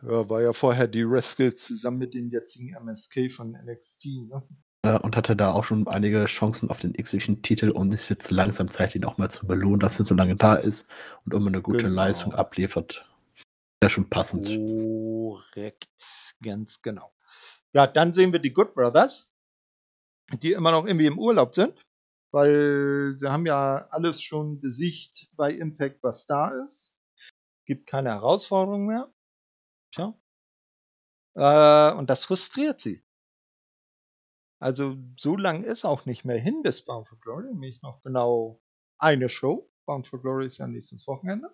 Ja, 0.03 0.31
war 0.31 0.41
ja 0.41 0.53
vorher 0.53 0.87
die 0.87 1.03
Rascals 1.03 1.65
zusammen 1.65 1.99
mit 1.99 2.15
den 2.15 2.31
jetzigen 2.31 2.75
MSK 2.75 3.31
von 3.35 3.53
NXT. 3.53 4.05
Ne? 4.29 4.43
Äh, 4.83 4.99
und 4.99 5.17
hatte 5.17 5.35
da 5.35 5.53
auch 5.53 5.65
schon 5.65 5.89
einige 5.89 6.25
Chancen 6.27 6.71
auf 6.71 6.79
den 6.79 6.95
X-Titel 6.95 7.71
und 7.71 7.93
es 7.93 8.09
wird 8.09 8.31
langsam 8.31 8.71
Zeit, 8.71 8.95
ihn 8.95 9.05
auch 9.05 9.19
mal 9.19 9.31
zu 9.31 9.47
belohnen, 9.47 9.81
dass 9.81 9.99
er 9.99 10.05
so 10.05 10.15
lange 10.15 10.37
da 10.37 10.55
ist 10.55 10.87
und 11.25 11.35
immer 11.35 11.49
eine 11.49 11.63
gute 11.63 11.85
Genau. 11.85 11.95
Leistung 11.95 12.33
abliefert. 12.35 13.05
Wäre 13.81 13.91
schon 13.91 14.09
passend. 14.09 14.47
Korrekt, 14.47 15.89
ganz 16.43 16.81
genau. 16.83 17.13
Ja, 17.73 17.87
dann 17.87 18.13
sehen 18.13 18.33
wir 18.33 18.39
die 18.39 18.53
Good 18.53 18.75
Brothers, 18.75 19.31
die 20.43 20.53
immer 20.53 20.71
noch 20.73 20.87
irgendwie 20.87 21.07
im 21.07 21.19
Urlaub 21.19 21.55
sind, 21.55 21.75
weil 22.33 23.15
sie 23.19 23.29
haben 23.31 23.47
ja 23.47 23.89
alles 23.91 24.23
schon 24.23 24.61
besiegt 24.61 25.29
bei 25.37 25.53
Impact, 25.53 26.03
was 26.03 26.27
da 26.27 26.51
ist. 26.63 26.97
Gibt 27.67 27.87
keine 27.87 28.11
Herausforderung 28.11 28.87
mehr. 28.87 29.13
Tja. 29.93 30.15
Äh, 31.35 31.95
und 31.97 32.09
das 32.11 32.25
frustriert 32.25 32.81
sie. 32.81 33.05
Also 34.61 34.97
so 35.17 35.37
lang 35.37 35.63
ist 35.63 35.85
auch 35.85 36.05
nicht 36.05 36.25
mehr 36.25 36.39
hin 36.39 36.63
bis 36.63 36.85
Bound 36.85 37.09
for 37.09 37.19
Glory, 37.21 37.47
nämlich 37.47 37.81
noch 37.83 38.03
genau 38.03 38.61
eine 38.99 39.29
Show. 39.29 39.71
Bound 39.87 40.07
for 40.07 40.21
Glory 40.21 40.47
ist 40.47 40.59
ja 40.59 40.67
nächstes 40.67 41.07
Wochenende. 41.07 41.49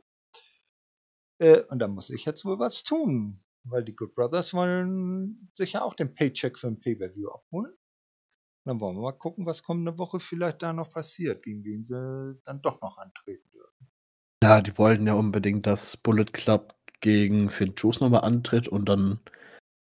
Äh, 1.39 1.63
und 1.69 1.79
da 1.81 1.89
muss 1.89 2.11
ich 2.11 2.25
jetzt 2.25 2.45
wohl 2.45 2.59
was 2.59 2.83
tun, 2.85 3.41
weil 3.65 3.85
die 3.85 3.95
Good 3.95 4.15
Brothers 4.15 4.55
wollen 4.55 5.51
sich 5.55 5.75
ja 5.75 5.83
auch 5.83 5.95
den 5.95 6.15
Paycheck 6.15 6.59
für 6.59 6.69
ein 6.69 6.81
Pay-Per-View 6.81 7.29
abholen. 7.29 7.75
Dann 8.65 8.81
wollen 8.81 8.97
wir 8.97 9.03
mal 9.03 9.13
gucken, 9.13 9.45
was 9.45 9.63
kommende 9.63 9.99
Woche 9.99 10.21
vielleicht 10.21 10.63
da 10.63 10.73
noch 10.73 10.91
passiert, 10.91 11.43
gegen 11.43 11.65
wen 11.65 11.83
sie 11.83 12.41
dann 12.45 12.63
doch 12.63 12.81
noch 12.81 12.97
antreten 12.97 13.51
dürfen. 13.51 13.91
Ja, 14.43 14.63
die 14.63 14.77
wollten 14.79 15.07
ja 15.07 15.15
unbedingt, 15.15 15.67
dass 15.67 15.99
Bullet 15.99 16.27
Club 16.27 16.75
gegen 17.01 17.51
Finn 17.51 17.75
Jones 17.77 18.01
nochmal 18.01 18.23
antritt 18.23 18.67
und 18.67 18.87
dann 18.87 19.21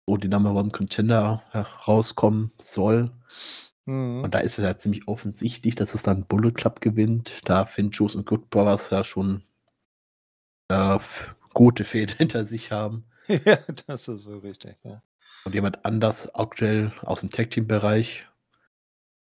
wo 0.07 0.17
die 0.17 0.29
Number 0.29 0.55
One 0.55 0.71
Contender 0.71 1.43
herauskommen 1.51 2.53
soll. 2.59 3.11
Mhm. 3.85 4.25
Und 4.25 4.35
da 4.35 4.39
ist 4.39 4.59
es 4.59 4.65
ja 4.65 4.79
ziemlich 4.79 5.09
offensichtlich, 5.09 5.75
dass 5.75 5.95
es 5.95 6.03
dann 6.03 6.27
Bullet 6.27 6.53
Club 6.53 6.81
gewinnt, 6.81 7.41
da 7.45 7.67
Finn 7.67 7.91
Jones 7.91 8.15
und 8.15 8.27
Good 8.27 8.51
Brothers 8.51 8.91
ja 8.91 9.05
schon 9.05 9.43
äh, 10.69 10.99
gute 11.55 11.85
Fäden 11.85 12.15
hinter 12.19 12.45
sich 12.45 12.73
haben. 12.73 13.05
ja, 13.29 13.59
das 13.87 14.09
ist 14.09 14.27
wohl 14.27 14.39
richtig, 14.39 14.77
ja. 14.85 15.03
Und 15.45 15.55
jemand 15.55 15.85
anders 15.85 16.35
aktuell 16.35 16.93
aus 17.03 17.21
dem 17.21 17.31
Tag 17.31 17.51
Team 17.51 17.69
Bereich 17.69 18.27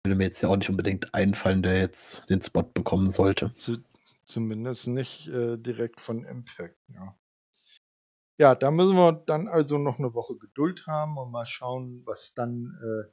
würde 0.03 0.16
mir 0.16 0.26
jetzt 0.26 0.41
ja 0.41 0.49
auch 0.49 0.56
nicht 0.56 0.70
unbedingt 0.70 1.14
einfallen, 1.14 1.62
der 1.62 1.80
jetzt 1.80 2.30
den 2.30 2.41
Spot 2.41 2.64
bekommen 2.64 3.12
sollte. 3.12 3.53
Zu, 3.58 3.78
zumindest 4.24 4.88
nicht 4.88 5.28
äh, 5.28 5.58
direkt 5.58 6.02
von 6.02 6.26
Impact, 6.26 6.78
ja. 6.94 7.16
Ja, 8.38 8.56
da 8.56 8.72
müssen 8.72 8.95
wir 8.95 9.24
dann 9.28 9.48
also 9.48 9.78
noch 9.78 9.99
eine 9.99 10.14
Woche 10.14 10.36
Geduld 10.38 10.88
haben 10.88 11.18
und 11.18 11.32
mal 11.32 11.45
schauen, 11.45 12.03
was 12.06 12.34
dann 12.34 13.12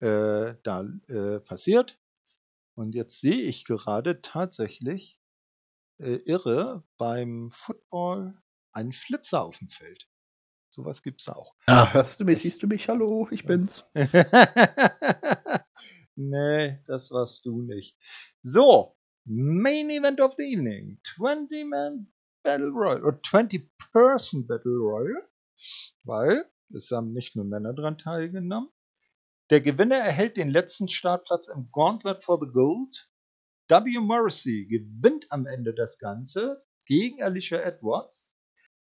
äh, 0.00 0.06
äh, 0.06 0.56
da 0.62 0.84
äh, 1.08 1.40
passiert. 1.40 1.98
Und 2.74 2.94
jetzt 2.94 3.20
sehe 3.20 3.42
ich 3.42 3.64
gerade 3.64 4.20
tatsächlich 4.22 5.18
äh, 5.98 6.16
irre 6.26 6.84
beim 6.98 7.50
Football 7.50 8.40
einen 8.72 8.92
Flitzer 8.92 9.42
auf 9.42 9.58
dem 9.58 9.70
Feld. 9.70 10.08
Sowas 10.68 11.02
gibt's 11.02 11.28
auch. 11.28 11.54
Ah, 11.66 11.92
hörst 11.94 12.20
du 12.20 12.24
mich, 12.24 12.40
siehst 12.42 12.62
du 12.62 12.66
mich? 12.66 12.88
Hallo, 12.88 13.28
ich 13.30 13.46
bin's. 13.46 13.84
nee, 16.16 16.78
das 16.86 17.10
warst 17.10 17.46
du 17.46 17.62
nicht. 17.62 17.96
So, 18.42 18.94
Main 19.24 19.88
Event 19.90 20.20
of 20.20 20.34
the 20.36 20.44
Evening. 20.44 21.00
20-Man 21.16 22.12
Battle 22.46 22.70
Royal. 22.70 23.02
Oder 23.04 23.18
20-Person 23.18 24.46
Battle 24.46 24.78
Royal. 24.78 25.28
Weil 26.04 26.48
es 26.72 26.92
haben 26.92 27.12
nicht 27.12 27.34
nur 27.34 27.44
Männer 27.44 27.74
dran 27.74 27.98
teilgenommen. 27.98 28.70
Der 29.50 29.60
Gewinner 29.60 29.96
erhält 29.96 30.36
den 30.36 30.50
letzten 30.50 30.88
Startplatz 30.88 31.48
im 31.48 31.70
Gauntlet 31.72 32.24
for 32.24 32.38
the 32.40 32.50
Gold. 32.52 33.10
W. 33.68 33.98
Morrissey 33.98 34.66
gewinnt 34.66 35.26
am 35.30 35.46
Ende 35.46 35.74
das 35.74 35.98
Ganze 35.98 36.64
gegen 36.86 37.20
Alicia 37.20 37.58
Edwards. 37.58 38.32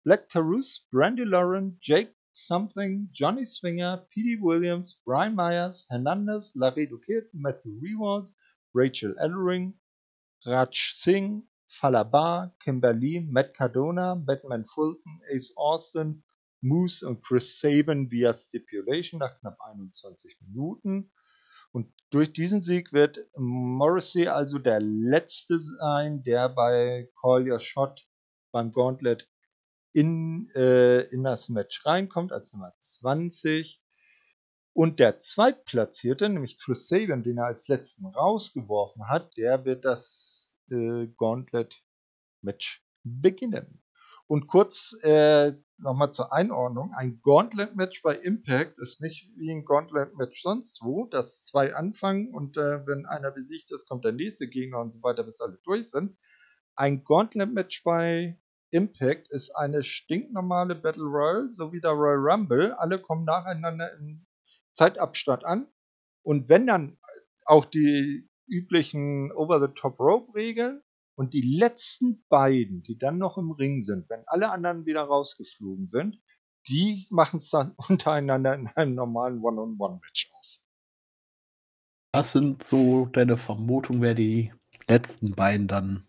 Black 0.06 0.30
Tarus, 0.30 0.88
Brandy 0.90 1.26
Lauren, 1.26 1.78
Jake 1.82 2.16
Something, 2.32 3.10
Johnny 3.12 3.46
Swinger, 3.46 4.08
P.D. 4.10 4.42
Williams, 4.42 5.02
Brian 5.04 5.36
Myers, 5.36 5.86
Hernandez, 5.90 6.56
Laredo 6.56 6.98
Kid, 6.98 7.26
Matthew 7.34 7.78
Rewald, 7.82 8.32
Rachel 8.74 9.18
Ellering, 9.20 9.74
Raj 10.46 10.94
Singh, 10.96 11.44
Falabar, 11.80 12.54
Kimberly, 12.62 13.22
Matt 13.22 13.54
Cardona, 13.54 14.16
Batman 14.16 14.66
Fulton, 14.66 15.22
Ace 15.34 15.54
Austin, 15.56 16.24
Moose 16.60 17.08
und 17.08 17.24
Chris 17.24 17.62
Sabin 17.62 18.12
via 18.12 18.34
Stipulation 18.34 19.20
nach 19.20 19.40
knapp 19.40 19.58
21 19.62 20.42
Minuten. 20.42 21.10
Und 21.72 21.90
durch 22.10 22.34
diesen 22.34 22.64
Sieg 22.64 22.92
wird 22.92 23.20
Morrissey 23.38 24.28
also 24.28 24.60
der 24.60 24.82
Letzte 24.82 25.58
sein, 25.58 26.22
der 26.24 26.50
bei 26.50 27.10
Call 27.22 27.50
Your 27.50 27.62
Shot 27.62 28.06
beim 28.52 28.74
Gauntlet 28.74 29.30
in, 29.94 30.50
äh, 30.56 31.04
in 31.14 31.24
das 31.24 31.48
Match 31.48 31.86
reinkommt, 31.86 32.34
als 32.34 32.52
Nummer 32.52 32.74
20. 32.82 33.82
Und 34.74 35.00
der 35.00 35.20
Zweitplatzierte, 35.20 36.28
nämlich 36.28 36.60
Chris 36.60 36.90
Sabin, 36.90 37.24
den 37.24 37.38
er 37.38 37.46
als 37.46 37.70
letzten 37.70 38.06
rausgeworfen 38.06 39.08
hat, 39.08 39.38
der 39.38 39.64
wird 39.64 39.86
das 39.86 40.39
äh, 40.72 41.08
Gauntlet-Match 41.18 42.84
beginnen. 43.04 43.82
Und 44.28 44.48
kurz 44.48 44.96
äh, 45.02 45.54
nochmal 45.80 46.12
zur 46.12 46.32
Einordnung, 46.32 46.94
ein 46.94 47.20
Gauntlet-Match 47.24 48.04
bei 48.04 48.16
Impact 48.16 48.78
ist 48.78 49.02
nicht 49.02 49.28
wie 49.38 49.52
ein 49.52 49.66
Gauntlet-Match 49.66 50.42
sonst 50.42 50.84
wo, 50.84 51.06
dass 51.06 51.46
zwei 51.46 51.74
anfangen 51.74 52.34
und 52.34 52.58
äh, 52.58 52.86
wenn 52.86 53.06
einer 53.06 53.32
besiegt 53.32 53.72
ist, 53.72 53.88
kommt 53.88 54.06
der 54.06 54.12
nächste 54.12 54.48
Gegner 54.48 54.80
und 54.80 54.92
so 54.92 55.02
weiter, 55.02 55.24
bis 55.24 55.42
alle 55.42 55.60
durch 55.64 55.90
sind. 55.90 56.16
Ein 56.76 57.04
Gauntlet-Match 57.04 57.84
bei 57.84 58.40
Impact 58.72 59.30
ist 59.30 59.50
eine 59.56 59.84
stinknormale 59.84 60.76
Battle 60.76 61.04
Royale, 61.04 61.50
so 61.50 61.74
wie 61.74 61.82
der 61.82 61.92
Royal 61.92 62.20
Rumble. 62.20 62.74
Alle 62.74 63.00
kommen 63.00 63.26
nacheinander 63.26 63.92
im 63.98 64.28
Zeitabstand 64.74 65.44
an. 65.44 65.68
Und 66.22 66.50
wenn 66.50 66.68
dann 66.68 67.00
auch 67.46 67.66
die 67.66 68.29
üblichen 68.50 69.32
Over-the-Top-Rope-Regeln 69.32 70.82
und 71.16 71.34
die 71.34 71.42
letzten 71.42 72.24
beiden, 72.30 72.84
die 72.84 72.98
dann 72.98 73.18
noch 73.18 73.38
im 73.38 73.52
Ring 73.52 73.82
sind, 73.82 74.10
wenn 74.10 74.24
alle 74.28 74.52
anderen 74.52 74.86
wieder 74.86 75.04
rausgeflogen 75.04 75.88
sind, 75.88 76.20
die 76.68 77.08
machen 77.10 77.38
es 77.38 77.50
dann 77.50 77.74
untereinander 77.90 78.54
in 78.56 78.68
einem 78.68 78.96
normalen 78.96 79.42
One-on-One-Match 79.42 80.32
aus. 80.40 80.66
Was 82.14 82.32
sind 82.32 82.64
so 82.64 83.06
deine 83.08 83.38
Vermutungen, 83.38 84.02
wer 84.02 84.16
die 84.16 84.52
letzten 84.88 85.36
beiden 85.36 85.68
dann 85.68 86.08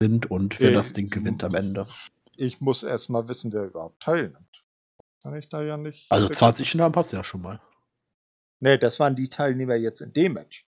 sind 0.00 0.30
und 0.30 0.58
wer 0.58 0.70
Äh, 0.70 0.74
das 0.74 0.92
Ding 0.92 1.08
gewinnt 1.08 1.44
am 1.44 1.54
Ende? 1.54 1.86
Ich 2.36 2.60
muss 2.60 2.82
erst 2.82 3.08
mal 3.08 3.28
wissen, 3.28 3.52
wer 3.52 3.66
überhaupt 3.66 4.02
teilnimmt. 4.02 4.64
Kann 5.22 5.36
ich 5.36 5.48
da 5.48 5.62
ja 5.62 5.76
nicht. 5.76 6.10
Also 6.10 6.24
wirklich 6.24 6.38
20 6.38 6.68
was- 6.68 6.74
Namen 6.78 6.92
du 6.94 7.16
ja 7.16 7.22
schon 7.22 7.42
mal. 7.42 7.60
Nee, 8.58 8.78
das 8.78 8.98
waren 8.98 9.14
die 9.14 9.28
Teilnehmer 9.28 9.76
jetzt 9.76 10.00
in 10.00 10.12
dem 10.12 10.32
Match. 10.34 10.66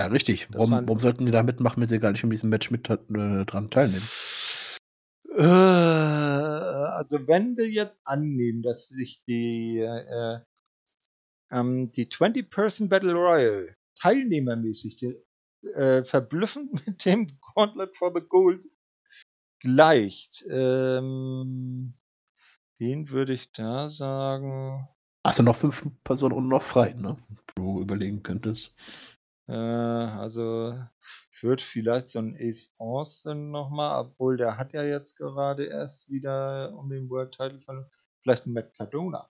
Ja, 0.00 0.06
richtig. 0.06 0.48
Warum, 0.52 0.70
waren- 0.72 0.86
warum 0.88 1.00
sollten 1.00 1.24
die 1.26 1.32
da 1.32 1.42
mitmachen, 1.42 1.80
wenn 1.80 1.88
sie 1.88 2.00
gar 2.00 2.10
nicht 2.10 2.24
in 2.24 2.30
diesem 2.30 2.50
Match 2.50 2.70
mit 2.70 2.88
äh, 2.90 3.44
dran 3.44 3.70
teilnehmen? 3.70 4.08
Äh, 5.36 5.42
also 5.42 7.26
wenn 7.26 7.56
wir 7.56 7.68
jetzt 7.68 8.00
annehmen, 8.04 8.62
dass 8.62 8.88
sich 8.88 9.22
die, 9.26 9.78
äh, 9.78 10.40
Ähm, 11.50 11.92
die 11.92 12.08
20-Person 12.08 12.88
Battle 12.88 13.12
Royale, 13.12 13.76
teilnehmermäßig, 14.00 14.96
die, 14.96 15.14
äh, 15.74 16.04
verblüffend 16.04 16.72
mit 16.86 17.04
dem 17.04 17.38
Gauntlet 17.54 17.96
for 17.96 18.12
the 18.14 18.26
Gold 18.26 18.60
gleicht. 19.60 20.44
Ähm, 20.50 21.94
wen 22.78 23.08
würde 23.10 23.34
ich 23.34 23.52
da 23.52 23.88
sagen? 23.88 24.88
Hast 25.24 25.38
du 25.38 25.42
noch 25.42 25.56
fünf 25.56 25.86
Personen 26.02 26.34
und 26.34 26.48
noch 26.48 26.62
frei, 26.62 26.92
ne? 26.94 27.16
Du 27.54 27.80
überlegen 27.80 28.22
könntest. 28.22 28.74
Äh, 29.46 29.52
also, 29.54 30.74
ich 31.32 31.42
würde 31.42 31.62
vielleicht 31.62 32.08
so 32.08 32.18
einen 32.18 32.36
Ace 32.36 32.72
Austin 32.78 33.50
nochmal, 33.50 34.00
obwohl 34.06 34.36
der 34.36 34.56
hat 34.56 34.72
ja 34.72 34.82
jetzt 34.84 35.16
gerade 35.16 35.64
erst 35.66 36.10
wieder 36.10 36.72
um 36.74 36.88
den 36.90 37.08
World 37.10 37.32
Title 37.32 37.60
verloren. 37.60 37.90
Vielleicht 38.22 38.46
einen 38.46 38.54
Matt 38.54 38.74
Cardona. 38.74 39.28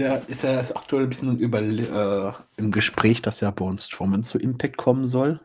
Ja, 0.00 0.14
ist 0.14 0.44
ja 0.44 0.60
aktuell 0.60 1.04
ein 1.04 1.08
bisschen 1.08 1.38
über, 1.38 1.60
äh, 1.60 2.32
im 2.56 2.70
Gespräch, 2.70 3.20
dass 3.20 3.40
ja 3.40 3.50
Braun 3.50 3.78
Strowman 3.78 4.22
zu 4.22 4.38
Impact 4.38 4.76
kommen 4.76 5.04
soll. 5.06 5.40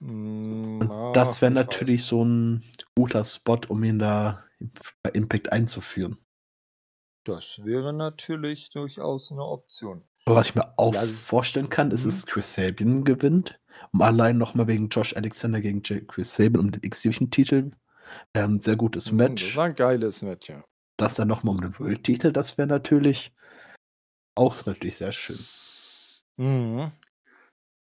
Mm, 0.00 0.80
Und 0.80 0.90
ah, 0.90 1.12
das 1.12 1.40
wäre 1.40 1.52
natürlich 1.52 2.04
so 2.04 2.24
ein 2.24 2.64
guter 2.96 3.24
Spot, 3.24 3.60
um 3.68 3.84
ihn 3.84 3.98
da 3.98 4.44
bei 5.02 5.10
Impact 5.10 5.52
einzuführen. 5.52 6.18
Das 7.24 7.62
wäre 7.64 7.92
natürlich 7.92 8.70
durchaus 8.70 9.30
eine 9.30 9.44
Option. 9.44 10.02
Aber 10.26 10.36
was 10.36 10.48
ich 10.48 10.54
mir 10.56 10.76
auch 10.76 10.92
Ja, 10.94 11.04
vorstellen 11.06 11.68
kann, 11.70 11.90
ist, 11.92 12.04
Mhm. 12.04 12.10
dass 12.10 12.26
Chris 12.26 12.54
Sabin 12.54 13.04
gewinnt. 13.04 13.58
Um 13.92 14.02
allein 14.02 14.36
nochmal 14.36 14.66
wegen 14.66 14.88
Josh 14.88 15.14
Alexander 15.16 15.60
gegen 15.60 15.82
Chris 15.82 16.34
Sabin 16.34 16.58
um 16.60 16.72
den 16.72 16.82
X-Division-Titel. 16.82 17.70
Wäre 18.34 18.44
ein 18.48 18.60
sehr 18.60 18.76
gutes 18.76 19.04
Das 19.04 19.12
Match. 19.12 19.56
war 19.56 19.66
ein 19.66 19.74
geiles 19.74 20.22
Match, 20.22 20.48
ja. 20.48 20.64
Das 20.96 21.14
dann 21.14 21.28
nochmal 21.28 21.54
um 21.54 21.60
den 21.60 21.78
World-Titel, 21.78 22.32
das 22.32 22.58
wäre 22.58 22.66
natürlich 22.68 23.32
auch 24.34 24.66
natürlich 24.66 24.96
sehr 24.96 25.12
schön. 25.12 25.38
Mhm. 26.36 26.90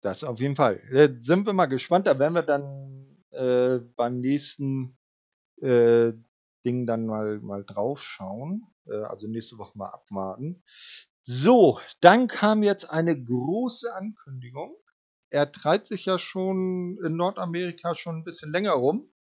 Das 0.02 0.24
auf 0.24 0.40
jeden 0.40 0.56
Fall. 0.56 0.80
Äh, 0.92 1.10
sind 1.22 1.46
wir 1.46 1.54
mal 1.54 1.66
gespannt. 1.68 2.08
Da 2.08 2.20
werden 2.20 2.34
wir 2.34 2.44
dann 2.44 3.18
äh, 3.32 3.80
beim 3.96 4.20
nächsten 4.20 4.98
äh, 5.62 6.14
Ding 6.66 6.86
dann 6.86 7.06
mal, 7.06 7.40
mal 7.40 7.64
drauf 7.64 8.02
schauen. 8.04 8.64
Äh, 8.86 9.04
also 9.04 9.28
nächste 9.28 9.58
Woche 9.58 9.78
mal 9.78 9.90
abwarten. 9.90 10.62
So, 11.30 11.82
dann 12.00 12.30
kam 12.30 12.64
jetzt 12.64 12.90
eine 12.90 13.22
große 13.22 13.94
Ankündigung. 13.94 14.74
Er 15.30 15.52
treibt 15.52 15.86
sich 15.86 16.06
ja 16.06 16.20
schon 16.20 16.98
in 17.06 17.18
Nordamerika 17.18 17.96
schon 17.96 18.20
ein 18.20 18.24
bisschen 18.24 18.50
länger 18.54 18.72
rum. 18.72 19.12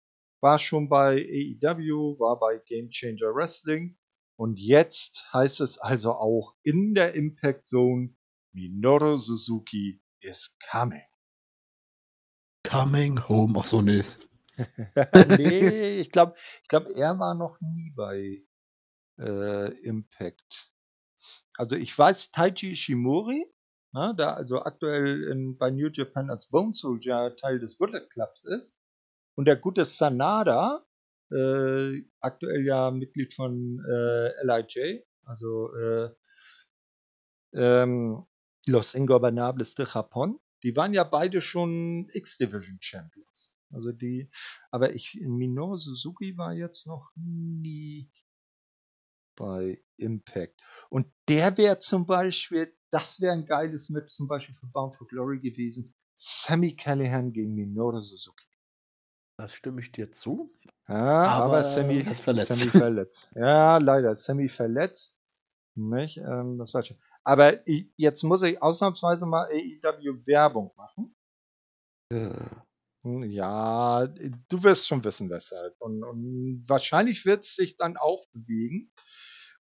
War 0.41 0.61
schon 0.61 0.89
bei 0.89 1.17
AEW, 1.17 2.21
war 2.21 2.39
bei 2.39 2.59
Game 2.65 2.91
Changer 2.91 3.35
Wrestling. 3.35 3.99
Und 4.37 4.61
jetzt 4.61 5.27
heißt 5.33 5.61
es 5.61 5.79
also 5.79 6.13
auch 6.13 6.55
in 6.63 6.95
der 6.95 7.15
Impact 7.15 7.67
Zone, 7.67 8.15
Minoru 8.53 9.17
Suzuki 9.17 10.01
is 10.21 10.57
coming. 10.71 11.03
Coming 12.63 13.19
home. 13.29 13.59
Ach 13.59 13.65
so, 13.67 13.83
nee. 13.83 14.05
nee, 15.39 15.99
ich 16.01 16.13
glaube, 16.13 16.37
ich 16.63 16.69
glaub, 16.69 16.87
er 16.87 17.19
war 17.19 17.35
noch 17.35 17.61
nie 17.61 17.93
bei 17.97 18.45
äh, 19.19 19.73
Impact. 19.81 20.76
Also 21.59 21.77
ich 21.77 21.97
weiß, 21.97 22.31
Taiji 22.31 22.73
Ishimori, 22.73 23.47
ne, 23.93 24.15
da 24.17 24.35
also 24.35 24.63
aktuell 24.63 25.25
in, 25.25 25.57
bei 25.59 25.71
New 25.71 25.89
Japan 25.91 26.31
als 26.31 26.49
Bone 26.49 26.73
Soldier 26.73 27.35
Teil 27.37 27.59
des 27.59 27.79
Bullet 27.79 28.07
Clubs 28.11 28.45
ist. 28.45 28.79
Und 29.37 29.47
der 29.47 29.57
gute 29.57 29.85
Sanada, 29.85 30.85
äh, 31.31 32.03
aktuell 32.21 32.65
ja 32.65 32.91
Mitglied 32.91 33.35
von 33.35 33.85
äh, 33.89 34.45
LIJ, 34.45 35.05
also 35.25 35.75
äh, 35.75 36.11
ähm, 37.55 38.27
Los 38.67 38.95
Ingobernables 38.95 39.75
de 39.75 39.87
Japón. 39.87 40.39
Die 40.63 40.75
waren 40.77 40.95
ja 40.95 41.05
beide 41.05 41.41
schon 41.41 42.09
X-Division 42.13 42.79
Champions. 42.81 43.57
Also 43.71 43.93
die, 43.93 44.31
aber 44.71 44.95
ich, 44.95 45.19
Minoru 45.21 45.77
Suzuki 45.77 46.37
war 46.37 46.53
jetzt 46.53 46.87
noch 46.87 47.11
nie 47.17 48.11
bei 49.37 49.83
Impact. 49.97 50.61
Und 50.91 51.07
der 51.29 51.57
wäre 51.57 51.79
zum 51.79 52.07
Beispiel, 52.07 52.75
das 52.91 53.21
wäre 53.21 53.33
ein 53.33 53.47
geiles 53.47 53.91
Match 53.91 54.15
zum 54.15 54.29
Beispiel 54.29 54.55
für 54.55 54.67
Bound 54.67 54.97
for 54.97 55.07
Glory 55.07 55.39
gewesen. 55.41 55.95
Sammy 56.17 56.75
Callahan 56.75 57.33
gegen 57.33 57.55
Minoru 57.55 58.01
Suzuki. 58.01 58.47
Das 59.39 59.53
stimme 59.53 59.81
ich 59.83 59.93
dir 59.93 60.11
zu. 60.11 60.51
Ja, 60.89 60.95
aber, 60.95 61.59
Aber 61.59 61.65
Sammy 61.65 61.99
ist 61.99 62.23
verletzt. 62.23 62.49
Sammy 62.49 62.71
verletzt. 62.71 63.33
Ja, 63.35 63.77
leider, 63.79 64.17
Sammy 64.17 64.49
verletzt. 64.49 65.19
Nicht? 65.77 66.17
Ähm, 66.19 66.59
das 66.59 66.73
war 66.73 66.83
schon. 66.85 66.99
Aber 67.23 67.67
ich, 67.67 67.93
jetzt 67.97 68.23
muss 68.23 68.43
ich 68.43 68.63
ausnahmsweise 68.63 69.27
mal 69.27 69.47
AEW 69.51 70.27
Werbung 70.27 70.73
machen. 70.77 71.15
Äh, 72.11 72.49
Hm, 73.07 73.23
Ja, 73.31 74.07
du 74.07 74.63
wirst 74.65 74.89
schon 74.89 75.05
wissen, 75.05 75.31
weshalb. 75.31 75.81
Und, 75.81 76.03
und 76.03 76.65
wahrscheinlich 76.67 77.25
wird 77.25 77.45
es 77.45 77.55
sich 77.55 77.77
dann 77.77 77.97
auch 77.97 78.27
bewegen. 78.33 78.91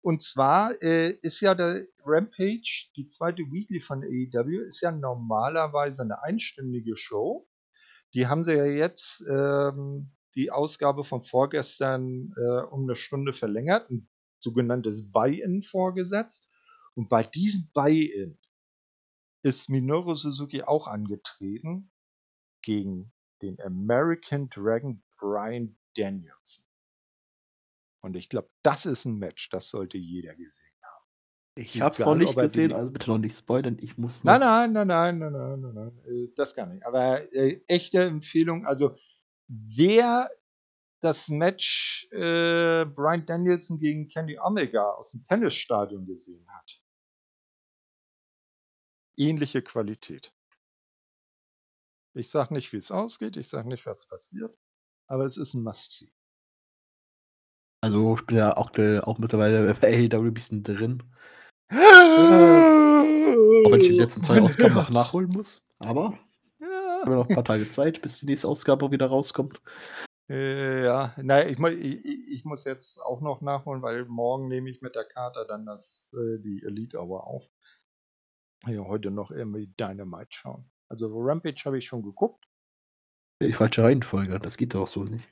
Und 0.02 0.23
zwar 0.23 0.73
äh, 0.82 1.10
ist 1.23 1.40
ja 1.40 1.55
der 1.55 1.86
Rampage, 2.05 2.89
die 2.97 3.09
zweite 3.09 3.43
Weekly 3.43 3.81
von 3.81 4.02
AEW, 4.02 4.60
ist 4.60 4.81
ja 4.81 4.93
normalerweise 4.93 6.02
eine 6.02 6.23
einstündige 6.23 6.97
Show. 6.97 7.48
Die 8.14 8.27
haben 8.27 8.44
sie 8.44 8.55
ja 8.55 8.66
jetzt 8.66 9.24
ähm, 9.28 10.12
die 10.36 10.51
Ausgabe 10.51 11.02
von 11.02 11.24
vorgestern 11.24 12.35
äh, 12.36 12.62
um 12.70 12.85
eine 12.85 12.94
Stunde 12.94 13.32
verlängert, 13.32 13.90
ein 13.90 14.09
sogenanntes 14.39 15.10
Buy-in 15.10 15.62
vorgesetzt. 15.62 16.47
Und 16.94 17.09
bei 17.09 17.23
diesem 17.23 17.70
Buy-in 17.73 18.39
ist 19.43 19.68
Minoru 19.68 20.14
Suzuki 20.14 20.62
auch 20.62 20.86
angetreten 20.86 21.90
gegen 22.62 23.12
den 23.43 23.60
American 23.60 24.48
Dragon 24.51 25.02
Brian 25.18 25.78
Danielson. 25.94 26.65
Und 28.01 28.16
ich 28.16 28.28
glaube, 28.28 28.51
das 28.62 28.86
ist 28.86 29.05
ein 29.05 29.18
Match, 29.18 29.48
das 29.51 29.68
sollte 29.68 29.98
jeder 29.98 30.35
gesehen 30.35 30.73
haben. 30.82 31.05
ich 31.56 31.81
hab's 31.81 32.01
Egal, 32.01 32.14
noch 32.14 32.18
nicht 32.18 32.36
gesehen, 32.36 32.73
also 32.73 32.90
bitte 32.90 33.10
noch 33.10 33.18
nicht 33.18 33.36
spoilern. 33.36 33.78
Ich 33.81 33.98
muss. 33.98 34.24
Nein, 34.24 34.40
nein, 34.40 34.73
nein, 34.73 34.86
nein, 34.86 35.18
nein, 35.18 35.32
nein, 35.32 35.60
nein, 35.60 35.74
nein, 35.74 36.02
äh, 36.06 36.28
das 36.36 36.55
gar 36.55 36.66
nicht. 36.66 36.85
Aber 36.86 37.20
äh, 37.32 37.60
echte 37.66 38.02
Empfehlung, 38.02 38.66
also 38.66 38.97
wer 39.48 40.31
das 41.01 41.28
Match 41.28 42.09
äh, 42.10 42.85
Brian 42.85 43.27
Danielson 43.27 43.78
gegen 43.78 44.09
Kenny 44.09 44.39
Omega 44.39 44.90
aus 44.93 45.12
dem 45.12 45.24
Tennisstadion 45.24 46.06
gesehen 46.06 46.47
hat, 46.48 46.82
ähnliche 49.16 49.62
Qualität. 49.62 50.32
Ich 52.14 52.31
sag 52.31 52.51
nicht, 52.51 52.73
wie 52.73 52.78
es 52.78 52.90
ausgeht, 52.90 53.36
ich 53.36 53.48
sag 53.48 53.66
nicht, 53.66 53.85
was 53.85 54.09
passiert, 54.09 54.56
aber 55.06 55.24
es 55.24 55.36
ist 55.36 55.55
ein 55.55 55.62
Must-See. 55.62 56.10
Also 57.87 58.17
ich 58.17 58.27
bin 58.27 58.37
ja 58.37 58.57
aktuell 58.57 59.01
auch 59.01 59.19
mittlerweile 59.19 59.73
bei 59.81 60.09
AEW 60.13 60.27
ein 60.27 60.35
bisschen 60.35 60.63
drin. 60.65 61.03
Auch 61.71 61.77
Auch 63.67 63.73
wenn 63.73 63.81
ich 63.81 63.89
die 63.89 63.95
letzten 63.95 64.23
zwei 64.23 64.41
Ausgaben 64.41 64.75
noch 64.75 64.91
nachholen 64.91 65.31
muss. 65.31 65.63
Aber 65.79 66.19
Ja, 66.61 67.01
haben 67.01 67.11
wir 67.11 67.17
noch 67.17 67.29
ein 67.29 67.35
paar 67.35 67.45
Tage 67.45 67.69
Zeit, 67.71 68.03
bis 68.03 68.21
die 68.21 68.27
nächste 68.27 68.49
Ausgabe 68.49 68.91
wieder 68.91 69.07
rauskommt. 69.07 69.61
Äh, 70.29 70.85
ja, 70.85 71.15
nein, 71.19 71.49
ich, 71.49 71.61
ich 71.61 72.29
ich 72.33 72.45
muss 72.45 72.65
jetzt 72.65 73.01
auch 73.01 73.21
noch 73.21 73.41
nachholen, 73.41 73.83
weil 73.83 74.05
morgen 74.07 74.49
nehme 74.49 74.69
ich 74.69 74.83
mit 74.83 74.97
der 74.97 75.05
Karte 75.05 75.45
dann 75.47 75.65
das, 75.65 76.11
äh, 76.15 76.41
die 76.41 76.65
Elite 76.65 77.01
Hour 77.01 77.25
auf. 77.25 77.45
Ja, 78.67 78.85
heute 78.85 79.13
noch 79.13 79.31
irgendwie 79.31 79.69
Dynamite 79.79 80.31
schauen. 80.31 80.69
Also 80.89 81.17
Rampage 81.17 81.63
habe 81.65 81.79
ich 81.79 81.87
schon 81.87 82.03
geguckt. 82.03 82.45
Die 83.41 83.53
falsche 83.53 83.85
Reihenfolge, 83.85 84.41
das 84.41 84.57
geht 84.57 84.75
doch 84.75 84.89
so 84.89 85.05
nicht. 85.05 85.29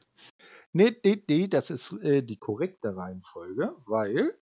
Nee, 0.77 0.97
nee, 1.05 1.23
nee, 1.29 1.47
das 1.47 1.71
ist 1.71 1.93
äh, 2.03 2.25
die 2.25 2.37
korrekte 2.37 2.97
Reihenfolge, 2.97 3.77
weil 3.87 4.37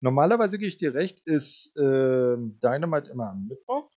normalerweise 0.00 0.56
gebe 0.56 0.68
ich 0.68 0.76
dir 0.76 0.94
recht, 0.94 1.20
ist 1.26 1.72
ähm, 1.76 2.60
Dynamite 2.62 3.10
immer 3.10 3.30
am 3.30 3.48
Mittwoch 3.48 3.90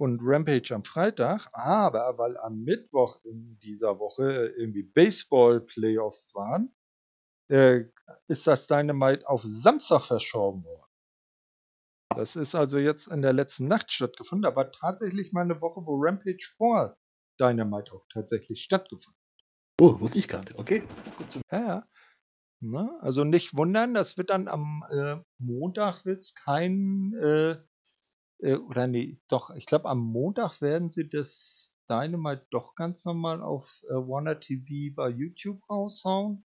und 0.00 0.18
Rampage 0.20 0.74
am 0.74 0.82
Freitag, 0.82 1.48
aber 1.52 2.18
weil 2.18 2.36
am 2.38 2.64
Mittwoch 2.64 3.24
in 3.24 3.56
dieser 3.60 4.00
Woche 4.00 4.52
irgendwie 4.58 4.82
Baseball-Playoffs 4.82 6.34
waren, 6.34 6.74
äh, 7.52 7.84
ist 8.26 8.48
das 8.48 8.66
Dynamite 8.66 9.28
auf 9.28 9.42
Samstag 9.44 10.06
verschoben 10.06 10.64
worden. 10.64 10.90
Das 12.16 12.34
ist 12.34 12.56
also 12.56 12.78
jetzt 12.78 13.06
in 13.06 13.22
der 13.22 13.32
letzten 13.32 13.68
Nacht 13.68 13.92
stattgefunden, 13.92 14.44
aber 14.44 14.72
tatsächlich 14.72 15.32
mal 15.32 15.42
eine 15.42 15.60
Woche, 15.60 15.86
wo 15.86 16.00
Rampage 16.02 16.52
vor 16.56 16.98
Dynamite 17.38 17.92
auch 17.92 18.04
tatsächlich 18.12 18.64
stattgefunden 18.64 19.19
Oh, 19.80 19.98
wusste 19.98 20.18
ich 20.18 20.28
gar 20.28 20.40
nicht. 20.40 20.58
Okay. 20.58 20.82
Ja, 21.50 21.60
ja. 21.60 21.88
Ne? 22.60 22.98
Also 23.00 23.24
nicht 23.24 23.56
wundern, 23.56 23.94
das 23.94 24.18
wird 24.18 24.28
dann 24.28 24.46
am 24.46 24.84
äh, 24.90 25.16
Montag 25.38 26.04
wird's 26.04 26.34
kein 26.34 27.14
äh, 27.14 27.56
äh, 28.42 28.56
oder 28.56 28.86
nee, 28.86 29.18
doch, 29.28 29.48
ich 29.54 29.64
glaube 29.64 29.88
am 29.88 30.00
Montag 30.00 30.60
werden 30.60 30.90
sie 30.90 31.08
das 31.08 31.74
Dynamite 31.88 32.46
doch 32.50 32.74
ganz 32.74 33.06
normal 33.06 33.42
auf 33.42 33.66
äh, 33.88 33.94
Warner 33.94 34.38
TV 34.38 34.94
bei 34.94 35.08
YouTube 35.08 35.62
raushauen. 35.70 36.44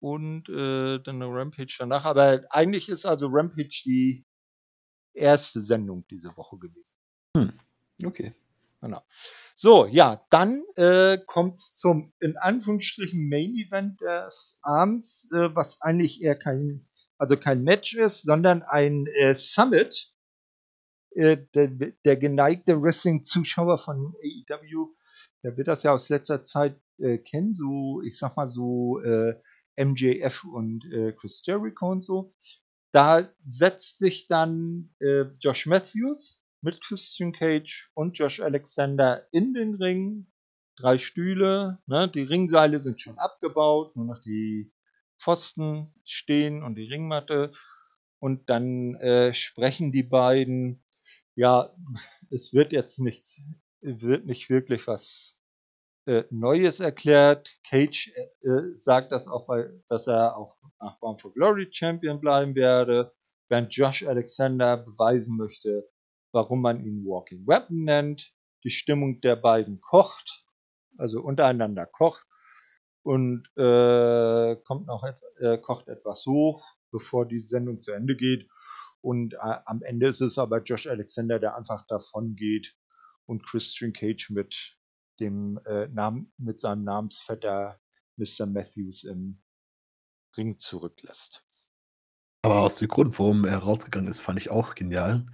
Und 0.00 0.48
äh, 0.48 0.98
dann 1.00 1.22
eine 1.22 1.28
Rampage 1.28 1.76
danach. 1.78 2.06
Aber 2.06 2.42
eigentlich 2.48 2.88
ist 2.88 3.04
also 3.04 3.28
Rampage 3.28 3.82
die 3.84 4.24
erste 5.12 5.60
Sendung 5.60 6.04
diese 6.08 6.36
Woche 6.36 6.58
gewesen. 6.58 6.96
Hm. 7.36 7.52
Okay. 8.04 8.34
Genau. 8.82 9.00
So, 9.54 9.86
ja, 9.86 10.26
dann 10.30 10.64
äh, 10.74 11.18
kommt 11.26 11.58
es 11.58 11.76
zum 11.76 12.12
in 12.18 12.36
Anführungsstrichen 12.36 13.28
Main 13.28 13.54
Event 13.54 14.00
des 14.00 14.58
Abends, 14.62 15.30
äh, 15.32 15.54
was 15.54 15.80
eigentlich 15.80 16.20
eher 16.20 16.36
kein, 16.36 16.88
also 17.16 17.36
kein 17.36 17.62
Match 17.62 17.94
ist, 17.94 18.22
sondern 18.22 18.62
ein 18.62 19.06
äh, 19.06 19.34
Summit. 19.34 20.12
Äh, 21.14 21.46
der, 21.54 21.68
der 21.68 22.16
geneigte 22.16 22.82
Wrestling-Zuschauer 22.82 23.78
von 23.78 24.14
AEW, 24.16 24.88
der 25.44 25.56
wird 25.56 25.68
das 25.68 25.84
ja 25.84 25.92
aus 25.92 26.08
letzter 26.08 26.42
Zeit 26.42 26.80
äh, 26.98 27.18
kennen, 27.18 27.54
so, 27.54 28.02
ich 28.02 28.18
sag 28.18 28.36
mal 28.36 28.48
so, 28.48 29.00
äh, 29.00 29.40
MJF 29.76 30.44
und 30.44 30.84
Chris 31.18 31.42
Jericho 31.46 31.90
und 31.90 32.02
so. 32.02 32.34
Da 32.92 33.26
setzt 33.46 33.96
sich 33.96 34.28
dann 34.28 34.90
Josh 35.40 35.64
Matthews 35.64 36.41
mit 36.62 36.80
Christian 36.80 37.32
Cage 37.32 37.90
und 37.94 38.16
Josh 38.16 38.40
Alexander 38.40 39.26
in 39.32 39.52
den 39.52 39.74
Ring. 39.74 40.26
Drei 40.76 40.96
Stühle, 40.96 41.80
ne? 41.86 42.08
die 42.08 42.22
Ringseile 42.22 42.78
sind 42.78 43.00
schon 43.00 43.18
abgebaut, 43.18 43.94
nur 43.94 44.06
noch 44.06 44.20
die 44.20 44.72
Pfosten 45.20 45.92
stehen 46.04 46.62
und 46.62 46.76
die 46.76 46.86
Ringmatte. 46.86 47.52
Und 48.18 48.48
dann 48.48 48.94
äh, 48.94 49.34
sprechen 49.34 49.92
die 49.92 50.04
beiden. 50.04 50.82
Ja, 51.34 51.74
es 52.30 52.54
wird 52.54 52.72
jetzt 52.72 53.00
nichts, 53.00 53.40
wird 53.80 54.24
nicht 54.24 54.48
wirklich 54.48 54.86
was 54.86 55.40
äh, 56.06 56.24
Neues 56.30 56.80
erklärt. 56.80 57.50
Cage 57.68 58.12
äh, 58.14 58.48
äh, 58.48 58.76
sagt 58.76 59.12
das 59.12 59.28
auch, 59.28 59.46
bei, 59.46 59.68
dass 59.88 60.06
er 60.06 60.36
auch 60.36 60.56
nach 60.80 60.98
Bound 61.00 61.20
for 61.20 61.34
Glory 61.34 61.68
Champion 61.70 62.20
bleiben 62.20 62.54
werde, 62.54 63.12
während 63.48 63.74
Josh 63.74 64.04
Alexander 64.04 64.76
beweisen 64.76 65.36
möchte, 65.36 65.88
warum 66.32 66.62
man 66.62 66.84
ihn 66.84 67.04
Walking 67.04 67.46
Weapon 67.46 67.84
nennt. 67.84 68.32
Die 68.64 68.70
Stimmung 68.70 69.20
der 69.20 69.36
beiden 69.36 69.80
kocht, 69.80 70.44
also 70.96 71.20
untereinander 71.20 71.86
kocht 71.86 72.26
und 73.02 73.48
äh, 73.56 74.56
kommt 74.64 74.86
noch 74.86 75.04
et 75.04 75.20
äh, 75.40 75.58
kocht 75.58 75.88
etwas 75.88 76.24
hoch, 76.26 76.64
bevor 76.90 77.26
die 77.26 77.40
Sendung 77.40 77.82
zu 77.82 77.92
Ende 77.92 78.16
geht. 78.16 78.48
Und 79.00 79.34
äh, 79.34 79.58
am 79.66 79.82
Ende 79.82 80.06
ist 80.06 80.20
es 80.20 80.38
aber 80.38 80.62
Josh 80.62 80.86
Alexander, 80.86 81.40
der 81.40 81.56
einfach 81.56 81.86
davon 81.88 82.36
geht 82.36 82.74
und 83.26 83.44
Christian 83.44 83.92
Cage 83.92 84.30
mit 84.30 84.76
dem 85.18 85.60
äh, 85.66 85.88
Namen, 85.88 86.32
mit 86.38 86.60
seinem 86.60 86.84
Namensvetter 86.84 87.80
Mr. 88.16 88.46
Matthews 88.46 89.04
im 89.04 89.42
Ring 90.36 90.58
zurücklässt. 90.58 91.44
Aber 92.44 92.60
aus 92.60 92.76
dem 92.76 92.88
Grund, 92.88 93.18
warum 93.18 93.44
er 93.44 93.58
rausgegangen 93.58 94.08
ist, 94.08 94.20
fand 94.20 94.38
ich 94.38 94.50
auch 94.50 94.74
genial. 94.74 95.26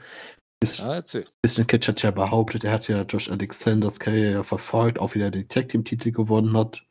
Ja, 0.64 0.94
erzähl. 0.94 1.26
Christian 1.43 1.66
Cage 1.66 1.89
hat 1.89 2.02
ja 2.02 2.10
behauptet, 2.10 2.64
er 2.64 2.72
hat 2.72 2.89
ja 2.89 3.02
Josh 3.02 3.30
Alexanders 3.30 4.01
Karriere 4.01 4.32
ja 4.32 4.43
verfolgt, 4.43 4.98
auch 4.98 5.14
wieder 5.14 5.30
den 5.30 5.48
Tag 5.48 5.68
Team 5.68 5.85
Titel 5.85 6.10
gewonnen 6.10 6.56
hat. 6.56 6.85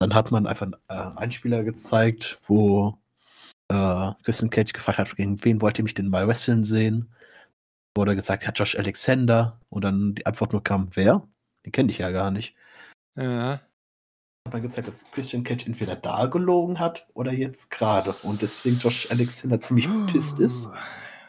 Dann 0.00 0.14
hat 0.14 0.30
man 0.30 0.46
einfach 0.46 0.66
äh, 0.88 0.94
einen 0.94 1.18
Einspieler 1.18 1.62
gezeigt, 1.62 2.40
wo 2.46 2.98
äh, 3.68 4.12
Christian 4.22 4.50
Cage 4.50 4.72
gefragt 4.72 4.98
hat, 4.98 5.16
gegen 5.16 5.42
wen 5.44 5.60
wollt 5.60 5.78
ihr 5.78 5.84
mich 5.84 5.94
denn 5.94 6.08
mal 6.08 6.26
wresteln 6.26 6.64
sehen? 6.64 7.10
Wurde 7.96 8.16
gesagt, 8.16 8.44
ja, 8.44 8.50
Josh 8.50 8.76
Alexander. 8.76 9.60
Und 9.68 9.84
dann 9.84 10.14
die 10.14 10.26
Antwort 10.26 10.52
nur 10.52 10.64
kam, 10.64 10.88
wer? 10.94 11.26
Den 11.64 11.72
kenne 11.72 11.92
ich 11.92 11.98
ja 11.98 12.10
gar 12.10 12.30
nicht. 12.30 12.56
Ja. 13.16 13.60
Hat 14.46 14.52
man 14.52 14.62
gezeigt, 14.62 14.88
dass 14.88 15.10
Christian 15.12 15.44
Cage 15.44 15.66
entweder 15.66 15.96
da 15.96 16.26
gelogen 16.26 16.78
hat 16.78 17.06
oder 17.14 17.32
jetzt 17.32 17.70
gerade. 17.70 18.12
Und 18.22 18.42
deswegen 18.42 18.78
Josh 18.78 19.10
Alexander 19.10 19.60
ziemlich 19.60 19.88
pisst 20.06 20.40
ist. 20.40 20.70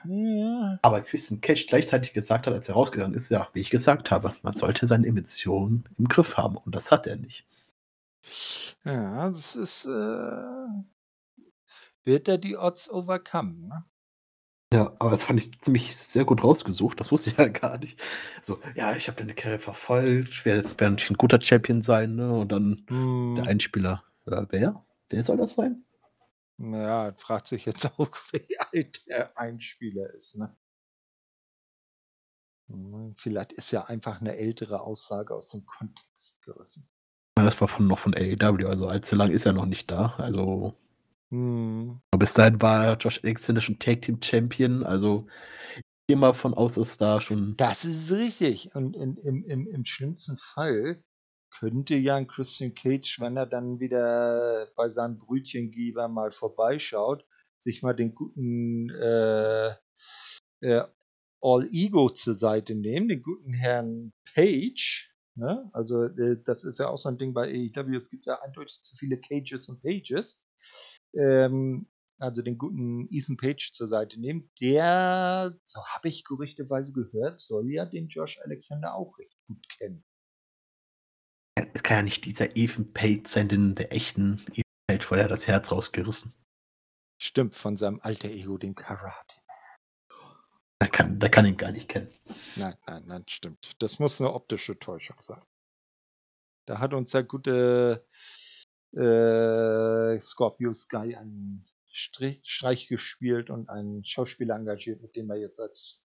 Ja. 0.07 0.79
Aber 0.81 1.01
Christian 1.01 1.41
Cage 1.41 1.67
gleichzeitig 1.67 2.13
gesagt 2.13 2.47
hat, 2.47 2.53
als 2.53 2.69
er 2.69 2.75
rausgegangen 2.75 3.15
ist, 3.15 3.29
ja, 3.29 3.47
wie 3.53 3.61
ich 3.61 3.69
gesagt 3.69 4.11
habe, 4.11 4.35
man 4.41 4.53
sollte 4.53 4.87
seine 4.87 5.07
Emotionen 5.07 5.85
im 5.97 6.07
Griff 6.07 6.37
haben. 6.37 6.57
Und 6.57 6.75
das 6.75 6.91
hat 6.91 7.07
er 7.07 7.15
nicht. 7.15 7.45
Ja, 8.83 9.29
das 9.29 9.55
ist. 9.55 9.85
Äh, 9.85 10.67
wird 12.03 12.27
er 12.27 12.37
die 12.37 12.57
Odds 12.57 12.89
overcome, 12.89 13.53
ne? 13.67 13.85
Ja, 14.73 14.93
aber 14.99 15.11
das 15.11 15.23
fand 15.23 15.39
ich 15.39 15.59
ziemlich 15.61 15.95
sehr 15.95 16.25
gut 16.25 16.43
rausgesucht. 16.43 16.99
Das 16.99 17.11
wusste 17.11 17.29
ich 17.29 17.37
ja 17.37 17.47
gar 17.47 17.77
nicht. 17.77 17.99
So, 18.41 18.59
ja, 18.75 18.95
ich 18.95 19.07
habe 19.07 19.17
deine 19.17 19.33
Karriere 19.33 19.59
verfolgt, 19.59 20.45
werde 20.45 20.63
werd 20.63 20.81
natürlich 20.81 21.11
ein 21.11 21.17
guter 21.17 21.39
Champion 21.41 21.81
sein, 21.81 22.15
ne? 22.15 22.31
Und 22.31 22.51
dann 22.51 22.83
Hm, 22.87 23.35
der 23.37 23.47
Einspieler. 23.47 24.03
Äh, 24.25 24.45
wer? 24.49 24.85
Wer 25.09 25.23
soll 25.23 25.37
das 25.37 25.53
sein? 25.53 25.83
Ja, 26.57 27.13
fragt 27.17 27.47
sich 27.47 27.65
jetzt 27.65 27.85
auch, 27.99 28.15
wie 28.31 28.59
alt 28.59 29.05
der 29.07 29.37
Einspieler 29.37 30.13
ist, 30.13 30.37
ne? 30.37 30.55
Hm, 32.69 33.15
Vielleicht 33.17 33.53
ist 33.53 33.71
ja 33.71 33.85
einfach 33.85 34.21
eine 34.21 34.35
ältere 34.37 34.81
Aussage 34.81 35.33
aus 35.33 35.51
dem 35.51 35.65
Kontext 35.65 36.41
gerissen. 36.41 36.89
Das 37.35 37.59
war 37.59 37.67
von, 37.67 37.87
noch 37.87 37.99
von 37.99 38.15
AEW, 38.15 38.67
also 38.67 38.87
allzu 38.87 39.15
lang 39.15 39.31
ist 39.31 39.45
er 39.45 39.53
noch 39.53 39.65
nicht 39.65 39.91
da. 39.91 40.15
Also 40.17 40.73
Hm, 41.31 41.99
bis 42.17 42.33
dahin 42.33 42.61
war 42.61 42.97
Josh 42.97 43.19
Alexander 43.23 43.61
schon 43.61 43.79
Tag 43.79 44.03
Team 44.03 44.21
Champion, 44.21 44.83
also 44.83 45.27
ich 45.75 45.83
gehe 46.07 46.17
mal 46.17 46.33
von 46.33 46.53
aus, 46.53 46.75
dass 46.75 46.97
da 46.97 47.19
schon. 47.19 47.57
Das 47.57 47.83
ist 47.83 48.11
richtig. 48.11 48.75
Und 48.75 48.95
in, 48.95 49.17
im, 49.17 49.43
im, 49.43 49.67
im 49.67 49.85
schlimmsten 49.85 50.37
Fall 50.37 51.03
könnte 51.59 51.95
ja 51.95 52.15
ein 52.15 52.27
Christian 52.27 52.73
Cage, 52.73 53.19
wenn 53.19 53.37
er 53.37 53.45
dann 53.45 53.79
wieder 53.79 54.67
bei 54.75 54.89
seinem 54.89 55.17
Brötchengeber 55.17 56.07
mal 56.07 56.31
vorbeischaut, 56.31 57.25
sich 57.59 57.81
mal 57.81 57.93
den 57.93 58.13
guten 58.13 58.89
äh, 58.89 59.69
äh, 60.61 60.83
All 61.41 61.67
Ego 61.71 62.09
zur 62.09 62.33
Seite 62.33 62.75
nehmen, 62.75 63.07
den 63.07 63.21
guten 63.21 63.53
Herrn 63.53 64.13
Page. 64.33 65.11
Ne? 65.35 65.69
Also 65.73 66.03
äh, 66.03 66.41
das 66.43 66.63
ist 66.63 66.79
ja 66.79 66.89
auch 66.89 66.97
so 66.97 67.09
ein 67.09 67.17
Ding 67.17 67.33
bei 67.33 67.47
AEW. 67.47 67.95
Es 67.95 68.09
gibt 68.09 68.25
ja 68.25 68.41
eindeutig 68.41 68.81
zu 68.81 68.95
viele 68.97 69.19
Cages 69.19 69.69
und 69.69 69.81
Pages. 69.81 70.43
Ähm, 71.13 71.87
also 72.17 72.41
den 72.41 72.57
guten 72.57 73.07
Ethan 73.11 73.37
Page 73.37 73.71
zur 73.73 73.87
Seite 73.87 74.19
nehmen. 74.19 74.49
Der, 74.61 75.57
so 75.65 75.85
habe 75.85 76.07
ich 76.07 76.23
gerüchteweise 76.23 76.93
gehört, 76.93 77.41
soll 77.41 77.71
ja 77.71 77.85
den 77.85 78.07
Josh 78.07 78.39
Alexander 78.43 78.95
auch 78.95 79.17
recht 79.19 79.37
gut 79.47 79.67
kennen. 79.77 80.03
Es 81.55 81.83
kann 81.83 81.97
ja 81.97 82.03
nicht 82.03 82.25
dieser 82.25 82.55
Ethan 82.57 82.91
Page 82.93 83.27
sein, 83.27 83.47
den 83.47 83.75
der 83.75 83.93
echten 83.93 84.45
Ethan 84.51 84.63
Page, 84.87 85.11
weil 85.11 85.19
er 85.19 85.27
das 85.27 85.47
Herz 85.47 85.71
rausgerissen. 85.71 86.33
Stimmt, 87.17 87.55
von 87.55 87.77
seinem 87.77 87.99
alter 88.01 88.27
Ego, 88.29 88.57
dem 88.57 88.75
Karate. 88.75 89.41
Der 90.81 90.89
kann, 90.89 91.19
der 91.19 91.29
kann 91.29 91.45
ihn 91.45 91.55
gar 91.55 91.71
nicht 91.71 91.87
kennen. 91.87 92.13
Nein, 92.57 92.75
nein, 92.85 93.03
nein, 93.07 93.23
stimmt. 93.27 93.81
Das 93.81 93.99
muss 93.99 94.19
eine 94.19 94.33
optische 94.33 94.77
Täuschung 94.77 95.15
sein. 95.21 95.41
Da 96.65 96.79
hat 96.79 96.93
uns 96.93 97.11
der 97.11 97.23
gute 97.23 98.05
äh, 98.91 100.19
Scorpio 100.19 100.73
Sky 100.73 101.15
einen 101.15 101.65
Strich, 101.91 102.41
Streich 102.43 102.87
gespielt 102.87 103.49
und 103.49 103.69
einen 103.69 104.03
Schauspieler 104.03 104.55
engagiert, 104.55 105.01
mit 105.01 105.15
dem 105.15 105.29
er 105.29 105.37
jetzt 105.37 105.59
als 105.61 106.05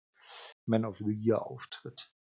Man 0.66 0.84
of 0.84 0.98
the 0.98 1.12
Year 1.12 1.46
auftritt. 1.46 2.12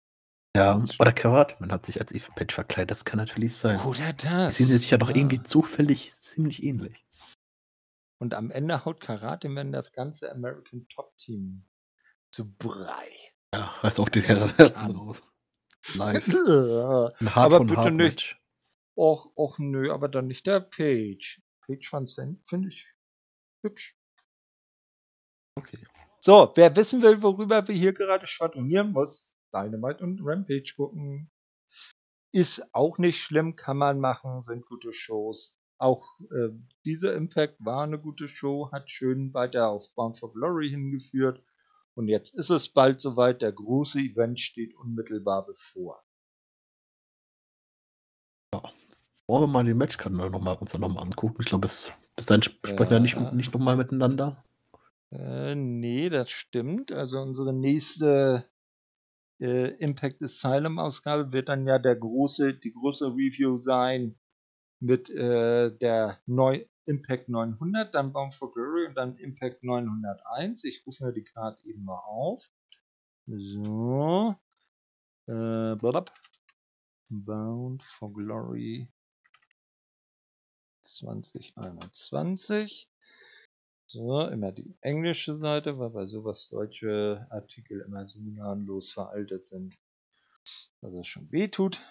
Ja, 0.58 0.82
oder 0.98 1.14
Karat, 1.14 1.62
man 1.62 1.72
hat 1.72 1.86
sich 1.86 2.02
als 2.02 2.12
Ethan 2.12 2.34
Page 2.34 2.52
verkleidet, 2.52 2.90
das 2.90 3.06
kann 3.06 3.18
natürlich 3.18 3.56
sein. 3.56 3.80
Oder 3.82 4.12
Die 4.14 4.26
das. 4.26 4.58
sind 4.58 4.70
sich 4.70 4.90
ja 4.90 4.98
doch 4.98 5.10
irgendwie 5.10 5.44
zufällig 5.44 6.12
ziemlich 6.12 6.64
ähnlich. 6.64 7.06
Und 8.20 8.34
am 8.34 8.50
Ende 8.50 8.84
haut 8.84 9.00
Karate 9.00 9.50
Man 9.50 9.72
das 9.72 9.94
ganze 9.94 10.32
American 10.32 10.88
Top 10.88 11.16
Team 11.18 11.64
zu 12.32 12.52
Brei. 12.58 13.08
Ja, 13.54 13.72
als 13.84 14.00
auf 14.00 14.10
die 14.10 14.22
Herzen 14.22 14.96
raus. 14.96 15.22
Live. 15.94 16.28
aber 16.28 17.14
Ein 17.20 17.36
Hard 17.36 17.46
Aber 17.46 17.58
von 17.58 17.68
bitte 17.68 17.80
Hard 17.80 17.94
nicht. 17.94 18.38
Och, 18.98 19.32
och 19.36 19.60
nö, 19.60 19.94
aber 19.94 20.08
dann 20.08 20.26
nicht 20.26 20.48
der 20.48 20.60
Page. 20.60 21.40
Page 21.68 21.88
von 21.88 22.08
Cent 22.08 22.42
finde 22.50 22.70
ich 22.70 22.88
hübsch. 23.62 23.96
Okay. 25.54 25.86
So, 26.20 26.52
wer 26.56 26.76
wissen 26.76 27.04
will, 27.04 27.22
worüber 27.22 27.68
wir 27.68 27.76
hier 27.76 27.94
gerade 27.94 28.26
schwadronieren, 28.26 28.92
muss 28.92 29.37
Dynamite 29.64 30.04
und 30.04 30.20
Rampage 30.24 30.74
gucken. 30.76 31.30
Ist 32.34 32.74
auch 32.74 32.98
nicht 32.98 33.22
schlimm, 33.22 33.56
kann 33.56 33.78
man 33.78 34.00
machen, 34.00 34.42
sind 34.42 34.66
gute 34.66 34.94
Shows. 34.94 35.58
Auch 35.80 36.04
äh, 36.32 36.50
dieser 36.86 37.16
Impact 37.16 37.56
war 37.60 37.84
eine 37.84 38.00
gute 38.00 38.28
Show, 38.28 38.72
hat 38.72 38.92
schön 38.92 39.34
weiter 39.34 39.70
auf 39.70 39.94
Bound 39.96 40.18
for 40.20 40.34
Glory 40.34 40.70
hingeführt. 40.70 41.42
Und 41.96 42.08
jetzt 42.10 42.36
ist 42.36 42.50
es 42.50 42.70
bald 42.70 43.00
soweit, 43.00 43.42
der 43.42 43.52
große 43.52 44.00
Event 44.00 44.40
steht 44.40 44.76
unmittelbar 44.76 45.46
bevor. 45.46 46.04
Wollen 49.30 49.44
wir 49.44 49.48
mal 49.48 49.66
die 49.66 49.74
Matchkanal 49.74 50.30
noch 50.30 50.42
mal, 50.42 50.54
uns 50.54 50.78
nochmal 50.78 51.04
angucken? 51.04 51.38
Ich 51.42 51.48
glaube, 51.48 51.62
bis, 51.64 51.92
bis 52.16 52.26
dahin 52.28 52.42
sp- 52.46 52.64
sprechen 52.66 52.92
wir 52.92 53.00
nicht, 53.00 53.16
Ja. 53.16 53.32
nicht 53.34 53.54
nochmal 53.54 53.76
miteinander. 53.76 54.44
Äh, 55.12 55.56
nee, 55.56 56.10
das 56.10 56.30
stimmt. 56.30 56.92
Also 56.92 57.20
unsere 57.20 57.54
nächste 57.54 58.46
äh, 59.40 59.70
Impact 59.78 60.22
Asylum 60.22 60.80
Ausgabe 60.80 61.32
wird 61.32 61.50
dann 61.50 61.68
ja 61.68 61.80
der 61.80 61.96
große, 61.96 62.56
die 62.56 62.74
große 62.74 63.08
Review 63.08 63.58
sein 63.58 64.18
mit 64.80 65.10
äh, 65.10 65.76
der 65.78 66.20
neu, 66.26 66.66
Impact 66.86 67.30
900, 67.30 67.94
dann 67.94 68.14
Bound 68.14 68.34
for 68.34 68.54
Glory 68.54 68.88
und 68.88 68.96
dann 68.96 69.18
Impact 69.18 69.64
901. 69.64 70.64
Ich 70.64 70.86
rufe 70.86 71.06
mir 71.06 71.14
die 71.14 71.24
Karte 71.24 71.66
eben 71.68 71.84
mal 71.84 72.00
auf. 72.00 72.50
So. 73.26 74.36
Äh, 75.28 75.76
Bound 77.10 77.84
for 77.84 78.14
Glory 78.14 78.88
2021. 80.84 82.90
So, 83.90 84.22
immer 84.28 84.52
die 84.52 84.76
englische 84.82 85.38
Seite, 85.38 85.80
weil 85.80 85.92
bei 85.92 86.06
sowas 86.06 86.50
deutsche 86.50 87.26
Artikel 87.30 87.80
immer 87.80 88.06
so 88.06 88.20
gnadenlos 88.20 88.92
veraltet 88.92 89.46
sind, 89.46 89.78
dass 90.82 90.94
es 90.94 91.08
schon 91.08 91.32
weh 91.32 91.48
tut. 91.48 91.82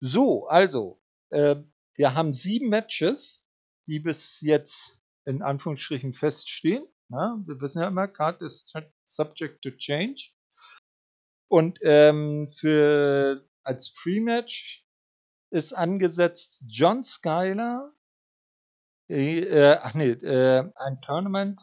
So, 0.00 0.46
also, 0.48 1.00
äh, 1.30 1.56
wir 1.94 2.14
haben 2.14 2.34
sieben 2.34 2.68
Matches, 2.68 3.42
die 3.86 4.00
bis 4.00 4.42
jetzt 4.42 4.98
in 5.24 5.40
Anführungsstrichen 5.40 6.12
feststehen. 6.12 6.86
Ja, 7.08 7.40
wir 7.46 7.58
wissen 7.58 7.80
ja 7.80 7.88
immer, 7.88 8.06
Card 8.06 8.42
ist 8.42 8.74
subject 9.06 9.62
to 9.62 9.70
change. 9.70 10.30
Und 11.48 11.78
ähm, 11.82 12.50
für 12.54 13.48
als 13.62 13.94
Pre-Match 13.94 14.84
ist 15.50 15.72
angesetzt 15.72 16.62
John 16.66 17.02
Skyler 17.02 17.93
äh, 19.08 19.78
ach 19.80 19.94
nee, 19.94 20.10
äh, 20.10 20.70
ein 20.76 21.00
Tournament 21.02 21.60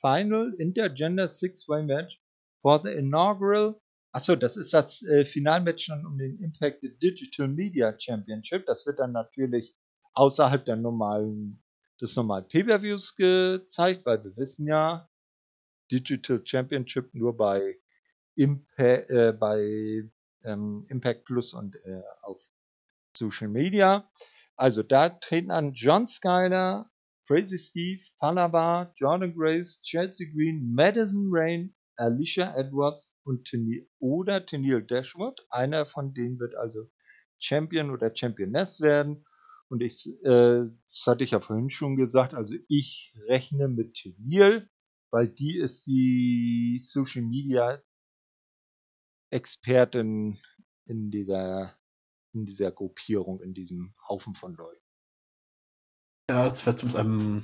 Final 0.00 0.54
Intergender 0.58 1.28
Six-Way 1.28 1.84
Match 1.84 2.20
for 2.60 2.80
the 2.82 2.90
inaugural 2.90 3.80
Achso, 4.14 4.36
das 4.36 4.58
ist 4.58 4.74
das 4.74 5.02
äh, 5.04 5.24
Finalmatch 5.24 5.86
dann 5.86 6.04
um 6.04 6.18
den 6.18 6.38
Impact 6.38 6.82
Digital 7.02 7.48
Media 7.48 7.98
Championship. 7.98 8.66
Das 8.66 8.84
wird 8.86 8.98
dann 8.98 9.12
natürlich 9.12 9.74
außerhalb 10.12 10.66
der 10.66 10.76
normalen, 10.76 11.62
des 11.98 12.14
normalen 12.14 12.46
Pay-Per-Views 12.46 13.16
gezeigt, 13.16 14.04
weil 14.04 14.22
wir 14.22 14.36
wissen 14.36 14.66
ja, 14.66 15.08
Digital 15.90 16.42
Championship 16.44 17.14
nur 17.14 17.34
bei, 17.34 17.78
Impa 18.34 18.82
äh, 18.82 19.32
bei 19.32 20.10
ähm, 20.44 20.84
Impact 20.90 21.24
Plus 21.24 21.54
und 21.54 21.76
äh, 21.76 22.02
auf 22.20 22.38
Social 23.16 23.48
Media. 23.48 24.10
Also 24.56 24.82
da 24.82 25.08
treten 25.08 25.50
an 25.50 25.72
John 25.72 26.06
Skyler, 26.06 26.90
Crazy 27.26 27.58
Steve, 27.58 28.00
Falaba, 28.18 28.92
Jordan 28.96 29.34
Grace, 29.34 29.80
Chelsea 29.80 30.26
Green, 30.32 30.72
Madison 30.74 31.28
Rain, 31.30 31.74
Alicia 31.96 32.54
Edwards 32.56 33.14
und 33.24 33.44
Tenil 33.46 33.88
oder 33.98 34.44
Tennille 34.44 34.82
Dashwood. 34.82 35.46
Einer 35.50 35.86
von 35.86 36.14
denen 36.14 36.38
wird 36.38 36.54
also 36.56 36.90
Champion 37.38 37.90
oder 37.90 38.14
Championess 38.14 38.80
werden. 38.80 39.24
Und 39.68 39.82
ich, 39.82 40.06
äh, 40.24 40.64
das 40.88 41.04
hatte 41.06 41.24
ich 41.24 41.30
ja 41.30 41.40
vorhin 41.40 41.70
schon 41.70 41.96
gesagt, 41.96 42.34
also 42.34 42.54
ich 42.68 43.14
rechne 43.28 43.68
mit 43.68 43.94
Tennille, 43.94 44.68
weil 45.10 45.28
die 45.28 45.58
ist 45.58 45.86
die 45.86 46.80
Social 46.82 47.22
Media 47.22 47.82
Expertin 49.30 50.38
in 50.86 51.10
dieser 51.10 51.74
in 52.32 52.46
dieser 52.46 52.72
Gruppierung, 52.72 53.40
in 53.40 53.54
diesem 53.54 53.94
Haufen 54.08 54.34
von 54.34 54.54
Leuten. 54.54 54.80
Ja, 56.30 56.48
das 56.48 56.64
wäre 56.64 56.76
zum 56.76 56.94
einem 56.96 57.42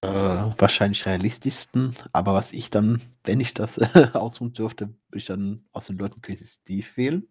äh, 0.00 0.08
wahrscheinlich 0.08 1.06
realistischsten, 1.06 1.96
aber 2.12 2.34
was 2.34 2.52
ich 2.52 2.70
dann, 2.70 3.02
wenn 3.24 3.40
ich 3.40 3.54
das 3.54 3.78
ausruhen 4.14 4.52
dürfte, 4.52 4.86
würde 4.86 5.18
ich 5.18 5.26
dann 5.26 5.64
aus 5.72 5.86
den 5.86 5.98
Leuten 5.98 6.22
Crazy 6.22 6.46
Steve 6.46 6.86
wählen. 6.96 7.28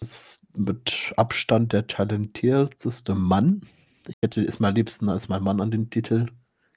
Das 0.00 0.10
ist 0.10 0.40
mit 0.56 1.12
Abstand 1.16 1.72
der 1.72 1.86
talentierteste 1.86 3.14
Mann. 3.14 3.68
Ich 4.08 4.16
hätte 4.22 4.42
es 4.42 4.58
mal 4.58 4.74
liebsten 4.74 5.08
als 5.08 5.28
mein 5.28 5.42
Mann 5.42 5.60
an 5.60 5.70
den 5.70 5.90
Titel 5.90 6.26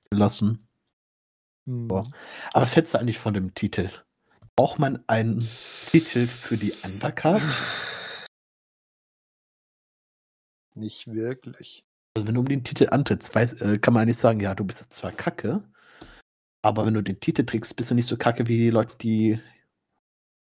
gelassen. 0.10 0.68
Hm. 1.66 1.90
Aber 1.90 2.08
was 2.54 2.76
hättest 2.76 2.94
du 2.94 3.00
eigentlich 3.00 3.18
von 3.18 3.34
dem 3.34 3.56
Titel? 3.56 3.90
Braucht 4.56 4.80
man 4.80 5.04
einen 5.08 5.48
Titel 5.88 6.28
für 6.28 6.58
die 6.58 6.74
Undercard? 6.84 7.42
Nicht 10.76 11.08
wirklich. 11.08 11.86
Also 12.16 12.28
wenn 12.28 12.36
du 12.36 12.42
um 12.42 12.48
den 12.48 12.64
Titel 12.64 12.88
antrittst, 12.90 13.34
weiß, 13.34 13.62
äh, 13.62 13.78
kann 13.78 13.94
man 13.94 14.04
eigentlich 14.04 14.18
sagen, 14.18 14.40
ja, 14.40 14.54
du 14.54 14.64
bist 14.64 14.94
zwar 14.94 15.12
kacke, 15.12 15.64
aber 16.62 16.86
wenn 16.86 16.94
du 16.94 17.02
den 17.02 17.20
Titel 17.20 17.46
trägst, 17.46 17.76
bist 17.76 17.92
du 17.92 17.96
nicht 17.96 18.08
so 18.08 18.18
kacke 18.18 18.48
wie 18.48 18.58
die 18.58 18.70
Leute, 18.70 18.96
die. 18.98 19.40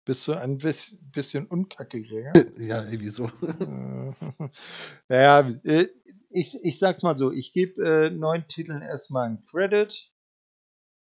Bist 0.04 0.26
du 0.26 0.32
ein 0.32 0.58
bisschen 0.58 1.46
unkackiger? 1.46 2.32
ja, 2.58 2.84
irgendwie 2.84 3.08
so. 3.08 3.30
naja, 5.08 5.48
äh, 5.64 5.86
ich, 6.30 6.54
ich 6.62 6.78
sag's 6.78 7.02
mal 7.02 7.16
so, 7.16 7.32
ich 7.32 7.52
gebe 7.52 7.82
äh, 7.82 8.10
neun 8.10 8.46
Titeln 8.48 8.82
erstmal 8.82 9.26
einen 9.26 9.44
Credit. 9.44 10.10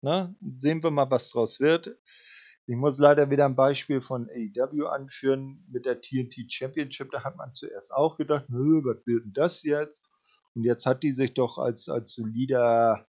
Na, 0.02 0.36
sehen 0.58 0.84
wir 0.84 0.92
mal, 0.92 1.10
was 1.10 1.30
draus 1.30 1.60
wird. 1.60 1.98
Ich 2.72 2.78
muss 2.78 3.00
leider 3.00 3.30
wieder 3.30 3.44
ein 3.44 3.58
Beispiel 3.58 4.00
von 4.00 4.30
AEW 4.30 4.86
anführen 4.88 5.62
mit 5.70 5.86
der 5.86 6.00
TNT 6.00 6.50
Championship. 6.50 7.12
Da 7.12 7.22
hat 7.26 7.36
man 7.36 7.54
zuerst 7.54 7.94
auch 7.94 8.16
gedacht, 8.16 8.46
was 8.48 9.06
wird 9.06 9.26
denn 9.26 9.34
das 9.34 9.64
jetzt? 9.64 10.02
Und 10.56 10.64
jetzt 10.64 10.86
hat 10.86 11.04
die 11.04 11.12
sich 11.12 11.34
doch 11.34 11.58
als, 11.58 11.90
als 11.90 12.14
solider 12.14 13.06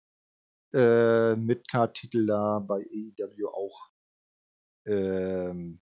äh, 0.75 1.37
Midcard-Titel 1.37 2.27
da 2.27 2.59
bei 2.59 2.81
AEW 2.81 3.47
auch 3.55 3.89
ähm, 4.85 5.81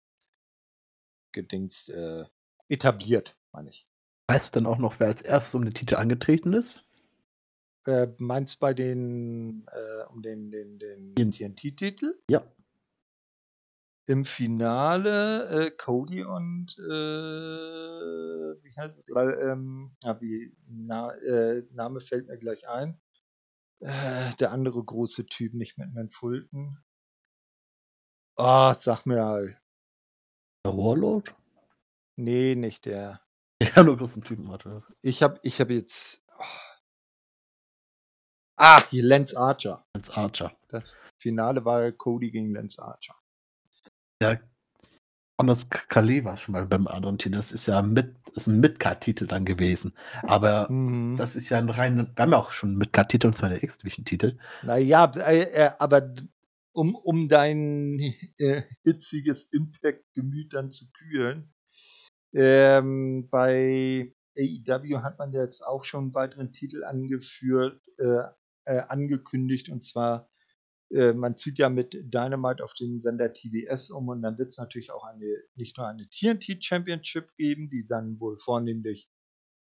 gedingst, 1.31 1.91
äh, 1.91 2.25
etabliert, 2.69 3.37
meine 3.53 3.71
ich. 3.71 3.87
Weißt 4.27 4.57
du 4.57 4.59
dann 4.59 4.67
auch 4.67 4.79
noch, 4.79 4.99
wer 4.99 5.07
als 5.07 5.23
erstes 5.23 5.55
um 5.55 5.65
den 5.65 5.75
Titel 5.75 5.95
angetreten 5.95 6.53
ist? 6.53 6.83
Äh, 7.87 8.09
meinst 8.19 8.59
bei 8.59 8.75
den, 8.75 9.69
äh, 9.69 10.05
um 10.13 10.21
den, 10.21 10.51
den, 10.51 10.81
den 10.81 11.31
TNT-Titel? 11.31 12.19
Ja 12.29 12.45
im 14.09 14.25
Finale 14.25 15.67
äh, 15.67 15.71
Cody 15.71 16.25
und 16.25 16.79
äh, 16.79 18.55
wie 18.63 18.75
heißt 18.75 18.97
es? 18.99 19.05
Ähm, 19.15 19.95
ja, 20.03 20.19
wie 20.23 20.57
na, 20.67 21.13
äh, 21.13 21.63
Name 21.73 22.01
fällt 22.01 22.27
mir 22.27 22.39
gleich 22.39 22.67
ein. 22.67 22.99
Äh, 23.81 24.35
der 24.37 24.51
andere 24.53 24.83
große 24.83 25.27
Typ, 25.27 25.53
nicht 25.53 25.77
mit 25.77 25.93
meinen 25.93 26.11
Fulton. 26.11 26.83
Ah, 28.37 28.71
oh, 28.71 28.75
sag 28.75 29.05
mir 29.05 29.25
halt. 29.25 29.59
Der 30.65 30.73
Warlord? 30.77 31.35
Nee, 32.17 32.55
nicht 32.55 32.87
der. 32.87 33.21
Ja, 33.75 33.83
nur 33.83 33.97
großen 33.97 34.23
Typen 34.23 34.51
hatte. 34.53 34.85
Ich 35.03 35.23
hab, 35.23 35.41
ich 35.43 35.61
hab 35.61 35.69
jetzt. 35.69 36.23
Oh. 36.39 36.45
Ah, 38.57 38.83
hier 38.89 39.03
Lance 39.05 39.37
Archer. 39.37 39.85
Lance 39.95 40.17
Archer. 40.17 40.57
Das 40.69 40.97
Finale 41.19 41.65
war 41.65 41.93
Cody 41.93 42.31
gegen 42.31 42.55
Lance 42.55 42.81
Archer. 42.83 43.18
Ja, 44.23 44.37
Anders 45.41 45.71
Calais 45.71 46.25
war 46.25 46.37
schon 46.37 46.53
mal 46.53 46.67
beim 46.67 46.89
anderen 46.89 47.17
Titel. 47.17 47.37
Das 47.37 47.53
ist 47.53 47.67
ja 47.67 47.81
mit, 47.81 48.13
ist 48.35 48.49
ein 48.49 48.59
Midcard-Titel 48.59 49.29
dann 49.29 49.45
gewesen. 49.45 49.95
Aber 50.23 50.69
mhm. 50.69 51.17
das 51.17 51.37
ist 51.37 51.49
ja 51.49 51.59
ein 51.59 51.71
rein, 51.71 51.97
wir 51.97 52.23
haben 52.23 52.33
ja 52.33 52.39
auch 52.39 52.51
schon 52.51 52.71
einen 52.71 52.79
Midcard-Titel, 52.79 53.29
und 53.29 53.37
zwar 53.37 53.49
der 53.49 53.63
X-Division-Titel. 53.63 54.37
Naja, 54.65 55.13
äh, 55.15 55.43
äh, 55.43 55.71
aber 55.79 56.13
um, 56.73 56.97
um 56.97 57.29
dein 57.29 58.01
äh, 58.39 58.63
hitziges 58.83 59.45
Impact-Gemüt 59.53 60.55
dann 60.55 60.73
zu 60.73 60.91
kühlen, 60.91 61.55
ähm, 62.35 63.29
bei 63.31 64.13
AEW 64.37 65.03
hat 65.03 65.21
man 65.21 65.33
jetzt 65.33 65.65
auch 65.65 65.85
schon 65.85 66.07
einen 66.07 66.15
weiteren 66.15 66.53
Titel 66.53 66.83
angeführt, 66.83 67.81
äh, 67.99 68.23
äh 68.65 68.81
angekündigt, 68.89 69.69
und 69.69 69.85
zwar 69.85 70.28
äh, 70.91 71.13
man 71.13 71.37
zieht 71.37 71.59
ja 71.59 71.69
mit 71.69 71.93
Dynamite 71.93 72.65
auf 72.65 72.73
den 72.75 73.01
Sender 73.01 73.33
TBS 73.33 73.91
um 73.91 74.09
und 74.09 74.23
dann 74.23 74.39
wird 74.39 74.49
es 74.49 74.59
natürlich 74.59 74.91
auch 74.91 75.05
eine, 75.05 75.43
nicht 75.55 75.77
nur 75.77 75.87
eine 75.87 76.09
TNT 76.09 76.65
Championship 76.65 77.35
geben, 77.37 77.69
die 77.71 77.87
dann 77.87 78.19
wohl 78.21 78.39
vornehmlich 78.39 79.11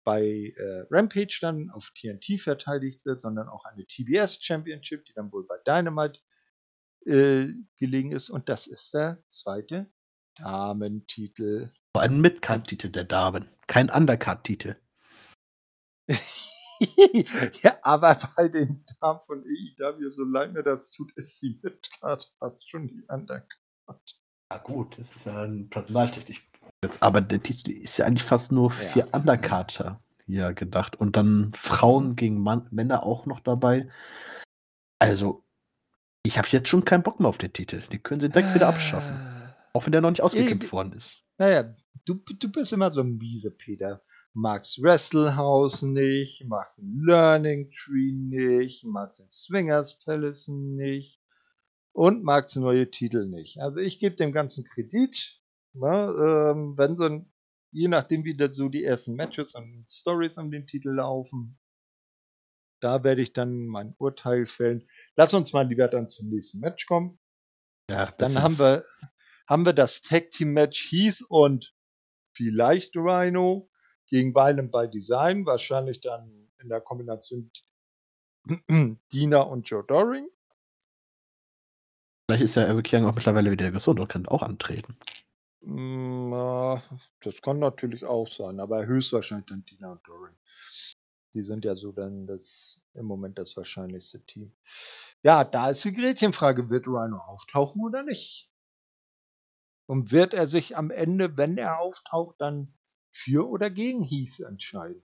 bei 0.02 0.54
äh, 0.56 0.86
Rampage 0.90 1.38
dann 1.40 1.70
auf 1.70 1.90
TNT 1.94 2.40
verteidigt 2.40 3.04
wird, 3.04 3.20
sondern 3.20 3.48
auch 3.48 3.64
eine 3.64 3.84
TBS 3.86 4.42
Championship, 4.42 5.04
die 5.04 5.12
dann 5.12 5.30
wohl 5.30 5.46
bei 5.46 5.56
Dynamite 5.66 6.20
äh, 7.06 7.48
gelegen 7.76 8.12
ist. 8.12 8.30
Und 8.30 8.48
das 8.48 8.66
ist 8.66 8.94
der 8.94 9.22
zweite 9.28 9.90
Damentitel. 10.36 11.70
Ein 11.94 12.20
Midcard-Titel 12.20 12.88
der 12.88 13.04
Damen, 13.04 13.48
kein 13.66 13.90
Undercard-Titel. 13.90 14.76
ja, 17.62 17.78
aber 17.82 18.32
bei 18.36 18.48
den 18.48 18.84
Damen 19.00 19.20
von 19.26 19.44
EIW, 19.44 20.10
so 20.10 20.24
leid 20.24 20.52
mir 20.52 20.62
das 20.62 20.92
tut, 20.92 21.12
ist 21.16 21.40
die 21.42 21.58
Midcard 21.62 22.32
fast 22.38 22.68
schon 22.70 22.88
die 22.88 23.04
Undercard. 23.08 24.16
Ja 24.52 24.58
gut, 24.58 24.98
das 24.98 25.14
ist 25.14 25.26
ja 25.26 25.42
ein 25.42 25.68
personaltechnisch 25.68 26.50
jetzt, 26.82 27.02
aber 27.02 27.20
der 27.20 27.42
Titel 27.42 27.70
ist 27.70 27.98
ja 27.98 28.06
eigentlich 28.06 28.22
fast 28.22 28.52
nur 28.52 28.70
für 28.70 29.00
ja. 29.00 29.06
Undercarter 29.12 30.00
hier 30.24 30.54
gedacht 30.54 30.96
und 30.96 31.16
dann 31.16 31.52
Frauen 31.54 32.16
gegen 32.16 32.40
Mann, 32.40 32.66
Männer 32.70 33.04
auch 33.04 33.26
noch 33.26 33.40
dabei. 33.40 33.88
Also, 34.98 35.44
ich 36.22 36.38
habe 36.38 36.48
jetzt 36.50 36.68
schon 36.68 36.84
keinen 36.84 37.02
Bock 37.02 37.20
mehr 37.20 37.28
auf 37.28 37.38
den 37.38 37.52
Titel. 37.52 37.82
Die 37.90 37.98
können 37.98 38.20
sie 38.20 38.28
direkt 38.28 38.54
wieder 38.54 38.68
abschaffen. 38.68 39.18
Auch 39.72 39.84
wenn 39.84 39.92
der 39.92 40.00
noch 40.00 40.10
nicht 40.10 40.22
ausgekämpft 40.22 40.72
worden 40.72 40.92
ist. 40.92 41.18
Naja, 41.38 41.74
du, 42.06 42.14
du 42.14 42.52
bist 42.52 42.72
immer 42.72 42.90
so 42.90 43.00
ein 43.00 43.16
miese 43.16 43.50
Peter. 43.50 44.02
Mag's 44.34 44.80
Wrestlehouse 44.80 45.82
nicht, 45.82 46.44
mag's 46.46 46.76
den 46.76 47.02
Learning 47.04 47.70
Tree 47.72 48.12
nicht, 48.12 48.84
mag's 48.84 49.18
den 49.18 49.30
Swingers 49.30 49.98
Palace 50.04 50.48
nicht 50.48 51.20
und 51.92 52.22
mag's 52.22 52.56
neue 52.56 52.90
Titel 52.90 53.26
nicht. 53.26 53.58
Also 53.60 53.80
ich 53.80 53.98
gebe 53.98 54.16
dem 54.16 54.32
ganzen 54.32 54.64
Kredit, 54.64 55.40
ne, 55.72 56.52
ähm, 56.52 56.74
wenn 56.76 56.96
so 56.96 57.04
ein, 57.04 57.32
je 57.72 57.88
nachdem 57.88 58.24
wie 58.24 58.36
so 58.52 58.68
die 58.68 58.84
ersten 58.84 59.14
Matches 59.14 59.54
und 59.54 59.84
Stories 59.88 60.38
um 60.38 60.50
den 60.50 60.66
Titel 60.66 60.90
laufen, 60.90 61.58
da 62.80 63.04
werde 63.04 63.22
ich 63.22 63.32
dann 63.32 63.66
mein 63.66 63.94
Urteil 63.98 64.46
fällen. 64.46 64.88
Lass 65.16 65.34
uns 65.34 65.52
mal 65.52 65.68
lieber 65.68 65.88
dann 65.88 66.08
zum 66.08 66.30
nächsten 66.30 66.60
Match 66.60 66.86
kommen. 66.86 67.18
Ja, 67.90 68.10
dann 68.18 68.40
haben 68.40 68.58
wir, 68.58 68.84
haben 69.46 69.66
wir 69.66 69.72
das 69.72 70.00
Tag 70.00 70.30
Team 70.30 70.52
Match 70.52 70.90
Heath 70.90 71.22
und 71.28 71.74
vielleicht 72.32 72.96
Rhino 72.96 73.68
gegen 74.10 74.34
Violent 74.34 74.72
by 74.72 74.88
Design, 74.88 75.46
wahrscheinlich 75.46 76.00
dann 76.00 76.50
in 76.58 76.68
der 76.68 76.80
Kombination 76.80 77.50
Dina 79.12 79.40
und 79.40 79.68
Joe 79.68 79.84
Doring. 79.84 80.28
Vielleicht 82.26 82.44
ist 82.44 82.56
ja 82.56 82.62
Eric 82.62 82.92
Young 82.92 83.06
auch 83.06 83.14
mittlerweile 83.14 83.50
wieder 83.50 83.70
gesund 83.70 83.98
und 83.98 84.08
kann 84.08 84.26
auch 84.26 84.42
antreten. 84.42 84.96
Mm, 85.62 86.32
das 87.20 87.42
kann 87.42 87.58
natürlich 87.58 88.04
auch 88.04 88.28
sein, 88.28 88.60
aber 88.60 88.86
höchstwahrscheinlich 88.86 89.46
dann 89.46 89.64
Dina 89.64 89.92
und 89.92 90.06
Doring. 90.06 90.36
Die 91.34 91.42
sind 91.42 91.64
ja 91.64 91.74
so 91.74 91.92
dann 91.92 92.26
das 92.26 92.82
im 92.94 93.06
Moment 93.06 93.38
das 93.38 93.56
wahrscheinlichste 93.56 94.24
Team. 94.26 94.52
Ja, 95.22 95.44
da 95.44 95.70
ist 95.70 95.84
die 95.84 95.92
Gretchenfrage, 95.92 96.70
wird 96.70 96.86
Rhino 96.86 97.18
auftauchen 97.18 97.82
oder 97.82 98.02
nicht? 98.02 98.50
Und 99.86 100.12
wird 100.12 100.34
er 100.34 100.46
sich 100.46 100.76
am 100.76 100.90
Ende, 100.90 101.36
wenn 101.36 101.58
er 101.58 101.78
auftaucht, 101.78 102.36
dann 102.38 102.72
für 103.12 103.48
oder 103.48 103.70
gegen 103.70 104.02
Heath 104.02 104.40
entscheiden? 104.40 105.02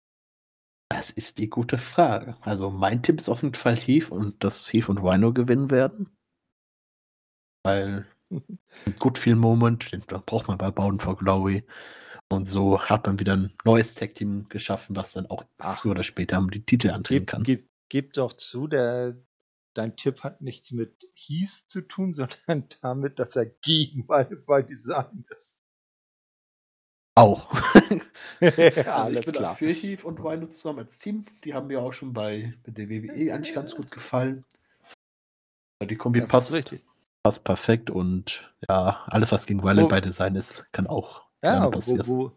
Das 0.90 1.10
ist 1.10 1.38
die 1.38 1.50
gute 1.50 1.78
Frage. 1.78 2.36
Also 2.42 2.70
mein 2.70 3.02
Tipp 3.02 3.18
ist 3.18 3.28
auf 3.28 3.42
jeden 3.42 3.54
Fall 3.54 3.76
Heath 3.76 4.10
und 4.10 4.42
dass 4.44 4.72
Heath 4.72 4.88
und 4.88 4.98
Rhino 4.98 5.32
gewinnen 5.32 5.70
werden. 5.70 6.16
Weil 7.64 8.06
gut 8.98 9.18
viel 9.18 9.36
Moment, 9.36 9.92
den 9.92 10.02
braucht 10.02 10.48
man 10.48 10.58
bei 10.58 10.70
Bound 10.70 11.02
for 11.02 11.16
Glory. 11.16 11.64
Und 12.30 12.46
so 12.46 12.80
hat 12.80 13.06
man 13.06 13.18
wieder 13.18 13.36
ein 13.36 13.52
neues 13.64 13.94
Tag-Team 13.94 14.48
geschaffen, 14.48 14.96
was 14.96 15.12
dann 15.12 15.26
auch 15.26 15.44
früher 15.58 15.92
oder 15.92 16.02
später 16.02 16.38
um 16.38 16.50
die 16.50 16.64
Titel 16.64 16.90
antreten 16.90 17.26
kann. 17.26 17.42
Gib, 17.42 17.68
gib 17.88 18.12
doch 18.14 18.32
zu, 18.32 18.66
der, 18.66 19.16
dein 19.74 19.96
Tipp 19.96 20.22
hat 20.22 20.40
nichts 20.40 20.72
mit 20.72 21.08
Heath 21.14 21.64
zu 21.68 21.82
tun, 21.82 22.12
sondern 22.46 22.68
damit, 22.82 23.18
dass 23.18 23.36
er 23.36 23.46
gegen 23.46 24.06
bei 24.06 24.62
Design 24.62 25.24
ist. 25.36 25.60
Auch. 27.14 27.48
also 28.40 29.18
ich 29.18 29.24
bin 29.24 29.34
klar. 29.34 29.54
für 29.54 29.70
Heath 29.70 30.04
und 30.04 30.18
Rhino 30.18 30.46
zusammen 30.48 30.80
als 30.80 30.98
Team. 30.98 31.24
Die 31.44 31.54
haben 31.54 31.68
mir 31.68 31.80
auch 31.80 31.92
schon 31.92 32.12
bei, 32.12 32.54
der 32.66 32.88
WWE 32.88 33.32
eigentlich 33.32 33.54
ganz 33.54 33.74
gut 33.74 33.90
gefallen. 33.90 34.44
Die 35.82 35.96
Kombi 35.96 36.20
das 36.20 36.30
passt, 36.30 36.76
passt 37.22 37.44
perfekt 37.44 37.90
und 37.90 38.54
ja, 38.68 39.04
alles, 39.06 39.32
was 39.32 39.46
gegen 39.46 39.62
Violent 39.62 39.90
bei 39.90 40.00
Design 40.00 40.34
ist, 40.34 40.64
kann 40.72 40.86
auch 40.86 41.24
ja, 41.42 41.70
wo, 41.72 42.06
wo, 42.06 42.32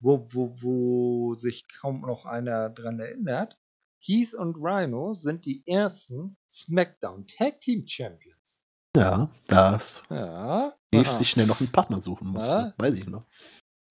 wo, 0.00 0.28
wo, 0.30 0.56
wo 0.62 1.34
sich 1.34 1.64
kaum 1.80 2.02
noch 2.02 2.26
einer 2.26 2.70
dran 2.70 3.00
erinnert. 3.00 3.58
Heath 3.98 4.34
und 4.34 4.56
Rhino 4.56 5.14
sind 5.14 5.44
die 5.46 5.62
ersten 5.66 6.36
SmackDown 6.48 7.26
Tag 7.26 7.60
Team 7.60 7.86
Champions. 7.86 8.62
Ja, 8.96 9.30
das. 9.46 10.02
Ja. 10.10 10.72
Heath 10.92 11.12
sich 11.12 11.30
schnell 11.30 11.46
noch 11.46 11.60
einen 11.60 11.72
Partner 11.72 12.00
suchen 12.00 12.28
musste, 12.28 12.50
ja. 12.50 12.74
weiß 12.76 12.94
ich 12.94 13.06
noch. 13.06 13.24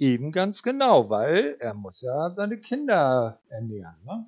Eben 0.01 0.31
ganz 0.31 0.63
genau, 0.63 1.11
weil 1.11 1.57
er 1.59 1.75
muss 1.75 2.01
ja 2.01 2.31
seine 2.31 2.59
Kinder 2.59 3.39
ernähren. 3.49 4.03
Ne? 4.03 4.25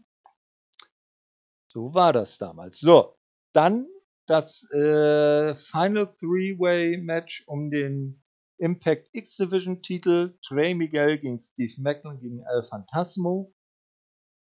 So 1.68 1.96
war 1.96 2.14
das 2.14 2.38
damals. 2.38 2.80
So, 2.80 3.16
dann 3.54 3.88
das 4.28 4.70
äh, 4.72 5.56
Final 5.56 6.14
Three-Way 6.20 6.98
Match 6.98 7.44
um 7.48 7.72
den 7.72 8.22
Impact 8.60 9.10
X 9.14 9.38
Division 9.38 9.82
Titel. 9.82 10.38
Trey 10.48 10.76
Miguel 10.76 11.18
gegen 11.18 11.42
Steve 11.42 11.74
Macklin 11.80 12.20
gegen 12.20 12.44
El 12.44 12.62
Phantasmo. 12.70 13.52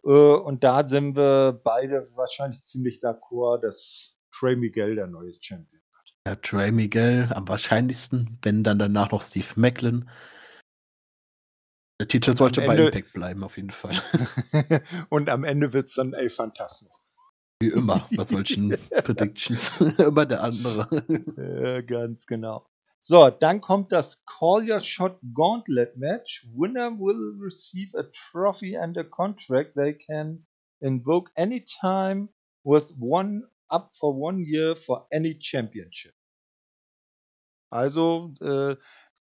Äh, 0.04 0.10
und 0.10 0.64
da 0.64 0.88
sind 0.88 1.16
wir 1.16 1.60
beide 1.64 2.08
wahrscheinlich 2.16 2.64
ziemlich 2.64 3.02
d'accord, 3.04 3.62
dass 3.62 4.16
Trey 4.38 4.56
Miguel 4.56 4.94
der 4.94 5.08
neue 5.08 5.34
Champion 5.42 5.82
wird. 5.82 6.16
Ja, 6.28 6.36
Trey 6.36 6.72
Miguel 6.72 7.34
am 7.34 7.48
wahrscheinlichsten, 7.48 8.38
wenn 8.44 8.64
dann 8.64 8.78
danach 8.78 9.10
noch 9.10 9.24
Steve 9.24 9.48
Macklin. 9.56 10.08
Der 12.00 12.08
Titel 12.08 12.36
sollte 12.36 12.62
bei 12.62 12.78
Impact 12.78 13.14
bleiben, 13.14 13.44
auf 13.44 13.58
jeden 13.58 13.72
Fall. 13.72 14.00
und 15.10 15.30
am 15.30 15.44
Ende 15.44 15.74
wird 15.74 15.88
es 15.88 15.96
dann 15.96 16.14
El 16.14 16.30
Phantasmo. 16.30 16.92
Wie 17.60 17.70
immer 17.70 18.08
bei 18.16 18.24
solchen 18.24 18.70
Predictions. 19.04 19.72
immer 19.98 20.28
der 20.28 20.44
andere. 20.44 20.88
Ja, 21.38 21.82
ganz 21.82 22.28
genau. 22.28 22.68
So, 23.00 23.30
dann 23.30 23.62
kommt 23.62 23.92
das 23.92 24.24
Call 24.26 24.70
Your 24.70 24.82
Shot 24.82 25.18
Gauntlet 25.34 25.98
Match. 25.98 26.46
Winner 26.54 26.92
will 26.92 27.40
receive 27.42 27.98
a 27.98 28.04
trophy 28.32 28.78
and 28.78 28.98
a 28.98 29.04
contract 29.04 29.74
they 29.76 29.94
can 29.94 30.46
invoke 30.82 31.32
anytime 31.36 32.30
with 32.64 32.94
one 33.00 33.44
up 33.70 33.92
for 34.00 34.14
one 34.16 34.44
year 34.46 34.76
for 34.76 35.08
any 35.12 35.38
championship. 35.40 36.14
Also 37.70 38.34
äh, 38.42 38.76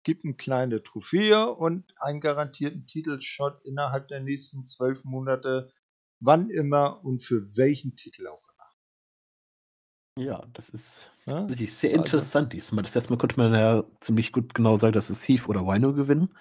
gibt 0.06 0.24
eine 0.24 0.34
kleine 0.34 0.84
Trophäe 0.84 1.52
und 1.52 1.92
einen 1.98 2.20
garantierten 2.20 2.86
Titelshot 2.86 3.64
innerhalb 3.64 4.06
der 4.06 4.20
nächsten 4.20 4.64
zwölf 4.64 5.02
Monate, 5.02 5.72
wann 6.20 6.48
immer 6.48 7.04
und 7.04 7.24
für 7.24 7.56
welchen 7.56 7.96
Titel 7.96 8.28
auch 8.28 8.48
immer. 8.48 10.24
Ja, 10.24 10.46
das 10.52 10.68
ist 10.68 11.10
ja, 11.26 11.48
sehr 11.48 11.90
also 11.90 11.96
interessant 11.96 12.52
diesmal. 12.52 12.84
Das 12.84 12.94
letzte 12.94 13.10
Mal 13.10 13.18
konnte 13.18 13.36
man 13.36 13.52
ja 13.52 13.82
ziemlich 13.98 14.30
gut 14.30 14.54
genau 14.54 14.76
sagen, 14.76 14.92
dass 14.92 15.10
es 15.10 15.26
Heath 15.26 15.48
oder 15.48 15.66
Wino 15.66 15.92
gewinnen. 15.92 16.32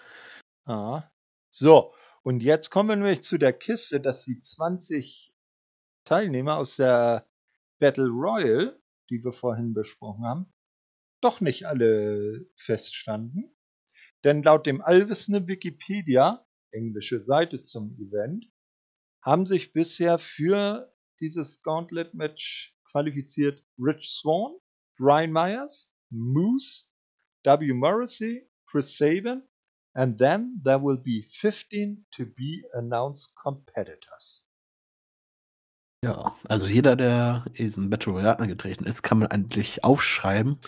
Ah. 0.66 1.10
So, 1.50 1.92
und 2.22 2.44
jetzt 2.44 2.70
kommen 2.70 2.90
wir 2.90 2.96
nämlich 2.98 3.24
zu 3.24 3.40
der 3.40 3.54
Kiste, 3.54 4.00
dass 4.00 4.26
die 4.26 4.40
20 4.40 5.34
Teilnehmer 6.04 6.58
aus 6.58 6.76
der 6.76 7.26
Battle 7.80 8.10
Royale, 8.10 8.80
die 9.10 9.24
wir 9.24 9.32
vorhin 9.32 9.74
besprochen 9.74 10.24
haben, 10.24 10.54
doch 11.20 11.42
nicht 11.42 11.66
alle 11.66 12.46
feststanden. 12.56 13.55
Denn 14.26 14.42
laut 14.42 14.66
dem 14.66 14.82
allwissenden 14.82 15.48
Wikipedia, 15.48 16.46
englische 16.72 17.20
Seite 17.20 17.62
zum 17.62 17.96
Event, 18.00 18.48
haben 19.22 19.46
sich 19.46 19.72
bisher 19.72 20.18
für 20.18 20.92
dieses 21.20 21.62
Gauntlet-Match 21.62 22.76
qualifiziert 22.92 23.64
Rich 23.78 24.10
Swan, 24.10 24.56
Brian 24.98 25.32
Myers, 25.32 25.94
Moose, 26.10 26.88
W. 27.44 27.74
Morrissey, 27.74 28.50
Chris 28.66 28.98
Sabin, 28.98 29.44
and 29.94 30.18
then 30.18 30.60
there 30.66 30.82
will 30.82 30.98
be 30.98 31.28
15 31.40 32.06
to 32.16 32.26
be 32.26 32.64
announced 32.74 33.36
competitors. 33.36 34.48
Ja, 36.04 36.36
also 36.48 36.68
jeder, 36.68 36.96
der 36.96 37.46
in 37.54 37.66
diesen 37.66 37.90
Battle 37.90 38.14
Royale 38.14 38.40
angetreten 38.40 38.86
ist, 38.86 39.02
kann 39.02 39.20
man 39.20 39.30
eigentlich 39.30 39.84
aufschreiben. 39.84 40.60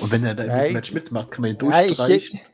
Und 0.00 0.10
wenn 0.12 0.24
er 0.24 0.34
da 0.34 0.44
in 0.44 0.50
diesem 0.50 0.72
Match 0.72 0.92
mitmacht, 0.92 1.30
kann 1.30 1.42
man 1.42 1.50
ihn 1.52 1.58
durchstreichen. 1.58 2.38
Ja, 2.38 2.53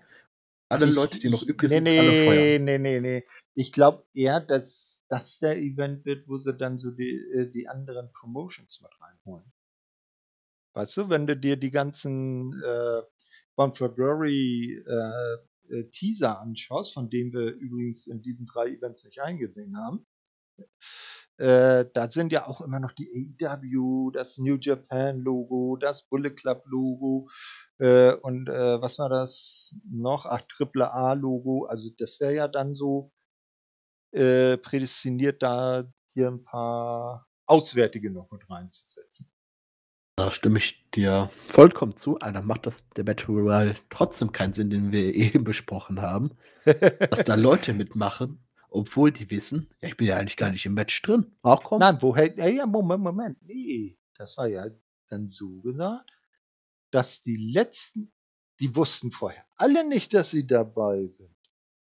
alle 0.71 0.87
ich, 0.87 0.95
Leute, 0.95 1.19
die 1.19 1.31
noch 1.31 1.43
übrig 1.43 1.69
nee, 1.71 1.77
sind, 1.77 1.85
nee, 1.85 1.99
alle 1.99 2.25
feuern. 2.25 2.65
Nee, 2.65 2.79
nee, 2.79 3.01
nee. 3.01 3.27
Ich 3.55 3.73
glaube 3.73 4.05
eher, 4.15 4.41
dass 4.41 5.03
das 5.09 5.39
der 5.41 5.59
Event 5.59 6.05
wird, 6.05 6.29
wo 6.29 6.39
sie 6.39 6.57
dann 6.57 6.79
so 6.79 6.91
die, 6.93 7.17
äh, 7.35 7.51
die 7.51 7.69
anderen 7.69 8.13
Promotions 8.13 8.81
mit 8.81 8.91
reinholen. 9.01 9.53
Weißt 10.75 10.97
du, 10.97 11.09
wenn 11.11 11.27
du 11.27 11.37
dir 11.37 11.57
die 11.57 11.73
ganzen 11.73 12.63
äh, 12.63 13.03
Bound 13.57 13.77
for 13.77 13.95
Glory 13.95 14.83
äh, 14.87 15.75
äh, 15.75 15.91
Teaser 15.91 16.41
anschaust, 16.41 16.95
von 16.95 17.11
denen 17.11 17.33
wir 17.33 17.53
übrigens 17.55 18.07
in 18.07 18.23
diesen 18.23 18.47
drei 18.47 18.69
Events 18.69 19.05
nicht 19.05 19.21
eingesehen 19.21 19.77
haben, 19.77 20.07
äh, 21.41 21.87
da 21.95 22.11
sind 22.11 22.33
ja 22.33 22.47
auch 22.47 22.61
immer 22.61 22.81
noch 22.81 22.93
die 22.93 23.35
AEW, 23.41 24.11
das 24.11 24.37
New 24.37 24.59
Japan 24.61 25.21
Logo, 25.21 25.79
das 25.81 26.03
Bullet 26.03 26.33
Club 26.33 26.65
Logo 26.67 27.31
äh, 27.79 28.13
und 28.13 28.51
äh, 28.51 28.83
was 28.83 28.99
war 28.99 29.09
das 29.09 29.75
noch? 29.91 30.27
Ach, 30.27 30.43
Triple 30.55 30.93
A 30.93 31.15
Logo. 31.15 31.65
Also 31.65 31.89
das 31.97 32.21
wäre 32.21 32.35
ja 32.35 32.47
dann 32.47 32.75
so 32.75 33.11
äh, 34.13 34.59
prädestiniert, 34.59 35.43
da 35.43 35.85
hier 36.09 36.29
ein 36.29 36.45
paar 36.45 37.27
Auswärtige 37.47 38.11
noch 38.11 38.31
mit 38.31 38.49
reinzusetzen. 38.51 39.33
Da 40.17 40.33
stimme 40.33 40.59
ich 40.59 40.91
dir 40.91 41.31
vollkommen 41.47 41.97
zu. 41.97 42.19
Einer 42.19 42.43
macht 42.43 42.67
das 42.67 42.91
der 42.91 43.05
Battle 43.05 43.35
Royale 43.35 43.77
trotzdem 43.89 44.33
keinen 44.33 44.53
Sinn, 44.53 44.69
den 44.69 44.93
wir 44.93 45.15
eben 45.15 45.45
besprochen 45.45 46.03
haben. 46.03 46.37
dass 46.65 47.25
da 47.25 47.35
Leute 47.37 47.73
mitmachen, 47.73 48.45
obwohl 48.71 49.13
die 49.13 49.31
wissen, 49.31 49.69
ja, 49.81 49.89
ich 49.89 49.97
bin 49.97 50.07
ja 50.09 50.17
eigentlich 50.17 50.37
gar 50.37 50.51
nicht 50.51 50.67
im 50.67 50.75
Match 50.75 51.03
drin. 51.03 51.27
Ach 51.43 51.61
komm. 51.63 51.81
Nein, 51.81 51.99
woher? 52.01 52.35
Ja, 52.37 52.49
ja, 52.49 52.67
Moment, 52.67 53.03
Moment. 53.03 53.39
Nee, 53.43 53.99
das 54.17 54.37
war 54.37 54.49
ja 54.49 54.67
dann 55.09 55.29
so 55.29 55.61
gesagt, 55.61 56.11
dass 56.91 57.23
die 57.23 57.37
letzten, 57.37 58.13
die 58.61 58.75
wussten 58.77 59.13
vorher 59.13 59.45
alle 59.57 59.89
nicht, 59.89 60.15
dass 60.15 60.31
sie 60.31 60.47
dabei 60.47 61.07
sind. 61.09 61.35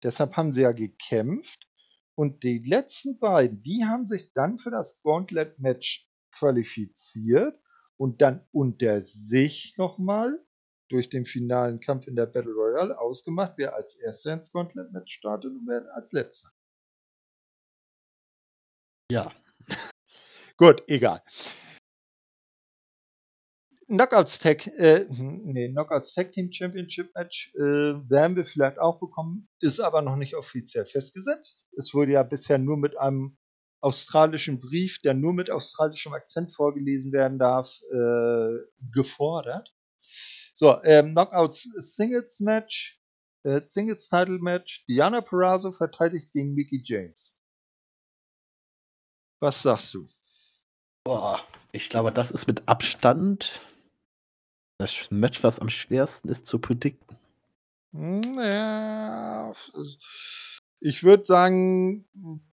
Deshalb 0.02 0.36
haben 0.36 0.52
sie 0.52 0.62
ja 0.62 0.72
gekämpft 0.72 1.66
Und 2.14 2.42
die 2.42 2.58
letzten 2.58 3.18
beiden, 3.18 3.62
die 3.62 3.84
haben 3.84 4.06
sich 4.06 4.32
dann 4.34 4.58
für 4.58 4.70
das 4.70 5.02
Gauntlet-Match 5.02 6.08
qualifiziert 6.32 7.58
und 7.96 8.20
dann 8.22 8.46
unter 8.52 9.00
sich 9.02 9.74
nochmal 9.78 10.38
durch 10.88 11.08
den 11.08 11.24
finalen 11.26 11.80
Kampf 11.80 12.06
in 12.06 12.16
der 12.16 12.26
Battle 12.26 12.52
Royale 12.52 12.98
ausgemacht, 12.98 13.54
wer 13.56 13.74
als 13.74 13.94
erster 13.96 14.34
ins 14.34 14.52
Gauntlet-Match 14.52 15.14
startet 15.14 15.52
und 15.52 15.66
wer 15.66 15.86
als 15.94 16.12
letzter. 16.12 16.50
Ja. 19.12 19.30
Gut, 20.56 20.82
egal. 20.86 21.20
Knockouts 23.88 24.38
Tag, 24.38 24.66
äh, 24.78 25.04
nee, 25.10 25.68
Knockouts 25.68 26.14
Tag 26.14 26.32
Team 26.32 26.50
Championship 26.50 27.14
Match 27.14 27.52
äh, 27.56 27.60
werden 28.08 28.36
wir 28.36 28.46
vielleicht 28.46 28.78
auch 28.78 29.00
bekommen, 29.00 29.50
ist 29.60 29.80
aber 29.80 30.00
noch 30.00 30.16
nicht 30.16 30.34
offiziell 30.34 30.86
festgesetzt. 30.86 31.66
Es 31.76 31.92
wurde 31.92 32.12
ja 32.12 32.22
bisher 32.22 32.56
nur 32.56 32.78
mit 32.78 32.96
einem 32.96 33.36
australischen 33.82 34.60
Brief, 34.60 34.98
der 35.02 35.12
nur 35.12 35.34
mit 35.34 35.50
australischem 35.50 36.14
Akzent 36.14 36.54
vorgelesen 36.54 37.12
werden 37.12 37.38
darf, 37.38 37.68
äh, 37.92 38.64
gefordert. 38.94 39.74
So, 40.54 40.82
ähm, 40.84 41.12
Knockouts 41.12 41.64
Singles 41.94 42.40
Match, 42.40 42.98
äh, 43.42 43.60
Singles 43.68 44.08
Title 44.08 44.38
Match. 44.38 44.86
Diana 44.88 45.20
Perazzo 45.20 45.70
verteidigt 45.72 46.32
gegen 46.32 46.54
Mickey 46.54 46.80
James. 46.82 47.41
Was 49.42 49.60
sagst 49.60 49.92
du? 49.94 50.06
Boah, 51.02 51.44
ich 51.72 51.88
glaube, 51.88 52.12
das 52.12 52.30
ist 52.30 52.46
mit 52.46 52.68
Abstand 52.68 53.60
das 54.78 55.10
Match, 55.10 55.42
was 55.42 55.58
am 55.58 55.68
schwersten 55.68 56.28
ist 56.28 56.46
zu 56.46 56.60
predikten. 56.60 57.16
Ja, 57.92 59.52
ich 60.78 61.02
würde 61.02 61.26
sagen, 61.26 62.08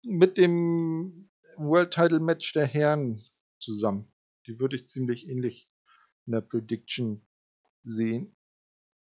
mit 0.05 0.39
dem 0.39 1.29
World 1.57 1.93
Title 1.93 2.21
Match 2.21 2.53
der 2.53 2.67
Herren 2.67 3.21
zusammen. 3.59 4.07
Die 4.47 4.61
würde 4.61 4.77
ich 4.77 4.89
ziemlich 4.89 5.29
ähnlich 5.29 5.69
in 6.27 6.35
der 6.35 6.41
Prediction 6.41 7.27
sehen. 7.83 8.37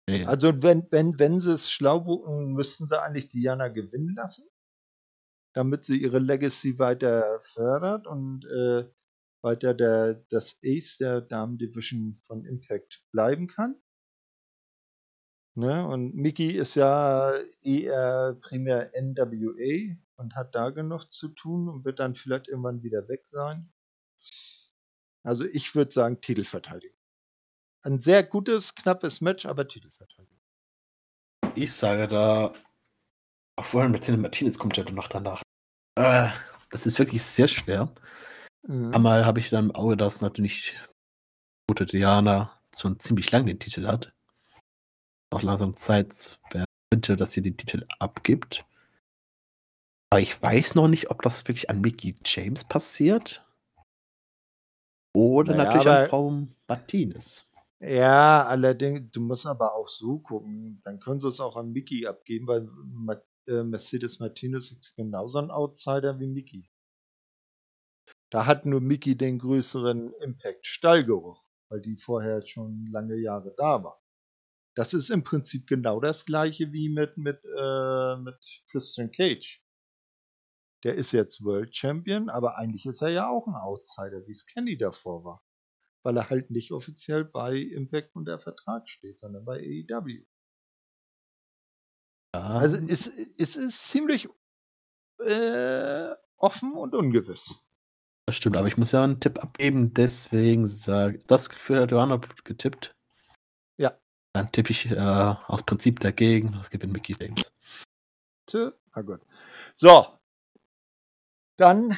Ja. 0.08 0.28
Also 0.28 0.62
wenn, 0.62 0.86
wenn, 0.92 1.18
wenn 1.18 1.40
sie 1.40 1.54
es 1.54 1.72
schlau 1.72 1.98
buchen, 1.98 2.52
müssten 2.52 2.86
sie 2.86 3.02
eigentlich 3.02 3.30
Diana 3.30 3.66
gewinnen 3.66 4.14
lassen, 4.14 4.44
damit 5.54 5.84
sie 5.84 5.96
ihre 5.96 6.18
Legacy 6.18 6.78
weiter 6.78 7.40
fördert 7.54 8.06
und 8.06 8.44
äh, 8.44 8.84
weiter 9.40 9.74
der, 9.74 10.14
das 10.30 10.58
Ace 10.64 10.98
der 10.98 11.20
Damen 11.20 11.58
Division 11.58 12.20
von 12.26 12.44
Impact 12.44 13.04
bleiben 13.12 13.46
kann. 13.46 13.76
Ne? 15.56 15.86
Und 15.86 16.14
Mickey 16.16 16.48
ist 16.48 16.74
ja 16.74 17.32
eher 17.62 18.36
primär 18.40 18.90
NWA 19.00 19.96
und 20.16 20.34
hat 20.34 20.54
da 20.54 20.70
genug 20.70 21.10
zu 21.12 21.28
tun 21.28 21.68
und 21.68 21.84
wird 21.84 22.00
dann 22.00 22.16
vielleicht 22.16 22.48
irgendwann 22.48 22.82
wieder 22.82 23.08
weg 23.08 23.24
sein. 23.30 23.72
Also 25.22 25.44
ich 25.44 25.74
würde 25.74 25.92
sagen 25.92 26.20
Titelverteidigung. 26.20 26.98
Ein 27.82 28.00
sehr 28.00 28.24
gutes, 28.24 28.74
knappes 28.74 29.20
Match, 29.20 29.46
aber 29.46 29.68
Titelverteidigung. 29.68 30.40
Ich 31.54 31.72
sage 31.72 32.08
da, 32.08 32.52
vor 33.60 33.82
allem 33.82 33.92
mit 33.92 34.08
Martinez 34.08 34.58
kommt 34.58 34.76
ja 34.76 34.90
noch 34.90 35.08
danach. 35.08 35.43
Äh, 35.96 36.28
das 36.70 36.86
ist 36.86 36.98
wirklich 36.98 37.22
sehr 37.22 37.48
schwer. 37.48 37.92
Mhm. 38.66 38.94
Einmal 38.94 39.26
habe 39.26 39.40
ich 39.40 39.50
dann 39.50 39.66
im 39.66 39.74
Auge, 39.74 39.96
dass 39.96 40.20
natürlich 40.20 40.76
gute 41.68 41.86
Diana 41.86 42.58
schon 42.76 42.98
ziemlich 42.98 43.30
lang 43.30 43.46
den 43.46 43.58
Titel 43.58 43.86
hat. 43.86 44.12
Auch 45.30 45.42
langsam 45.42 45.76
Zeit 45.76 46.40
könnte, 46.90 47.16
dass 47.16 47.32
sie 47.32 47.42
den 47.42 47.56
Titel 47.56 47.86
abgibt. 47.98 48.64
Aber 50.10 50.20
ich 50.20 50.40
weiß 50.40 50.74
noch 50.74 50.88
nicht, 50.88 51.10
ob 51.10 51.22
das 51.22 51.46
wirklich 51.48 51.70
an 51.70 51.80
Mickey 51.80 52.14
James 52.24 52.64
passiert. 52.64 53.44
Oder 55.12 55.54
naja, 55.54 55.64
natürlich 55.64 55.88
an 55.88 56.08
Frau 56.08 56.46
Martinez. 56.68 57.46
Ja, 57.80 58.46
allerdings, 58.46 59.10
du 59.10 59.20
musst 59.20 59.46
aber 59.46 59.74
auch 59.74 59.88
so 59.88 60.18
gucken. 60.18 60.80
Dann 60.84 61.00
können 61.00 61.20
sie 61.20 61.28
es 61.28 61.40
auch 61.40 61.56
an 61.56 61.72
Mickey 61.72 62.06
abgeben, 62.06 62.46
weil 62.46 62.68
Mercedes 63.46 64.20
Martinez 64.20 64.70
ist 64.70 64.94
genauso 64.96 65.38
ein 65.38 65.50
Outsider 65.50 66.18
wie 66.18 66.26
Mickey. 66.26 66.70
Da 68.30 68.46
hat 68.46 68.66
nur 68.66 68.80
Mickey 68.80 69.16
den 69.16 69.38
größeren 69.38 70.12
Impact 70.20 70.66
Stallgeruch, 70.66 71.44
weil 71.68 71.80
die 71.80 71.96
vorher 71.96 72.46
schon 72.46 72.86
lange 72.90 73.16
Jahre 73.16 73.54
da 73.56 73.84
war. 73.84 74.02
Das 74.74 74.92
ist 74.92 75.10
im 75.10 75.22
Prinzip 75.22 75.68
genau 75.68 76.00
das 76.00 76.26
gleiche 76.26 76.72
wie 76.72 76.88
mit, 76.88 77.16
mit, 77.16 77.40
äh, 77.44 78.16
mit 78.16 78.36
Christian 78.70 79.12
Cage. 79.12 79.62
Der 80.82 80.96
ist 80.96 81.12
jetzt 81.12 81.44
World 81.44 81.74
Champion, 81.74 82.28
aber 82.28 82.58
eigentlich 82.58 82.84
ist 82.86 83.02
er 83.02 83.10
ja 83.10 83.28
auch 83.28 83.46
ein 83.46 83.54
Outsider, 83.54 84.26
wie 84.26 84.32
es 84.32 84.46
Kenny 84.46 84.76
davor 84.76 85.24
war. 85.24 85.44
Weil 86.02 86.16
er 86.16 86.28
halt 86.28 86.50
nicht 86.50 86.72
offiziell 86.72 87.24
bei 87.24 87.56
Impact 87.56 88.16
unter 88.16 88.38
Vertrag 88.40 88.88
steht, 88.88 89.18
sondern 89.18 89.44
bei 89.44 89.60
AEW. 89.60 90.24
Ja. 92.34 92.56
Also 92.56 92.76
es, 92.88 93.06
es 93.38 93.54
ist 93.54 93.88
ziemlich 93.90 94.28
äh, 95.20 96.08
offen 96.36 96.72
und 96.72 96.92
ungewiss. 96.92 97.54
Das 98.26 98.34
stimmt, 98.36 98.56
aber 98.56 98.66
ich 98.66 98.76
muss 98.76 98.90
ja 98.90 99.04
einen 99.04 99.20
Tipp 99.20 99.40
abgeben, 99.40 99.94
deswegen 99.94 100.66
sage 100.66 101.22
das 101.28 101.48
Gefühl 101.48 101.80
hat 101.80 101.92
Johanna 101.92 102.20
getippt. 102.42 102.96
Ja. 103.78 103.96
Dann 104.32 104.50
tippe 104.50 104.72
ich 104.72 104.90
äh, 104.90 104.98
aus 104.98 105.62
Prinzip 105.62 106.00
dagegen. 106.00 106.52
Das 106.52 106.70
gewinnt 106.70 106.92
Mickey 106.92 107.14
James. 107.20 107.52
Na 108.52 109.02
gut. 109.02 109.20
So. 109.76 110.18
Dann 111.56 111.96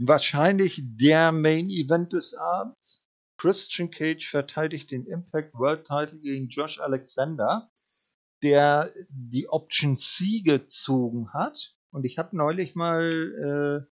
wahrscheinlich 0.00 0.82
der 0.82 1.30
Main 1.30 1.70
Event 1.70 2.12
des 2.12 2.34
Abends. 2.34 3.06
Christian 3.38 3.92
Cage 3.92 4.28
verteidigt 4.28 4.90
den 4.90 5.06
Impact 5.06 5.54
World 5.54 5.86
Title 5.86 6.18
gegen 6.18 6.48
Josh 6.48 6.80
Alexander, 6.80 7.70
der 8.46 8.92
die 9.08 9.48
Option 9.48 9.98
C 9.98 10.42
gezogen 10.44 11.32
hat. 11.32 11.74
Und 11.90 12.04
ich 12.04 12.16
habe 12.16 12.36
neulich 12.36 12.76
mal 12.76 13.88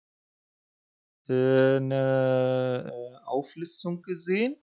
äh, 1.29 1.33
eine 1.33 2.91
äh, 2.91 3.25
Auflistung 3.25 4.01
gesehen. 4.01 4.57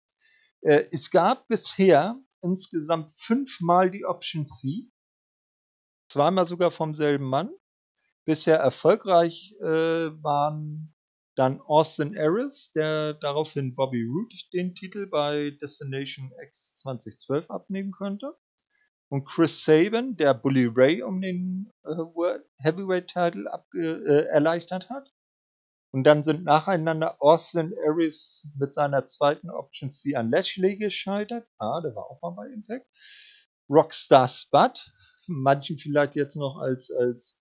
Äh, 0.61 0.85
es 0.93 1.11
gab 1.11 1.49
bisher 1.49 2.21
insgesamt 2.43 3.15
fünfmal 3.17 3.91
die 3.91 4.05
Option 4.05 4.45
C. 4.45 4.91
Zweimal 6.11 6.47
sogar 6.47 6.71
vom 6.71 6.95
selben 6.95 7.25
Mann. 7.25 7.51
Bisher 8.27 8.59
erfolgreich 8.59 9.55
äh, 9.61 10.11
waren 10.23 10.95
dann 11.35 11.63
Austin 11.63 12.19
Aris, 12.19 12.73
der 12.75 13.15
daraufhin 13.15 13.75
Bobby 13.75 14.05
Root 14.05 14.35
den 14.53 14.75
Titel 14.75 15.07
bei 15.07 15.51
Destination 15.63 16.31
X 16.45 16.75
2012 16.77 17.49
abnehmen 17.49 17.93
könnte. 17.93 18.37
Und 19.11 19.25
Chris 19.25 19.65
Sabin, 19.65 20.17
der 20.17 20.35
Bully 20.35 20.67
Ray 20.67 21.03
um 21.03 21.21
den 21.21 21.73
äh, 21.85 22.39
Heavyweight 22.59 23.09
Title 23.09 23.49
äh, 23.75 24.27
erleichtert 24.27 24.91
hat. 24.91 25.11
Und 25.91 26.05
dann 26.05 26.23
sind 26.23 26.45
nacheinander 26.45 27.17
Austin 27.21 27.75
Aries 27.87 28.51
mit 28.59 28.75
seiner 28.75 29.07
zweiten 29.07 29.49
Option 29.51 29.91
C 29.91 30.15
an 30.15 30.31
Lashley 30.31 30.77
gescheitert. 30.77 31.47
Ah, 31.59 31.81
der 31.81 31.95
war 31.95 32.11
auch 32.11 32.21
mal 32.21 32.33
bei 32.33 32.49
Impact. 32.53 32.87
Rockstar 33.71 34.29
Spud, 34.29 34.93
manchen 35.27 35.79
vielleicht 35.79 36.15
jetzt 36.15 36.37
noch 36.37 36.59
als, 36.59 36.91
als 36.91 37.41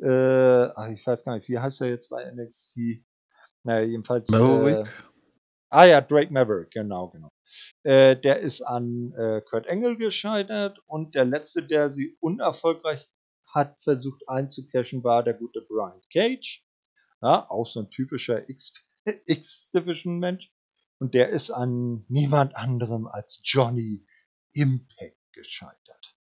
äh, 0.00 0.68
ach, 0.74 0.88
ich 0.88 1.06
weiß 1.06 1.24
gar 1.24 1.36
nicht, 1.36 1.48
wie 1.48 1.58
heißt 1.58 1.80
er 1.80 1.88
jetzt 1.88 2.08
bei 2.08 2.24
NXT? 2.30 3.04
Naja, 3.62 3.86
jedenfalls. 3.86 4.30
Maverick. 4.30 4.86
Äh, 4.86 4.90
ah 5.70 5.84
ja, 5.84 6.00
Drake 6.00 6.32
Maverick, 6.32 6.70
genau, 6.70 7.08
genau. 7.08 7.28
Äh, 7.82 8.16
der 8.16 8.40
ist 8.40 8.62
an 8.62 9.12
äh, 9.16 9.40
Kurt 9.42 9.66
Engel 9.66 9.96
gescheitert 9.96 10.78
und 10.86 11.14
der 11.14 11.24
letzte, 11.24 11.66
der 11.66 11.92
sie 11.92 12.16
unerfolgreich 12.20 13.08
hat 13.46 13.80
versucht 13.82 14.22
einzucashen, 14.28 15.02
war 15.02 15.22
der 15.22 15.34
gute 15.34 15.62
Brian 15.62 16.00
Cage. 16.12 16.62
Ja, 17.22 17.48
auch 17.48 17.66
so 17.66 17.80
ein 17.80 17.90
typischer 17.90 18.42
X-Division-Mensch. 19.26 20.50
Und 20.98 21.14
der 21.14 21.28
ist 21.30 21.50
an 21.50 22.04
niemand 22.08 22.56
anderem 22.56 23.06
als 23.06 23.40
Johnny 23.44 24.06
Impact 24.52 25.16
gescheitert. 25.32 26.16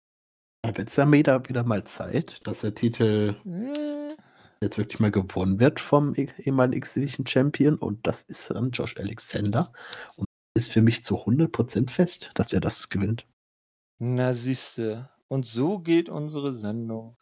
Dann 0.64 0.78
wird 0.78 0.90
es 0.90 0.96
ja 0.96 1.12
wieder, 1.12 1.64
mal 1.64 1.84
Zeit, 1.84 2.40
dass 2.48 2.62
der 2.62 2.74
Titel 2.74 3.36
äh. 3.46 4.16
jetzt 4.62 4.78
wirklich 4.78 5.00
mal 5.00 5.12
gewonnen 5.12 5.60
wird 5.60 5.80
vom 5.80 6.16
e-, 6.16 6.30
ehemaligen 6.38 6.78
X-Division 6.78 7.28
Champion. 7.28 7.76
Und 7.76 8.08
das 8.08 8.24
ist 8.24 8.50
dann 8.50 8.72
Josh 8.72 8.98
Alexander. 8.98 9.72
Und 10.16 10.28
ist 10.56 10.72
für 10.72 10.82
mich 10.82 11.04
zu 11.04 11.18
100% 11.26 11.90
fest, 11.90 12.32
dass 12.36 12.54
er 12.54 12.62
das 12.62 12.90
gewinnt. 12.90 13.26
Na 14.00 14.34
siehste. 14.34 15.10
Und 15.28 15.46
so 15.46 15.80
geht 15.80 16.10
unsere 16.10 16.54
Sendung 16.54 17.18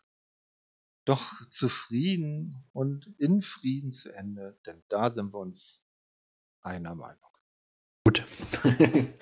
doch 1.05 1.47
zufrieden 1.49 2.63
und 2.73 3.13
in 3.17 3.41
Frieden 3.41 3.91
zu 3.91 4.13
Ende, 4.13 4.57
denn 4.65 4.83
da 4.89 5.11
sind 5.11 5.33
wir 5.33 5.39
uns 5.39 5.83
einer 6.61 6.95
Meinung. 6.95 7.17
Gut. 8.05 8.23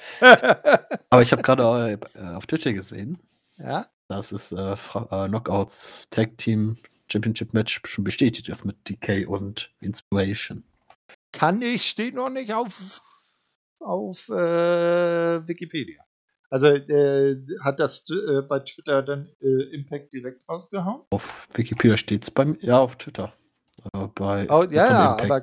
Aber 1.10 1.22
ich 1.22 1.31
habe 1.31 1.41
gerade 1.41 1.99
äh, 2.15 2.19
auf 2.36 2.48
Twitter 2.48 2.73
gesehen, 2.73 3.19
ja? 3.57 3.90
dass 4.07 4.31
es 4.31 4.52
äh, 4.52 4.73
äh, 4.73 5.27
Knockouts 5.27 6.10
Tag 6.10 6.38
Team 6.38 6.77
Championship 7.11 7.53
Match 7.53 7.81
schon 7.86 8.03
bestätigt 8.03 8.49
ist 8.49 8.65
mit 8.65 8.88
DK 8.88 9.27
und 9.27 9.73
Inspiration. 9.81 10.64
Kann 11.31 11.61
ich, 11.61 11.90
steht 11.90 12.15
noch 12.15 12.30
nicht 12.30 12.53
auf, 12.53 12.73
auf 13.80 14.30
äh, 14.30 15.47
Wikipedia. 15.47 16.03
Also 16.49 16.68
äh, 16.68 17.38
hat 17.64 17.80
das 17.80 18.03
äh, 18.10 18.41
bei 18.41 18.60
Twitter 18.60 19.03
dann 19.03 19.30
äh, 19.41 19.76
Impact 19.76 20.14
direkt 20.14 20.49
rausgehauen? 20.49 21.03
Auf 21.11 21.47
Wikipedia 21.53 21.95
steht 21.97 22.23
es 22.23 22.31
beim, 22.31 22.57
ja, 22.61 22.80
auf 22.80 22.95
Twitter. 22.97 23.34
Äh, 23.93 24.07
bei, 24.15 24.49
oh, 24.49 24.64
ja, 24.64 24.69
ja, 24.69 25.18
aber, 25.18 25.41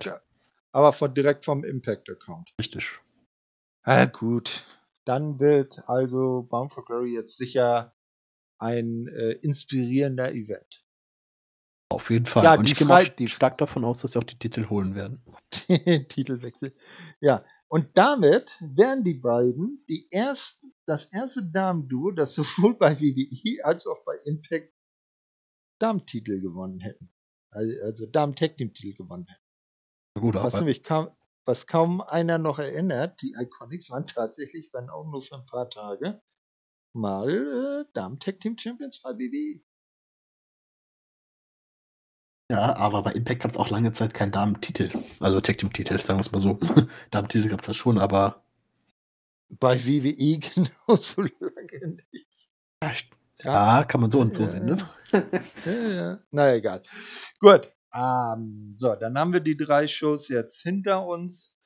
aber 0.73 0.93
von, 0.93 1.15
direkt 1.15 1.45
vom 1.45 1.65
Impact-Account. 1.65 2.53
Richtig. 2.59 2.99
Ja, 3.87 4.07
gut. 4.07 4.65
Dann 5.05 5.39
wird 5.39 5.89
also 5.89 6.43
Bound 6.51 6.73
for 6.73 6.85
Glory 6.85 7.15
jetzt 7.15 7.37
sicher 7.37 7.95
ein 8.59 9.07
äh, 9.07 9.33
inspirierender 9.33 10.33
Event. 10.33 10.85
Auf 11.89 12.11
jeden 12.11 12.27
Fall. 12.27 12.43
Ja, 12.43 12.55
Und 12.57 12.69
ich 12.69 12.77
gehe 12.77 12.87
mal 12.87 13.07
stark 13.29 13.59
davon 13.59 13.85
aus, 13.85 13.99
dass 13.99 14.13
sie 14.13 14.19
auch 14.19 14.25
die 14.25 14.39
Titel 14.39 14.69
holen 14.69 14.97
werden. 14.97 15.23
Titelwechsel. 16.09 16.75
Ja, 17.21 17.45
und 17.69 17.97
damit 17.99 18.57
werden 18.61 19.03
die 19.05 19.15
beiden 19.15 19.85
die 19.89 20.07
ersten, 20.11 20.73
das 20.87 21.07
erste 21.13 21.45
Damenduo, 21.51 22.13
das 22.13 22.35
sowohl 22.35 22.77
bei 22.79 22.99
WWE 23.01 23.65
als 23.65 23.87
auch 23.87 24.05
bei 24.05 24.17
Impact 24.25 24.73
Damentitel 25.79 26.41
gewonnen 26.41 26.81
hätten. 26.81 27.13
Also, 27.51 27.73
also 27.85 28.07
Damen-Tag-Team-Titel 28.07 28.97
gewonnen 28.97 29.27
hätten. 29.27 30.21
Gut, 30.21 30.35
Was 30.35 30.55
nämlich 30.55 30.83
kaum, 30.83 31.09
was 31.45 31.67
kaum 31.67 32.01
einer 32.01 32.39
noch 32.39 32.59
erinnert, 32.59 33.21
die 33.21 33.35
Iconics 33.39 33.91
waren 33.91 34.07
tatsächlich, 34.07 34.71
wenn 34.73 34.89
auch 34.89 35.05
nur 35.05 35.23
für 35.23 35.37
ein 35.37 35.47
paar 35.47 35.69
Tage, 35.69 36.23
mal 36.95 37.29
äh, 37.29 37.93
Damen-Tag-Team-Champions 37.93 39.03
bei. 39.03 39.11
WWE. 39.11 39.63
Ja, 42.51 42.77
aber 42.77 43.03
bei 43.03 43.13
Impact 43.13 43.43
gab 43.43 43.51
es 43.51 43.57
auch 43.57 43.71
lange 43.71 43.93
Zeit 43.93 44.15
keinen 44.15 44.31
Damentitel. 44.33 44.91
Also 45.21 45.41
Tag 45.41 45.59
Team 45.59 45.73
Titel, 45.73 45.99
sagen 45.99 46.19
wir 46.19 46.21
es 46.21 46.31
mal 46.33 46.39
so. 46.39 46.59
Damentitel 47.11 47.49
gab 47.49 47.61
es 47.61 47.67
ja 47.67 47.75
schon, 47.75 47.99
aber 47.99 48.45
Bei 49.61 49.79
WWE 49.85 50.39
genauso 50.87 51.23
lange 51.23 51.99
nicht. 52.13 52.51
ja, 52.83 52.93
ja, 53.81 53.85
kann 53.85 54.01
man 54.01 54.11
so 54.11 54.21
und 54.21 54.35
so 54.35 54.45
Ja, 54.45 54.49
sehen, 54.49 54.65
ne? 54.67 54.89
Ja, 55.65 55.73
ja. 55.73 56.19
Na 56.31 56.55
egal. 56.55 56.83
Gut. 57.41 57.73
Ähm, 57.93 58.75
so, 58.79 58.95
dann 58.95 59.19
haben 59.19 59.33
wir 59.33 59.41
die 59.41 59.57
drei 59.57 59.87
Shows 59.89 60.29
jetzt 60.29 60.61
hinter 60.63 61.07
uns. 61.07 61.57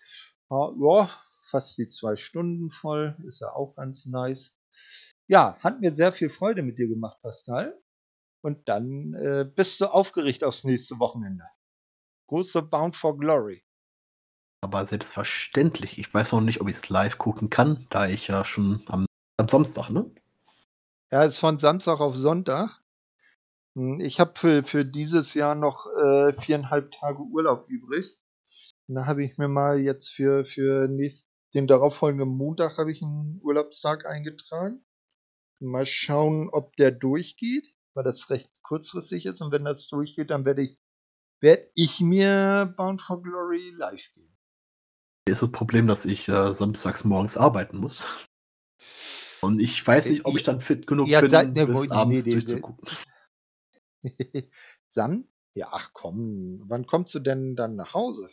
Ja, 0.51 0.71
ja, 0.81 1.11
fast 1.51 1.77
die 1.79 1.89
zwei 1.89 2.17
Stunden 2.17 2.71
voll. 2.71 3.17
Ist 3.27 3.41
ja 3.41 3.49
auch 3.53 3.75
ganz 3.77 4.07
nice. 4.07 4.57
Ja, 5.29 5.59
hat 5.61 5.81
mir 5.81 5.93
sehr 5.93 6.13
viel 6.13 6.31
Freude 6.31 6.63
mit 6.63 6.79
dir 6.79 6.89
gemacht, 6.89 7.19
Pascal. 7.23 7.79
Und 8.43 8.69
dann 8.69 9.15
äh, 9.15 9.45
bist 9.45 9.81
du 9.81 9.87
aufgeregt 9.87 10.45
aufs 10.45 10.65
nächste 10.65 10.99
Wochenende. 10.99 11.45
Große 12.29 12.63
Bound 12.63 12.97
for 12.97 13.19
Glory. 13.19 13.63
Aber 14.63 14.87
selbstverständlich. 14.87 15.99
Ich 15.99 16.13
weiß 16.13 16.33
noch 16.33 16.41
nicht, 16.41 16.61
ob 16.61 16.69
ich 16.69 16.77
es 16.77 16.89
live 16.89 17.19
gucken 17.19 17.51
kann, 17.51 17.87
da 17.91 18.07
ich 18.07 18.29
ja 18.29 18.45
schon 18.45 18.83
am, 18.87 19.07
am 19.39 19.49
Samstag, 19.49 19.91
ne? 19.91 20.11
Ja, 21.11 21.25
ist 21.25 21.41
von 21.41 21.59
Samstag 21.59 22.01
auf 22.01 22.15
Sonntag. 22.15 22.81
Hm, 23.75 24.01
Ich 24.01 24.21
habe 24.21 24.33
für, 24.37 24.63
für 24.63 24.85
dieses 24.85 25.35
Jahr 25.35 25.55
noch 25.55 25.87
äh, 25.87 26.33
viereinhalb 26.41 26.93
Tage 26.93 27.21
Urlaub 27.23 27.69
übrig. 27.69 28.19
Und 28.87 28.95
da 28.97 29.07
habe 29.07 29.25
ich 29.25 29.39
mir 29.39 29.49
mal 29.49 29.81
jetzt 29.81 30.11
für, 30.11 30.45
für 30.45 30.89
nächst, 30.89 31.27
den 31.55 31.67
darauffolgenden 31.67 32.29
Montag 32.29 32.79
habe 32.79 32.93
ich 32.93 33.03
einen 33.03 33.41
Urlaubstag 33.43 34.07
eingetragen. 34.07 34.85
Mal 35.59 35.87
schauen, 35.87 36.49
ob 36.51 36.77
der 36.77 36.91
durchgeht, 36.91 37.75
weil 37.95 38.05
das 38.05 38.31
recht 38.31 38.51
kurzfristig 38.63 39.27
ist. 39.27 39.41
Und 39.41 39.53
wenn 39.53 39.65
das 39.65 39.89
durchgeht, 39.89 40.31
dann 40.31 40.45
werde 40.45 40.63
ich, 40.63 40.79
werde 41.41 41.71
ich 41.75 42.01
mir 42.01 42.73
Bound 42.77 43.03
for 43.03 43.23
Glory 43.23 43.71
live 43.77 44.03
geben. 44.15 44.37
Ist 45.29 45.43
das 45.43 45.53
Problem, 45.53 45.87
dass 45.87 46.05
ich 46.07 46.29
äh, 46.29 46.53
samstags 46.53 47.05
morgens 47.05 47.37
arbeiten 47.37 47.79
muss. 47.79 48.05
Und 49.43 49.61
ich 49.61 49.87
weiß 49.87 50.11
nicht, 50.11 50.27
ob 50.27 50.37
ich 50.37 50.43
dann 50.43 50.61
fit 50.61 50.87
genug 50.87 51.09
Ja, 51.09 51.21
bin, 51.21 51.31
da- 51.31 51.45
ne, 51.45 51.67
bis 51.67 51.81
nee, 51.83 51.89
abends 51.89 52.27
nee. 52.27 52.33
durchzugucken. 52.33 52.89
Dann? 54.95 55.29
Ja, 55.53 55.69
ach 55.73 55.91
komm, 55.93 56.63
wann 56.69 56.87
kommst 56.87 57.15
du 57.15 57.19
denn 57.21 57.57
dann 57.57 57.77
nach 57.77 57.93
Hause? 57.95 58.31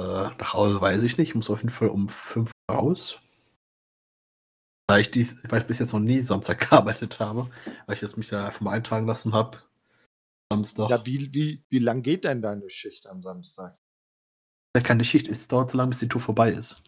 Äh, 0.00 0.04
nach 0.38 0.54
Hause 0.54 0.80
weiß 0.80 1.02
ich 1.02 1.18
nicht. 1.18 1.30
Ich 1.30 1.34
muss 1.34 1.50
auf 1.50 1.60
jeden 1.60 1.70
Fall 1.70 1.88
um 1.88 2.08
5 2.08 2.50
Uhr 2.68 2.74
raus. 2.76 3.18
Da 4.86 4.98
ich, 4.98 5.10
dies, 5.10 5.36
weil 5.48 5.62
ich 5.62 5.66
bis 5.66 5.78
jetzt 5.78 5.92
noch 5.92 6.00
nie 6.00 6.20
Samstag 6.20 6.60
gearbeitet 6.70 7.18
habe, 7.20 7.50
weil 7.86 7.94
ich 7.94 8.02
jetzt 8.02 8.16
mich 8.16 8.28
da 8.28 8.46
einfach 8.46 8.60
mal 8.60 8.72
eintragen 8.72 9.06
lassen 9.06 9.32
habe. 9.32 9.62
Samstag. 10.52 10.90
Ja, 10.90 11.04
wie, 11.06 11.32
wie, 11.32 11.64
wie 11.70 11.78
lang 11.78 12.02
geht 12.02 12.24
denn 12.24 12.42
deine 12.42 12.68
Schicht 12.68 13.06
am 13.06 13.22
Samstag? 13.22 13.78
Ja, 14.76 14.82
keine 14.82 15.04
Schicht. 15.04 15.28
Es 15.28 15.48
dauert 15.48 15.70
so 15.70 15.78
lange, 15.78 15.90
bis 15.90 16.00
die 16.00 16.08
Tour 16.08 16.20
vorbei 16.20 16.50
ist. 16.50 16.82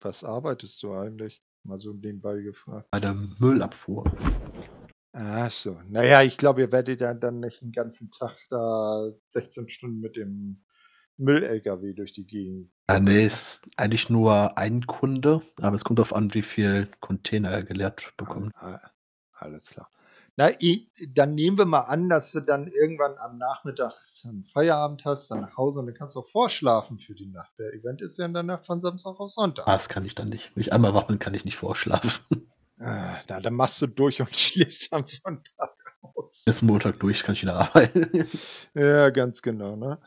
Was 0.00 0.22
arbeitest 0.22 0.82
du 0.82 0.92
eigentlich? 0.92 1.42
Mal 1.64 1.78
so 1.78 1.92
nebenbei 1.92 2.40
gefragt. 2.40 2.88
Bei 2.92 3.00
der 3.00 3.14
Müllabfuhr. 3.14 4.04
Ach 5.12 5.50
so. 5.50 5.80
Naja, 5.88 6.22
ich 6.22 6.38
glaube, 6.38 6.60
ihr 6.60 6.70
werdet 6.70 7.00
ja 7.00 7.12
dann 7.12 7.40
nicht 7.40 7.60
den 7.60 7.72
ganzen 7.72 8.10
Tag 8.10 8.36
da 8.50 9.10
16 9.30 9.68
Stunden 9.68 10.00
mit 10.00 10.14
dem 10.14 10.62
Müll-LKW 11.18 11.92
durch 11.94 12.12
die 12.12 12.26
Gegend. 12.26 12.70
Ja, 12.88 12.98
nee, 12.98 13.26
ist 13.26 13.62
eigentlich 13.76 14.08
nur 14.08 14.56
ein 14.56 14.86
Kunde, 14.86 15.42
aber 15.60 15.76
es 15.76 15.84
kommt 15.84 15.98
darauf 15.98 16.14
an, 16.14 16.32
wie 16.34 16.42
viel 16.42 16.88
Container 17.00 17.50
er 17.50 17.62
geleert 17.62 18.14
bekommt. 18.16 18.54
Ah, 18.56 18.80
ah, 18.82 18.90
Alles 19.34 19.66
klar. 19.66 19.90
Na, 20.36 20.50
dann 21.14 21.34
nehmen 21.34 21.58
wir 21.58 21.64
mal 21.64 21.80
an, 21.80 22.08
dass 22.08 22.30
du 22.30 22.38
dann 22.38 22.68
irgendwann 22.68 23.18
am 23.18 23.38
Nachmittag 23.38 23.92
einen 24.22 24.44
Feierabend 24.44 25.04
hast, 25.04 25.32
dann 25.32 25.40
nach 25.40 25.56
Hause 25.56 25.80
und 25.80 25.86
dann 25.86 25.96
kannst 25.96 26.14
du 26.14 26.20
auch 26.20 26.28
vorschlafen 26.28 27.00
für 27.00 27.14
die 27.14 27.26
Nacht. 27.26 27.50
Der 27.58 27.74
Event 27.74 28.00
ist 28.02 28.18
ja 28.18 28.24
in 28.24 28.34
der 28.34 28.44
Nacht 28.44 28.64
von 28.64 28.80
Samstag 28.80 29.18
auf 29.18 29.32
Sonntag. 29.32 29.66
Ah, 29.66 29.72
das 29.76 29.88
kann 29.88 30.04
ich 30.04 30.14
dann 30.14 30.28
nicht. 30.28 30.54
Wenn 30.54 30.60
ich 30.60 30.72
einmal 30.72 30.94
wach 30.94 31.08
bin, 31.08 31.18
kann 31.18 31.34
ich 31.34 31.44
nicht 31.44 31.56
vorschlafen. 31.56 32.46
Ah, 32.78 33.16
na, 33.28 33.40
dann 33.40 33.54
machst 33.54 33.82
du 33.82 33.88
durch 33.88 34.20
und 34.20 34.30
schläfst 34.36 34.92
am 34.92 35.04
Sonntag 35.04 35.74
aus. 36.02 36.44
Bis 36.46 36.62
Montag 36.62 37.00
durch 37.00 37.24
kann 37.24 37.34
ich 37.34 37.42
wieder 37.42 37.56
arbeiten. 37.56 38.28
Ja, 38.74 39.10
ganz 39.10 39.42
genau, 39.42 39.74
ne? 39.74 39.98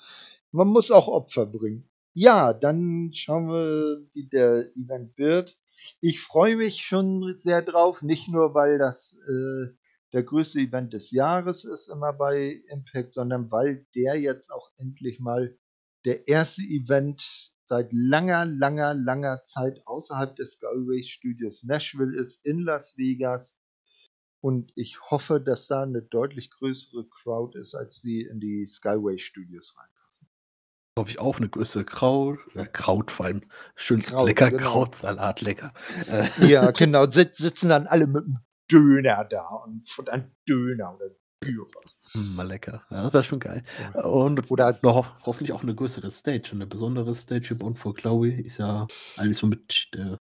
Man 0.51 0.67
muss 0.67 0.91
auch 0.91 1.07
Opfer 1.07 1.45
bringen. 1.45 1.89
Ja, 2.13 2.53
dann 2.53 3.11
schauen 3.13 3.47
wir, 3.47 4.05
wie 4.13 4.27
der 4.27 4.65
Event 4.75 5.17
wird. 5.17 5.57
Ich 6.01 6.19
freue 6.19 6.57
mich 6.57 6.81
schon 6.83 7.37
sehr 7.39 7.61
drauf, 7.61 8.01
nicht 8.01 8.27
nur 8.27 8.53
weil 8.53 8.77
das 8.77 9.17
äh, 9.27 9.73
der 10.13 10.23
größte 10.23 10.59
Event 10.59 10.91
des 10.91 11.11
Jahres 11.11 11.63
ist 11.63 11.87
immer 11.87 12.11
bei 12.11 12.61
Impact, 12.69 13.13
sondern 13.13 13.49
weil 13.49 13.87
der 13.95 14.19
jetzt 14.19 14.51
auch 14.51 14.69
endlich 14.77 15.19
mal 15.19 15.57
der 16.03 16.27
erste 16.27 16.61
Event 16.63 17.23
seit 17.65 17.93
langer, 17.93 18.45
langer, 18.45 18.93
langer 18.93 19.45
Zeit 19.45 19.81
außerhalb 19.85 20.35
des 20.35 20.59
Galway 20.59 21.03
Studios 21.03 21.63
Nashville 21.63 22.19
ist 22.19 22.45
in 22.45 22.59
Las 22.59 22.97
Vegas. 22.97 23.57
Und 24.41 24.73
ich 24.75 24.99
hoffe, 25.09 25.39
dass 25.39 25.67
da 25.67 25.83
eine 25.83 26.01
deutlich 26.01 26.51
größere 26.51 27.07
Crowd 27.07 27.57
ist, 27.57 27.73
als 27.73 28.01
die 28.01 28.21
in 28.29 28.41
die 28.41 28.65
Skyway 28.65 29.17
Studios 29.19 29.77
reinpassen. 29.77 30.00
Hoffe 30.99 31.11
ich 31.11 31.19
auch 31.19 31.37
eine 31.37 31.47
größere 31.47 31.85
Kraut, 31.85 32.39
äh, 32.53 32.65
Kraut 32.65 33.11
vor 33.11 33.25
allem. 33.25 33.43
Schön 33.75 34.01
Kraut, 34.01 34.27
lecker 34.27 34.51
genau. 34.51 34.61
Krautsalat, 34.63 35.39
lecker. 35.39 35.73
Äh, 36.07 36.27
Ja, 36.47 36.71
genau, 36.71 37.05
sitz, 37.05 37.37
sitzen 37.37 37.69
dann 37.69 37.87
alle 37.87 38.07
mit 38.07 38.25
dem 38.25 38.39
Döner 38.69 39.23
da 39.23 39.47
und 39.65 39.87
futtern 39.87 40.35
Döner 40.47 40.93
oder 40.95 41.05
Gyros. 41.39 41.97
hm, 42.11 42.35
mal 42.35 42.45
lecker. 42.47 42.83
Ja, 42.89 43.03
das 43.03 43.13
wäre 43.13 43.23
schon 43.23 43.39
geil. 43.39 43.63
Und 44.03 44.51
Oder 44.51 44.77
noch 44.81 44.95
hoff 44.95 45.13
hoffentlich 45.25 45.53
auch 45.53 45.63
eine 45.63 45.73
größere 45.73 46.11
Stage. 46.11 46.49
Eine 46.51 46.67
besondere 46.67 47.15
Stage 47.15 47.45
für 47.47 47.55
Bound 47.55 47.79
for 47.79 47.95
Chloe 47.95 48.33
ist 48.41 48.57
ja 48.57 48.85
eigentlich 49.15 49.37
so 49.37 49.47
mit 49.47 49.87
der 49.93 50.17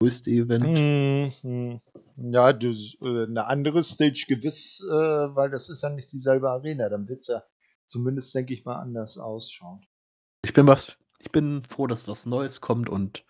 größte 0.00 0.30
Event. 0.30 0.64
Mhm. 1.42 1.80
Ja, 2.16 2.54
das, 2.54 2.96
äh, 3.02 3.24
eine 3.24 3.46
andere 3.46 3.84
Stage 3.84 4.24
gewiss, 4.28 4.80
äh, 4.90 4.94
weil 4.94 5.50
das 5.50 5.68
ist 5.68 5.82
ja 5.82 5.90
nicht 5.90 6.10
dieselbe 6.10 6.48
Arena. 6.50 6.88
Dann 6.88 7.06
wird's 7.06 7.28
ja 7.28 7.42
zumindest, 7.86 8.34
denke 8.34 8.54
ich 8.54 8.64
mal, 8.64 8.76
anders 8.80 9.18
ausschauen. 9.18 9.86
Ich 10.46 10.52
bin 10.52 10.68
was, 10.68 10.96
ich 11.18 11.32
bin 11.32 11.64
froh, 11.64 11.88
dass 11.88 12.06
was 12.06 12.24
Neues 12.24 12.60
kommt 12.60 12.88
und 12.88 13.24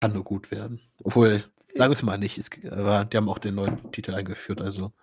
kann 0.00 0.14
nur 0.14 0.24
gut 0.24 0.50
werden. 0.50 0.80
Obwohl, 1.04 1.44
sagen 1.74 1.90
wir 1.90 1.96
es 1.96 2.02
mal 2.02 2.16
nicht, 2.16 2.38
es, 2.38 2.48
aber 2.70 3.04
die 3.04 3.18
haben 3.18 3.28
auch 3.28 3.38
den 3.38 3.56
neuen 3.56 3.92
Titel 3.92 4.14
eingeführt, 4.14 4.62
also 4.62 4.94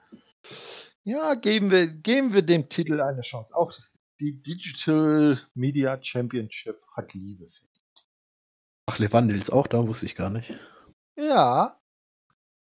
Ja, 1.03 1.35
geben 1.35 1.69
wir, 1.69 1.85
geben 1.85 2.33
wir 2.33 2.41
dem 2.41 2.67
Titel 2.67 2.99
eine 2.99 3.21
Chance. 3.21 3.55
Auch 3.55 3.71
die 4.19 4.41
Digital 4.41 5.39
Media 5.53 5.99
Championship 6.01 6.81
hat 6.95 7.13
Liebe. 7.13 7.47
ach, 8.87 8.97
Levandel 8.97 9.37
ist 9.37 9.51
auch 9.51 9.67
da, 9.67 9.87
wusste 9.87 10.07
ich 10.07 10.15
gar 10.15 10.31
nicht. 10.31 10.51
Ja. 11.15 11.79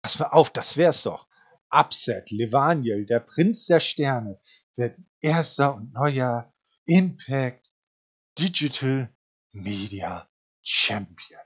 Pass 0.03 0.19
mal 0.19 0.27
auf, 0.27 0.51
das 0.51 0.77
wär's 0.77 1.05
doch. 1.05 1.29
Upset, 1.71 2.33
Levaniel, 2.33 3.07
der 3.07 3.21
Prinz 3.21 3.67
der 3.67 3.79
Sterne, 3.79 4.41
wird 4.75 4.99
erster 5.21 5.77
und 5.77 5.93
neuer 5.93 6.53
Impact 6.85 7.66
Digital 8.39 9.15
Media 9.53 10.29
Champion. 10.63 11.41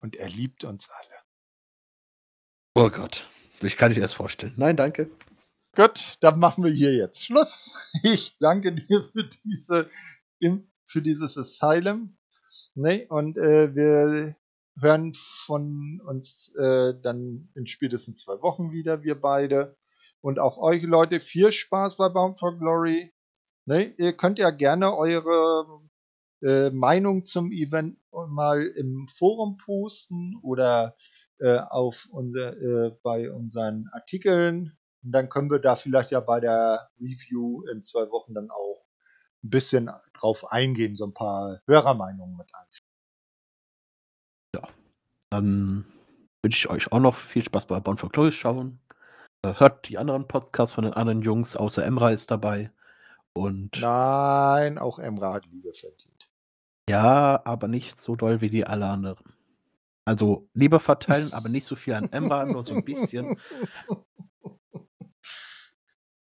Und 0.00 0.16
er 0.16 0.28
liebt 0.28 0.64
uns 0.64 0.88
alle. 0.90 1.16
Oh 2.74 2.88
Gott, 2.88 3.26
ich 3.60 3.76
kann 3.76 3.90
nicht 3.90 4.00
erst 4.00 4.14
vorstellen. 4.14 4.54
Nein, 4.56 4.76
danke. 4.76 5.10
Gut, 5.76 6.16
dann 6.20 6.38
machen 6.38 6.64
wir 6.64 6.70
hier 6.70 6.94
jetzt 6.94 7.24
Schluss. 7.24 7.76
Ich 8.02 8.38
danke 8.38 8.74
dir 8.74 9.08
für 9.12 9.28
diese 9.44 9.90
für 10.90 11.02
dieses 11.02 11.36
Asylum. 11.38 12.16
Ne? 12.74 13.06
Und 13.08 13.36
äh, 13.36 13.74
wir 13.74 14.36
hören 14.80 15.14
von 15.46 16.00
uns 16.06 16.52
äh, 16.56 16.94
dann 17.02 17.50
in 17.54 17.66
spätestens 17.66 18.24
zwei 18.24 18.40
Wochen 18.42 18.72
wieder, 18.72 19.02
wir 19.02 19.20
beide. 19.20 19.76
Und 20.20 20.38
auch 20.38 20.58
euch 20.58 20.82
Leute, 20.82 21.20
viel 21.20 21.52
Spaß 21.52 21.96
bei 21.96 22.08
Bound 22.08 22.38
for 22.38 22.58
Glory. 22.58 23.12
Ne? 23.70 23.94
Ihr 23.98 24.16
könnt 24.16 24.40
ja 24.40 24.50
gerne 24.50 24.96
eure 24.96 25.80
äh, 26.42 26.70
Meinung 26.70 27.24
zum 27.24 27.52
Event 27.52 27.98
mal 28.10 28.66
im 28.66 29.06
Forum 29.16 29.58
posten 29.58 30.34
oder 30.42 30.96
äh, 31.38 31.58
auf 31.58 32.08
unser, 32.10 32.56
äh, 32.56 32.90
bei 33.04 33.30
unseren 33.30 33.88
Artikeln. 33.92 34.76
Und 35.04 35.12
dann 35.12 35.28
können 35.28 35.52
wir 35.52 35.60
da 35.60 35.76
vielleicht 35.76 36.10
ja 36.10 36.18
bei 36.18 36.40
der 36.40 36.90
Review 36.98 37.62
in 37.68 37.84
zwei 37.84 38.10
Wochen 38.10 38.34
dann 38.34 38.50
auch 38.50 38.84
ein 39.44 39.50
bisschen 39.50 39.88
drauf 40.14 40.50
eingehen, 40.50 40.96
so 40.96 41.04
ein 41.04 41.14
paar 41.14 41.60
Hörermeinungen 41.68 42.36
mit 42.36 42.52
ein. 42.52 42.66
Ja, 44.56 44.68
dann 45.30 45.84
wünsche 46.42 46.58
ich 46.58 46.70
euch 46.70 46.90
auch 46.90 46.98
noch 46.98 47.14
viel 47.14 47.44
Spaß 47.44 47.66
bei 47.66 47.78
Born 47.78 47.98
for 47.98 48.10
Glory 48.10 48.32
schauen. 48.32 48.80
Äh, 49.46 49.54
hört 49.60 49.88
die 49.88 49.96
anderen 49.96 50.26
Podcasts 50.26 50.74
von 50.74 50.82
den 50.82 50.94
anderen 50.94 51.22
Jungs, 51.22 51.54
außer 51.54 51.86
Emra 51.86 52.10
ist 52.10 52.32
dabei. 52.32 52.72
Und 53.34 53.80
Nein, 53.80 54.78
auch 54.78 54.98
Emra 54.98 55.34
hat 55.34 55.46
Liebe 55.46 55.72
verdient. 55.72 56.28
Ja, 56.88 57.40
aber 57.44 57.68
nicht 57.68 58.00
so 58.00 58.16
doll 58.16 58.40
wie 58.40 58.50
die 58.50 58.66
alle 58.66 58.88
anderen. 58.88 59.24
Also 60.04 60.48
Liebe 60.54 60.80
verteilen, 60.80 61.32
aber 61.32 61.48
nicht 61.48 61.66
so 61.66 61.76
viel 61.76 61.94
an 61.94 62.10
Emra, 62.10 62.44
nur 62.44 62.64
so 62.64 62.74
ein 62.74 62.84
bisschen. 62.84 63.38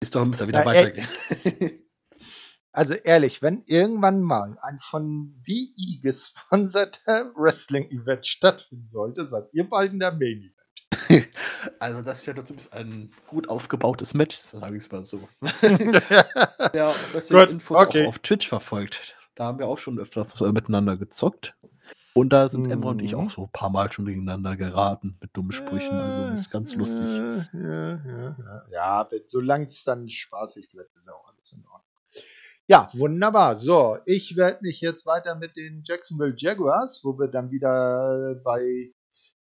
Ist 0.01 0.15
doch, 0.15 0.25
muss 0.25 0.41
ja 0.41 0.49
wieder 0.49 0.61
ja, 0.61 0.67
weitergehen. 0.67 1.83
Also 2.73 2.93
ehrlich, 2.93 3.41
wenn 3.41 3.63
irgendwann 3.65 4.21
mal 4.21 4.59
ein 4.61 4.79
von 4.81 5.35
VI 5.43 5.99
gesponserter 6.03 7.33
Wrestling-Event 7.35 8.27
stattfinden 8.27 8.87
sollte, 8.87 9.27
seid 9.27 9.49
ihr 9.55 9.67
bald 9.67 9.95
in 9.95 9.99
der 9.99 10.13
Main-Event. 10.13 10.53
Also 11.79 12.03
das 12.03 12.27
wäre 12.27 12.43
zumindest 12.43 12.73
ein 12.73 13.11
gut 13.27 13.49
aufgebautes 13.49 14.15
Match, 14.15 14.37
sage 14.39 14.77
ich 14.77 14.85
es 14.85 14.91
mal 14.91 15.05
so. 15.05 15.29
ja, 16.73 16.95
Wrestling-Infos 17.13 17.79
okay. 17.79 18.05
auch 18.05 18.09
auf 18.09 18.19
Twitch 18.21 18.49
verfolgt. 18.49 19.15
Da 19.35 19.45
haben 19.45 19.59
wir 19.59 19.67
auch 19.67 19.79
schon 19.79 19.99
öfters 19.99 20.41
äh, 20.41 20.53
miteinander 20.53 20.97
gezockt. 20.97 21.55
Und 22.15 22.31
da 22.33 22.49
sind 22.49 22.69
mm. 22.69 22.71
Emma 22.71 22.91
und 22.91 23.03
ich 23.03 23.15
auch 23.15 23.31
so 23.31 23.43
ein 23.43 23.53
paar 23.53 23.69
Mal 23.69 23.93
schon 23.93 24.07
gegeneinander 24.07 24.57
geraten 24.57 25.19
mit 25.21 25.37
dummen 25.37 25.53
Sprüchen. 25.53 25.93
Also 25.93 26.31
das 26.31 26.41
ist 26.41 26.51
ganz 26.51 26.75
lustig. 26.75 27.05
Ja, 27.05 27.47
ja, 27.53 28.01
ja. 28.07 28.63
ja 28.73 29.09
solange 29.27 29.67
es 29.67 29.85
dann 29.85 30.09
spaßig 30.09 30.71
bleibt, 30.71 30.97
ist 30.97 31.11
auch 31.11 31.29
alles 31.29 31.53
in 31.53 31.65
Ordnung. 31.67 31.83
Ja, 32.69 32.91
wunderbar. 32.95 33.57
So, 33.57 33.99
ich 34.07 34.35
werde 34.35 34.61
mich 34.63 34.81
jetzt 34.81 35.05
weiter 35.05 35.35
mit 35.35 35.57
den 35.57 35.83
Jacksonville 35.85 36.35
Jaguars, 36.37 37.03
wo 37.05 37.19
wir 37.19 37.29
dann 37.29 37.51
wieder 37.51 38.41
bei 38.43 38.93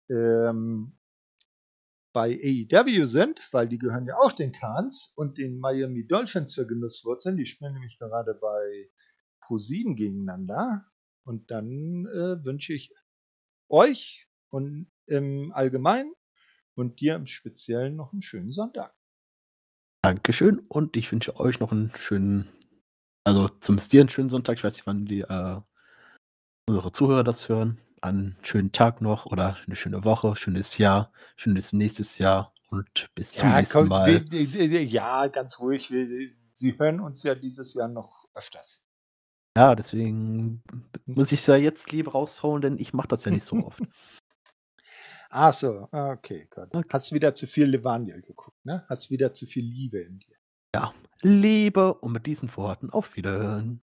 ähm, 0.09 0.95
bei 2.13 2.39
AEW 2.39 3.07
sind, 3.07 3.41
weil 3.53 3.69
die 3.69 3.79
gehören 3.79 4.07
ja 4.07 4.17
auch 4.17 4.33
den 4.33 4.53
Kahns 4.53 5.13
und 5.17 5.39
den 5.39 5.59
Miami 5.59 6.07
Dolphins 6.07 6.53
zur 6.53 6.67
Genusswurzeln. 6.67 7.37
Die 7.37 7.47
spielen 7.47 7.73
nämlich 7.75 7.99
gerade 7.99 8.35
bei 8.35 8.91
Pro7 9.43 9.95
gegeneinander. 9.95 10.87
Und 11.25 11.51
dann 11.51 12.07
äh, 12.07 12.45
wünsche 12.45 12.75
ich 12.75 12.93
euch 13.69 14.29
und 14.51 14.91
im 15.07 15.53
Allgemeinen 15.55 16.13
und 16.75 17.01
dir 17.01 17.15
im 17.15 17.27
Speziellen 17.27 17.97
noch 17.97 18.13
einen 18.13 18.23
schönen 18.23 18.53
Sonntag. 18.53 18.95
Dankeschön 20.05 20.59
und 20.59 20.97
ich 20.97 21.11
wünsche 21.13 21.39
euch 21.39 21.61
noch 21.61 21.71
einen 21.71 21.95
schönen, 21.95 22.49
also 23.25 23.49
zum 23.49 23.79
Stil 23.79 24.01
einen 24.01 24.09
schönen 24.09 24.29
Sonntag. 24.31 24.57
Ich 24.59 24.65
weiß 24.65 24.75
nicht, 24.75 24.87
wann 24.87 25.07
die 25.07 25.21
äh, 25.21 25.61
unsere 26.69 26.91
Zuhörer 26.91 27.25
das 27.25 27.49
hören 27.49 27.79
einen 28.03 28.37
schönen 28.43 28.73
Tag 28.73 29.01
noch 29.01 29.27
oder 29.27 29.57
eine 29.67 29.77
schöne 29.77 30.05
Woche, 30.05 30.37
schönes 30.37 30.77
Jahr, 30.79 31.13
schönes 31.37 31.73
nächstes 31.73 32.19
Jahr 32.19 32.53
und 32.69 33.09
bis 33.15 33.33
zum 33.33 33.49
ja, 33.49 33.57
nächsten 33.59 33.79
komm, 33.79 33.89
Mal. 33.89 34.25
ja, 34.31 35.27
ganz 35.29 35.61
ruhig. 35.61 35.93
Sie 36.55 36.79
hören 36.79 37.01
uns 37.01 37.23
ja 37.23 37.35
dieses 37.35 37.75
Jahr 37.75 37.89
noch 37.89 38.27
öfters. 38.35 38.85
Ja, 39.57 39.75
deswegen 39.75 40.63
muss 41.07 41.33
ich 41.33 41.41
es 41.41 41.47
ja 41.47 41.57
jetzt 41.57 41.93
lieber 41.93 42.13
raushauen, 42.13 42.63
denn 42.63 42.79
ich 42.79 42.93
mache 42.93 43.09
das 43.09 43.25
ja 43.25 43.31
nicht 43.31 43.45
so 43.45 43.57
oft. 43.57 43.83
Ach 45.31 45.55
so, 45.55 45.89
okay, 45.93 46.47
gut. 46.51 46.75
Okay. 46.75 46.89
Hast 46.93 47.13
wieder 47.13 47.35
zu 47.35 47.47
viel 47.47 47.65
Levaniel 47.67 48.21
geguckt, 48.21 48.65
ne? 48.65 48.85
Hast 48.89 49.11
wieder 49.11 49.33
zu 49.33 49.47
viel 49.47 49.65
Liebe 49.65 49.99
in 50.01 50.19
dir. 50.19 50.37
Ja, 50.75 50.93
Liebe 51.23 51.95
und 51.95 52.13
mit 52.13 52.27
diesen 52.27 52.55
Worten 52.57 52.91
auf 52.91 53.17
Wiederhören. 53.17 53.83